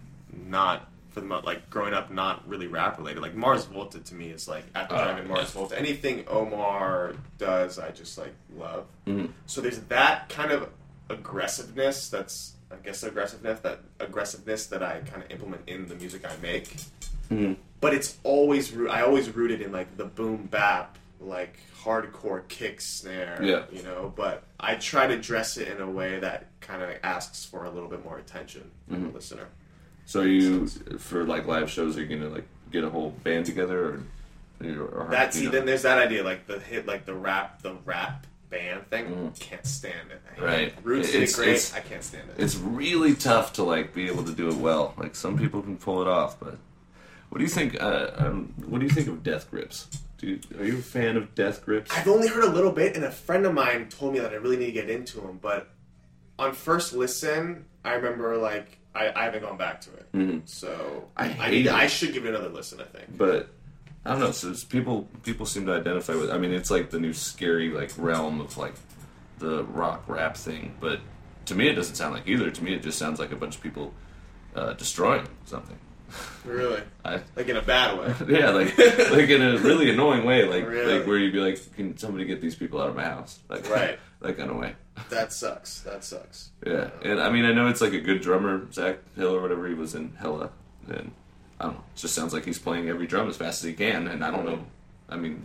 not 0.49 0.89
for 1.13 1.21
the 1.21 1.27
most 1.27 1.45
like 1.45 1.69
growing 1.71 1.95
up, 1.95 2.11
not 2.11 2.47
really 2.49 2.67
rap 2.67 2.99
related. 2.99 3.21
Like 3.23 3.35
Mars 3.35 3.65
Volta 3.67 4.01
to 4.01 4.15
me 4.15 4.31
is 4.31 4.49
like 4.49 4.65
at 4.75 4.89
the 4.89 4.95
Oh, 5.01 5.05
drive-in 5.05 5.29
Mars. 5.29 5.51
Volta. 5.51 5.79
Anything 5.79 6.25
Omar 6.29 7.15
does, 7.39 7.79
I 7.79 7.91
just 7.91 8.17
like 8.19 8.35
love. 8.57 8.87
Mhm. 9.07 9.31
So 9.47 9.61
there's 9.61 9.79
that 9.81 10.29
kind 10.29 10.51
of 10.51 10.69
aggressiveness. 11.11 12.09
That's 12.09 12.55
I 12.71 12.77
guess 12.77 13.03
aggressiveness 13.03 13.61
that 13.61 13.81
aggressiveness 14.01 14.67
that 14.69 14.83
I 14.83 15.01
kind 15.01 15.23
of 15.23 15.31
implement 15.31 15.63
in 15.69 15.87
the 15.89 15.95
music 15.95 16.25
I 16.25 16.35
make. 16.41 16.75
Mhm. 17.31 17.57
But 17.81 17.93
it's 17.95 18.17
always 18.25 18.75
I 18.89 19.03
always 19.03 19.31
rooted 19.31 19.61
in 19.61 19.73
like 19.73 19.97
the 19.99 20.07
boom 20.07 20.49
bap, 20.51 20.97
like 21.21 21.59
hardcore 21.85 22.47
kick 22.49 22.81
snare. 22.81 23.39
Yeah. 23.43 23.65
You 23.71 23.83
know, 23.83 24.13
but 24.17 24.45
I 24.59 24.77
try 24.77 25.07
to 25.07 25.19
dress 25.21 25.57
it 25.59 25.69
in 25.69 25.81
a 25.83 25.91
way 25.91 26.19
that 26.21 26.47
kind 26.61 26.81
of 26.83 26.91
asks 27.03 27.45
for 27.45 27.65
a 27.65 27.71
little 27.71 27.89
bit 27.89 28.03
more 28.05 28.19
attention 28.19 28.71
from 28.89 28.97
Mm-hmm. 28.99 29.07
the 29.09 29.13
listener. 29.15 29.49
So 30.13 30.21
are 30.21 30.27
you 30.27 30.67
for 30.99 31.25
like 31.25 31.47
live 31.47 31.71
shows? 31.71 31.97
Are 31.97 32.03
you 32.03 32.07
going 32.07 32.21
to 32.21 32.29
like 32.29 32.47
get 32.71 32.85
a 32.85 32.91
whole 32.91 33.13
band 33.25 33.47
together, 33.47 34.03
or, 34.63 34.69
or 34.69 35.09
That 35.11 35.35
you 35.35 35.41
see, 35.41 35.45
know? 35.47 35.53
then 35.53 35.65
there's 35.65 35.81
that 35.83 35.97
idea, 35.97 36.23
like 36.23 36.47
the 36.47 36.59
hit, 36.59 36.87
like 36.87 37.07
the 37.07 37.15
rap, 37.15 37.63
the 37.63 37.77
rap 37.87 38.27
band 38.51 38.91
thing. 38.91 39.07
Mhm. 39.07 39.41
Can't 39.41 39.65
stand 39.67 40.11
it. 40.11 40.21
I 40.39 40.45
Right. 40.45 40.69
it. 40.69 40.75
Roots 40.83 41.13
did 41.13 41.23
It's- 41.23 41.33
it 41.33 41.37
great. 41.37 41.49
it's- 41.49 41.73
I 41.75 41.81
can't 41.81 42.05
stand 42.05 42.29
it. 42.29 42.35
it's 42.43 42.57
really 42.57 43.15
tough 43.15 43.55
to 43.55 43.63
like 43.63 43.95
be 43.95 44.07
able 44.07 44.23
to 44.25 44.33
do 44.33 44.49
it 44.49 44.57
well. 44.57 44.93
Like 44.99 45.17
some 45.17 45.39
people 45.39 45.63
can 45.63 45.79
pull 45.79 46.03
it 46.03 46.09
off, 46.09 46.39
but 46.39 46.59
what 47.31 47.39
do 47.39 47.45
you 47.45 47.51
think? 47.51 47.81
Uh, 47.83 48.11
um, 48.19 48.53
what 48.67 48.81
do 48.81 48.85
you 48.85 48.93
think 48.93 49.09
of 49.09 49.23
Death 49.23 49.51
Grips? 49.51 49.87
You, 50.21 50.41
are 50.59 50.65
you 50.67 50.75
a 50.77 50.83
fan 50.83 51.17
of 51.17 51.35
Death 51.35 51.65
Grips? 51.65 51.91
I've 51.97 52.07
only 52.07 52.29
heard 52.29 52.45
a 52.45 52.51
little 52.51 52.71
bit, 52.73 52.97
and 52.97 53.05
a 53.07 53.11
friend 53.11 53.47
of 53.47 53.55
mine 53.55 53.89
told 53.89 54.13
me 54.13 54.19
that 54.21 54.33
I 54.33 54.37
really 54.37 54.59
need 54.59 54.67
to 54.67 54.73
get 54.73 54.91
into 54.91 55.21
them. 55.23 55.39
But 55.41 55.71
on 56.39 56.53
first 56.53 56.93
listen, 56.93 57.65
I 57.83 57.95
remember 57.95 58.37
like 58.37 58.77
I, 58.95 59.11
I 59.15 59.25
haven't 59.25 59.43
gone 59.43 59.57
back 59.57 59.81
to 59.83 59.91
it. 59.95 60.13
Mhm. 60.13 60.49
So 60.49 61.09
I 61.17 61.31
I, 61.39 61.51
need. 61.51 61.69
I 61.69 61.87
should 61.87 62.13
give 62.13 62.25
it 62.27 62.31
another 62.31 62.49
listen. 62.51 62.81
I 62.81 62.85
think. 62.85 63.17
but 63.17 63.49
I 64.05 64.11
don't 64.11 64.21
know. 64.21 64.33
So 64.33 64.51
it's 64.51 64.65
people 64.65 65.09
people 65.23 65.47
seem 65.47 65.67
to 65.67 65.73
identify 65.73 66.15
with. 66.15 66.31
I 66.31 66.39
mean, 66.39 66.53
it's 66.53 66.71
like 66.71 66.91
the 66.91 66.99
new 67.01 67.13
scary 67.13 67.71
like 67.71 67.93
realm 67.97 68.41
of 68.41 68.57
like 68.59 68.75
the 69.39 69.65
rock 69.65 70.05
rap 70.09 70.37
thing. 70.37 70.75
But 70.81 71.01
to 71.47 71.55
me, 71.55 71.69
it 71.69 71.75
doesn't 71.75 71.95
sound 71.97 72.15
like 72.15 72.27
either. 72.29 72.51
To 72.51 72.65
me, 72.65 72.75
it 72.75 72.83
just 72.83 72.99
sounds 72.99 73.19
like 73.19 73.33
a 73.33 73.37
bunch 73.37 73.57
of 73.57 73.63
people 73.63 73.95
uh, 74.55 74.75
destroying 74.75 75.27
something. 75.47 75.79
Really, 76.45 76.83
I, 77.07 77.21
like 77.37 77.49
in 77.49 77.57
a 77.57 77.63
bad 77.63 77.99
way. 77.99 78.15
yeah, 78.39 78.51
like 78.51 78.77
like 78.77 79.31
in 79.31 79.41
a 79.41 79.57
really 79.59 79.91
annoying 79.91 80.25
way, 80.25 80.45
like 80.45 80.69
Really? 80.69 80.99
like 80.99 81.07
where 81.07 81.17
you'd 81.17 81.33
be 81.33 81.41
like, 81.41 81.59
can 81.77 81.97
somebody 81.97 82.27
get 82.27 82.43
these 82.43 82.55
people 82.55 82.81
out 82.83 82.91
of 82.91 82.95
my 82.97 83.05
house? 83.05 83.39
Like 83.49 83.69
Right. 83.71 83.99
that 84.21 84.37
kind 84.37 84.51
of 84.51 84.57
way. 84.59 84.75
That 85.09 85.33
sucks. 85.33 85.81
That 85.81 86.05
sucks. 86.05 86.51
Yeah, 86.67 86.73
uh, 86.73 86.91
and 87.03 87.21
I 87.21 87.31
mean, 87.31 87.45
I 87.45 87.53
know 87.53 87.69
it's 87.69 87.81
like 87.81 87.93
a 87.95 88.01
good 88.01 88.21
drummer, 88.21 88.71
Zach 88.73 88.99
Hill 89.17 89.35
or 89.35 89.41
whatever. 89.41 89.67
He 89.69 89.75
was 89.75 89.95
in 89.95 90.15
Hella, 90.19 90.51
and 90.89 91.13
I 91.61 91.65
don't 91.65 91.75
know. 91.75 91.85
It 91.95 91.99
just 92.01 92.15
sounds 92.15 92.33
like 92.35 92.45
he's 92.45 92.59
playing 92.59 92.89
every 92.89 93.07
drum 93.07 93.29
as 93.29 93.37
fast 93.37 93.63
as 93.63 93.69
he 93.69 93.75
can, 93.75 94.07
and 94.09 94.25
I 94.25 94.31
don't 94.31 94.45
know. 94.45 94.65
I 95.09 95.17
mean, 95.17 95.43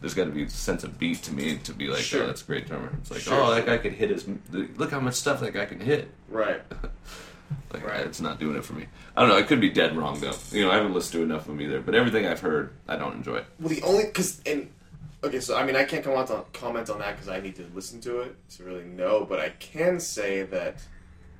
there's 0.00 0.14
got 0.14 0.24
to 0.24 0.30
be 0.30 0.44
a 0.44 0.50
sense 0.50 0.82
of 0.84 0.98
beat 0.98 1.22
to 1.24 1.32
me 1.34 1.56
to 1.58 1.72
be 1.74 1.88
like, 1.88 2.00
Sure. 2.00 2.22
oh, 2.22 2.26
that's 2.26 2.42
a 2.42 2.46
great 2.46 2.66
drummer. 2.66 2.90
It's 3.00 3.10
like, 3.10 3.20
Sure, 3.20 3.40
oh, 3.40 3.54
that 3.54 3.66
guy 3.66 3.76
could 3.78 3.92
hit 3.92 4.10
his. 4.10 4.26
Look 4.50 4.90
how 4.90 5.00
much 5.00 5.14
stuff 5.14 5.40
that 5.40 5.52
guy 5.52 5.66
can 5.66 5.80
hit. 5.80 6.10
Right. 6.28 6.62
Like, 7.72 7.84
Right. 7.86 8.00
it's 8.06 8.20
not 8.20 8.40
doing 8.40 8.56
it 8.56 8.64
for 8.64 8.72
me. 8.72 8.86
I 9.16 9.20
don't 9.20 9.28
know. 9.28 9.36
I 9.36 9.42
could 9.42 9.60
be 9.60 9.68
dead 9.68 9.96
wrong 9.96 10.18
though. 10.18 10.32
You 10.50 10.64
know, 10.64 10.70
I 10.70 10.76
haven't 10.76 10.94
listened 10.94 11.12
to 11.20 11.22
enough 11.22 11.42
of 11.42 11.48
them 11.48 11.60
either. 11.60 11.80
But 11.80 11.94
everything 11.94 12.26
I've 12.26 12.40
heard, 12.40 12.70
I 12.88 12.96
don't 12.96 13.14
enjoy. 13.14 13.44
Well, 13.60 13.68
the 13.68 13.82
only 13.82 14.04
because 14.06 14.40
and 14.46 14.70
okay, 15.24 15.40
so 15.40 15.56
I 15.56 15.64
mean, 15.64 15.76
I 15.76 15.84
can't 15.84 16.04
comment 16.04 16.30
on 16.30 16.44
comment 16.52 16.88
on 16.90 16.98
that 17.00 17.12
because 17.16 17.28
I 17.28 17.40
need 17.40 17.56
to 17.56 17.66
listen 17.74 18.00
to 18.02 18.20
it 18.20 18.36
to 18.56 18.64
really 18.64 18.84
know. 18.84 19.24
But 19.28 19.40
I 19.40 19.50
can 19.50 19.98
say 20.00 20.42
that 20.44 20.82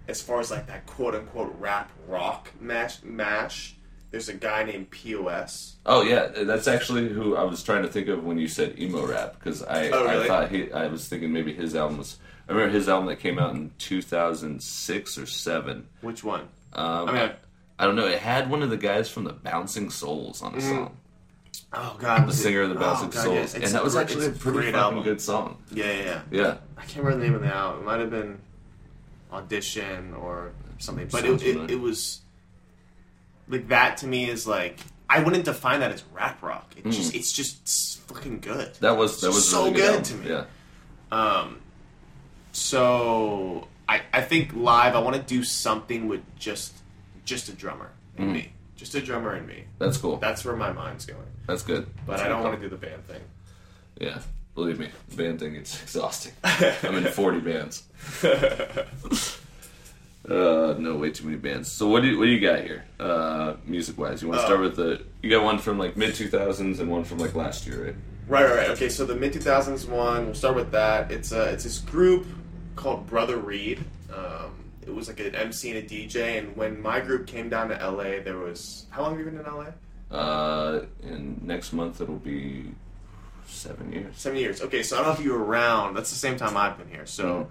as 0.08 0.20
far 0.20 0.40
as 0.40 0.50
like 0.50 0.66
that 0.66 0.86
quote 0.86 1.14
unquote 1.14 1.54
rap 1.58 1.90
rock 2.08 2.50
mash 2.60 3.02
mash, 3.02 3.76
there's 4.10 4.28
a 4.28 4.34
guy 4.34 4.64
named 4.64 4.90
P.O.S. 4.90 5.76
Oh 5.86 6.02
yeah, 6.02 6.26
that's 6.28 6.68
actually 6.68 7.08
who 7.08 7.36
I 7.36 7.44
was 7.44 7.62
trying 7.62 7.82
to 7.82 7.88
think 7.88 8.08
of 8.08 8.24
when 8.24 8.38
you 8.38 8.48
said 8.48 8.78
emo 8.78 9.06
rap 9.06 9.34
because 9.38 9.62
I, 9.62 9.88
Oh, 9.90 10.04
really? 10.04 10.24
I 10.24 10.26
thought 10.28 10.50
he 10.50 10.70
I 10.72 10.86
was 10.88 11.08
thinking 11.08 11.32
maybe 11.32 11.52
his 11.54 11.74
album 11.74 11.98
was 11.98 12.18
I 12.48 12.52
remember 12.52 12.72
his 12.74 12.88
album 12.88 13.06
that 13.08 13.20
came 13.20 13.38
out 13.38 13.54
in 13.54 13.70
2006 13.78 15.18
or 15.18 15.26
seven. 15.26 15.88
Which 16.00 16.22
one? 16.24 16.48
Um, 16.72 17.08
I 17.08 17.12
mean, 17.12 17.22
I- 17.22 17.34
I 17.76 17.86
don't 17.86 17.96
know. 17.96 18.06
It 18.06 18.20
had 18.20 18.50
one 18.50 18.62
of 18.62 18.70
the 18.70 18.76
guys 18.76 19.10
from 19.10 19.24
the 19.24 19.32
Bouncing 19.32 19.90
Souls 19.90 20.42
on 20.42 20.54
the 20.54 20.60
song, 20.60 20.96
oh 21.76 21.96
god, 22.00 22.28
the 22.28 22.32
singer 22.32 22.62
of 22.62 22.70
the 22.70 22.76
oh, 22.76 22.78
God, 22.78 23.12
Souls, 23.14 23.34
yes, 23.34 23.54
and 23.54 23.64
that 23.64 23.82
was 23.84 23.96
actually 23.96 24.26
a 24.26 24.30
pretty 24.30 24.58
fucking 24.58 24.74
album. 24.74 25.02
good 25.02 25.20
song. 25.20 25.58
Yeah, 25.72 25.86
yeah, 25.92 26.02
yeah. 26.02 26.20
Yeah, 26.30 26.56
I 26.76 26.82
can't 26.82 27.04
remember 27.04 27.18
the 27.18 27.24
name 27.26 27.34
of 27.34 27.42
the 27.42 27.54
album. 27.54 27.82
It 27.82 27.86
might 27.86 28.00
have 28.00 28.10
been 28.10 28.40
Audition 29.32 30.14
or 30.14 30.52
something, 30.78 31.08
but 31.10 31.24
it, 31.24 31.42
it, 31.42 31.70
it 31.72 31.80
was 31.80 32.20
like 33.48 33.68
that 33.68 33.96
to 33.98 34.06
me 34.06 34.28
is 34.30 34.46
like 34.46 34.78
I 35.10 35.20
wouldn't 35.22 35.44
define 35.44 35.80
that 35.80 35.90
as 35.92 36.02
rap 36.12 36.42
rock. 36.42 36.72
It 36.76 36.84
just 36.90 37.14
it's 37.14 37.32
just 37.32 38.00
fucking 38.08 38.40
good. 38.40 38.74
Mm. 38.74 38.78
that 38.80 38.96
was 38.96 39.20
that 39.20 39.28
was 39.28 39.48
So 39.48 39.64
really 39.64 39.76
good, 39.76 39.92
good 39.96 40.04
to 40.04 40.14
me. 40.14 40.28
Yeah, 40.30 40.44
Um, 41.12 41.60
so 42.52 43.66
I 43.88 44.02
I 44.12 44.22
think 44.22 44.54
live 44.54 44.94
I 44.94 44.98
want 45.00 45.16
to 45.16 45.22
do 45.22 45.42
something 45.44 46.08
with 46.08 46.22
just 46.38 46.74
just 47.24 47.48
a 47.48 47.52
drummer 47.52 47.90
and 48.16 48.28
Mm. 48.30 48.32
me, 48.34 48.52
just 48.76 48.94
a 48.94 49.00
drummer 49.00 49.32
and 49.34 49.46
me. 49.46 49.64
that's 49.78 49.96
cool. 49.96 50.16
That's 50.16 50.44
where 50.44 50.56
my 50.56 50.72
mind's 50.72 51.06
going. 51.06 51.20
That's 51.46 51.62
good. 51.62 51.86
But 52.06 52.20
I 52.20 52.28
don't 52.28 52.42
want 52.42 52.54
to 52.56 52.60
do 52.60 52.68
the 52.68 52.76
band 52.76 53.06
thing. 53.06 53.20
Yeah, 54.00 54.18
believe 54.54 54.78
me, 54.78 54.88
the 55.08 55.16
band 55.16 55.38
thing 55.40 55.54
it's 55.56 55.80
exhausting. 55.82 56.32
I'm 56.42 56.96
in 56.96 57.04
40 57.04 57.40
bands. 57.40 57.84
Uh, 60.26 60.74
no, 60.78 60.96
way 60.96 61.10
too 61.10 61.24
many 61.26 61.36
bands. 61.36 61.70
So 61.70 61.86
what 61.88 62.00
do 62.02 62.08
you, 62.08 62.18
what 62.18 62.24
do 62.24 62.30
you 62.30 62.40
got 62.40 62.60
here, 62.62 62.86
uh, 62.98 63.56
music 63.66 63.98
wise? 63.98 64.22
You 64.22 64.28
want 64.28 64.40
to 64.40 64.44
Uh, 64.44 64.46
start 64.46 64.60
with 64.62 64.76
the? 64.76 65.02
You 65.22 65.28
got 65.28 65.44
one 65.44 65.58
from 65.58 65.78
like 65.78 65.98
mid 65.98 66.14
2000s 66.14 66.80
and 66.80 66.90
one 66.90 67.04
from 67.04 67.18
like 67.18 67.34
last 67.34 67.66
year, 67.66 67.84
right? 67.84 67.94
Right, 68.26 68.44
right, 68.44 68.56
right. 68.56 68.70
Okay, 68.70 68.88
so 68.88 69.04
the 69.04 69.14
mid 69.14 69.34
two 69.34 69.40
thousands 69.40 69.84
one. 69.84 70.24
We'll 70.24 70.34
start 70.34 70.54
with 70.54 70.72
that. 70.72 71.12
It's 71.12 71.30
uh, 71.30 71.50
it's 71.52 71.64
this 71.64 71.78
group 71.78 72.26
called 72.74 73.06
Brother 73.06 73.36
Reade. 73.36 73.84
Um, 74.10 74.63
it 74.86 74.94
was 74.94 75.08
like 75.08 75.20
an 75.20 75.34
MC 75.34 75.70
and 75.76 75.78
a 75.78 75.82
DJ. 75.88 76.38
And 76.38 76.56
when 76.56 76.80
my 76.80 77.00
group 77.00 77.26
came 77.26 77.48
down 77.48 77.68
to 77.68 77.74
LA, 77.76 78.22
there 78.22 78.38
was 78.38 78.86
how 78.90 79.02
long 79.02 79.12
have 79.12 79.20
you 79.20 79.24
been 79.30 79.40
in 79.40 79.46
LA? 79.46 79.66
Uh, 80.16 80.84
and 81.02 81.42
next 81.42 81.72
month 81.72 82.00
it'll 82.00 82.16
be 82.16 82.72
seven 83.46 83.92
years. 83.92 84.16
Seven 84.16 84.38
years. 84.38 84.60
Okay, 84.62 84.82
so 84.82 84.96
I 84.96 84.98
don't 85.02 85.08
know 85.08 85.18
if 85.18 85.24
you 85.24 85.32
were 85.32 85.44
around. 85.44 85.94
That's 85.94 86.10
the 86.10 86.16
same 86.16 86.36
time 86.36 86.56
I've 86.56 86.78
been 86.78 86.88
here. 86.88 87.06
So, 87.06 87.48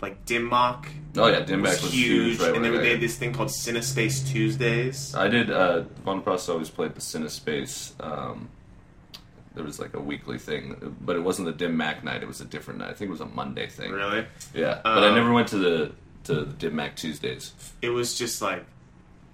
like 0.00 0.24
Dim 0.26 0.48
Mak 0.48 0.88
Oh 1.16 1.26
yeah, 1.28 1.40
Dim 1.40 1.62
was, 1.62 1.82
was 1.82 1.92
huge, 1.92 2.36
huge, 2.36 2.40
right? 2.40 2.54
and 2.54 2.64
they, 2.64 2.70
right, 2.70 2.80
they 2.80 2.90
had 2.90 3.00
this 3.00 3.16
thing 3.16 3.32
called 3.32 3.48
Cinespace 3.48 4.28
Tuesdays. 4.28 5.14
I 5.14 5.28
did. 5.28 5.50
Uh, 5.50 5.82
Von 6.04 6.22
Prost 6.22 6.48
always 6.48 6.70
played 6.70 6.94
the 6.94 7.00
Cinespace. 7.00 7.92
Um, 8.04 8.48
there 9.54 9.64
was 9.64 9.78
like 9.78 9.92
a 9.94 10.00
weekly 10.00 10.38
thing, 10.38 10.96
but 11.02 11.14
it 11.16 11.20
wasn't 11.20 11.46
the 11.46 11.52
Dim 11.52 11.76
Mak 11.76 12.02
night. 12.04 12.22
It 12.22 12.26
was 12.28 12.40
a 12.40 12.44
different 12.46 12.80
night. 12.80 12.90
I 12.90 12.94
think 12.94 13.08
it 13.08 13.12
was 13.12 13.20
a 13.20 13.26
Monday 13.26 13.66
thing. 13.68 13.90
Really, 13.92 14.24
Yeah, 14.54 14.80
but 14.82 15.04
I 15.04 15.08
Um, 15.08 15.14
never 15.14 15.32
went 15.32 15.48
to 15.48 15.58
the 15.58 15.92
to 16.24 16.34
the 16.34 16.44
Dim 16.52 16.76
Mak 16.76 16.96
Tuesdays. 16.96 17.52
it 17.80 17.90
was 17.90 18.16
just 18.16 18.40
like. 18.42 18.64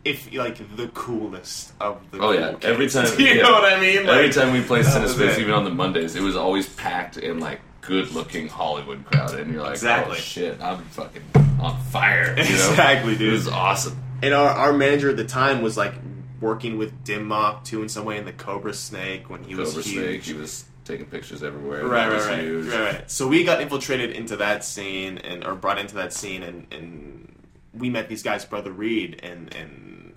If 0.04 0.32
like 0.32 0.76
the 0.76 0.88
coolest 0.88 1.72
of 1.80 2.00
the 2.12 2.20
Oh 2.20 2.30
yeah, 2.30 2.52
cool 2.52 2.70
every 2.70 2.88
time. 2.88 3.06
you 3.18 3.26
yeah. 3.26 3.42
know 3.42 3.52
what 3.52 3.70
I 3.70 3.80
mean? 3.80 4.06
every 4.08 4.30
time 4.30 4.52
we 4.52 4.62
played 4.62 4.84
was 4.86 4.94
Cinespace, 4.94 5.32
it. 5.36 5.40
even 5.40 5.52
on 5.52 5.64
the 5.64 5.70
Mondays, 5.70 6.14
it 6.14 6.22
was 6.22 6.36
always 6.36 6.68
packed 6.76 7.16
in 7.18 7.40
like 7.40 7.60
good-looking 7.80 8.48
Hollywood 8.48 9.04
crowd, 9.06 9.34
and 9.34 9.52
you're 9.52 9.60
like, 9.62 9.72
Exactly. 9.72 10.16
oh 10.16 10.20
shit, 10.20 10.62
I'm 10.62 10.82
fucking 10.84 11.22
on 11.60 11.78
fire. 11.90 12.28
You 12.30 12.36
know? 12.36 12.42
Exactly, 12.42 13.14
It 13.14 13.18
dude. 13.18 13.32
was 13.32 13.48
awesome. 13.48 14.00
And 14.22 14.32
our, 14.32 14.48
our 14.48 14.72
manager 14.72 15.10
at 15.10 15.16
the 15.16 15.24
time 15.24 15.62
was 15.62 15.76
like 15.76 15.94
working 16.40 16.78
with 16.78 17.04
Dim 17.04 17.26
Mak 17.28 17.64
too 17.64 17.82
in 17.82 17.88
some 17.88 18.04
way 18.04 18.16
in 18.18 18.24
the 18.24 18.32
Cobra 18.32 18.72
Snake 18.74 19.28
when 19.28 19.42
he 19.42 19.56
was 19.56 19.70
Cobra 19.70 19.82
huge. 19.82 20.04
Snake, 20.04 20.22
he 20.22 20.32
was 20.40 20.64
taking 20.88 21.06
pictures 21.06 21.42
everywhere. 21.44 21.84
right, 21.86 22.10
right, 22.10 22.26
right, 22.26 22.40
huge. 22.40 22.66
right, 22.66 22.80
right. 22.94 23.10
So 23.10 23.28
we 23.28 23.44
got 23.44 23.60
infiltrated 23.60 24.10
into 24.10 24.36
that 24.38 24.64
scene 24.64 25.18
and 25.18 25.44
or 25.46 25.54
brought 25.54 25.78
into 25.78 25.94
that 25.96 26.12
scene 26.12 26.42
and 26.42 26.66
and 26.72 27.32
we 27.74 27.88
met 27.90 28.08
these 28.08 28.22
guys, 28.24 28.44
Brother 28.44 28.72
Reade, 28.72 29.20
and 29.22 29.54
and 29.54 30.14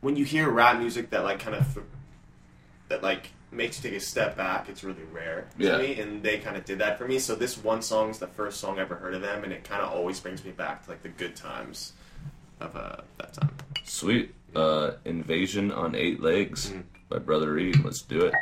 when 0.00 0.14
you 0.16 0.24
hear 0.24 0.48
rap 0.50 0.78
music 0.78 1.10
that 1.10 1.24
like 1.24 1.40
kind 1.40 1.56
of 1.56 1.78
that 2.88 3.02
like 3.02 3.30
makes 3.50 3.82
you 3.82 3.90
take 3.90 3.96
a 3.98 4.00
step 4.00 4.36
back, 4.36 4.68
it's 4.68 4.82
really 4.84 5.02
rare 5.12 5.48
to 5.58 5.64
Yeah. 5.64 5.78
me, 5.78 6.00
and 6.00 6.22
they 6.22 6.38
kind 6.38 6.56
of 6.56 6.64
did 6.64 6.78
that 6.78 6.98
for 6.98 7.06
me. 7.08 7.18
So 7.18 7.34
this 7.34 7.58
one 7.58 7.82
song 7.82 8.10
is 8.10 8.18
the 8.18 8.26
first 8.26 8.60
song 8.60 8.78
I 8.78 8.82
ever 8.82 8.94
heard 8.94 9.14
of 9.14 9.20
them, 9.22 9.44
and 9.44 9.52
it 9.52 9.64
kind 9.64 9.82
of 9.82 9.90
always 9.90 10.20
brings 10.20 10.44
me 10.44 10.52
back 10.52 10.84
to 10.84 10.90
like 10.90 11.02
the 11.02 11.08
good 11.10 11.34
times 11.36 11.92
of 12.60 12.76
uh, 12.76 12.96
that 13.18 13.32
time. 13.34 13.50
Sweet. 13.84 14.34
Uh, 14.54 14.92
Invasion 15.06 15.72
on 15.72 15.94
Eight 15.94 16.20
Legs 16.22 16.70
Mm. 16.70 16.82
by 17.08 17.18
Brother 17.18 17.52
Reade. 17.54 17.82
Let's 17.84 18.02
do 18.02 18.20
it. 18.26 18.34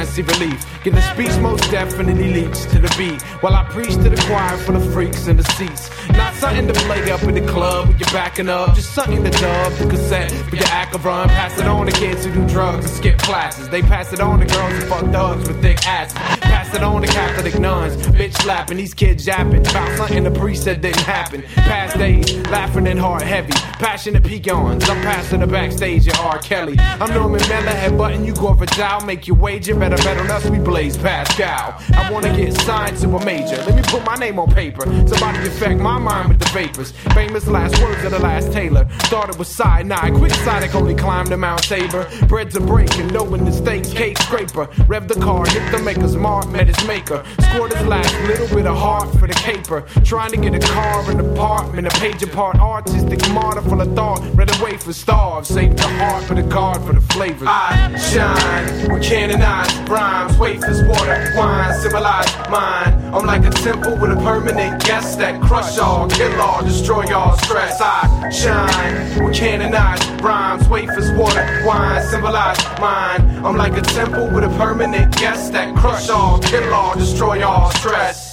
And 0.00 0.08
see 0.08 0.22
relief. 0.22 0.64
Get 0.82 0.94
the 0.94 1.02
speech 1.02 1.36
most 1.40 1.70
definitely 1.70 2.32
leads 2.32 2.66
to 2.66 2.78
the 2.78 2.92
beat. 2.96 3.20
While 3.42 3.54
I 3.54 3.64
preach 3.64 3.94
to 3.94 4.08
the 4.08 4.20
choir 4.26 4.56
for 4.56 4.72
the 4.72 4.80
freaks 4.92 5.26
in 5.26 5.36
the 5.36 5.44
seats. 5.44 5.90
Not 6.12 6.34
something 6.34 6.66
to 6.66 6.72
play 6.72 7.10
up 7.10 7.22
in 7.24 7.34
the 7.34 7.46
club 7.52 7.88
when 7.88 7.98
you're 7.98 8.08
backing 8.10 8.48
up. 8.48 8.74
Just 8.74 8.94
something 8.94 9.22
to 9.22 9.30
dub 9.30 9.72
the 9.74 9.86
cassette 9.88 10.32
for 10.48 10.56
your 10.56 11.02
run. 11.02 11.28
Pass 11.28 11.58
it 11.58 11.66
on 11.66 11.86
to 11.86 11.92
kids 11.92 12.24
who 12.24 12.32
do 12.32 12.46
drugs 12.48 12.84
and 12.86 12.94
skip 12.94 13.18
classes. 13.18 13.68
They 13.68 13.82
pass 13.82 14.12
it 14.12 14.20
on 14.20 14.40
to 14.40 14.46
girls 14.46 14.72
who 14.72 14.80
fuck 14.86 15.04
thugs 15.12 15.48
with 15.48 15.60
thick 15.60 15.86
asses. 15.86 16.29
It 16.72 16.84
on 16.84 17.02
to 17.02 17.08
Catholic 17.08 17.58
nuns. 17.58 17.96
Bitch 18.08 18.32
slapping 18.42 18.76
these 18.76 18.94
kids 18.94 19.26
yapping. 19.26 19.66
About 19.66 19.96
something 19.96 20.22
the 20.22 20.30
priest 20.30 20.62
said 20.64 20.80
didn't 20.80 21.02
happen. 21.02 21.42
Past 21.56 21.98
days, 21.98 22.36
laughing 22.48 22.86
and 22.86 22.98
heart 22.98 23.22
heavy. 23.22 23.52
Passionate 23.52 24.22
pecans. 24.22 24.88
I'm 24.88 25.02
passing 25.02 25.40
the 25.40 25.48
backstage 25.48 26.06
at 26.06 26.18
R. 26.20 26.38
Kelly. 26.38 26.76
I'm 26.78 27.12
Norman 27.12 27.40
Miller, 27.48 27.72
headbutting 27.72 28.24
you 28.24 28.34
go 28.34 28.54
for 28.54 28.66
Dow. 28.66 29.00
Make 29.00 29.26
your 29.26 29.36
wager, 29.36 29.74
better 29.74 29.96
bet 29.96 30.18
on 30.18 30.30
us, 30.30 30.48
we 30.48 30.58
blaze 30.58 30.96
Pascal. 30.96 31.76
I 31.96 32.10
wanna 32.10 32.34
get 32.36 32.54
signed 32.54 32.96
to 32.98 33.16
a 33.16 33.24
major. 33.24 33.56
Let 33.56 33.74
me 33.74 33.82
put 33.82 34.04
my 34.04 34.14
name 34.14 34.38
on 34.38 34.50
paper. 34.50 34.84
Somebody 35.08 35.48
affect 35.48 35.80
my 35.80 35.98
mind 35.98 36.28
with 36.28 36.38
the 36.38 36.39
vapors. 36.50 36.92
Famous 37.14 37.46
last 37.46 37.80
words 37.82 38.04
of 38.04 38.10
the 38.12 38.18
last. 38.18 38.40
Thought 38.50 39.30
it 39.30 39.38
was 39.38 39.48
cyanide. 39.48 40.14
Quick 40.14 40.32
Sonic 40.32 40.74
only 40.74 40.94
climbed 40.94 41.28
the 41.28 41.36
Mount 41.36 41.62
Tabor. 41.62 42.08
Bread 42.26 42.50
to 42.52 42.60
break 42.60 42.92
and 42.98 43.12
knowing 43.12 43.44
the 43.44 43.52
stakes. 43.52 43.92
Cake 43.92 44.18
scraper. 44.18 44.68
Rev 44.86 45.08
the 45.08 45.14
car, 45.14 45.46
hit 45.46 45.70
the 45.72 45.78
maker's 45.82 46.16
mark, 46.16 46.48
met 46.48 46.66
his 46.66 46.86
maker. 46.86 47.24
Scored 47.50 47.72
his 47.72 47.86
last 47.86 48.12
little 48.26 48.48
bit 48.48 48.66
of 48.66 48.76
heart 48.76 49.10
for 49.18 49.26
the 49.26 49.34
caper. 49.34 49.82
Trying 50.04 50.30
to 50.32 50.36
get 50.36 50.54
a 50.54 50.58
car, 50.58 51.10
an 51.10 51.20
apartment, 51.20 51.86
a 51.86 51.90
page 52.00 52.22
apart. 52.22 52.56
Artistic 52.56 53.20
martyr 53.30 53.62
full 53.62 53.80
of 53.80 53.94
thought. 53.94 54.20
Read 54.34 54.50
away 54.60 54.76
for 54.76 54.92
starve. 54.92 55.46
Save 55.46 55.76
the 55.76 55.88
heart 55.88 56.24
for 56.24 56.34
the 56.34 56.48
card 56.48 56.82
for 56.82 56.92
the 56.92 57.00
flavors. 57.00 57.48
I 57.48 57.96
shine 57.98 58.92
with 58.92 59.02
canonized 59.02 59.88
rhymes. 59.88 60.36
Wafers, 60.38 60.82
water, 60.88 61.32
wine, 61.36 61.80
civilized 61.80 62.36
mind. 62.50 63.14
I'm 63.14 63.26
like 63.26 63.44
a 63.44 63.50
temple 63.50 63.96
with 63.96 64.10
a 64.12 64.16
permanent 64.16 64.82
guest 64.84 65.18
that 65.18 65.40
crush 65.42 65.78
all, 65.78 66.08
kill 66.08 66.39
all, 66.40 66.62
destroy 66.62 67.14
all 67.14 67.36
stress. 67.38 67.80
I 67.80 68.30
shine 68.30 69.24
with 69.24 69.34
canonized 69.34 70.20
rhymes. 70.20 70.68
Wafers, 70.68 71.12
water, 71.12 71.62
wine, 71.64 72.02
symbolize 72.02 72.58
mine. 72.80 73.44
I'm 73.44 73.56
like 73.56 73.76
a 73.76 73.82
temple 73.82 74.28
with 74.34 74.44
a 74.44 74.48
permanent 74.58 75.16
guest 75.16 75.52
that 75.52 75.76
crush 75.76 76.08
all, 76.08 76.38
kill 76.40 76.72
all, 76.72 76.96
destroy 76.96 77.46
all 77.46 77.70
stress. 77.72 78.32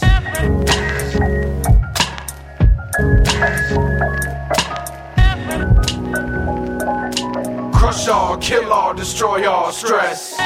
Crush 7.73 8.07
all, 8.07 8.37
kill 8.37 8.73
all, 8.73 8.93
destroy 8.93 9.49
all 9.49 9.71
stress. 9.71 10.37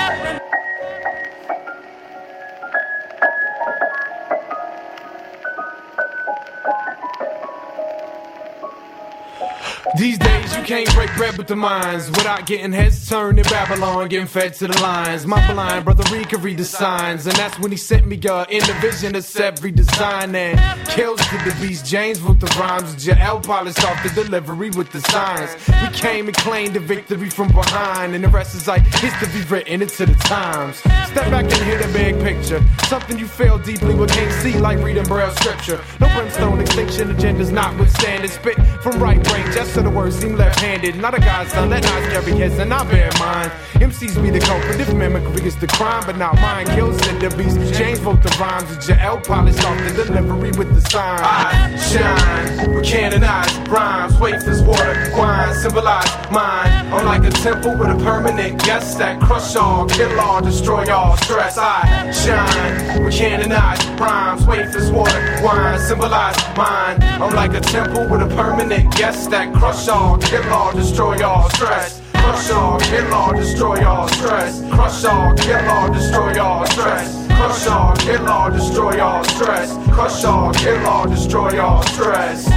These 9.97 10.19
days 10.19 10.55
you 10.55 10.63
can't 10.63 10.93
break 10.93 11.13
bread 11.17 11.37
with 11.37 11.47
the 11.47 11.55
minds 11.55 12.07
without 12.11 12.45
getting 12.45 12.71
heads 12.71 13.09
turned 13.09 13.39
in 13.39 13.45
Babylon, 13.45 14.07
getting 14.07 14.25
fed 14.25 14.53
to 14.55 14.67
the 14.67 14.81
lions. 14.81 15.27
My 15.27 15.45
blind 15.51 15.83
brother 15.83 16.03
Reed 16.15 16.29
could 16.29 16.43
read 16.43 16.59
the 16.59 16.63
signs, 16.63 17.27
and 17.27 17.35
that's 17.35 17.59
when 17.59 17.71
he 17.71 17.77
sent 17.77 18.07
me 18.07 18.17
uh, 18.29 18.45
in 18.49 18.61
the 18.61 18.73
vision 18.79 19.15
of 19.15 19.35
every 19.35 19.71
design 19.71 20.33
and 20.33 20.87
kills 20.87 21.19
to 21.19 21.37
the 21.39 21.53
beast. 21.59 21.85
James 21.85 22.21
with 22.21 22.39
the 22.39 22.47
rhymes, 22.57 23.05
Jael 23.05 23.41
polished 23.41 23.83
off 23.83 24.01
the 24.01 24.23
delivery 24.23 24.69
with 24.69 24.89
the 24.93 25.01
signs. 25.01 25.55
We 25.67 25.89
came 25.97 26.27
and 26.27 26.37
claimed 26.37 26.73
the 26.73 26.79
victory 26.79 27.29
from 27.29 27.49
behind, 27.49 28.15
and 28.15 28.23
the 28.23 28.29
rest 28.29 28.55
is 28.55 28.67
like 28.69 28.83
history 28.83 29.41
written 29.49 29.81
into 29.81 30.05
the 30.05 30.15
times. 30.15 30.77
Step 30.77 31.29
back 31.29 31.43
and 31.43 31.63
hear 31.65 31.77
the 31.77 31.91
big 31.91 32.17
picture, 32.21 32.63
something 32.87 33.19
you 33.19 33.27
feel 33.27 33.57
deeply 33.57 33.93
but 33.93 34.09
can't 34.09 34.31
see, 34.41 34.57
like 34.57 34.77
reading 34.79 35.03
braille 35.03 35.31
scripture. 35.31 35.81
No 35.99 36.07
brimstone 36.15 36.61
extinction 36.61 37.13
agendas 37.13 37.51
notwithstanding. 37.51 38.31
Spit 38.31 38.55
from 38.81 39.03
right 39.03 39.21
brain, 39.25 39.45
just 39.51 39.80
the 39.81 39.89
words 39.89 40.17
seem 40.17 40.35
left-handed. 40.35 40.95
Not 40.97 41.13
a 41.13 41.19
godson, 41.19 41.69
that 41.69 41.83
not 41.83 42.03
scary 42.03 42.37
kids, 42.37 42.57
and 42.59 42.73
I 42.73 42.83
bear 42.83 43.09
in 43.09 43.19
mind. 43.19 43.51
MCs 43.75 44.21
be 44.21 44.29
the 44.29 44.39
culprit 44.39 44.79
if 44.79 44.93
mimicry 44.93 45.45
is 45.45 45.55
the 45.55 45.67
crime, 45.67 46.03
but 46.05 46.17
not 46.17 46.35
mine. 46.35 46.65
Kills 46.67 46.99
in 47.07 47.19
the 47.19 47.29
beast. 47.35 47.57
James 47.73 47.99
wrote 48.01 48.21
the 48.21 48.29
rhymes, 48.39 48.69
and 48.71 48.87
Jael 48.87 49.19
polished 49.21 49.63
off 49.65 49.77
the 49.87 50.03
delivery 50.03 50.51
with 50.51 50.73
the 50.75 50.81
sign. 50.89 51.19
I 51.21 51.75
shine 51.77 52.75
with 52.75 52.85
canonized 52.85 53.67
rhymes, 53.67 54.19
wafers, 54.19 54.61
water, 54.61 55.11
wine, 55.15 55.55
symbolize 55.55 56.09
mine. 56.31 56.71
I'm 56.93 57.05
like 57.05 57.23
a 57.23 57.31
temple 57.31 57.77
with 57.77 57.89
a 57.89 57.97
permanent 58.03 58.63
guest 58.63 58.97
that 58.99 59.21
crush 59.21 59.55
all, 59.55 59.87
kill 59.87 60.19
all, 60.19 60.41
destroy 60.41 60.91
all 60.93 61.17
stress. 61.17 61.57
I 61.57 62.11
shine 62.11 63.03
with 63.03 63.15
canonized 63.15 63.87
rhymes, 63.99 64.45
wafers, 64.45 64.91
water, 64.91 65.39
wine, 65.43 65.79
symbolize 65.79 66.37
mine. 66.57 66.97
I'm 67.01 67.33
like 67.33 67.53
a 67.53 67.61
temple 67.61 68.07
with 68.09 68.21
a 68.21 68.27
permanent 68.35 68.93
guest 68.95 69.29
that 69.31 69.53
crush 69.53 69.70
all, 69.71 70.17
kill 70.17 70.53
all, 70.53 70.73
destroy 70.73 71.25
all 71.25 71.49
stress. 71.51 72.01
Crush 72.13 72.51
all, 72.51 72.79
kill 72.79 73.13
all, 73.13 73.33
destroy 73.33 73.85
all 73.85 74.07
stress. 74.09 74.59
Crush 74.69 75.05
all, 75.05 75.33
kill 75.35 75.69
all, 75.69 75.93
destroy 75.93 76.41
all 76.43 76.65
stress. 76.65 77.27
Crush 77.27 77.67
all, 77.67 77.95
kill 77.95 78.27
all, 78.27 78.51
destroy 78.51 78.99
all 79.01 79.23
stress. 79.23 79.73
Crush 79.93 80.23
all, 80.25 80.53
kill 80.53 80.85
all, 80.87 81.07
destroy 81.07 81.59
all 81.59 81.83
stress. 81.83 82.47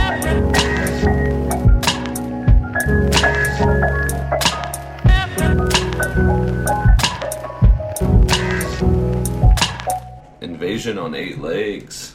Invasion 10.40 10.98
on 10.98 11.14
Eight 11.14 11.38
Legs. 11.40 12.14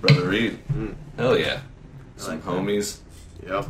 Brother 0.00 0.28
Reade. 0.28 0.56
Hmm. 0.72 0.92
Hell 1.16 1.38
yeah. 1.38 1.60
Some 2.16 2.34
like 2.34 2.44
that. 2.44 2.50
homies. 2.50 2.98
Yep. 3.46 3.66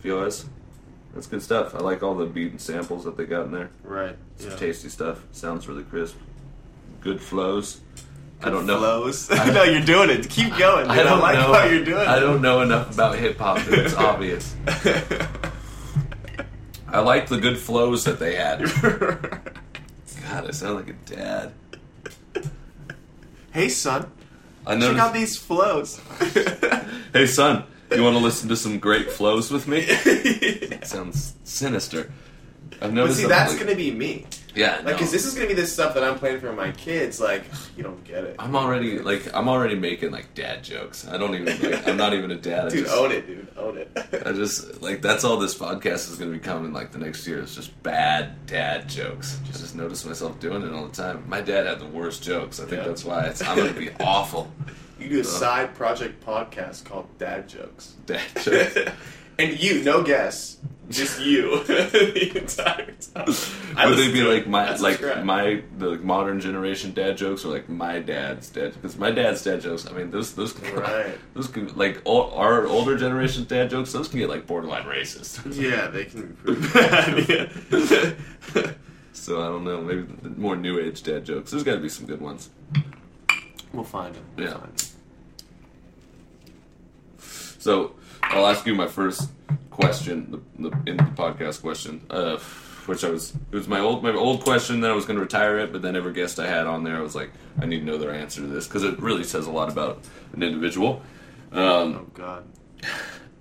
Feel? 0.00 0.20
That's 0.22 1.26
good 1.26 1.42
stuff. 1.42 1.74
I 1.74 1.78
like 1.78 2.02
all 2.02 2.14
the 2.14 2.26
beat 2.26 2.52
and 2.52 2.60
samples 2.60 3.04
that 3.04 3.16
they 3.16 3.24
got 3.24 3.46
in 3.46 3.52
there. 3.52 3.70
Right. 3.82 4.16
Some 4.36 4.50
Yeah. 4.50 4.56
tasty 4.56 4.88
stuff. 4.88 5.18
Sounds 5.32 5.66
really 5.68 5.82
crisp. 5.84 6.16
Good 7.00 7.20
flows. 7.20 7.80
I 8.42 8.50
don't 8.50 8.66
know. 8.66 8.78
Flows. 8.78 9.28
no, 9.30 9.62
you're 9.64 9.80
doing 9.84 10.10
it. 10.10 10.28
Keep 10.28 10.56
going. 10.56 10.86
Dude. 10.88 10.96
I 10.98 11.02
don't 11.02 11.20
like 11.20 11.34
know. 11.38 11.52
how 11.52 11.64
you're 11.64 11.84
doing 11.84 12.06
I 12.06 12.20
don't 12.20 12.40
know 12.40 12.60
enough 12.62 12.94
about 12.94 13.16
hip 13.18 13.38
hop. 13.38 13.58
It's 13.68 13.94
obvious. 13.96 14.54
I 16.90 17.00
like 17.00 17.28
the 17.28 17.38
good 17.38 17.58
flows 17.58 18.04
that 18.04 18.18
they 18.18 18.34
had. 18.36 18.60
God, 20.22 20.46
I 20.46 20.50
sound 20.52 20.76
like 20.76 20.88
a 20.90 21.14
dad. 21.14 21.52
hey, 23.52 23.68
son. 23.68 24.10
I 24.66 24.78
Check 24.78 24.98
out 24.98 25.14
these 25.14 25.36
flows. 25.36 26.00
Hey, 27.12 27.26
son, 27.26 27.64
you 27.90 28.02
want 28.02 28.16
to 28.16 28.22
listen 28.22 28.48
to 28.48 28.56
some 28.56 28.78
great 28.78 29.10
flows 29.10 29.50
with 29.50 29.66
me? 29.68 29.86
Sounds 30.82 31.34
sinister. 31.44 32.10
I've 32.80 32.92
noticed. 32.92 33.18
But 33.18 33.22
see, 33.22 33.28
that's 33.28 33.52
like- 33.52 33.60
gonna 33.60 33.74
be 33.76 33.90
me. 33.90 34.26
Yeah, 34.54 34.76
Like, 34.76 34.84
no. 34.86 34.92
because 34.92 35.12
this 35.12 35.24
is 35.24 35.34
gonna 35.34 35.46
be 35.46 35.54
this 35.54 35.72
stuff 35.72 35.94
that 35.94 36.02
I'm 36.02 36.18
playing 36.18 36.40
for 36.40 36.52
my 36.52 36.72
kids. 36.72 37.20
Like, 37.20 37.44
you 37.76 37.82
don't 37.84 38.02
get 38.04 38.24
it. 38.24 38.36
I'm 38.38 38.56
already 38.56 38.98
like 38.98 39.32
I'm 39.34 39.48
already 39.48 39.74
making 39.76 40.10
like 40.10 40.34
dad 40.34 40.64
jokes. 40.64 41.06
I 41.06 41.16
don't 41.16 41.34
even 41.34 41.70
like 41.70 41.86
I'm 41.88 41.96
not 41.96 42.12
even 42.14 42.30
a 42.32 42.36
dad. 42.36 42.66
I 42.66 42.68
Dude, 42.70 42.84
just, 42.86 42.96
own 42.96 43.12
it, 43.12 43.26
dude. 43.26 43.48
Own 43.56 43.78
it. 43.78 43.90
I 44.26 44.32
just 44.32 44.80
like 44.82 45.00
that's 45.02 45.22
all 45.24 45.36
this 45.38 45.56
podcast 45.56 46.10
is 46.10 46.16
going 46.16 46.32
to 46.32 46.38
become 46.38 46.64
in 46.64 46.72
like 46.72 46.90
the 46.92 46.98
next 46.98 47.26
year. 47.26 47.40
It's 47.40 47.54
just 47.54 47.80
bad 47.82 48.46
dad 48.46 48.88
jokes. 48.88 49.38
I 49.44 49.52
just 49.52 49.74
notice 49.76 50.04
myself 50.04 50.38
doing 50.40 50.62
it 50.62 50.72
all 50.72 50.86
the 50.86 50.94
time. 50.94 51.24
My 51.28 51.40
dad 51.40 51.66
had 51.66 51.78
the 51.80 51.86
worst 51.86 52.22
jokes. 52.22 52.58
I 52.60 52.64
think 52.64 52.82
Yeah. 52.82 52.88
that's 52.88 53.04
why 53.04 53.26
it's, 53.26 53.42
I'm 53.42 53.56
going 53.56 53.72
to 53.72 53.78
be 53.78 53.90
awful. 54.00 54.50
You 54.98 55.08
do 55.08 55.20
a 55.20 55.24
side 55.24 55.74
project 55.74 56.24
podcast 56.24 56.84
called 56.84 57.06
Dad 57.18 57.48
Jokes. 57.48 57.94
Dad 58.06 58.20
jokes. 58.42 58.76
and 59.38 59.58
you, 59.62 59.82
no 59.84 60.02
guess, 60.02 60.56
just 60.90 61.20
you 61.20 61.62
the 61.64 62.38
entire 62.40 62.92
time. 63.14 63.34
I 63.76 63.86
Would 63.86 63.98
they 63.98 64.10
be 64.10 64.22
like 64.22 64.46
my 64.48 64.64
That's 64.64 64.80
like 64.82 64.98
correct. 64.98 65.24
my 65.24 65.62
the 65.76 65.90
like, 65.90 66.00
modern 66.02 66.40
generation 66.40 66.92
dad 66.94 67.16
jokes 67.18 67.44
or 67.44 67.48
like 67.52 67.68
my 67.68 67.98
dad's 68.00 68.48
dad 68.50 68.72
because 68.74 68.96
my 68.96 69.10
dad's 69.10 69.44
dad 69.44 69.60
jokes 69.60 69.86
I 69.86 69.92
mean 69.92 70.10
those 70.10 70.34
those 70.34 70.52
can, 70.54 70.74
Right. 70.74 71.16
those 71.34 71.46
can 71.46 71.68
like 71.76 72.00
all, 72.06 72.32
our 72.32 72.66
older 72.66 72.96
generation 72.96 73.44
dad 73.44 73.68
jokes 73.70 73.92
those 73.92 74.08
can 74.08 74.18
get 74.18 74.28
like 74.30 74.46
borderline 74.46 74.84
racist 74.84 75.42
Yeah, 75.54 75.88
they 75.88 76.06
can 76.06 76.28
be 76.28 76.54
pretty 76.54 76.68
bad. 76.72 77.28
yeah. 77.28 78.72
so 79.12 79.42
I 79.42 79.46
don't 79.48 79.64
know 79.64 79.82
maybe 79.82 80.06
more 80.36 80.56
new 80.56 80.78
age 80.80 81.02
dad 81.02 81.24
jokes 81.26 81.50
there's 81.50 81.62
got 81.64 81.74
to 81.74 81.80
be 81.80 81.88
some 81.90 82.06
good 82.06 82.20
ones 82.22 82.48
we'll 83.72 83.84
find 83.84 84.14
them. 84.14 84.24
We'll 84.36 84.46
Yeah. 84.46 84.52
find 84.54 84.64
'em. 84.64 84.76
So 87.58 87.94
I'll 88.22 88.46
ask 88.46 88.66
you 88.66 88.74
my 88.74 88.86
first 88.86 89.30
question, 89.70 90.42
the, 90.58 90.68
the 90.70 90.76
in 90.90 90.96
the 90.96 91.02
podcast 91.04 91.60
question, 91.60 92.00
uh, 92.10 92.38
which 92.86 93.04
I 93.04 93.10
was 93.10 93.34
it 93.52 93.56
was 93.56 93.68
my 93.68 93.80
old 93.80 94.02
my 94.02 94.12
old 94.12 94.42
question 94.42 94.80
that 94.80 94.90
I 94.90 94.94
was 94.94 95.04
going 95.04 95.16
to 95.16 95.22
retire 95.22 95.58
it, 95.58 95.72
but 95.72 95.82
then 95.82 95.96
every 95.96 96.12
guest 96.12 96.38
I 96.38 96.46
had 96.46 96.66
on 96.66 96.84
there, 96.84 96.96
I 96.96 97.00
was 97.00 97.14
like, 97.14 97.30
I 97.60 97.66
need 97.66 97.80
to 97.80 97.84
know 97.84 97.98
their 97.98 98.12
answer 98.12 98.40
to 98.40 98.46
this 98.46 98.66
because 98.66 98.84
it 98.84 98.98
really 99.00 99.24
says 99.24 99.46
a 99.46 99.50
lot 99.50 99.70
about 99.70 100.02
an 100.32 100.42
individual. 100.42 101.02
Um, 101.52 101.60
Oh 101.62 102.06
God. 102.14 102.44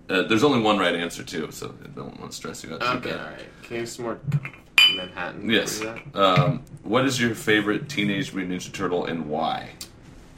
uh, 0.10 0.24
there's 0.24 0.44
only 0.44 0.62
one 0.62 0.78
right 0.78 0.96
answer 0.96 1.24
too, 1.24 1.50
so 1.52 1.74
I 1.84 1.88
don't 1.90 2.20
want 2.20 2.32
to 2.32 2.36
stress 2.38 2.64
you 2.64 2.74
out. 2.74 2.82
too 2.82 2.88
Okay, 2.88 3.12
bad. 3.12 3.20
all 3.20 3.26
right. 3.32 3.46
Can 3.64 3.78
you 3.78 3.86
some 3.86 4.06
more 4.06 4.20
Manhattan? 4.96 5.50
Yes. 5.50 5.84
Um, 6.14 6.64
what 6.84 7.06
is 7.06 7.20
your 7.20 7.36
favorite 7.36 7.88
Teenage 7.90 8.34
Mutant 8.34 8.62
Ninja 8.62 8.72
Turtle 8.72 9.06
and 9.06 9.28
why? 9.30 9.72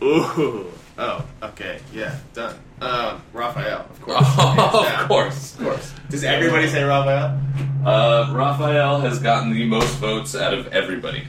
Ooh. 0.03 0.65
Oh. 0.97 1.25
Okay. 1.41 1.79
Yeah. 1.93 2.17
Done. 2.33 2.55
Um, 2.81 3.21
Raphael, 3.33 3.85
of 3.89 4.01
course. 4.01 4.17
Oh, 4.21 4.97
of 5.01 5.07
course. 5.07 5.53
Of 5.55 5.63
course. 5.65 5.93
Does 6.09 6.23
everybody 6.23 6.67
say 6.67 6.83
Raphael? 6.83 7.39
Uh, 7.85 8.31
Raphael 8.33 8.99
has 9.01 9.19
gotten 9.19 9.51
the 9.53 9.65
most 9.65 9.95
votes 9.95 10.35
out 10.35 10.53
of 10.53 10.67
everybody. 10.67 11.25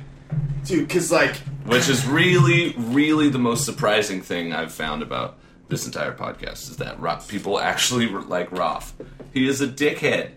Dude, 0.64 0.86
because 0.88 1.10
like 1.10 1.36
Which 1.66 1.88
is 1.88 2.06
really, 2.06 2.74
really 2.76 3.28
the 3.28 3.38
most 3.38 3.64
surprising 3.64 4.22
thing 4.22 4.52
I've 4.52 4.72
found 4.72 5.02
about 5.02 5.38
this 5.68 5.86
entire 5.86 6.12
podcast 6.12 6.68
is 6.70 6.76
that 6.78 6.98
Ra- 7.00 7.20
people 7.28 7.58
actually 7.60 8.06
like 8.08 8.50
Roth. 8.52 8.92
He 9.32 9.46
is 9.48 9.60
a 9.60 9.68
dickhead. 9.68 10.30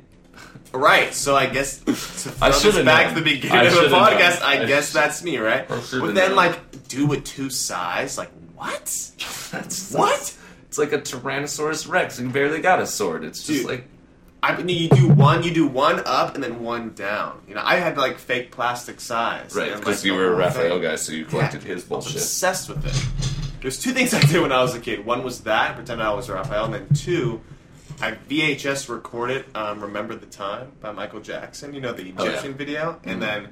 Right, 0.74 1.14
so 1.14 1.36
I 1.36 1.45
guess 1.45 1.80
to 1.80 1.91
I 2.41 2.50
throw 2.50 2.60
should've 2.60 2.76
this 2.76 2.86
back 2.86 3.08
known. 3.08 3.16
to 3.16 3.22
the 3.22 3.30
beginning 3.36 3.58
I 3.58 3.64
of 3.66 3.72
the 3.72 3.76
should've 3.78 3.91
known. 3.91 4.02
podcast, 4.04 4.41
I, 4.41 4.64
I 4.64 4.66
guess 4.66 4.91
that's 4.91 5.24
me, 5.24 5.38
right? 5.38 5.70
I 5.70 5.76
But 6.00 6.16
then, 6.16 6.30
known. 6.30 6.36
like, 6.36 6.88
dude 6.88 7.10
with 7.10 7.24
two 7.24 7.50
sides, 7.52 8.18
like, 8.18 8.32
what? 8.56 8.86
That's 9.52 9.94
What? 9.95 10.36
It's 10.68 10.78
like 10.80 10.91
a 10.94 10.98
Tyrannosaurus 11.00 11.88
Rex. 11.88 12.18
He 12.18 12.26
barely 12.28 12.60
got 12.60 12.82
a 12.82 12.88
sword. 12.88 13.24
It's 13.24 13.45
just 13.45 13.62
Dude. 13.62 13.70
like 13.70 13.86
I 14.41 14.60
mean, 14.62 14.68
you 14.78 14.90
do 14.90 15.08
one, 15.10 15.44
you 15.44 15.54
do 15.54 15.68
one 15.68 16.02
up 16.06 16.34
and 16.36 16.44
then 16.44 16.62
one 16.64 16.94
down. 16.95 17.41
You 17.48 17.54
know, 17.56 17.62
I 17.64 17.76
had 17.76 17.95
like 17.98 18.18
fake 18.18 18.52
plastic 18.52 19.00
size. 19.00 19.56
right 19.56 19.76
because 19.76 20.00
like, 20.00 20.06
you 20.06 20.16
were 20.16 20.34
a 20.34 20.36
Raphael 20.36 20.80
thing. 20.80 20.82
guy, 20.82 20.95
so 20.95 21.14
you 21.14 21.20
Yeah, 21.26 21.30
collected 21.30 21.62
his 21.64 21.72
I 21.72 21.76
was 21.76 21.84
bullshit. 21.86 22.16
obsessed 22.16 22.68
with 22.70 22.86
it. 22.86 23.62
There's 23.62 23.80
two 23.80 23.91
things 23.91 24.14
I 24.14 24.20
did 24.22 24.41
when 24.41 24.52
I 24.52 24.62
was 24.64 24.74
a 24.76 24.80
kid. 24.80 25.06
One 25.06 25.24
was 25.24 25.41
that, 25.41 25.76
pretend 25.76 26.02
I 26.02 26.12
was 26.14 26.30
Raphael, 26.30 26.66
and 26.66 26.74
then 26.74 26.88
two, 26.95 27.40
I 28.04 28.18
VHS 28.30 28.90
recorded 28.90 29.46
um, 29.56 29.80
"Remember 29.82 30.16
the 30.16 30.26
Time" 30.26 30.74
by 30.82 30.92
Michael 30.92 31.22
Jackson. 31.22 31.74
You 31.74 31.80
know 31.82 31.94
the 31.94 32.14
Oh, 32.18 32.24
yeah. 32.24 32.32
Egyptian 32.32 32.54
video, 32.56 33.00
and 33.06 33.22
then 33.22 33.48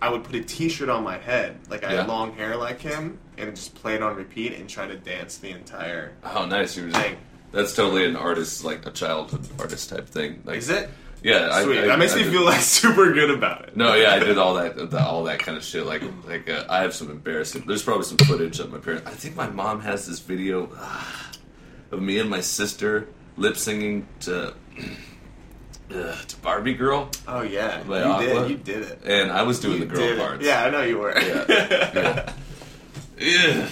I 0.00 0.10
would 0.10 0.22
put 0.24 0.36
a 0.36 0.42
T-shirt 0.42 0.88
on 0.88 1.02
my 1.02 1.18
head, 1.18 1.58
like 1.68 1.82
I 1.84 1.90
Yeah. 1.92 1.96
had 2.02 2.08
long 2.08 2.34
hair 2.34 2.56
like 2.56 2.80
him, 2.80 3.18
and 3.36 3.54
just 3.56 3.74
play 3.74 3.94
it 3.94 4.02
on 4.02 4.14
repeat 4.16 4.52
and 4.54 4.68
try 4.68 4.86
to 4.86 4.96
dance 4.96 5.38
the 5.38 5.50
entire 5.50 6.12
Oh, 6.24 6.46
nice! 6.46 6.76
You 6.76 6.84
were 6.84 6.90
thing. 6.92 7.16
that's 7.52 7.74
totally 7.74 8.04
an 8.06 8.14
artist, 8.16 8.64
like 8.64 8.86
a 8.86 8.90
childhood 8.92 9.48
artist 9.58 9.88
type 9.90 10.08
thing. 10.08 10.40
Like, 10.44 10.58
Is 10.58 10.68
it? 10.70 10.88
Yeah, 11.22 11.60
Sweet. 11.64 11.80
I, 11.80 11.86
that 11.88 11.98
makes 11.98 12.14
I 12.14 12.18
me 12.18 12.22
did- 12.22 12.32
feel 12.32 12.44
like 12.44 12.60
super 12.62 13.12
good 13.12 13.30
about 13.30 13.64
it. 13.68 13.76
No, 13.76 13.94
yeah, 13.94 14.14
I 14.14 14.20
did 14.20 14.38
all 14.38 14.54
that, 14.54 14.76
the, 14.90 15.04
all 15.04 15.24
that 15.24 15.40
kind 15.40 15.58
of 15.58 15.64
shit. 15.64 15.84
Like, 15.84 16.02
like 16.26 16.48
uh, 16.48 16.64
I 16.70 16.80
have 16.80 16.94
some 16.94 17.10
embarrassing. 17.10 17.64
There's 17.66 17.82
probably 17.82 18.04
some 18.04 18.16
footage 18.18 18.58
of 18.60 18.70
my 18.72 18.78
parents. 18.78 19.06
I 19.06 19.10
think 19.10 19.34
my 19.36 19.48
mom 19.50 19.80
has 19.80 20.06
this 20.06 20.20
video 20.20 20.70
ah, 20.78 21.30
of 21.90 22.00
me 22.00 22.18
and 22.20 22.30
my 22.30 22.40
sister 22.40 23.08
lip 23.40 23.56
singing 23.56 24.06
to 24.20 24.54
uh, 25.94 26.22
to 26.22 26.36
Barbie 26.42 26.74
Girl, 26.74 27.10
Oh 27.26 27.42
yeah, 27.42 27.82
you 27.84 27.94
Aqua? 27.94 28.24
did. 28.24 28.50
You 28.50 28.56
did 28.58 28.82
it. 28.82 29.00
and 29.04 29.32
I 29.32 29.42
was 29.42 29.58
doing 29.58 29.80
You 29.80 29.86
the 29.86 29.94
girl 29.94 30.16
parts. 30.16 30.44
Yeah, 30.44 30.64
I 30.64 30.70
know 30.70 30.82
you 30.82 30.98
were. 30.98 31.18
yeah, 31.18 31.44
yeah. 31.48 32.32
Yeah. 33.18 33.68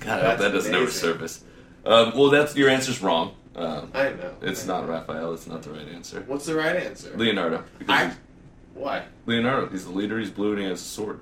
God, 0.00 0.22
I 0.24 0.30
hope 0.30 0.38
that 0.40 0.52
doesn't 0.52 0.74
ever 0.74 0.90
surface. 0.90 1.42
Um, 1.86 2.12
well, 2.14 2.28
that's 2.28 2.54
your 2.56 2.68
answer's 2.68 3.00
wrong. 3.00 3.34
Um, 3.56 3.90
I 3.94 4.10
know. 4.10 4.34
it's 4.42 4.64
I 4.64 4.66
not 4.66 4.84
know. 4.86 4.92
Raphael. 4.92 5.32
It's 5.32 5.46
not 5.46 5.62
the 5.62 5.70
right 5.70 5.88
answer. 5.88 6.22
What's 6.26 6.44
the 6.44 6.54
right 6.54 6.76
answer? 6.76 7.12
Leonardo. 7.16 7.64
I. 7.88 8.12
Why? 8.74 9.04
Leonardo. 9.24 9.68
He's 9.68 9.84
the 9.84 9.90
leader. 9.92 10.18
He's 10.18 10.30
blue 10.30 10.52
and 10.52 10.60
he 10.60 10.66
has 10.66 10.80
a 10.80 10.84
sword. 10.84 11.20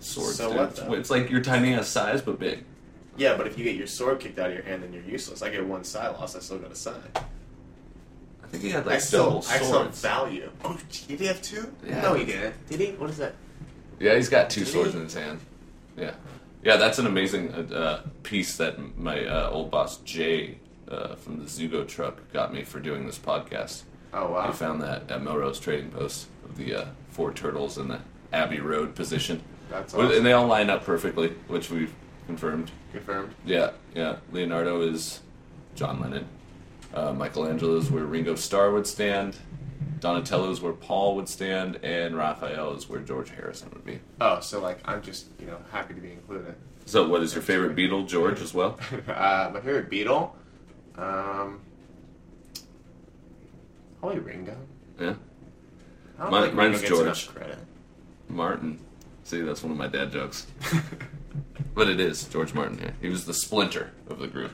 Sword. 0.00 0.34
So 0.34 0.48
dude. 0.48 0.56
what, 0.56 0.76
though? 0.76 0.94
It's 0.94 1.10
like 1.10 1.28
your 1.28 1.42
tiny 1.42 1.74
ass 1.74 1.88
size, 1.88 2.22
but 2.22 2.38
big. 2.38 2.64
Yeah, 3.20 3.36
but 3.36 3.46
if 3.46 3.58
you 3.58 3.64
get 3.64 3.76
your 3.76 3.86
sword 3.86 4.18
kicked 4.18 4.38
out 4.38 4.48
of 4.48 4.54
your 4.54 4.64
hand, 4.64 4.82
then 4.82 4.94
you're 4.94 5.02
useless. 5.04 5.42
I 5.42 5.50
get 5.50 5.64
one 5.66 5.84
side 5.84 6.08
loss. 6.12 6.34
I 6.34 6.38
still 6.38 6.58
got 6.58 6.72
a 6.72 6.74
side. 6.74 6.94
I 7.14 8.46
think 8.46 8.64
he 8.64 8.70
had 8.70 8.84
I 8.88 8.92
like 8.92 9.00
still, 9.02 9.24
double 9.24 9.38
I 9.40 9.56
still 9.56 9.66
swords. 9.72 10.00
value. 10.00 10.50
Oh, 10.64 10.78
did 11.06 11.20
he 11.20 11.26
have 11.26 11.42
two? 11.42 11.70
Yeah. 11.86 12.00
No, 12.00 12.14
he 12.14 12.24
didn't. 12.24 12.54
Did 12.70 12.80
he? 12.80 12.92
What 12.92 13.10
is 13.10 13.18
that? 13.18 13.34
Yeah, 13.98 14.14
he's 14.16 14.30
got 14.30 14.48
two 14.48 14.60
Did 14.64 14.72
swords 14.72 14.92
he? 14.92 14.96
in 14.96 15.04
his 15.04 15.12
hand. 15.14 15.40
Yeah, 15.98 16.14
yeah, 16.64 16.76
that's 16.76 16.98
an 16.98 17.06
amazing 17.06 17.52
uh, 17.52 17.74
uh, 17.74 18.02
piece 18.22 18.56
that 18.56 18.96
my 18.96 19.26
uh, 19.26 19.50
old 19.50 19.70
boss 19.70 19.98
Jay 19.98 20.56
uh, 20.88 21.14
from 21.16 21.38
the 21.38 21.44
Zugo 21.44 21.86
truck 21.86 22.32
got 22.32 22.54
me 22.54 22.64
for 22.64 22.80
doing 22.80 23.04
this 23.04 23.18
podcast. 23.18 23.82
Oh 24.14 24.28
I 24.34 24.46
wow. 24.46 24.52
found 24.52 24.80
that 24.80 25.10
at 25.10 25.22
Melrose 25.22 25.60
Trading 25.60 25.90
Post 25.90 26.28
of 26.46 26.56
the 26.56 26.74
uh, 26.74 26.84
four 27.10 27.34
turtles 27.34 27.76
in 27.76 27.88
the 27.88 28.00
Abbey 28.32 28.60
Road 28.60 28.94
position, 28.94 29.42
That's 29.68 29.92
awesome. 29.92 30.10
and 30.16 30.24
they 30.24 30.32
all 30.32 30.46
line 30.46 30.70
up 30.70 30.84
perfectly, 30.84 31.28
which 31.48 31.68
we've 31.70 31.92
confirmed. 32.30 32.70
Confirmed. 32.92 33.34
Yeah, 33.44 33.72
yeah. 33.94 34.16
Leonardo 34.32 34.82
is 34.82 35.20
John 35.74 36.00
Lennon. 36.00 36.26
Uh, 36.94 37.12
Michelangelo 37.12 37.76
is 37.76 37.90
where 37.90 38.04
Ringo 38.04 38.36
Starr 38.36 38.72
would 38.72 38.86
stand. 38.86 39.36
Donatello 39.98 40.50
is 40.50 40.60
where 40.60 40.72
Paul 40.72 41.16
would 41.16 41.28
stand, 41.28 41.76
and 41.82 42.16
Raphael 42.16 42.74
is 42.74 42.88
where 42.88 43.00
George 43.00 43.30
Harrison 43.30 43.68
would 43.72 43.84
be. 43.84 43.98
Oh, 44.20 44.40
so 44.40 44.60
like 44.60 44.78
I'm 44.84 45.02
just 45.02 45.26
you 45.40 45.46
know 45.46 45.58
happy 45.72 45.94
to 45.94 46.00
be 46.00 46.12
included. 46.12 46.54
So, 46.86 47.06
what 47.06 47.22
is 47.22 47.34
your 47.34 47.42
favorite 47.42 47.76
Beatle, 47.76 48.06
George, 48.08 48.40
as 48.40 48.54
well? 48.54 48.78
uh, 49.08 49.50
my 49.52 49.60
favorite 49.60 49.90
Beatle, 49.90 50.30
um, 50.96 51.60
probably 54.00 54.20
Ringo. 54.20 54.56
Yeah, 54.98 55.14
Mine- 56.18 56.30
Ringo 56.42 56.54
mine's 56.54 56.80
gets 56.80 56.88
George. 56.90 57.28
credit. 57.28 57.58
Martin. 58.28 58.78
See, 59.24 59.42
that's 59.42 59.62
one 59.62 59.72
of 59.72 59.78
my 59.78 59.86
dad 59.88 60.12
jokes. 60.12 60.46
But 61.74 61.88
it 61.88 62.00
is 62.00 62.24
George 62.24 62.52
Martin. 62.54 62.78
Yeah, 62.82 62.90
he 63.00 63.08
was 63.08 63.26
the 63.26 63.34
splinter 63.34 63.92
of 64.08 64.18
the 64.18 64.26
group. 64.26 64.52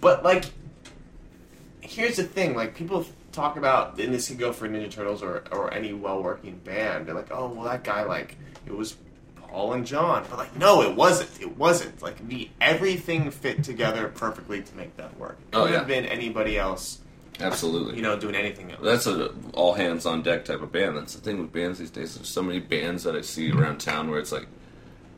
But 0.00 0.22
like, 0.24 0.44
here's 1.80 2.16
the 2.16 2.24
thing: 2.24 2.54
like 2.54 2.74
people 2.74 3.04
talk 3.32 3.56
about, 3.56 3.98
and 4.00 4.12
this 4.12 4.28
could 4.28 4.38
go 4.38 4.52
for 4.52 4.68
Ninja 4.68 4.90
Turtles 4.90 5.22
or 5.22 5.44
or 5.52 5.72
any 5.72 5.92
well-working 5.92 6.56
band. 6.64 7.06
They're 7.06 7.14
like, 7.14 7.30
oh 7.30 7.48
well, 7.48 7.64
that 7.64 7.84
guy 7.84 8.02
like 8.04 8.36
it 8.66 8.74
was 8.74 8.96
Paul 9.36 9.74
and 9.74 9.86
John, 9.86 10.24
but 10.28 10.38
like 10.38 10.56
no, 10.56 10.82
it 10.82 10.94
wasn't. 10.96 11.30
It 11.40 11.56
wasn't. 11.56 12.00
Like 12.02 12.26
the 12.28 12.48
everything 12.60 13.30
fit 13.30 13.62
together 13.64 14.08
perfectly 14.08 14.62
to 14.62 14.76
make 14.76 14.96
that 14.96 15.16
work. 15.18 15.38
It 15.52 15.56
Oh, 15.56 15.66
yeah. 15.66 15.78
have 15.78 15.86
been 15.86 16.06
anybody 16.06 16.58
else, 16.58 17.00
Absolutely. 17.40 17.96
you 17.96 18.02
know, 18.02 18.18
doing 18.18 18.34
anything 18.34 18.72
else. 18.72 18.80
That's 18.82 19.06
a 19.06 19.30
all 19.52 19.74
hands 19.74 20.06
on 20.06 20.22
deck 20.22 20.44
type 20.46 20.62
of 20.62 20.72
band. 20.72 20.96
That's 20.96 21.14
the 21.14 21.20
thing 21.20 21.38
with 21.40 21.52
bands 21.52 21.78
these 21.78 21.90
days. 21.90 22.14
There's 22.14 22.28
so 22.28 22.42
many 22.42 22.60
bands 22.60 23.04
that 23.04 23.14
I 23.14 23.20
see 23.20 23.52
around 23.52 23.78
town 23.78 24.10
where 24.10 24.18
it's 24.18 24.32
like, 24.32 24.46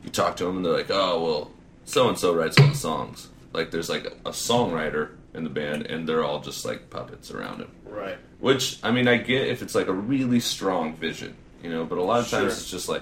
you 0.05 0.11
talk 0.11 0.35
to 0.37 0.45
them 0.45 0.57
and 0.57 0.65
they're 0.65 0.73
like, 0.73 0.89
oh 0.91 1.23
well, 1.23 1.51
so 1.85 2.07
and 2.09 2.17
so 2.17 2.33
writes 2.33 2.57
all 2.59 2.67
the 2.67 2.75
songs. 2.75 3.29
Like 3.53 3.71
there's 3.71 3.89
like 3.89 4.05
a, 4.25 4.29
songwriter 4.31 5.11
in 5.33 5.43
the 5.43 5.49
band, 5.49 5.83
and 5.87 6.07
they're 6.07 6.23
all 6.23 6.39
just 6.39 6.65
like 6.65 6.89
puppets 6.89 7.31
around 7.31 7.59
him. 7.61 7.71
right. 7.85 8.17
Which 8.39 8.79
I 8.83 8.91
mean, 8.91 9.07
I 9.07 9.17
get 9.17 9.47
if 9.47 9.61
it's 9.61 9.75
like 9.75 9.87
a 9.87 9.93
really 9.93 10.39
strong 10.39 10.95
vision, 10.95 11.35
you 11.63 11.69
know. 11.69 11.85
But 11.85 11.97
a 11.97 12.03
lot 12.03 12.19
of 12.19 12.29
times 12.29 12.41
Sure. 12.43 12.47
it's 12.51 12.69
just 12.69 12.89
like 12.89 13.01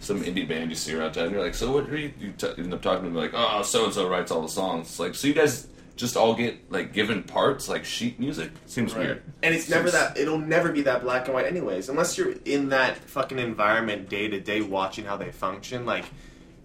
some 0.00 0.22
indie 0.24 0.46
band 0.46 0.70
you 0.70 0.76
see 0.76 0.92
around 0.94 1.12
town. 1.12 1.24
And 1.26 1.32
you're 1.34 1.42
like, 1.44 1.54
so 1.54 1.72
what? 1.72 1.88
Are 1.88 1.96
you, 1.96 2.12
you 2.20 2.32
t- 2.32 2.48
end 2.58 2.74
up 2.74 2.82
talking 2.82 3.02
to 3.04 3.08
them 3.08 3.14
like, 3.14 3.30
oh, 3.34 3.62
so 3.62 3.84
and 3.84 3.94
so 3.94 4.08
writes 4.08 4.30
all 4.32 4.42
the 4.42 4.48
songs. 4.48 4.88
It's 4.88 4.98
like, 4.98 5.14
so 5.14 5.28
you 5.28 5.34
guys 5.34 5.68
just 5.94 6.16
all 6.16 6.34
get 6.34 6.70
like 6.72 6.92
given 6.92 7.22
parts 7.22 7.68
like 7.68 7.84
sheet 7.84 8.18
music 8.18 8.50
seems 8.66 8.92
Right. 8.94 9.06
weird. 9.06 9.22
And 9.44 9.54
it's 9.54 9.68
never 9.68 9.88
that. 9.92 10.18
It'll 10.18 10.38
never 10.38 10.72
be 10.72 10.82
that 10.82 11.02
black 11.02 11.26
and 11.26 11.34
white, 11.34 11.46
anyways. 11.46 11.88
Unless 11.88 12.18
you're 12.18 12.34
in 12.44 12.70
that 12.70 12.96
fucking 12.98 13.38
environment 13.38 14.08
day 14.08 14.26
to 14.28 14.40
day, 14.40 14.60
watching 14.62 15.04
how 15.04 15.16
they 15.16 15.30
function. 15.30 15.86
Like, 15.86 16.04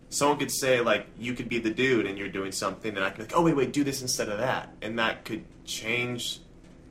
someone 0.09 0.37
could 0.39 0.51
say, 0.51 0.81
like, 0.81 1.05
you 1.19 1.33
could 1.33 1.49
be 1.49 1.59
the 1.59 1.69
dude, 1.69 2.05
and 2.05 2.17
you're 2.17 2.29
doing 2.29 2.51
something, 2.51 2.95
and 2.95 3.03
I 3.03 3.09
could 3.09 3.17
be 3.17 3.23
like, 3.23 3.33
oh 3.35 3.41
wait, 3.43 3.55
wait, 3.55 3.73
do 3.73 3.83
this 3.83 4.01
instead 4.01 4.29
of 4.29 4.37
that, 4.39 4.69
and 4.81 4.97
that 4.99 5.25
could 5.25 5.43
change 5.65 6.39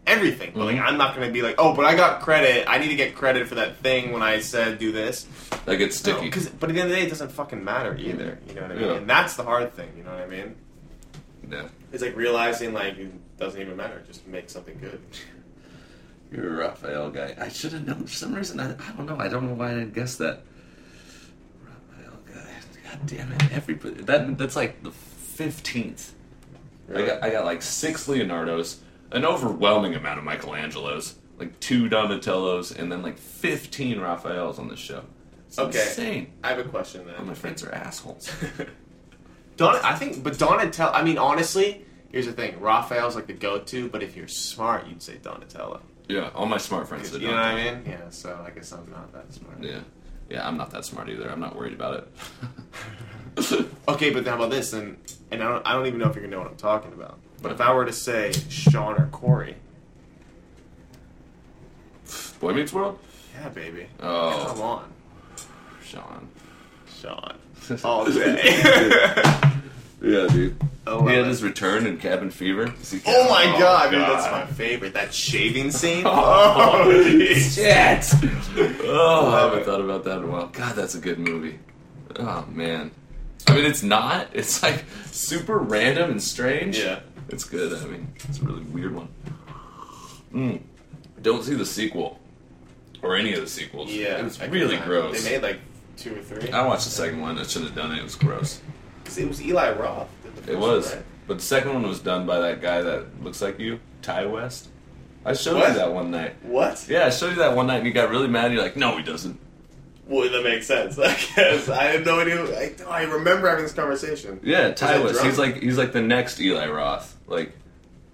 everything. 0.07 0.53
But 0.55 0.67
like, 0.67 0.77
Mhm. 0.77 0.83
I'm 0.87 0.99
not 0.99 1.15
gonna 1.17 1.31
be 1.33 1.43
like, 1.43 1.57
oh, 1.59 1.75
but 1.75 1.85
I 1.85 1.97
got 1.97 2.21
credit. 2.23 2.65
I 2.69 2.79
need 2.79 2.89
to 2.89 2.95
get 2.95 3.15
credit 3.17 3.49
for 3.49 3.57
that 3.57 3.79
thing 3.79 4.13
when 4.13 4.23
I 4.23 4.39
said 4.41 4.79
do 4.79 4.93
this. 4.93 5.27
That 5.65 5.77
gets 5.79 6.05
No, 6.07 6.13
sticky. 6.15 6.31
'cause- 6.31 6.49
but 6.49 6.69
at 6.71 6.75
the 6.77 6.81
end 6.83 6.91
of 6.91 6.95
the 6.97 7.01
day, 7.03 7.07
it 7.07 7.11
doesn't 7.11 7.33
fucking 7.33 7.65
matter 7.65 7.97
either. 7.99 8.39
You 8.49 8.55
know 8.55 8.63
what 8.63 8.71
I 8.71 8.75
mean? 8.75 8.85
Yeah. 8.89 8.95
And 8.97 9.11
that's 9.11 9.35
the 9.35 9.43
hard 9.43 9.75
thing. 9.75 9.89
You 9.97 10.05
know 10.05 10.11
what 10.11 10.21
I 10.21 10.27
mean? 10.27 10.55
yeah. 11.51 11.63
It's 11.93 12.03
like 12.03 12.15
realizing 12.17 12.73
like 12.73 12.99
it 12.99 13.37
doesn't 13.39 13.61
even 13.61 13.77
matter. 13.77 14.03
Just 14.07 14.27
make 14.29 14.49
something 14.51 14.79
good. 14.81 15.01
You're 16.33 16.55
a 16.55 16.57
Raphael 16.69 17.11
guy. 17.11 17.35
I 17.41 17.49
should 17.49 17.73
have 17.73 17.87
known 17.87 18.05
for 18.05 18.13
some 18.13 18.35
reason. 18.35 18.59
I, 18.61 18.73
I 18.73 18.93
don't 18.97 19.07
know. 19.07 19.17
I 19.19 19.29
don't 19.29 19.47
know 19.47 19.55
why 19.55 19.71
I 19.71 19.75
didn't 19.75 19.95
guess 19.95 20.17
that. 20.17 20.43
God 22.98 23.06
damn 23.06 23.32
it! 23.32 23.52
Everybody. 23.52 23.94
That 24.02 24.39
that's 24.39 24.56
like 24.56 24.82
the 24.82 24.90
fifteenth. 24.90 26.14
I 26.94 27.02
got 27.05 27.23
I 27.23 27.31
got 27.31 27.44
like 27.44 27.62
six 27.62 28.06
Leonardos, 28.09 28.77
an 29.12 29.24
overwhelming 29.24 29.94
amount 29.94 30.18
of 30.18 30.24
Michelangelos, 30.24 31.14
like 31.39 31.59
two 31.60 31.89
Donatellos, 31.89 32.77
and 32.78 32.90
then 32.90 33.02
like 33.02 33.18
fifteen 33.18 33.98
Raphaels 34.01 34.59
on 34.59 34.68
this 34.68 34.78
show. 34.78 35.02
It's 35.48 35.59
Okay. 35.59 35.78
insane. 35.81 36.32
I 36.43 36.48
have 36.48 36.59
a 36.59 36.64
question 36.64 37.06
then. 37.06 37.16
All 37.16 37.24
my 37.24 37.35
friends 37.35 37.62
are 37.64 37.73
assholes. 37.73 38.31
Don, 39.56 39.77
I 39.82 39.94
think, 39.94 40.23
but 40.23 40.39
Donatello. 40.39 40.93
I 40.93 41.02
mean, 41.02 41.18
honestly, 41.18 41.85
here's 42.12 42.27
the 42.27 42.32
thing: 42.32 42.60
Raphael's 42.60 43.14
like 43.16 43.27
the 43.27 43.32
go-to. 43.32 43.89
But 43.89 44.02
if 44.02 44.16
you're 44.16 44.28
smart, 44.28 44.86
you'd 44.86 45.02
say 45.02 45.16
Donatello. 45.23 45.81
yeah, 46.09 46.31
all 46.35 46.47
my 46.47 46.59
smart 46.59 46.89
friends. 46.89 47.14
Are 47.14 47.18
You 47.18 47.28
know 47.28 47.35
what 47.35 47.43
I 47.44 47.55
mean? 47.73 47.82
Yeah. 47.86 48.10
So 48.10 48.43
I 48.47 48.51
guess 48.51 48.73
I'm 48.73 48.89
not 48.90 49.12
that 49.12 49.32
smart. 49.32 49.62
Yeah, 49.62 49.81
yeah. 50.31 50.47
I'm 50.47 50.57
not 50.57 50.70
that 50.70 50.85
smart 50.85 51.09
either. 51.09 51.31
I'm 51.31 51.40
not 51.40 51.57
worried 51.57 51.73
about 51.74 51.94
it. 53.39 53.66
Okay, 53.89 54.11
but 54.11 54.27
how 54.27 54.35
about 54.36 54.51
this? 54.51 54.73
And 54.73 54.97
and 55.31 55.43
I 55.43 55.48
don't, 55.48 55.66
I 55.66 55.74
don't 55.74 55.86
even 55.86 56.01
know 56.01 56.09
if 56.09 56.15
you're 56.16 56.24
gonna 56.24 56.35
know 56.35 56.43
what 56.43 56.51
I'm 56.51 56.57
talking 56.57 56.93
about. 56.93 57.19
But 57.43 57.53
if 57.53 57.61
I 57.61 57.73
were 57.73 57.85
to 57.85 57.93
say 57.93 58.32
Sean 58.48 58.94
or 59.01 59.07
Corey, 59.09 59.57
Boy 62.40 62.53
Meets 62.55 62.73
World. 62.73 62.98
yeah, 63.39 63.48
baby. 63.51 63.86
Oh. 64.01 64.47
come 64.48 64.61
on, 64.62 64.93
Sean. 65.85 66.28
Sean. 67.01 67.36
All 67.85 68.05
day. 68.07 68.40
Yeah, 70.02 70.27
dude. 70.28 70.56
Oh, 70.86 71.06
he 71.06 71.14
had 71.16 71.27
his 71.27 71.43
return 71.43 71.86
in 71.86 71.97
Cabin 71.98 72.31
Fever. 72.31 72.66
You 72.66 72.73
see 72.82 73.01
oh 73.06 73.27
Cabin- 73.28 73.28
my 73.52 73.59
god, 73.59 73.90
dude, 73.90 74.01
that's 74.02 74.31
my 74.31 74.47
favorite. 74.47 74.94
That 74.94 75.12
shaving 75.12 75.70
scene. 75.70 76.05
Oh, 76.06 76.82
Oh. 76.85 77.35
Shit! 77.35 78.06
Oh, 78.85 79.31
I 79.35 79.40
haven't 79.40 79.64
thought 79.64 79.81
about 79.81 80.05
that 80.05 80.18
in 80.18 80.24
a 80.24 80.27
while. 80.27 80.47
God, 80.48 80.77
that's 80.77 80.94
a 80.94 81.01
good 81.01 81.18
movie. 81.18 81.59
Oh 82.18 82.47
man. 82.51 82.90
I 83.48 83.55
mean, 83.55 83.64
it's 83.64 83.82
not. 83.82 84.28
It's 84.32 84.62
like 84.62 84.85
super 85.12 85.59
random 85.59 86.10
and 86.10 86.23
strange. 86.23 86.78
Yeah. 86.78 87.01
It's 87.28 87.44
good. 87.44 87.73
I 87.73 87.85
mean, 87.86 88.12
it's 88.28 88.39
a 88.40 88.44
really 88.44 88.62
weird 88.62 88.94
one. 88.94 89.09
Mm. 90.32 90.60
Don't 91.23 91.43
see 91.43 91.55
the 91.55 91.66
sequel 91.66 92.20
or 93.02 93.16
any 93.16 93.32
of 93.35 93.40
the 93.40 93.47
sequels. 93.47 93.90
Yeah, 93.90 94.18
it 94.18 94.24
was 94.24 94.40
I 94.40 94.47
really 94.47 94.77
gross. 94.78 95.23
They 95.24 95.32
made 95.32 95.43
like 95.43 95.59
two 95.97 96.16
or 96.16 96.23
three. 96.23 96.51
I 96.51 96.66
watched 96.66 96.85
the 96.85 96.90
second 96.90 97.20
one. 97.20 97.39
I 97.39 97.43
shouldn't 97.44 97.70
have 97.73 97.77
done 97.77 97.93
it. 97.93 97.98
It 97.98 98.05
was 98.05 98.14
gross. 98.14 98.60
It 99.19 99.28
was 99.28 99.41
Eli 99.43 99.73
Roth. 99.73 100.09
the 100.45 100.53
It 100.53 100.59
was. 100.59 100.87
one, 100.87 100.95
right? 100.97 101.05
But 101.27 101.37
the 101.39 101.45
second 101.45 101.74
one 101.74 101.83
was 101.87 102.01
done 102.01 102.27
by 102.27 102.39
that 102.41 102.61
guy 102.62 102.83
that 102.83 103.23
looks 103.23 103.41
like 103.43 103.59
you, 103.59 103.81
Ti 104.03 104.27
West. 104.27 104.69
I 105.24 105.33
showed 105.33 105.57
What? 105.57 105.69
you 105.73 105.74
that 105.78 105.93
one 105.93 106.11
night. 106.12 106.37
What? 106.43 106.87
Yeah, 106.89 107.07
I 107.07 107.11
showed 107.11 107.31
you 107.31 107.37
that 107.37 107.57
one 107.57 107.66
night 107.66 107.78
and 107.78 107.87
you 107.87 107.93
got 107.93 108.11
really 108.11 108.28
mad. 108.28 108.53
You're 108.53 108.62
like, 108.62 108.77
no, 108.77 108.97
he 108.97 109.03
doesn't. 109.03 109.41
Well, 110.07 110.31
that 110.31 110.45
makes 110.45 110.69
sense. 110.69 110.97
I 111.01 111.16
guess 111.35 111.69
I 111.69 111.83
had 111.85 112.07
no 112.07 112.20
idea. 112.20 112.45
I, 112.57 112.74
I 112.89 113.03
remember 113.03 113.49
having 113.49 113.65
this 113.65 113.73
conversation. 113.73 114.39
Yeah, 114.45 114.70
Ti 114.73 115.01
West. 115.01 115.20
He's 115.24 115.37
like 115.39 115.61
he's 115.61 115.77
like 115.77 115.91
the 115.93 116.01
next 116.03 116.41
Eli 116.41 116.69
Roth. 116.69 117.16
Like, 117.27 117.53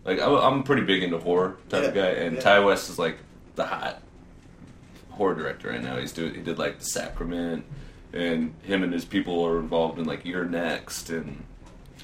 like 0.07 0.19
I'm, 0.19 0.33
I'm 0.37 0.63
pretty 0.63 0.83
big 0.87 1.03
into 1.03 1.19
horror 1.19 1.59
type 1.69 1.85
of 1.85 1.93
guy, 1.95 2.07
and 2.13 2.37
yeah. 2.37 2.59
Ti 2.61 2.65
West 2.65 2.89
is 2.89 2.99
like 2.99 3.19
the 3.57 3.67
hot 3.67 4.01
horror 5.11 5.35
director 5.35 5.69
right 5.69 5.83
now. 5.83 5.99
He's 5.99 6.13
doing 6.13 6.35
he 6.35 6.41
did 6.41 6.59
like 6.59 6.79
The 6.79 6.87
Sacrament, 6.87 7.67
and 8.13 8.55
him 8.63 8.83
and 8.83 8.93
his 8.93 9.05
people 9.05 9.45
are 9.47 9.59
involved 9.59 9.99
in 9.99 10.05
like 10.05 10.25
You're 10.25 10.45
Next, 10.45 11.11
and 11.11 11.43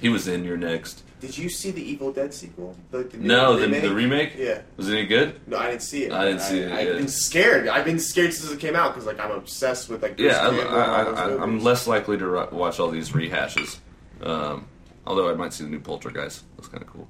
he 0.00 0.08
was 0.08 0.28
in 0.28 0.44
You're 0.44 0.56
Next. 0.56 1.02
Did 1.20 1.36
you 1.36 1.48
see 1.48 1.72
the 1.72 1.82
Evil 1.82 2.12
Dead 2.12 2.32
sequel? 2.32 2.76
The, 2.92 2.98
the 2.98 3.16
No, 3.18 3.58
the, 3.58 3.66
the 3.66 3.92
remake. 3.92 4.34
Yeah. 4.36 4.60
Was 4.76 4.88
it 4.88 4.92
any 4.92 5.06
good? 5.06 5.40
No, 5.48 5.58
I 5.58 5.70
didn't 5.70 5.82
see 5.82 6.04
it. 6.04 6.12
I 6.12 6.26
didn't 6.26 6.42
see 6.42 6.60
it, 6.60 6.70
I've 6.70 6.86
yeah. 6.86 6.92
been 6.94 7.08
scared. 7.08 7.66
I've 7.66 7.84
been 7.84 7.98
scared 7.98 8.32
since 8.32 8.52
it 8.52 8.60
came 8.60 8.76
out 8.76 8.94
because 8.94 9.06
like 9.06 9.18
I'm 9.18 9.32
obsessed 9.32 9.88
with 9.88 10.02
like. 10.02 10.16
Bruce 10.16 10.32
Yeah, 10.32 10.46
I, 10.48 10.54
I, 10.56 11.02
I, 11.02 11.28
I, 11.34 11.42
i'm 11.42 11.58
less 11.60 11.86
likely 11.88 12.16
to 12.18 12.26
ru- 12.26 12.48
watch 12.52 12.78
all 12.78 12.88
these 12.90 13.10
rehashes. 13.10 13.78
Um, 14.22 14.66
although 15.06 15.28
I 15.28 15.34
might 15.34 15.52
see 15.52 15.64
the 15.64 15.70
new 15.70 15.80
Poltergeist. 15.80 16.44
That's 16.56 16.68
kind 16.68 16.82
of 16.82 16.88
cool. 16.88 17.08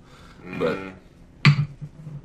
But 0.59 0.79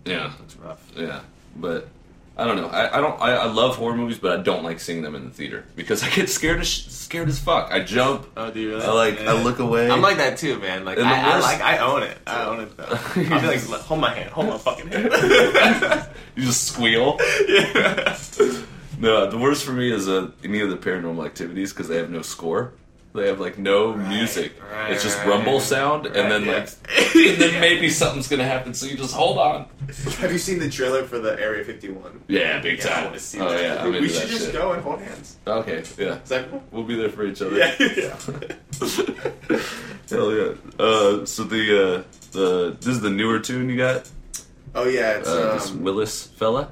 yeah, 0.06 0.32
It's 0.44 0.56
rough. 0.58 0.90
yeah. 0.96 1.22
But 1.58 1.90
I 2.36 2.46
don't 2.46 2.58
know. 2.58 2.68
I, 2.68 2.98
I 2.98 3.02
don't. 3.02 3.22
I, 3.22 3.32
I 3.36 3.46
love 3.46 3.76
horror 3.76 3.96
movies, 3.96 4.18
but 4.18 4.40
I 4.40 4.42
don't 4.42 4.64
like 4.64 4.80
seeing 4.80 5.04
them 5.04 5.14
in 5.14 5.26
the 5.26 5.30
theater 5.30 5.66
because 5.76 6.04
I 6.04 6.10
get 6.10 6.30
scared 6.30 6.62
as 6.62 6.68
sh- 6.68 6.88
scared 6.88 7.30
as 7.30 7.40
fuck. 7.40 7.72
I 7.72 7.82
jump. 7.84 8.28
Oh, 8.36 8.50
do 8.50 8.60
you 8.60 8.70
really? 8.72 8.84
I 8.84 8.92
like. 8.92 9.20
I 9.20 9.34
look 9.44 9.60
away. 9.60 9.90
I'm 9.90 10.02
like 10.02 10.18
that 10.18 10.40
too, 10.40 10.58
man. 10.58 10.84
Like 10.84 10.98
And 10.98 11.06
the 11.06 11.14
I, 11.14 11.38
I 11.38 11.40
like 11.40 11.62
I 11.62 11.78
own 11.78 12.02
it. 12.02 12.18
I 12.26 12.46
own 12.46 12.62
it 12.62 12.76
though. 12.76 12.86
I'll 12.90 13.42
be 13.42 13.48
like, 13.48 13.60
hold 13.60 14.00
my 14.00 14.14
hand, 14.16 14.32
hold 14.32 14.48
my 14.48 14.58
fucking 14.58 14.88
hand. 14.88 15.12
you 16.36 16.44
just 16.44 16.64
squeal. 16.64 17.18
yeah. 17.48 18.18
No, 19.00 19.30
the 19.30 19.38
worst 19.38 19.64
for 19.64 19.74
me 19.74 19.92
is 19.92 20.08
uh, 20.08 20.32
any 20.44 20.60
of 20.62 20.70
the 20.70 20.78
paranormal 20.78 21.24
activities 21.26 21.72
because 21.72 21.88
they 21.88 21.98
have 21.98 22.10
no 22.10 22.22
score. 22.24 22.74
They 23.14 23.28
have 23.28 23.40
like 23.40 23.60
no 23.60 23.94
music. 23.96 24.54
right, 24.72 24.92
it's 24.92 25.04
just 25.04 25.20
right. 25.20 25.28
rumble 25.28 25.60
sound, 25.60 26.08
and 26.08 26.32
then 26.32 26.46
yeah. 26.46 26.52
like, 26.52 26.70
and 27.16 27.38
then 27.40 27.62
maybe 27.62 27.90
something's 27.90 28.28
gonna 28.28 28.44
happen. 28.44 28.74
So 28.74 28.88
you 28.88 28.98
just 28.98 29.14
hold 29.14 29.38
on. 29.38 29.68
Have 30.18 30.32
you 30.32 30.40
seen 30.40 30.58
the 30.58 30.68
trailer 30.70 31.04
for 31.04 31.20
the 31.20 31.40
Area 31.40 31.64
51? 31.64 32.24
Yeah, 32.28 32.60
big 32.62 32.80
Yeah, 32.80 32.86
I 32.86 32.90
time. 32.90 33.04
want 33.04 33.14
to 33.16 33.20
see 33.20 33.40
oh 33.40 33.50
that. 33.50 33.62
yeah, 33.62 33.84
I'm 33.84 33.92
we 33.92 34.10
should 34.10 34.24
that 34.24 34.30
just 34.30 34.46
shit. 34.46 34.54
go 34.54 34.72
and 34.72 34.82
hold 34.82 35.00
hands. 35.02 35.38
Okay, 35.46 35.84
yeah, 36.00 36.22
Is 36.24 36.30
that 36.30 36.50
cool? 36.50 36.64
we'll 36.72 36.84
be 36.86 36.96
there 36.96 37.10
for 37.10 37.24
each 37.26 37.40
other. 37.44 37.56
Yeah, 37.56 37.76
yeah. 37.80 38.18
Hell 40.10 40.32
yeah. 40.36 40.54
Uh, 40.80 41.26
so 41.26 41.44
the 41.44 41.98
uh, 42.00 42.04
the 42.32 42.78
this 42.80 42.88
is 42.96 43.02
the 43.02 43.10
newer 43.12 43.40
tune 43.40 43.70
you 43.70 43.78
got. 43.78 44.10
Oh 44.74 44.86
yeah, 44.88 45.20
it's 45.20 45.30
Uh, 45.30 45.54
this 45.54 45.70
um, 45.70 45.84
Willis 45.84 46.28
fella. 46.28 46.70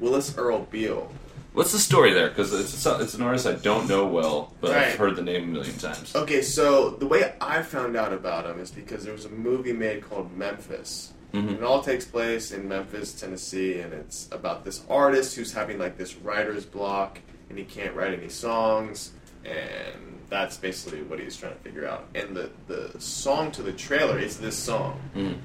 Willis 0.00 0.36
Earl 0.36 0.66
Beal. 0.70 1.10
What's 1.56 1.72
the 1.72 1.78
story 1.78 2.12
there? 2.12 2.28
Because 2.28 2.52
it's 2.52 2.84
it's 2.86 3.14
an 3.14 3.22
artist 3.22 3.46
I 3.46 3.54
don't 3.54 3.88
know 3.88 4.04
well, 4.06 4.52
but 4.60 4.72
Right. 4.72 4.88
I've 4.88 4.96
heard 4.96 5.16
the 5.16 5.22
name 5.22 5.44
a 5.44 5.46
million 5.46 5.78
times. 5.78 6.14
Okay, 6.14 6.42
so 6.42 6.90
the 6.90 7.06
way 7.06 7.32
I 7.40 7.62
found 7.62 7.96
out 7.96 8.12
about 8.12 8.44
him 8.44 8.60
is 8.60 8.70
because 8.70 9.04
there 9.04 9.14
was 9.14 9.24
a 9.24 9.30
movie 9.30 9.72
made 9.72 10.02
called 10.06 10.36
Memphis. 10.36 11.14
Mhm. 11.32 11.38
And 11.48 11.50
it 11.52 11.62
all 11.62 11.82
takes 11.82 12.04
place 12.04 12.52
in 12.52 12.68
Memphis, 12.68 13.14
Tennessee, 13.14 13.78
and 13.80 13.94
it's 13.94 14.28
about 14.32 14.66
this 14.66 14.82
artist 14.90 15.34
who's 15.34 15.54
having 15.54 15.78
like 15.78 15.96
this 15.96 16.14
writer's 16.16 16.66
block 16.66 17.20
and 17.48 17.58
he 17.58 17.64
can't 17.64 17.94
write 17.94 18.12
any 18.12 18.28
songs, 18.28 19.12
and 19.46 20.20
that's 20.28 20.58
basically 20.58 21.00
what 21.04 21.18
he's 21.20 21.38
trying 21.38 21.54
to 21.54 21.58
figure 21.60 21.86
out. 21.88 22.04
And 22.14 22.36
the, 22.36 22.50
the 22.66 23.00
song 23.00 23.50
to 23.52 23.62
the 23.62 23.72
trailer 23.72 24.18
is 24.18 24.36
this 24.38 24.56
song. 24.56 25.00
Mm. 25.16 25.36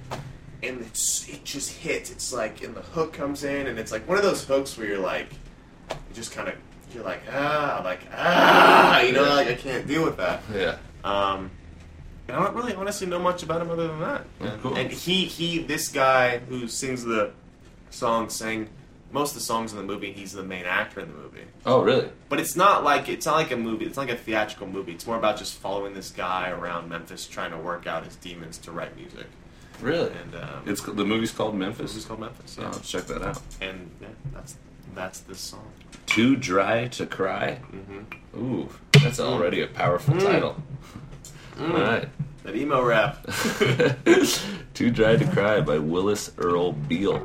And 0.64 0.82
it's, 0.82 1.30
it 1.30 1.46
just 1.46 1.72
hits. 1.72 2.12
It's 2.12 2.34
like, 2.34 2.64
and 2.64 2.76
the 2.76 2.82
hook 2.82 3.14
comes 3.14 3.46
in, 3.46 3.68
and 3.68 3.80
it's 3.80 3.94
like 3.94 4.06
one 4.10 4.18
of 4.18 4.24
those 4.24 4.44
hooks 4.44 4.78
where 4.78 4.88
you're 4.88 4.98
like, 5.00 5.30
you 6.10 6.16
just 6.16 6.32
kind 6.32 6.48
of, 6.50 6.56
you're 6.94 7.04
like, 7.04 7.22
ah, 7.32 7.82
like, 7.84 8.02
ah, 8.14 9.02
you 9.02 9.12
know, 9.14 9.24
like 9.24 9.48
I 9.48 9.56
can't 9.56 9.88
deal 9.88 10.04
with 10.04 10.18
that. 10.18 10.42
Yeah. 10.54 10.78
Um, 11.04 11.52
and 12.28 12.38
I 12.38 12.44
don't 12.44 12.56
really 12.56 12.74
honestly 12.76 13.08
know 13.08 13.20
much 13.20 13.44
about 13.44 13.62
him 13.62 13.70
other 13.72 13.88
than 13.88 14.00
that. 14.02 14.26
Oh, 14.42 14.46
and, 14.46 14.62
cool. 14.62 14.76
and 14.78 14.92
he, 14.92 15.26
he, 15.26 15.60
this 15.60 15.88
guy 15.90 16.38
who 16.40 16.68
sings 16.68 17.04
the 17.04 17.32
song, 17.90 18.30
sang 18.30 18.70
most 19.12 19.32
of 19.32 19.36
the 19.36 19.44
songs 19.44 19.72
in 19.74 19.78
the 19.78 19.84
movie. 19.84 20.14
He's 20.14 20.32
the 20.32 20.44
main 20.44 20.64
actor 20.66 21.02
in 21.02 21.10
the 21.12 21.18
movie. 21.18 21.42
Oh 21.66 21.82
really? 21.82 22.10
But 22.30 22.40
it's 22.40 22.56
not 22.56 22.84
like 22.86 23.10
it's 23.10 23.26
not 23.26 23.36
like 23.36 23.52
a 23.52 23.58
movie. 23.58 23.84
It's 23.86 23.98
not 23.98 24.08
like 24.08 24.16
a 24.16 24.18
theatrical 24.18 24.68
movie. 24.68 24.94
It's 24.94 25.06
more 25.06 25.18
about 25.18 25.38
just 25.38 25.56
following 25.56 25.94
this 25.94 26.10
guy 26.12 26.50
around 26.50 26.88
Memphis, 26.88 27.28
trying 27.28 27.52
to 27.52 27.58
work 27.58 27.88
out 27.88 28.06
his 28.06 28.16
demons 28.16 28.58
to 28.60 28.72
write 28.72 28.96
music. 28.96 29.26
Really? 29.82 30.12
And 30.24 30.36
um, 30.36 30.64
It's 30.66 30.82
the 30.82 31.04
movie's 31.04 31.32
called 31.32 31.56
Memphis. 31.56 31.96
is 31.98 32.06
called 32.06 32.22
Memphis. 32.22 32.56
Oh, 32.58 32.62
Yeah. 32.62 32.70
let's 32.70 32.90
check 32.90 33.04
that 33.08 33.22
out. 33.22 33.42
And 33.60 33.90
yeah, 34.02 34.08
that's 34.34 34.56
that's 34.96 35.20
this 35.22 35.40
song. 35.40 35.68
Too 36.06 36.36
dry 36.36 36.88
to 36.90 37.06
cry. 37.06 37.60
Mm-hmm. 37.72 38.38
Ooh, 38.44 38.70
that's 39.02 39.20
already 39.20 39.62
a 39.62 39.68
powerful 39.68 40.14
Mm. 40.16 40.22
title. 40.22 40.56
All 41.60 41.68
right. 41.68 42.08
That 42.44 42.56
emo 42.56 42.84
rap. 42.84 43.24
Too 44.74 44.90
Dry 44.90 45.16
to 45.16 45.26
Cry 45.32 45.62
by 45.62 45.78
Willis 45.78 46.32
Earl 46.40 46.72
Beal. 46.72 47.24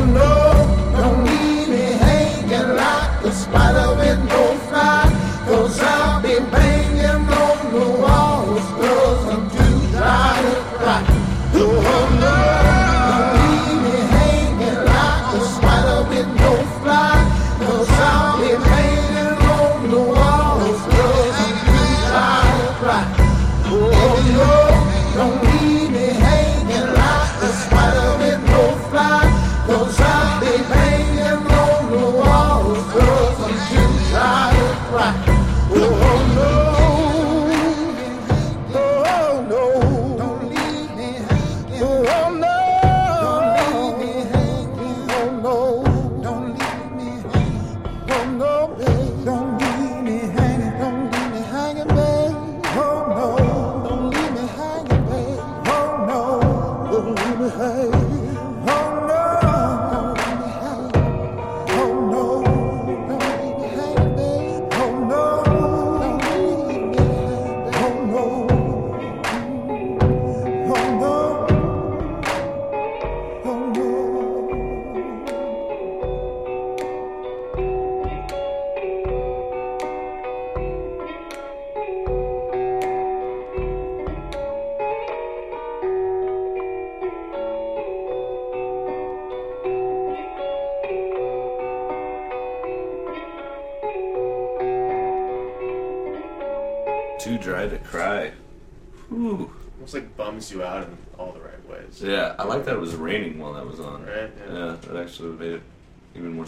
Oh 0.00 0.04
no! 0.04 0.47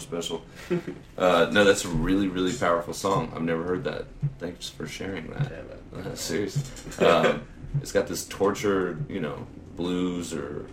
special. 0.01 0.43
Uh, 1.17 1.49
no, 1.51 1.63
that's 1.63 1.85
a 1.85 1.89
really, 1.89 2.27
really 2.27 2.53
powerful 2.53 2.93
song. 2.93 3.31
I've 3.35 3.43
never 3.43 3.63
heard 3.63 3.83
that. 3.83 4.05
Thanks 4.39 4.69
for 4.69 4.87
sharing 4.87 5.27
that. 5.31 5.51
Uh, 5.95 6.15
serious. 6.15 6.99
Um, 6.99 7.43
it's 7.81 7.91
got 7.91 8.07
this 8.07 8.25
tortured, 8.25 9.09
you 9.09 9.19
know, 9.19 9.45
blues 9.75 10.33
or 10.33 10.65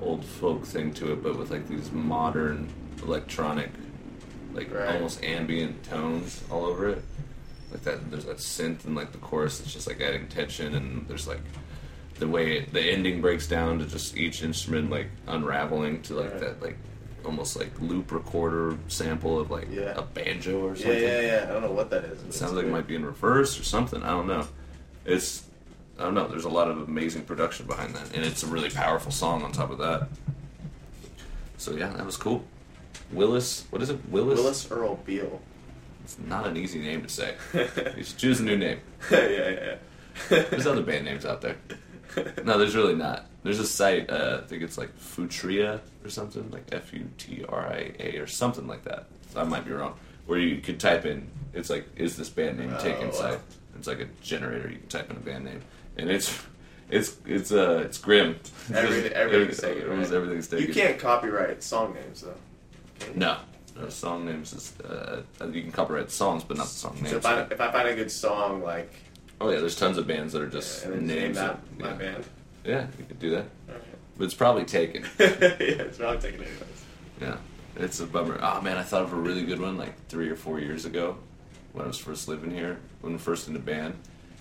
old 0.00 0.24
folk 0.24 0.64
thing 0.64 0.92
to 0.94 1.12
it, 1.12 1.22
but 1.22 1.38
with 1.38 1.50
like 1.50 1.68
these 1.68 1.90
modern 1.92 2.68
electronic, 3.02 3.70
like 4.52 4.72
right. 4.72 4.94
almost 4.94 5.22
ambient 5.22 5.82
tones 5.84 6.42
all 6.50 6.64
over 6.64 6.88
it. 6.88 7.02
Like 7.70 7.82
that, 7.82 8.10
there's 8.10 8.26
that 8.26 8.36
synth 8.36 8.84
and 8.84 8.94
like 8.94 9.12
the 9.12 9.18
chorus 9.18 9.58
that's 9.58 9.72
just 9.72 9.86
like 9.86 10.00
adding 10.00 10.28
tension, 10.28 10.74
and 10.74 11.08
there's 11.08 11.26
like 11.26 11.40
the 12.18 12.28
way 12.28 12.58
it, 12.58 12.72
the 12.72 12.80
ending 12.80 13.20
breaks 13.20 13.46
down 13.48 13.78
to 13.78 13.86
just 13.86 14.16
each 14.16 14.42
instrument 14.42 14.90
like 14.90 15.08
unraveling 15.26 16.02
to 16.02 16.14
like 16.14 16.32
right. 16.32 16.40
that 16.40 16.62
like 16.62 16.76
almost 17.24 17.56
like 17.56 17.70
loop 17.80 18.12
recorder 18.12 18.78
sample 18.88 19.38
of 19.38 19.50
like 19.50 19.68
yeah. 19.70 19.94
a 19.96 20.02
banjo 20.02 20.66
or 20.66 20.76
something. 20.76 21.00
Yeah, 21.00 21.20
yeah, 21.20 21.20
yeah. 21.20 21.46
I 21.48 21.52
don't 21.52 21.62
know 21.62 21.72
what 21.72 21.90
that 21.90 22.04
is. 22.04 22.22
It 22.22 22.34
sounds 22.34 22.52
like 22.52 22.64
it 22.64 22.70
might 22.70 22.86
be 22.86 22.94
in 22.94 23.04
reverse 23.04 23.58
or 23.58 23.64
something. 23.64 24.02
I 24.02 24.10
don't 24.10 24.26
know. 24.26 24.46
It's 25.04 25.44
I 25.98 26.04
don't 26.04 26.14
know. 26.14 26.28
There's 26.28 26.44
a 26.44 26.50
lot 26.50 26.68
of 26.68 26.88
amazing 26.88 27.22
production 27.22 27.66
behind 27.66 27.94
that, 27.94 28.14
and 28.14 28.24
it's 28.24 28.42
a 28.42 28.46
really 28.46 28.70
powerful 28.70 29.12
song 29.12 29.42
on 29.42 29.52
top 29.52 29.70
of 29.70 29.78
that. 29.78 30.08
So 31.58 31.72
yeah, 31.72 31.88
that 31.88 32.04
was 32.04 32.16
cool. 32.16 32.44
Willis, 33.12 33.66
what 33.70 33.82
is 33.82 33.90
it? 33.90 33.98
Willis. 34.08 34.38
Willis 34.38 34.70
Earl 34.70 34.96
Beal. 35.04 35.40
It's 36.04 36.18
not 36.18 36.46
an 36.46 36.56
easy 36.56 36.80
name 36.80 37.02
to 37.02 37.08
say. 37.08 37.36
you 37.54 38.02
should 38.02 38.18
choose 38.18 38.40
a 38.40 38.42
new 38.42 38.56
name. 38.56 38.80
yeah, 39.10 39.28
yeah. 39.28 39.50
yeah. 40.30 40.42
there's 40.50 40.66
other 40.66 40.82
band 40.82 41.04
names 41.04 41.24
out 41.24 41.40
there. 41.40 41.56
No, 42.44 42.58
there's 42.58 42.74
really 42.74 42.94
not. 42.94 43.26
There's 43.42 43.60
a 43.60 43.66
site. 43.66 44.10
Uh, 44.10 44.40
I 44.42 44.46
think 44.46 44.62
it's 44.62 44.76
like 44.76 44.90
Futria 44.98 45.80
or 46.04 46.10
something, 46.10 46.50
like 46.50 46.64
F 46.72 46.92
U 46.92 47.08
T 47.18 47.44
R 47.48 47.66
I 47.66 47.92
A 47.98 48.18
or 48.18 48.26
something 48.26 48.66
like 48.66 48.84
that. 48.84 49.06
I 49.36 49.44
might 49.44 49.64
be 49.64 49.72
wrong. 49.72 49.94
Where 50.26 50.38
you 50.38 50.60
could 50.60 50.78
type 50.78 51.04
in, 51.06 51.28
it's 51.52 51.68
like, 51.70 51.86
is 51.96 52.16
this 52.16 52.28
band 52.28 52.58
name 52.58 52.74
taken 52.78 53.04
Oh, 53.04 53.06
wow. 53.08 53.30
site? 53.30 53.40
It's 53.76 53.86
like 53.88 54.00
a 54.00 54.06
generator. 54.22 54.68
You 54.70 54.78
can 54.78 54.88
type 54.88 55.10
in 55.10 55.16
a 55.16 55.20
band 55.20 55.44
name, 55.46 55.62
and 55.96 56.10
it's 56.10 56.38
it's 56.90 57.16
it's 57.26 57.50
uh 57.52 57.82
it's 57.84 57.98
grim. 57.98 58.36
Everything, 58.72 59.12
everything's 59.12 59.58
taken. 59.60 59.88
Right? 59.88 60.12
everything's 60.12 60.48
taken. 60.48 60.68
You 60.68 60.74
can't 60.74 60.98
copyright 60.98 61.62
song 61.62 61.94
names 61.94 62.22
though. 62.22 62.34
No, 63.16 63.38
no 63.76 63.88
song 63.88 64.24
names 64.26 64.52
is 64.52 64.78
uh, 64.82 65.22
you 65.50 65.62
can 65.62 65.72
copyright 65.72 66.10
songs, 66.10 66.44
but 66.44 66.56
not 66.56 66.64
the 66.68 66.72
song 66.74 66.94
names. 66.96 67.10
So 67.10 67.16
if 67.16 67.26
I, 67.26 67.40
if 67.42 67.60
I 67.60 67.72
find 67.72 67.88
a 67.88 67.94
good 67.96 68.10
song 68.10 68.62
like 68.62 68.92
oh 69.40 69.50
yeah, 69.50 69.58
there's 69.58 69.74
tons 69.74 69.98
of 69.98 70.06
bands 70.06 70.34
that 70.34 70.42
are 70.42 70.48
just 70.48 70.84
and 70.84 70.92
then 70.94 71.06
name 71.06 71.18
names. 71.18 71.36
that 71.38 71.58
my 71.78 71.88
yeah. 71.88 71.94
band. 71.94 72.24
yeah, 72.64 72.86
you 72.98 73.04
could 73.06 73.18
do 73.18 73.30
that. 73.30 73.46
But 74.16 74.24
it's 74.24 74.34
probably 74.34 74.64
taken. 74.64 75.02
yeah, 75.18 75.26
it's 75.28 75.98
probably 75.98 76.20
taken 76.20 76.40
anyways. 76.40 76.84
Yeah, 77.20 77.36
it's 77.76 78.00
a 78.00 78.06
bummer. 78.06 78.38
Oh 78.42 78.60
man, 78.60 78.76
I 78.76 78.82
thought 78.82 79.02
of 79.02 79.12
a 79.12 79.16
really 79.16 79.44
good 79.44 79.60
one 79.60 79.76
like 79.76 80.06
three 80.08 80.28
or 80.28 80.36
four 80.36 80.60
years 80.60 80.84
ago 80.84 81.16
when 81.72 81.84
I 81.84 81.88
was 81.88 81.98
first 81.98 82.28
living 82.28 82.50
here, 82.50 82.78
when 83.00 83.12
we 83.12 83.18
first 83.18 83.48
in 83.48 83.54
the 83.54 83.60
band, 83.60 83.94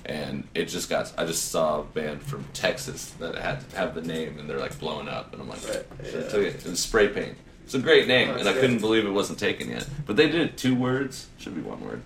and 0.05 0.47
it 0.53 0.65
just 0.65 0.89
got. 0.89 1.13
I 1.17 1.25
just 1.25 1.49
saw 1.51 1.81
a 1.81 1.83
band 1.83 2.21
from 2.23 2.43
Texas 2.53 3.11
that 3.19 3.35
had 3.35 3.69
to 3.69 3.77
have 3.77 3.95
the 3.95 4.01
name, 4.01 4.37
and 4.39 4.49
they're 4.49 4.59
like 4.59 4.77
blowing 4.79 5.07
up, 5.07 5.31
and 5.33 5.41
I'm 5.41 5.47
like, 5.49 5.63
Right, 5.67 5.85
yeah. 6.03 6.27
took 6.27 6.43
it. 6.43 6.63
Was 6.65 6.79
spray 6.79 7.07
paint. 7.09 7.37
It's 7.63 7.73
a 7.75 7.79
great 7.79 8.07
name, 8.07 8.31
Oh, 8.31 8.35
and 8.37 8.49
I 8.49 8.53
couldn't 8.53 8.79
believe 8.79 9.05
it 9.05 9.11
wasn't 9.11 9.39
taken 9.39 9.69
yet. 9.69 9.87
But 10.05 10.17
they 10.17 10.25
did 10.27 10.41
it 10.41 10.57
two 10.57 10.75
words. 10.75 11.27
Should 11.37 11.55
be 11.55 11.61
one 11.61 11.79
word. 11.79 12.01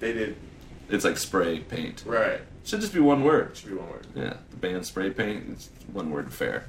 They 0.00 0.12
did 0.12 0.36
It's 0.88 1.04
like 1.04 1.18
spray 1.18 1.58
paint. 1.60 2.04
right. 2.06 2.40
Should 2.64 2.80
just 2.80 2.94
be 2.94 3.00
one 3.00 3.22
word. 3.24 3.56
Should 3.56 3.70
be 3.70 3.76
one 3.76 3.90
word. 3.90 4.06
Yeah, 4.14 4.34
the 4.50 4.56
band 4.56 4.86
spray 4.86 5.10
paint. 5.10 5.44
It's 5.50 5.68
one 5.92 6.10
word 6.10 6.32
fair. 6.32 6.64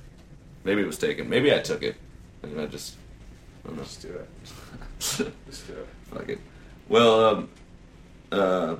Maybe 0.63 0.81
it 0.81 0.87
was 0.87 0.97
taken. 0.97 1.29
Maybe 1.29 1.53
I 1.53 1.59
took 1.59 1.83
it. 1.83 1.95
And 2.43 2.59
I 2.59 2.65
just. 2.65 2.95
I 3.63 3.69
don't 3.69 3.77
know. 3.77 3.83
Just 3.83 4.01
do 4.01 4.09
it. 4.09 4.29
Just 4.99 5.17
do 5.67 5.73
it. 5.73 5.87
Fuck 6.11 6.29
it. 6.29 6.39
Well, 6.89 7.25
um, 7.25 7.49
uh, 8.31 8.75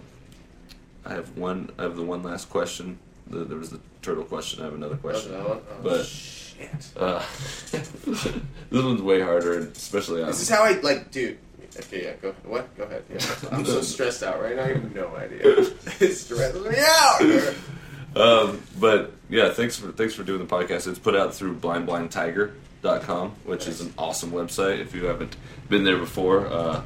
I 1.05 1.13
have 1.13 1.37
one. 1.37 1.71
I 1.79 1.83
have 1.83 1.95
the 1.95 2.03
one 2.03 2.21
last 2.23 2.49
question. 2.49 2.99
The, 3.27 3.43
there 3.45 3.57
was 3.57 3.69
the 3.69 3.79
turtle 4.01 4.23
question. 4.23 4.61
I 4.61 4.65
have 4.65 4.73
another 4.75 4.97
question. 4.97 5.33
Oh, 5.35 5.55
that? 5.55 5.63
Oh, 5.71 5.79
But- 5.83 6.05
shit. 6.05 6.91
Uh, 6.95 7.23
this 7.71 8.25
one's 8.71 9.01
way 9.01 9.19
harder, 9.21 9.57
and 9.59 9.75
especially 9.75 10.21
on. 10.21 10.27
This 10.27 10.41
is 10.41 10.49
how 10.49 10.63
I 10.63 10.73
like, 10.81 11.11
dude. 11.11 11.37
Okay, 11.77 12.05
yeah, 12.05 12.13
go. 12.21 12.33
What? 12.43 12.75
Go 12.77 12.83
ahead. 12.83 13.03
Yeah. 13.09 13.19
I'm 13.51 13.65
so 13.65 13.81
stressed 13.81 14.23
out 14.23 14.41
right 14.41 14.55
now. 14.55 14.63
I 14.63 14.67
have 14.69 14.95
no 14.95 15.15
idea. 15.15 15.41
It's 15.99 16.21
stressing 16.21 16.63
me 16.63 16.77
out. 16.77 17.55
Um, 18.15 18.61
but 18.79 19.11
yeah, 19.29 19.51
thanks 19.51 19.77
for 19.77 19.91
thanks 19.91 20.13
for 20.13 20.23
doing 20.23 20.39
the 20.39 20.45
podcast. 20.45 20.87
It's 20.87 20.99
put 20.99 21.15
out 21.15 21.33
through 21.33 21.55
blindblindtiger.com, 21.57 23.31
which 23.43 23.67
is 23.67 23.81
an 23.81 23.93
awesome 23.97 24.31
website. 24.31 24.79
If 24.79 24.95
you 24.95 25.05
haven't 25.05 25.35
been 25.69 25.83
there 25.83 25.97
before, 25.97 26.47
uh, 26.47 26.81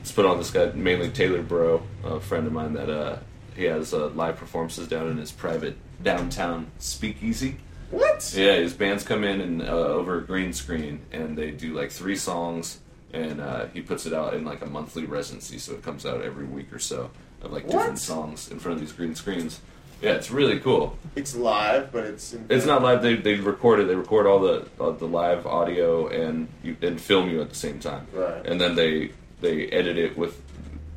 it's 0.00 0.12
put 0.12 0.26
on 0.26 0.38
this 0.38 0.50
guy 0.50 0.66
mainly 0.72 1.10
Taylor 1.10 1.42
Bro, 1.42 1.82
a 2.04 2.20
friend 2.20 2.46
of 2.46 2.52
mine 2.52 2.74
that 2.74 2.90
uh, 2.90 3.18
he 3.54 3.64
has 3.64 3.94
uh, 3.94 4.08
live 4.08 4.36
performances 4.36 4.86
down 4.86 5.08
in 5.08 5.16
his 5.16 5.32
private 5.32 5.76
downtown 6.02 6.70
speakeasy. 6.78 7.56
What? 7.90 8.32
Yeah, 8.36 8.54
his 8.56 8.74
bands 8.74 9.02
come 9.02 9.24
in 9.24 9.40
and 9.40 9.62
uh, 9.62 9.66
over 9.66 10.18
a 10.18 10.22
green 10.22 10.52
screen, 10.52 11.00
and 11.12 11.38
they 11.38 11.52
do 11.52 11.72
like 11.72 11.90
three 11.90 12.16
songs, 12.16 12.80
and 13.16 13.40
uh, 13.40 13.66
he 13.72 13.80
puts 13.80 14.06
it 14.06 14.12
out 14.12 14.34
in 14.34 14.44
like 14.44 14.62
a 14.62 14.66
monthly 14.66 15.04
residency, 15.06 15.58
so 15.58 15.72
it 15.72 15.82
comes 15.82 16.04
out 16.06 16.22
every 16.22 16.44
week 16.44 16.72
or 16.72 16.78
so 16.78 17.10
of 17.42 17.52
like 17.52 17.66
different 17.68 17.98
songs 17.98 18.50
in 18.50 18.58
front 18.58 18.74
of 18.76 18.80
these 18.80 18.92
green 18.92 19.14
screens. 19.14 19.60
Yeah, 20.02 20.12
it's 20.12 20.30
really 20.30 20.60
cool. 20.60 20.98
It's 21.14 21.34
live, 21.34 21.90
but 21.90 22.04
it's. 22.04 22.34
In 22.34 22.44
It's 22.50 22.66
not 22.66 22.82
live. 22.82 23.00
They, 23.02 23.16
they 23.16 23.36
record 23.36 23.80
it. 23.80 23.84
They 23.88 23.94
record 23.94 24.26
all 24.26 24.40
the 24.40 24.68
uh, 24.78 24.90
the 24.90 25.06
live 25.06 25.46
audio 25.46 26.08
and 26.08 26.48
you, 26.62 26.76
and 26.82 27.00
film 27.00 27.30
you 27.30 27.40
at 27.40 27.48
the 27.48 27.54
same 27.56 27.78
time. 27.80 28.06
Right. 28.12 28.44
And 28.46 28.60
then 28.60 28.74
they 28.74 29.12
they 29.40 29.66
edit 29.68 29.96
it 29.96 30.16
with 30.18 30.38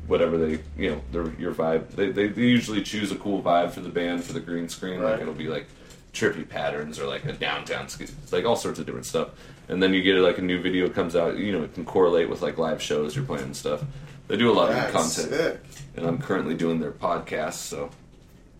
whatever 0.06 0.36
they 0.36 0.58
you 0.76 0.90
know 0.90 1.00
their 1.12 1.30
your 1.40 1.54
vibe. 1.54 1.88
They, 1.92 2.10
they 2.10 2.28
they 2.28 2.42
usually 2.42 2.82
choose 2.82 3.10
a 3.10 3.16
cool 3.16 3.42
vibe 3.42 3.70
for 3.70 3.80
the 3.80 3.88
band 3.88 4.22
for 4.22 4.34
the 4.34 4.40
green 4.40 4.68
screen. 4.68 5.02
Like 5.02 5.12
Right. 5.14 5.22
it'll 5.22 5.32
be 5.34 5.48
like 5.48 5.66
trippy 6.12 6.46
patterns 6.46 6.98
or 6.98 7.06
like 7.06 7.24
a 7.24 7.32
downtown 7.32 7.88
sk- 7.88 8.10
like 8.32 8.44
all 8.44 8.56
sorts 8.56 8.78
of 8.78 8.84
different 8.84 9.06
stuff. 9.06 9.30
And 9.70 9.82
then 9.82 9.94
you 9.94 10.02
get 10.02 10.16
like 10.16 10.36
a 10.38 10.42
new 10.42 10.60
video 10.60 10.88
comes 10.90 11.14
out. 11.16 11.38
You 11.38 11.52
know 11.52 11.62
it 11.62 11.72
can 11.74 11.84
correlate 11.84 12.28
with 12.28 12.42
like 12.42 12.58
live 12.58 12.82
shows 12.82 13.14
you're 13.16 13.24
playing 13.24 13.44
and 13.44 13.56
stuff. 13.56 13.82
They 14.28 14.36
do 14.36 14.50
a 14.50 14.52
lot 14.52 14.68
of 14.70 14.74
That's 14.76 14.92
content, 14.92 15.30
sick. 15.30 15.60
and 15.96 16.06
I'm 16.06 16.18
currently 16.18 16.54
doing 16.54 16.80
their 16.80 16.92
podcast, 16.92 17.54
so 17.54 17.90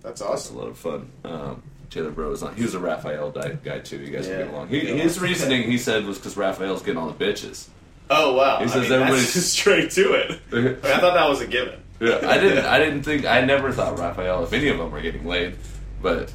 That's 0.02 0.20
that's 0.22 0.50
a 0.50 0.54
lot 0.54 0.68
of 0.68 0.78
fun. 0.78 1.10
Um, 1.24 1.62
Taylor 1.90 2.10
Bro 2.10 2.32
is 2.32 2.42
on. 2.42 2.54
He 2.54 2.62
was 2.62 2.74
a 2.74 2.78
Raphael 2.80 3.30
guy 3.30 3.80
too. 3.80 3.98
You 3.98 4.10
guys 4.10 4.26
Yeah. 4.28 4.38
will 4.38 4.44
get 4.44 4.54
along. 4.54 4.68
He, 4.68 4.80
his 4.80 5.20
reasoning, 5.20 5.68
he 5.70 5.76
said, 5.78 6.06
was 6.06 6.16
because 6.18 6.36
Raphael's 6.36 6.82
getting 6.82 6.98
all 7.00 7.10
the 7.10 7.24
bitches. 7.24 7.66
Oh 8.08 8.34
wow! 8.34 8.58
He 8.58 8.64
I 8.64 8.66
says 8.68 8.82
mean, 8.84 8.92
everybody's- 8.92 9.34
that's 9.34 9.46
straight 9.46 9.90
to 9.92 10.12
it. 10.14 10.40
I, 10.52 10.54
mean, 10.54 10.76
I 10.84 10.98
thought 11.00 11.14
that 11.14 11.28
was 11.28 11.40
a 11.40 11.46
given. 11.46 11.80
Yeah, 12.00 12.18
I 12.24 12.38
didn't. 12.38 12.64
I 12.76 12.78
didn't 12.78 13.02
think. 13.02 13.24
I 13.26 13.40
never 13.42 13.72
thought 13.72 13.98
Raphael, 13.98 14.42
if 14.44 14.52
any 14.52 14.68
of 14.68 14.78
them 14.78 14.90
were 14.90 15.00
getting 15.00 15.26
laid, 15.26 15.56
but 16.02 16.32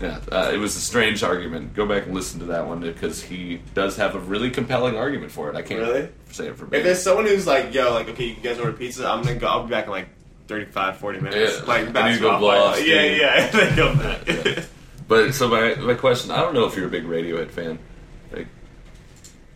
yeah, 0.00 0.20
uh, 0.30 0.50
it 0.52 0.58
was 0.58 0.76
a 0.76 0.80
strange 0.80 1.22
argument. 1.22 1.74
Go 1.74 1.86
back 1.86 2.06
and 2.06 2.14
listen 2.14 2.40
to 2.40 2.46
that 2.46 2.66
one 2.66 2.80
because 2.80 3.22
he 3.22 3.60
does 3.74 3.96
have 3.96 4.14
a 4.14 4.18
really 4.20 4.50
compelling 4.50 4.96
argument 4.96 5.32
for 5.32 5.50
it. 5.50 5.56
I 5.56 5.62
can't 5.62 5.80
Really? 5.80 6.08
say 6.30 6.48
it 6.48 6.56
for 6.56 6.66
me. 6.66 6.78
If 6.78 6.84
there's 6.84 7.02
someone 7.02 7.26
who's 7.26 7.46
like, 7.46 7.72
yo, 7.74 7.92
like, 7.94 8.08
okay, 8.10 8.26
you 8.26 8.36
guys 8.36 8.58
order 8.58 8.72
pizza, 8.72 9.08
I'm 9.08 9.22
gonna 9.22 9.36
go. 9.36 9.46
I'll 9.48 9.64
be 9.64 9.70
back 9.70 9.86
in 9.86 9.90
like 9.90 10.08
35, 10.46 10.96
40 10.98 11.20
minutes. 11.20 11.58
Yeah. 11.58 11.64
Like, 11.66 11.96
I 11.96 12.08
need 12.10 12.16
to 12.16 12.20
go 12.22 12.38
blow 12.38 12.50
off 12.50 12.76
Yeah, 12.86 12.94
steam. 13.02 13.20
yeah, 13.20 13.46
then 13.52 13.76
go 13.76 13.94
back. 13.94 14.26
Yeah. 14.28 14.64
But 15.08 15.32
so 15.32 15.48
my 15.48 15.74
my 15.76 15.94
question, 15.94 16.30
I 16.30 16.36
don't 16.42 16.54
know 16.54 16.66
if 16.66 16.76
you're 16.76 16.86
a 16.86 16.90
big 16.90 17.04
Radiohead 17.04 17.50
fan. 17.50 17.78
Like, 18.32 18.46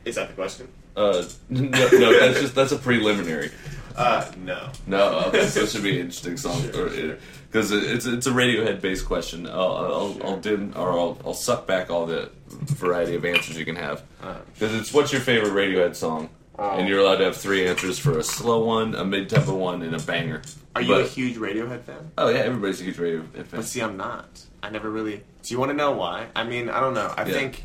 Is 0.05 0.15
that 0.17 0.29
the 0.29 0.35
question? 0.35 0.69
uh, 0.97 1.23
no, 1.49 1.69
no, 1.71 2.19
that's 2.21 2.41
just 2.41 2.55
that's 2.55 2.73
a 2.73 2.77
preliminary. 2.79 3.51
Uh, 3.97 4.31
no. 4.45 4.69
No, 4.87 5.21
okay, 5.27 5.47
so 5.47 5.61
it 5.61 5.69
should 5.69 5.83
be 5.83 5.95
an 5.95 6.07
interesting 6.07 6.37
song 6.37 6.61
Sure, 6.73 6.89
sure. 6.91 7.17
because 7.51 7.71
it's 7.73 8.07
it's 8.07 8.27
a 8.27 8.31
Radiohead 8.31 8.81
based 8.81 9.05
question. 9.07 9.47
I'll 9.47 9.77
I'll, 9.77 10.15
Sure. 10.15 10.27
I'll 10.27 10.37
dim 10.39 10.73
or 10.77 10.93
I'll, 10.93 11.19
I'll 11.25 11.35
suck 11.35 11.67
back 11.67 11.91
all 11.91 12.07
the 12.07 12.31
variety 12.49 13.15
of 13.15 13.25
answers 13.25 13.59
you 13.59 13.65
can 13.65 13.77
have 13.77 14.03
Uh, 14.23 14.37
because 14.55 14.75
it's 14.75 14.93
what's 14.95 15.13
your 15.13 15.21
favorite 15.21 15.53
Radiohead 15.53 15.95
song, 15.95 16.29
Oh. 16.59 16.71
and 16.79 16.89
you're 16.89 17.01
allowed 17.01 17.17
to 17.17 17.25
have 17.25 17.37
three 17.37 17.67
answers 17.67 17.99
for 17.99 18.19
a 18.19 18.23
slow 18.23 18.65
one, 18.65 18.95
a 18.95 19.05
mid 19.05 19.29
tempo 19.29 19.55
one, 19.55 19.83
and 19.83 19.95
a 19.95 19.99
banger. 20.01 20.43
Are 20.77 20.83
you 20.83 20.95
a 20.95 21.05
huge 21.05 21.37
Radiohead 21.37 21.83
fan? 21.83 22.11
Oh 22.17 22.29
yeah, 22.29 22.39
everybody's 22.41 22.81
a 22.81 22.85
huge 22.85 22.97
Radiohead 22.97 23.47
fan. 23.47 23.61
But 23.61 23.65
see, 23.65 23.81
I'm 23.83 23.97
not. 23.97 24.43
I 24.63 24.71
never 24.71 24.91
really. 24.91 25.23
Do 25.43 25.53
you 25.55 25.59
want 25.59 25.71
to 25.71 25.77
know 25.77 25.93
why? 25.93 26.27
I 26.37 26.45
mean, 26.45 26.69
I 26.71 26.81
don't 26.81 26.95
know. 26.95 27.13
I 27.17 27.27
Yeah. 27.27 27.33
think 27.35 27.63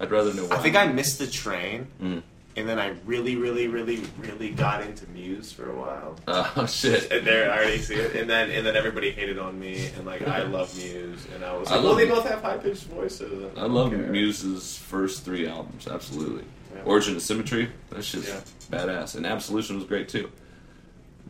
I'd 0.00 0.10
rather 0.10 0.32
know. 0.32 0.44
Why. 0.46 0.56
I 0.56 0.58
think 0.60 0.76
I 0.76 0.86
missed 0.86 1.18
the 1.18 1.26
train, 1.26 1.86
Mm. 2.02 2.22
And 2.56 2.68
then 2.68 2.78
I 2.78 2.94
really, 3.04 3.36
really, 3.36 3.68
really, 3.68 4.02
really 4.18 4.50
got 4.50 4.82
into 4.82 5.06
Muse 5.10 5.52
for 5.52 5.70
a 5.70 5.74
while. 5.74 6.16
Oh 6.26 6.66
shit. 6.66 7.10
And 7.12 7.26
there, 7.26 7.50
I 7.52 7.56
already 7.58 7.78
see 7.78 7.94
it. 7.96 8.16
And 8.16 8.28
then, 8.30 8.50
and 8.50 8.66
then 8.66 8.76
everybody 8.76 9.10
hated 9.10 9.38
on 9.38 9.58
me, 9.58 9.90
and 9.96 10.06
like 10.06 10.26
I 10.26 10.42
love 10.44 10.74
Muse, 10.76 11.26
and 11.34 11.44
I 11.44 11.54
was 11.56 11.68
I 11.68 11.74
like, 11.76 11.82
well, 11.84 11.92
love 11.92 11.98
they 11.98 12.06
both 12.08 12.26
have 12.28 12.42
high 12.42 12.56
pitched 12.58 12.84
voices. 12.84 13.42
and 13.44 13.58
I 13.58 13.66
love 13.66 13.90
care. 13.90 13.98
Muse's 13.98 14.76
first 14.76 15.24
three 15.24 15.46
albums, 15.46 15.86
absolutely. 15.86 16.44
Yeah. 16.74 16.82
Origin 16.84 17.16
of 17.16 17.22
Symmetry, 17.22 17.70
that 17.90 18.02
shit's 18.04 18.28
Yeah. 18.28 18.40
badass, 18.70 19.14
and 19.16 19.24
Absolution 19.26 19.76
was 19.76 19.84
great 19.84 20.08
too. 20.08 20.30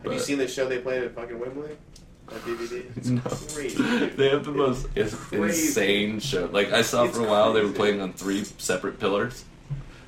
Have 0.03 0.11
you 0.13 0.19
But- 0.19 0.21
seen 0.21 0.37
the 0.37 0.47
show 0.47 0.67
they 0.67 0.79
played 0.79 1.03
at 1.03 1.15
fucking 1.15 1.39
Wembley? 1.39 1.71
On 2.29 2.37
DVD? 2.39 2.83
It's 2.97 3.07
No. 3.09 3.21
crazy. 3.21 3.81
They 4.17 4.29
have 4.29 4.43
the 4.45 4.51
most 4.51 4.87
It's 4.95 5.15
crazy. 5.15 5.67
insane 5.67 6.19
show. 6.19 6.49
Like 6.51 6.73
I 6.73 6.81
saw 6.81 7.05
It's 7.05 7.15
for 7.17 7.23
a 7.25 7.29
while, 7.29 7.53
they 7.53 7.63
were 7.63 7.71
playing 7.71 8.01
on 8.01 8.11
three 8.13 8.43
separate 8.57 8.99
pillars, 8.99 9.45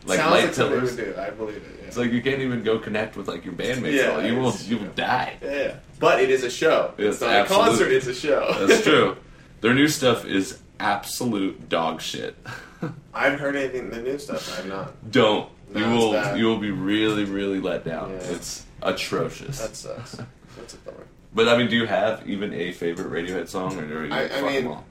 like 0.09 0.17
Sounds 0.19 0.31
light 0.31 0.43
like 0.45 0.55
pillars. 0.55 0.95
would 0.95 1.05
do. 1.15 1.15
I 1.21 1.29
believe 1.29 1.57
it. 1.57 1.63
Yeah. 1.79 1.87
It's 1.87 1.97
like 1.97 2.11
you 2.11 2.21
can't 2.21 2.41
even 2.41 2.63
go 2.63 2.77
connect 2.79 3.15
with 3.15 3.27
like 3.27 3.45
your 3.45 3.53
bandmates. 3.53 3.93
Yeah, 3.93 4.19
you 4.25 4.35
will 4.37 4.53
you 4.65 4.77
will 4.77 4.87
die. 4.95 5.37
yeah, 5.41 5.75
but 5.99 6.21
it 6.21 6.29
is 6.29 6.43
a 6.43 6.49
show. 6.49 6.93
It's 6.97 7.15
It's 7.15 7.21
not 7.21 7.31
absolute- 7.31 7.61
a 7.61 7.65
concert. 7.65 7.91
It's 7.91 8.07
a 8.07 8.13
show. 8.13 8.65
That's 8.67 8.83
true. 8.89 9.15
Their 9.61 9.73
new 9.73 9.87
stuff 9.87 10.25
is 10.25 10.59
absolute 10.79 11.69
dog 11.69 12.01
shit. 12.01 12.35
I 13.13 13.23
haven't 13.25 13.39
heard 13.39 13.55
anything. 13.55 13.89
The 13.89 14.01
new 14.01 14.17
stuff. 14.19 14.57
I've 14.59 14.67
not. 14.67 15.11
Don't 15.11 15.49
you 15.73 15.79
No, 15.81 15.93
it's 15.93 16.03
will 16.03 16.11
bad. 16.13 16.37
you 16.39 16.45
will 16.45 16.59
be 16.59 16.71
really 16.71 17.25
really 17.25 17.59
let 17.59 17.85
down. 17.85 18.11
Yeah. 18.11 18.17
It's 18.35 18.65
atrocious. 18.81 19.59
That 19.59 19.75
sucks. 19.75 20.17
That's 20.57 20.73
a 20.73 20.77
bummer. 20.77 21.05
But 21.33 21.47
I 21.47 21.57
mean, 21.57 21.69
do 21.69 21.75
you 21.75 21.85
have 21.85 22.27
even 22.27 22.53
a 22.53 22.71
favorite 22.71 23.09
Radiohead 23.11 23.47
song, 23.47 23.77
or 23.79 23.83
are 23.99 24.05
you 24.05 24.13
I- 24.13 24.29
I 24.37 24.41
mean- 24.41 24.67
all? 24.67 24.85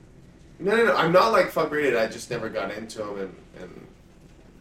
No, 0.60 0.74
no, 0.76 0.86
no. 0.86 0.96
I'm 0.96 1.12
not 1.12 1.30
like 1.32 1.50
fuck 1.50 1.70
Radiohead. 1.70 1.98
I 2.00 2.06
just 2.08 2.30
never 2.30 2.48
got 2.48 2.72
into 2.72 2.98
them, 2.98 3.18
and, 3.18 3.34
and 3.62 3.86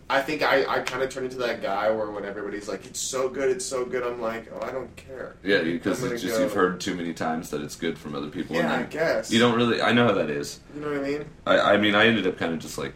I 0.10 0.22
think 0.22 0.42
I, 0.42 0.66
I 0.66 0.80
kind 0.80 1.04
of 1.04 1.10
turned 1.10 1.26
into 1.26 1.38
that 1.40 1.62
guy 1.62 1.92
where 1.92 2.10
when 2.10 2.24
everybody's 2.24 2.70
like, 2.70 2.86
"It's 2.86 3.00
so 3.00 3.28
good, 3.28 3.50
it's 3.50 3.66
so 3.66 3.84
good," 3.84 4.04
I'm 4.04 4.22
like, 4.22 4.50
"Oh, 4.54 4.66
I 4.66 4.72
don't 4.72 4.96
care." 4.96 5.36
Yeah, 5.44 5.62
because 5.64 6.02
it's 6.04 6.22
just 6.22 6.38
go- 6.38 6.44
you've 6.44 6.54
heard 6.54 6.80
too 6.80 6.96
many 6.96 7.14
times 7.14 7.50
that 7.50 7.62
it's 7.62 7.76
good 7.76 7.98
from 7.98 8.16
other 8.16 8.30
people. 8.30 8.56
Yeah, 8.56 8.74
I 8.74 8.84
guess. 8.84 9.32
you 9.32 9.40
don't 9.40 9.56
really. 9.56 9.82
I 9.82 9.92
know 9.92 10.06
how 10.08 10.14
that 10.14 10.30
is. 10.30 10.62
You 10.74 10.80
know 10.82 10.92
what 10.92 11.00
I 11.00 11.02
mean? 11.10 11.26
I, 11.46 11.60
I 11.74 11.78
mean, 11.78 11.94
I 11.94 12.06
ended 12.08 12.26
up 12.26 12.38
kind 12.38 12.54
of 12.54 12.60
just 12.60 12.78
like 12.78 12.94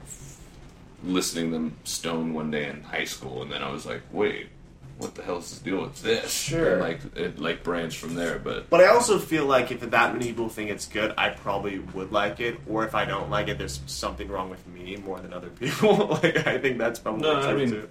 listening 1.04 1.48
to 1.48 1.52
them 1.54 1.76
stone 1.84 2.34
one 2.34 2.50
day 2.52 2.70
in 2.70 2.82
high 2.84 3.06
school, 3.06 3.42
and 3.42 3.52
then 3.52 3.62
I 3.64 3.72
was 3.72 3.86
like, 3.86 4.02
wait, 4.12 4.48
what 5.02 5.16
the 5.16 5.24
hell 5.24 5.38
is 5.38 5.50
this 5.50 5.60
deal 5.60 5.82
with 5.82 6.02
this? 6.02 6.32
Sure. 6.32 6.74
And 6.74 6.82
like 6.82 7.00
it 7.16 7.40
like 7.40 7.64
branched 7.64 7.98
from 7.98 8.16
there, 8.16 8.40
but 8.40 8.70
But 8.70 8.82
I 8.82 8.88
also 8.88 9.20
feel 9.20 9.46
like 9.46 9.72
if 9.72 9.82
that 9.82 10.14
many 10.14 10.28
people 10.28 10.50
think 10.50 10.70
it's 10.70 10.88
good, 10.88 11.14
I 11.18 11.30
probably 11.30 11.80
would 11.80 12.12
like 12.12 12.40
it. 12.40 12.60
Or 12.68 12.86
if 12.86 12.96
I 12.96 13.06
don't 13.06 13.30
like 13.30 13.48
it, 13.48 13.58
there's 13.58 13.82
something 13.88 14.28
wrong 14.28 14.50
with 14.50 14.66
me 14.68 14.96
more 14.98 15.20
than 15.20 15.34
other 15.34 15.50
people. 15.60 16.20
like 16.24 16.48
I 16.48 16.58
think 16.58 16.78
that's 16.78 17.00
probably 17.00 17.22
No, 17.22 17.40
I 17.40 17.54
mean- 17.54 17.72
too. 17.72 17.90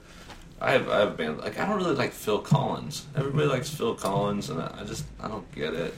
I 0.63 0.73
have 0.73 0.91
I 0.91 1.01
have 1.01 1.17
band 1.17 1.39
like 1.39 1.59
I 1.59 1.67
don't 1.67 1.77
really 1.77 1.95
like 1.95 2.13
Phil 2.13 2.39
Collins. 2.39 3.07
Everybody 3.17 3.45
mm-hmm. 3.45 3.53
likes 3.53 3.71
Phil 3.71 3.95
Collins, 3.95 4.51
and 4.51 4.61
I 4.61 4.81
I 4.81 4.85
just 4.85 5.07
I 5.19 5.27
don't 5.27 5.51
get 5.53 5.73
it. 5.73 5.95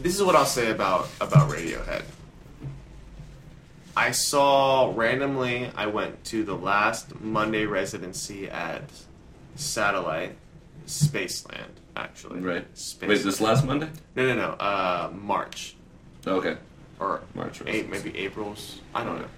This 0.00 0.14
is 0.14 0.22
what 0.22 0.36
I'll 0.36 0.46
say 0.46 0.70
about 0.70 1.08
about 1.20 1.50
Radiohead. 1.50 2.04
I 3.96 4.10
saw 4.10 4.92
randomly. 4.94 5.70
I 5.74 5.86
went 5.86 6.22
to 6.26 6.44
the 6.44 6.54
last 6.54 7.18
Monday 7.20 7.64
residency 7.64 8.48
at 8.48 8.84
Satellite 9.56 10.36
Spaceland. 10.86 11.70
Actually, 11.96 12.40
Right. 12.40 12.66
Space. 12.76 13.08
Wait, 13.08 13.14
is 13.18 13.24
this 13.24 13.40
last 13.40 13.64
Monday? 13.64 13.88
no, 14.14 14.26
no, 14.26 14.34
no. 14.34 14.50
Uh, 14.52 15.10
March 15.14 15.74
Okay. 16.26 16.56
or 17.00 17.22
March 17.34 17.62
eight, 17.66 17.88
maybe 17.88 18.16
April's. 18.18 18.80
I 18.94 19.02
don't 19.02 19.18
know. 19.18 19.28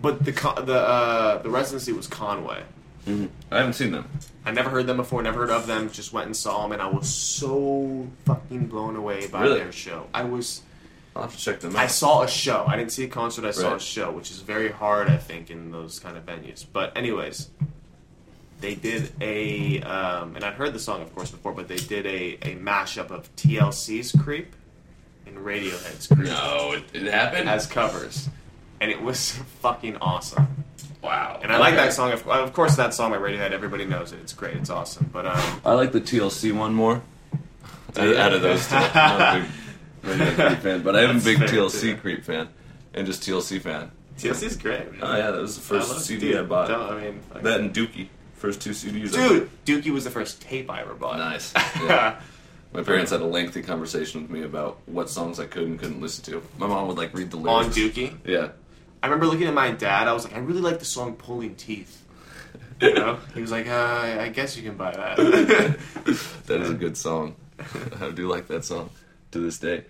But 0.00 0.24
the 0.24 0.32
con- 0.32 0.64
the 0.64 0.78
uh, 0.78 1.42
the 1.42 1.50
residency 1.50 1.92
was 1.92 2.06
Conway. 2.06 2.62
hmm 3.04 3.26
I 3.50 3.58
haven't 3.58 3.74
seen 3.74 3.92
them. 3.92 4.08
I 4.46 4.50
never 4.52 4.70
heard 4.70 4.86
them 4.86 4.96
before, 4.96 5.22
never 5.22 5.40
heard 5.40 5.50
of 5.50 5.66
them. 5.66 5.90
Just 5.90 6.12
went 6.14 6.26
and 6.26 6.36
saw 6.36 6.62
them, 6.62 6.72
and 6.72 6.80
I 6.80 6.86
was 6.88 7.08
so 7.08 8.06
fucking 8.24 8.66
blown 8.68 8.96
away 8.96 9.26
by 9.26 9.42
Really? 9.42 9.58
their 9.58 9.72
show. 9.72 10.06
I 10.14 10.24
was. 10.24 10.62
I'll 11.16 11.22
have 11.22 11.32
to 11.36 11.38
check 11.38 11.60
them 11.60 11.76
out. 11.76 11.82
I 11.82 11.86
saw 11.86 12.22
a 12.22 12.28
show. 12.28 12.64
I 12.66 12.76
didn't 12.76 12.90
see 12.92 13.04
a 13.04 13.08
concert. 13.08 13.44
I 13.44 13.50
saw 13.52 13.74
a 13.76 13.80
show, 13.80 14.10
which 14.10 14.30
is 14.30 14.40
very 14.40 14.70
hard, 14.70 15.08
I 15.08 15.16
think, 15.18 15.48
in 15.50 15.70
those 15.70 16.00
kind 16.00 16.16
of 16.16 16.24
venues. 16.26 16.64
But 16.72 16.96
anyways, 16.96 17.50
they 18.60 18.74
did 18.74 19.12
a, 19.20 19.80
um, 19.82 20.36
and 20.36 20.44
I'd 20.44 20.54
heard 20.54 20.72
the 20.72 20.78
song, 20.78 21.02
of 21.02 21.14
course, 21.14 21.30
before, 21.30 21.52
but 21.52 21.68
they 21.68 21.76
did 21.76 22.06
a, 22.06 22.38
a 22.42 22.56
mashup 22.56 23.10
of 23.10 23.34
TLC's 23.36 24.12
"Creep" 24.12 24.54
and 25.26 25.36
Radiohead's 25.38 26.06
"Creep" 26.06 26.26
No, 26.28 26.72
it, 26.72 26.84
it 26.92 27.10
happened. 27.12 27.48
as 27.48 27.66
covers, 27.66 28.28
and 28.80 28.90
it 28.90 29.02
was 29.02 29.32
fucking 29.60 29.96
awesome. 29.98 30.64
wow. 31.02 31.38
And 31.42 31.52
I 31.52 31.58
like 31.58 31.74
Okay. 31.74 31.84
that 31.84 31.92
song. 31.92 32.12
Of, 32.12 32.26
of 32.28 32.52
course, 32.52 32.76
that 32.76 32.94
song 32.94 33.10
by 33.10 33.18
Radiohead. 33.18 33.50
Everybody 33.52 33.84
knows 33.84 34.12
it. 34.12 34.20
It's 34.20 34.32
great. 34.32 34.56
It's 34.56 34.70
awesome. 34.70 35.10
But 35.12 35.26
um, 35.26 35.60
I 35.64 35.72
like 35.74 35.92
the 35.92 36.00
TLC 36.00 36.52
one 36.52 36.72
more. 36.74 37.02
Out, 37.96 38.16
out 38.16 38.32
of 38.32 38.42
those 38.42 38.66
two, 38.66 38.74
I'm 38.74 38.92
not 38.92 39.36
a 39.36 39.40
big 39.40 39.48
Radiohead 40.18 40.46
creep 40.48 40.58
fan, 40.60 40.82
but 40.82 40.96
I 40.96 41.02
am 41.02 41.18
a 41.18 41.20
big 41.20 41.38
TLC 41.38 41.80
too. 41.80 41.96
creep 41.98 42.24
fan, 42.24 42.48
and 42.92 43.06
just 43.06 43.22
TLC 43.22 43.60
fan. 43.60 43.92
TLC's 44.18 44.56
great. 44.56 44.90
man. 44.92 45.00
Oh 45.02 45.16
yeah, 45.16 45.30
that 45.30 45.40
was 45.40 45.54
the 45.56 45.62
first 45.62 45.92
I 45.92 45.98
CD 45.98 46.30
dude, 46.32 46.38
I 46.40 46.42
bought. 46.42 46.70
I 46.72 47.00
mean, 47.00 47.20
fuck. 47.32 47.42
That 47.42 47.60
and 47.60 47.72
Dookie, 47.72 48.08
first 48.44 48.60
two 48.60 48.70
CDs. 48.70 49.16
I 49.16 49.46
dude, 49.64 49.84
Dookie 49.84 49.90
was 49.90 50.04
the 50.04 50.10
first 50.10 50.42
tape 50.42 50.70
I 50.70 50.82
ever 50.82 50.94
bought. 50.94 51.18
Nice. 51.18 51.52
Yeah. 51.82 52.20
My 52.72 52.82
parents 52.82 53.12
had 53.12 53.20
a 53.20 53.24
lengthy 53.24 53.62
conversation 53.62 54.22
with 54.22 54.30
me 54.32 54.42
about 54.42 54.80
what 54.86 55.08
songs 55.08 55.38
I 55.38 55.46
could 55.46 55.62
and 55.62 55.78
couldn't 55.78 56.00
listen 56.00 56.24
to. 56.24 56.42
My 56.58 56.66
mom 56.66 56.88
would 56.88 56.96
like 56.96 57.14
read 57.14 57.30
the 57.30 57.36
lyrics. 57.36 57.66
On 57.66 57.72
lyrics. 57.72 57.96
Dookie. 57.96 58.16
Yeah. 58.24 58.48
I 59.00 59.06
remember 59.06 59.26
looking 59.26 59.46
at 59.46 59.54
my 59.54 59.70
dad. 59.70 60.08
I 60.08 60.12
was 60.12 60.24
like, 60.24 60.34
I 60.34 60.40
really 60.40 60.60
like 60.60 60.80
the 60.80 60.84
song 60.84 61.14
"Pulling 61.14 61.54
Teeth." 61.54 62.02
You 62.80 62.94
know, 62.94 63.18
he 63.32 63.40
was 63.40 63.52
like, 63.52 63.68
uh, 63.68 64.16
I 64.20 64.28
guess 64.28 64.56
you 64.56 64.62
can 64.64 64.76
buy 64.76 64.90
that. 64.90 65.16
That 66.46 66.60
is 66.60 66.70
a 66.70 66.74
good 66.74 66.96
song. 66.96 67.36
I 68.00 68.10
do 68.10 68.28
like 68.28 68.48
that 68.48 68.64
song 68.64 68.90
to 69.30 69.38
this 69.38 69.58
day. 69.58 69.84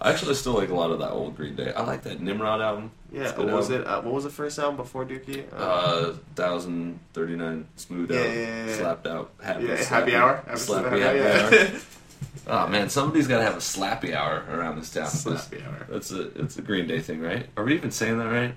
I 0.00 0.10
actually 0.12 0.34
still 0.34 0.54
like 0.54 0.70
a 0.70 0.74
lot 0.74 0.90
of 0.90 0.98
that 1.00 1.10
old 1.10 1.36
Green 1.36 1.56
Day. 1.56 1.72
I 1.72 1.82
like 1.82 2.02
that 2.04 2.20
Nimrod 2.20 2.60
album. 2.62 2.90
yeah, 3.12 3.22
It's 3.22 3.32
a 3.32 3.36
good 3.36 3.46
what 3.46 3.54
was 3.56 3.70
album. 3.70 3.86
it? 3.86 3.88
Uh, 3.88 4.00
what 4.02 4.14
was 4.14 4.24
the 4.24 4.30
first 4.30 4.58
album 4.58 4.76
before 4.76 5.04
Dookie? 5.04 5.44
Uh, 5.54 6.14
thousand 6.36 7.00
thirty 7.12 7.36
nine 7.36 7.66
smooth 7.76 8.10
Yeah, 8.10 8.20
out, 8.20 8.26
yeah, 8.28 8.66
yeah, 8.66 8.76
slapped 8.76 9.06
out, 9.06 9.30
happy, 9.42 9.64
yeah, 9.66 9.76
slappy, 9.76 9.84
Happy 9.86 10.14
Hour. 10.16 10.42
Slappy 10.52 11.00
Happy 11.00 11.64
hour. 11.66 11.80
Oh 12.46 12.66
man, 12.66 12.88
somebody's 12.90 13.26
got 13.28 13.38
to 13.38 13.44
have 13.44 13.54
a 13.54 13.58
slappy 13.58 14.14
hour 14.14 14.44
around 14.50 14.78
this 14.78 14.90
town. 14.92 15.06
Slappy 15.06 15.64
Hour. 15.66 15.86
That's 15.88 16.10
a 16.10 16.22
it's 16.40 16.56
a 16.58 16.62
Green 16.62 16.86
Day 16.86 17.00
thing, 17.00 17.20
right? 17.20 17.46
Are 17.56 17.64
we 17.64 17.74
even 17.74 17.90
saying 17.90 18.18
that 18.18 18.26
right? 18.30 18.54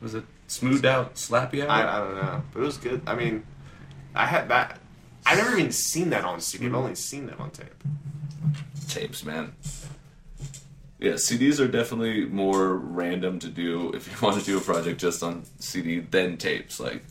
Was 0.00 0.14
it 0.14 0.24
smoothed 0.46 0.84
out 0.86 1.14
slappy 1.14 1.62
hour? 1.62 1.70
I, 1.70 1.96
I 1.96 1.98
don't 2.04 2.14
know, 2.16 2.42
but 2.52 2.60
it 2.60 2.64
was 2.64 2.76
good. 2.78 3.02
I 3.06 3.14
mean, 3.14 3.44
I 4.14 4.26
had 4.26 4.48
that. 4.48 4.78
I've 5.26 5.38
never 5.38 5.56
even 5.56 5.72
seen 5.72 6.10
that 6.10 6.24
on 6.24 6.40
CD. 6.40 6.66
I've 6.66 6.74
only 6.74 6.94
seen 6.94 7.26
that 7.26 7.38
on 7.38 7.50
tape. 7.50 7.72
tapes, 8.88 9.24
man. 9.24 9.52
Yeah, 11.00 11.12
CDs 11.12 11.58
are 11.60 11.68
definitely 11.68 12.26
more 12.26 12.74
random 12.76 13.38
to 13.40 13.48
do 13.48 13.90
if 13.94 14.06
you 14.06 14.12
want 14.26 14.38
to 14.38 14.44
do 14.44 14.58
a 14.58 14.60
project 14.60 15.00
just 15.00 15.22
on 15.22 15.44
CD 15.58 16.00
than 16.00 16.36
tapes. 16.36 16.78
Like, 16.78 17.02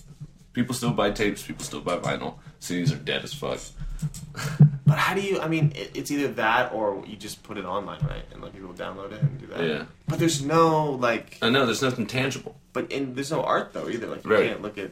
people 0.53 0.75
still 0.75 0.91
buy 0.91 1.11
tapes, 1.11 1.41
people 1.41 1.63
still 1.65 1.81
buy 1.81 1.97
vinyl. 1.97 2.35
CDs 2.61 2.91
are 2.93 2.97
dead 2.97 3.23
as 3.23 3.33
fuck. 3.33 3.59
But 4.85 4.97
how 4.97 5.13
do 5.13 5.21
you? 5.21 5.39
I 5.39 5.47
mean, 5.47 5.71
it, 5.75 5.91
it's 5.93 6.09
either 6.09 6.29
that 6.33 6.73
or 6.73 7.03
you 7.05 7.15
just 7.15 7.43
put 7.43 7.59
it 7.59 7.65
online, 7.65 7.99
right, 8.07 8.23
and 8.33 8.41
let 8.41 8.53
people 8.53 8.73
download 8.73 9.11
it 9.11 9.21
and 9.21 9.39
do 9.39 9.45
that. 9.45 9.63
Yeah. 9.63 9.83
But 10.07 10.17
there's 10.17 10.43
no 10.43 10.93
like, 10.93 11.37
I 11.43 11.49
know 11.51 11.67
there's 11.67 11.83
nothing 11.83 12.07
tangible. 12.07 12.55
but 12.73 12.91
and 12.91 13.15
there's 13.15 13.29
no 13.29 13.43
art 13.43 13.71
though 13.73 13.87
either. 13.87 14.07
Like 14.07 14.23
you 14.25 14.31
Right. 14.31 14.47
can't 14.49 14.63
look 14.63 14.79
at 14.79 14.89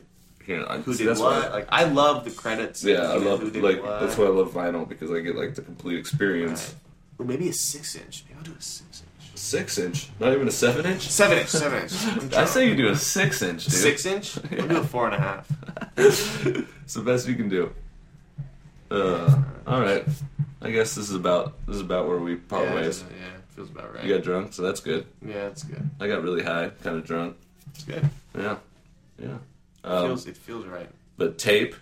I, 0.48 0.78
who 0.86 0.94
see, 0.94 1.06
did 1.06 1.18
what. 1.18 1.52
Like 1.52 1.65
I 1.69 1.86
love 1.86 2.26
the 2.26 2.30
credits. 2.30 2.84
yeah, 2.84 3.11
I 3.11 3.15
love 3.18 3.41
like 3.56 3.82
what. 3.82 3.99
that's 4.02 4.15
why 4.19 4.26
I 4.26 4.30
love 4.30 4.52
vinyl 4.53 4.88
because 4.88 5.10
I 5.10 5.19
get 5.22 5.36
like 5.36 5.56
the 5.56 5.64
complete 5.64 5.98
experience. 5.98 6.76
Or 7.19 7.26
maybe 7.26 7.49
a 7.49 7.53
six 7.53 7.95
inch. 7.95 8.23
Maybe 8.27 8.38
I'll 8.39 8.44
do 8.45 8.56
a 8.57 8.61
six 8.61 9.02
inch. 9.02 9.31
Six 9.35 9.77
inch, 9.77 10.10
not 10.19 10.34
even 10.34 10.48
a 10.48 10.52
seven 10.52 10.85
inch. 10.85 11.02
Seven 11.10 11.38
inch. 11.38 11.49
Seven 11.49 11.84
inch. 11.84 12.34
I 12.34 12.45
say 12.45 12.68
you 12.68 12.76
do 12.76 12.88
a 12.89 12.95
six 12.95 13.41
inch, 13.44 13.65
dude. 13.65 13.73
six 13.73 14.06
inch. 14.06 14.38
I'll 14.60 14.68
do 14.68 14.77
a 14.77 14.84
four 14.84 15.06
and 15.06 15.15
a 15.15 15.19
half. 15.19 15.48
it's 15.98 16.94
the 16.95 17.02
best 17.02 17.27
you 17.27 17.35
can 17.35 17.48
do. 17.49 17.72
Uh, 18.89 19.41
all 19.68 19.81
right. 19.81 20.06
I 20.61 20.72
guess 20.72 20.95
this 20.95 21.10
is 21.10 21.15
about 21.15 21.53
this 21.68 21.76
is 21.76 21.81
about 21.81 22.07
where 22.07 22.18
we 22.18 22.35
part 22.35 22.65
yeah, 22.65 22.76
ways. 22.76 23.03
yeah, 23.10 23.27
feels 23.56 23.69
about 23.69 23.94
right. 23.94 24.03
You 24.03 24.15
got 24.15 24.23
drunk, 24.23 24.53
so 24.53 24.64
that's 24.64 24.80
good. 24.80 25.06
yeah, 25.26 25.48
it's 25.48 25.64
good. 25.64 25.88
I 25.99 26.07
got 26.07 26.23
really 26.23 26.41
high, 26.44 26.72
kind 26.84 26.98
of 26.98 27.06
drunk. 27.06 27.38
It's 27.76 27.84
good. 27.84 28.10
Yeah, 28.35 28.57
yeah. 29.22 29.35
It 29.84 29.88
Um, 29.88 30.07
feels. 30.07 30.26
It 30.27 30.38
feels 30.38 30.65
right. 30.65 30.89
but 31.18 31.38
tape 31.38 31.76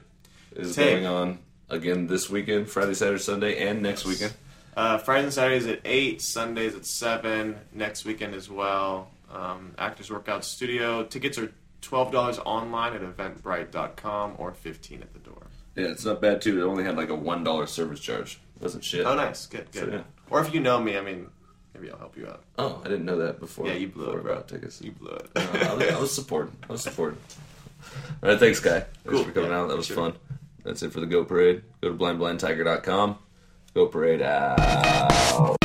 is 0.55 0.75
Tape. 0.75 0.91
going 0.91 1.05
on 1.05 1.39
again 1.69 2.07
this 2.07 2.29
weekend, 2.29 2.67
Friday, 2.69 2.93
Saturday, 2.95 3.19
Sunday, 3.21 3.65
and 3.67 3.81
next 3.81 4.03
weekend. 4.05 4.33
Uh, 4.75 4.97
Fridays 4.97 5.23
and 5.25 5.33
Saturdays 5.33 5.67
at 5.67 5.79
8, 5.85 6.21
Sundays 6.21 6.75
at 6.75 6.85
7, 6.85 7.57
next 7.73 8.03
weekend 8.05 8.33
as 8.35 8.49
well. 8.49 9.09
Um, 9.31 9.73
Actors 9.77 10.11
Workout 10.11 10.43
Studio. 10.43 11.03
Tickets 11.05 11.37
are 11.37 11.51
$12 11.81 12.39
online 12.45 12.93
at 12.93 13.01
eventbrite.com 13.01 14.35
or 14.37 14.51
15 14.53 15.01
at 15.01 15.13
the 15.13 15.19
door. 15.19 15.43
Yeah, 15.75 15.87
it's 15.87 16.05
not 16.05 16.21
bad 16.21 16.41
too. 16.41 16.59
It 16.61 16.63
only 16.65 16.83
had 16.83 16.95
like 16.97 17.09
a 17.09 17.15
one 17.15 17.43
dollar 17.43 17.67
service 17.67 17.99
charge. 17.99 18.39
It 18.57 18.61
wasn't 18.61 18.83
shit. 18.83 19.05
Oh, 19.05 19.15
nice. 19.15 19.45
Good, 19.45 19.69
good. 19.71 19.83
So, 19.83 19.89
yeah. 19.97 20.03
Or 20.29 20.41
if 20.41 20.53
you 20.53 20.61
know 20.61 20.79
me, 20.81 20.97
I 20.97 21.01
mean, 21.01 21.27
maybe 21.73 21.91
I'll 21.91 21.97
help 21.97 22.17
you 22.17 22.27
out. 22.27 22.43
Oh, 22.57 22.81
I 22.85 22.87
didn't 22.87 23.03
know 23.05 23.17
that 23.17 23.39
before. 23.41 23.67
Yeah, 23.67 23.73
you 23.73 23.89
blew 23.89 24.09
it, 24.11 24.23
bro. 24.23 24.41
tickets. 24.41 24.81
You 24.81 24.91
blew 24.93 25.11
it. 25.11 25.29
Uh, 25.35 25.41
I, 25.69 25.73
was, 25.73 25.87
I 25.93 25.99
was 25.99 26.13
supporting. 26.15 26.55
I 26.69 26.71
was 26.71 26.81
supporting. 26.81 27.19
All 28.23 28.29
right, 28.29 28.39
thanks, 28.39 28.59
guy. 28.61 28.79
Thanks 28.79 28.93
Cool. 29.05 29.23
for 29.25 29.31
coming 29.31 29.49
Yeah, 29.51 29.59
out. 29.59 29.67
That 29.67 29.77
was 29.77 29.85
sure. 29.87 29.97
fun. 29.97 30.13
That's 30.63 30.81
it 30.81 30.93
for 30.93 31.01
the 31.01 31.05
Go 31.05 31.23
Parade. 31.25 31.61
Go 31.81 31.89
to 31.89 31.95
blindblindtiger.com. 31.95 33.17
Go 33.75 33.87
Parade 33.87 34.21
out. 34.21 35.57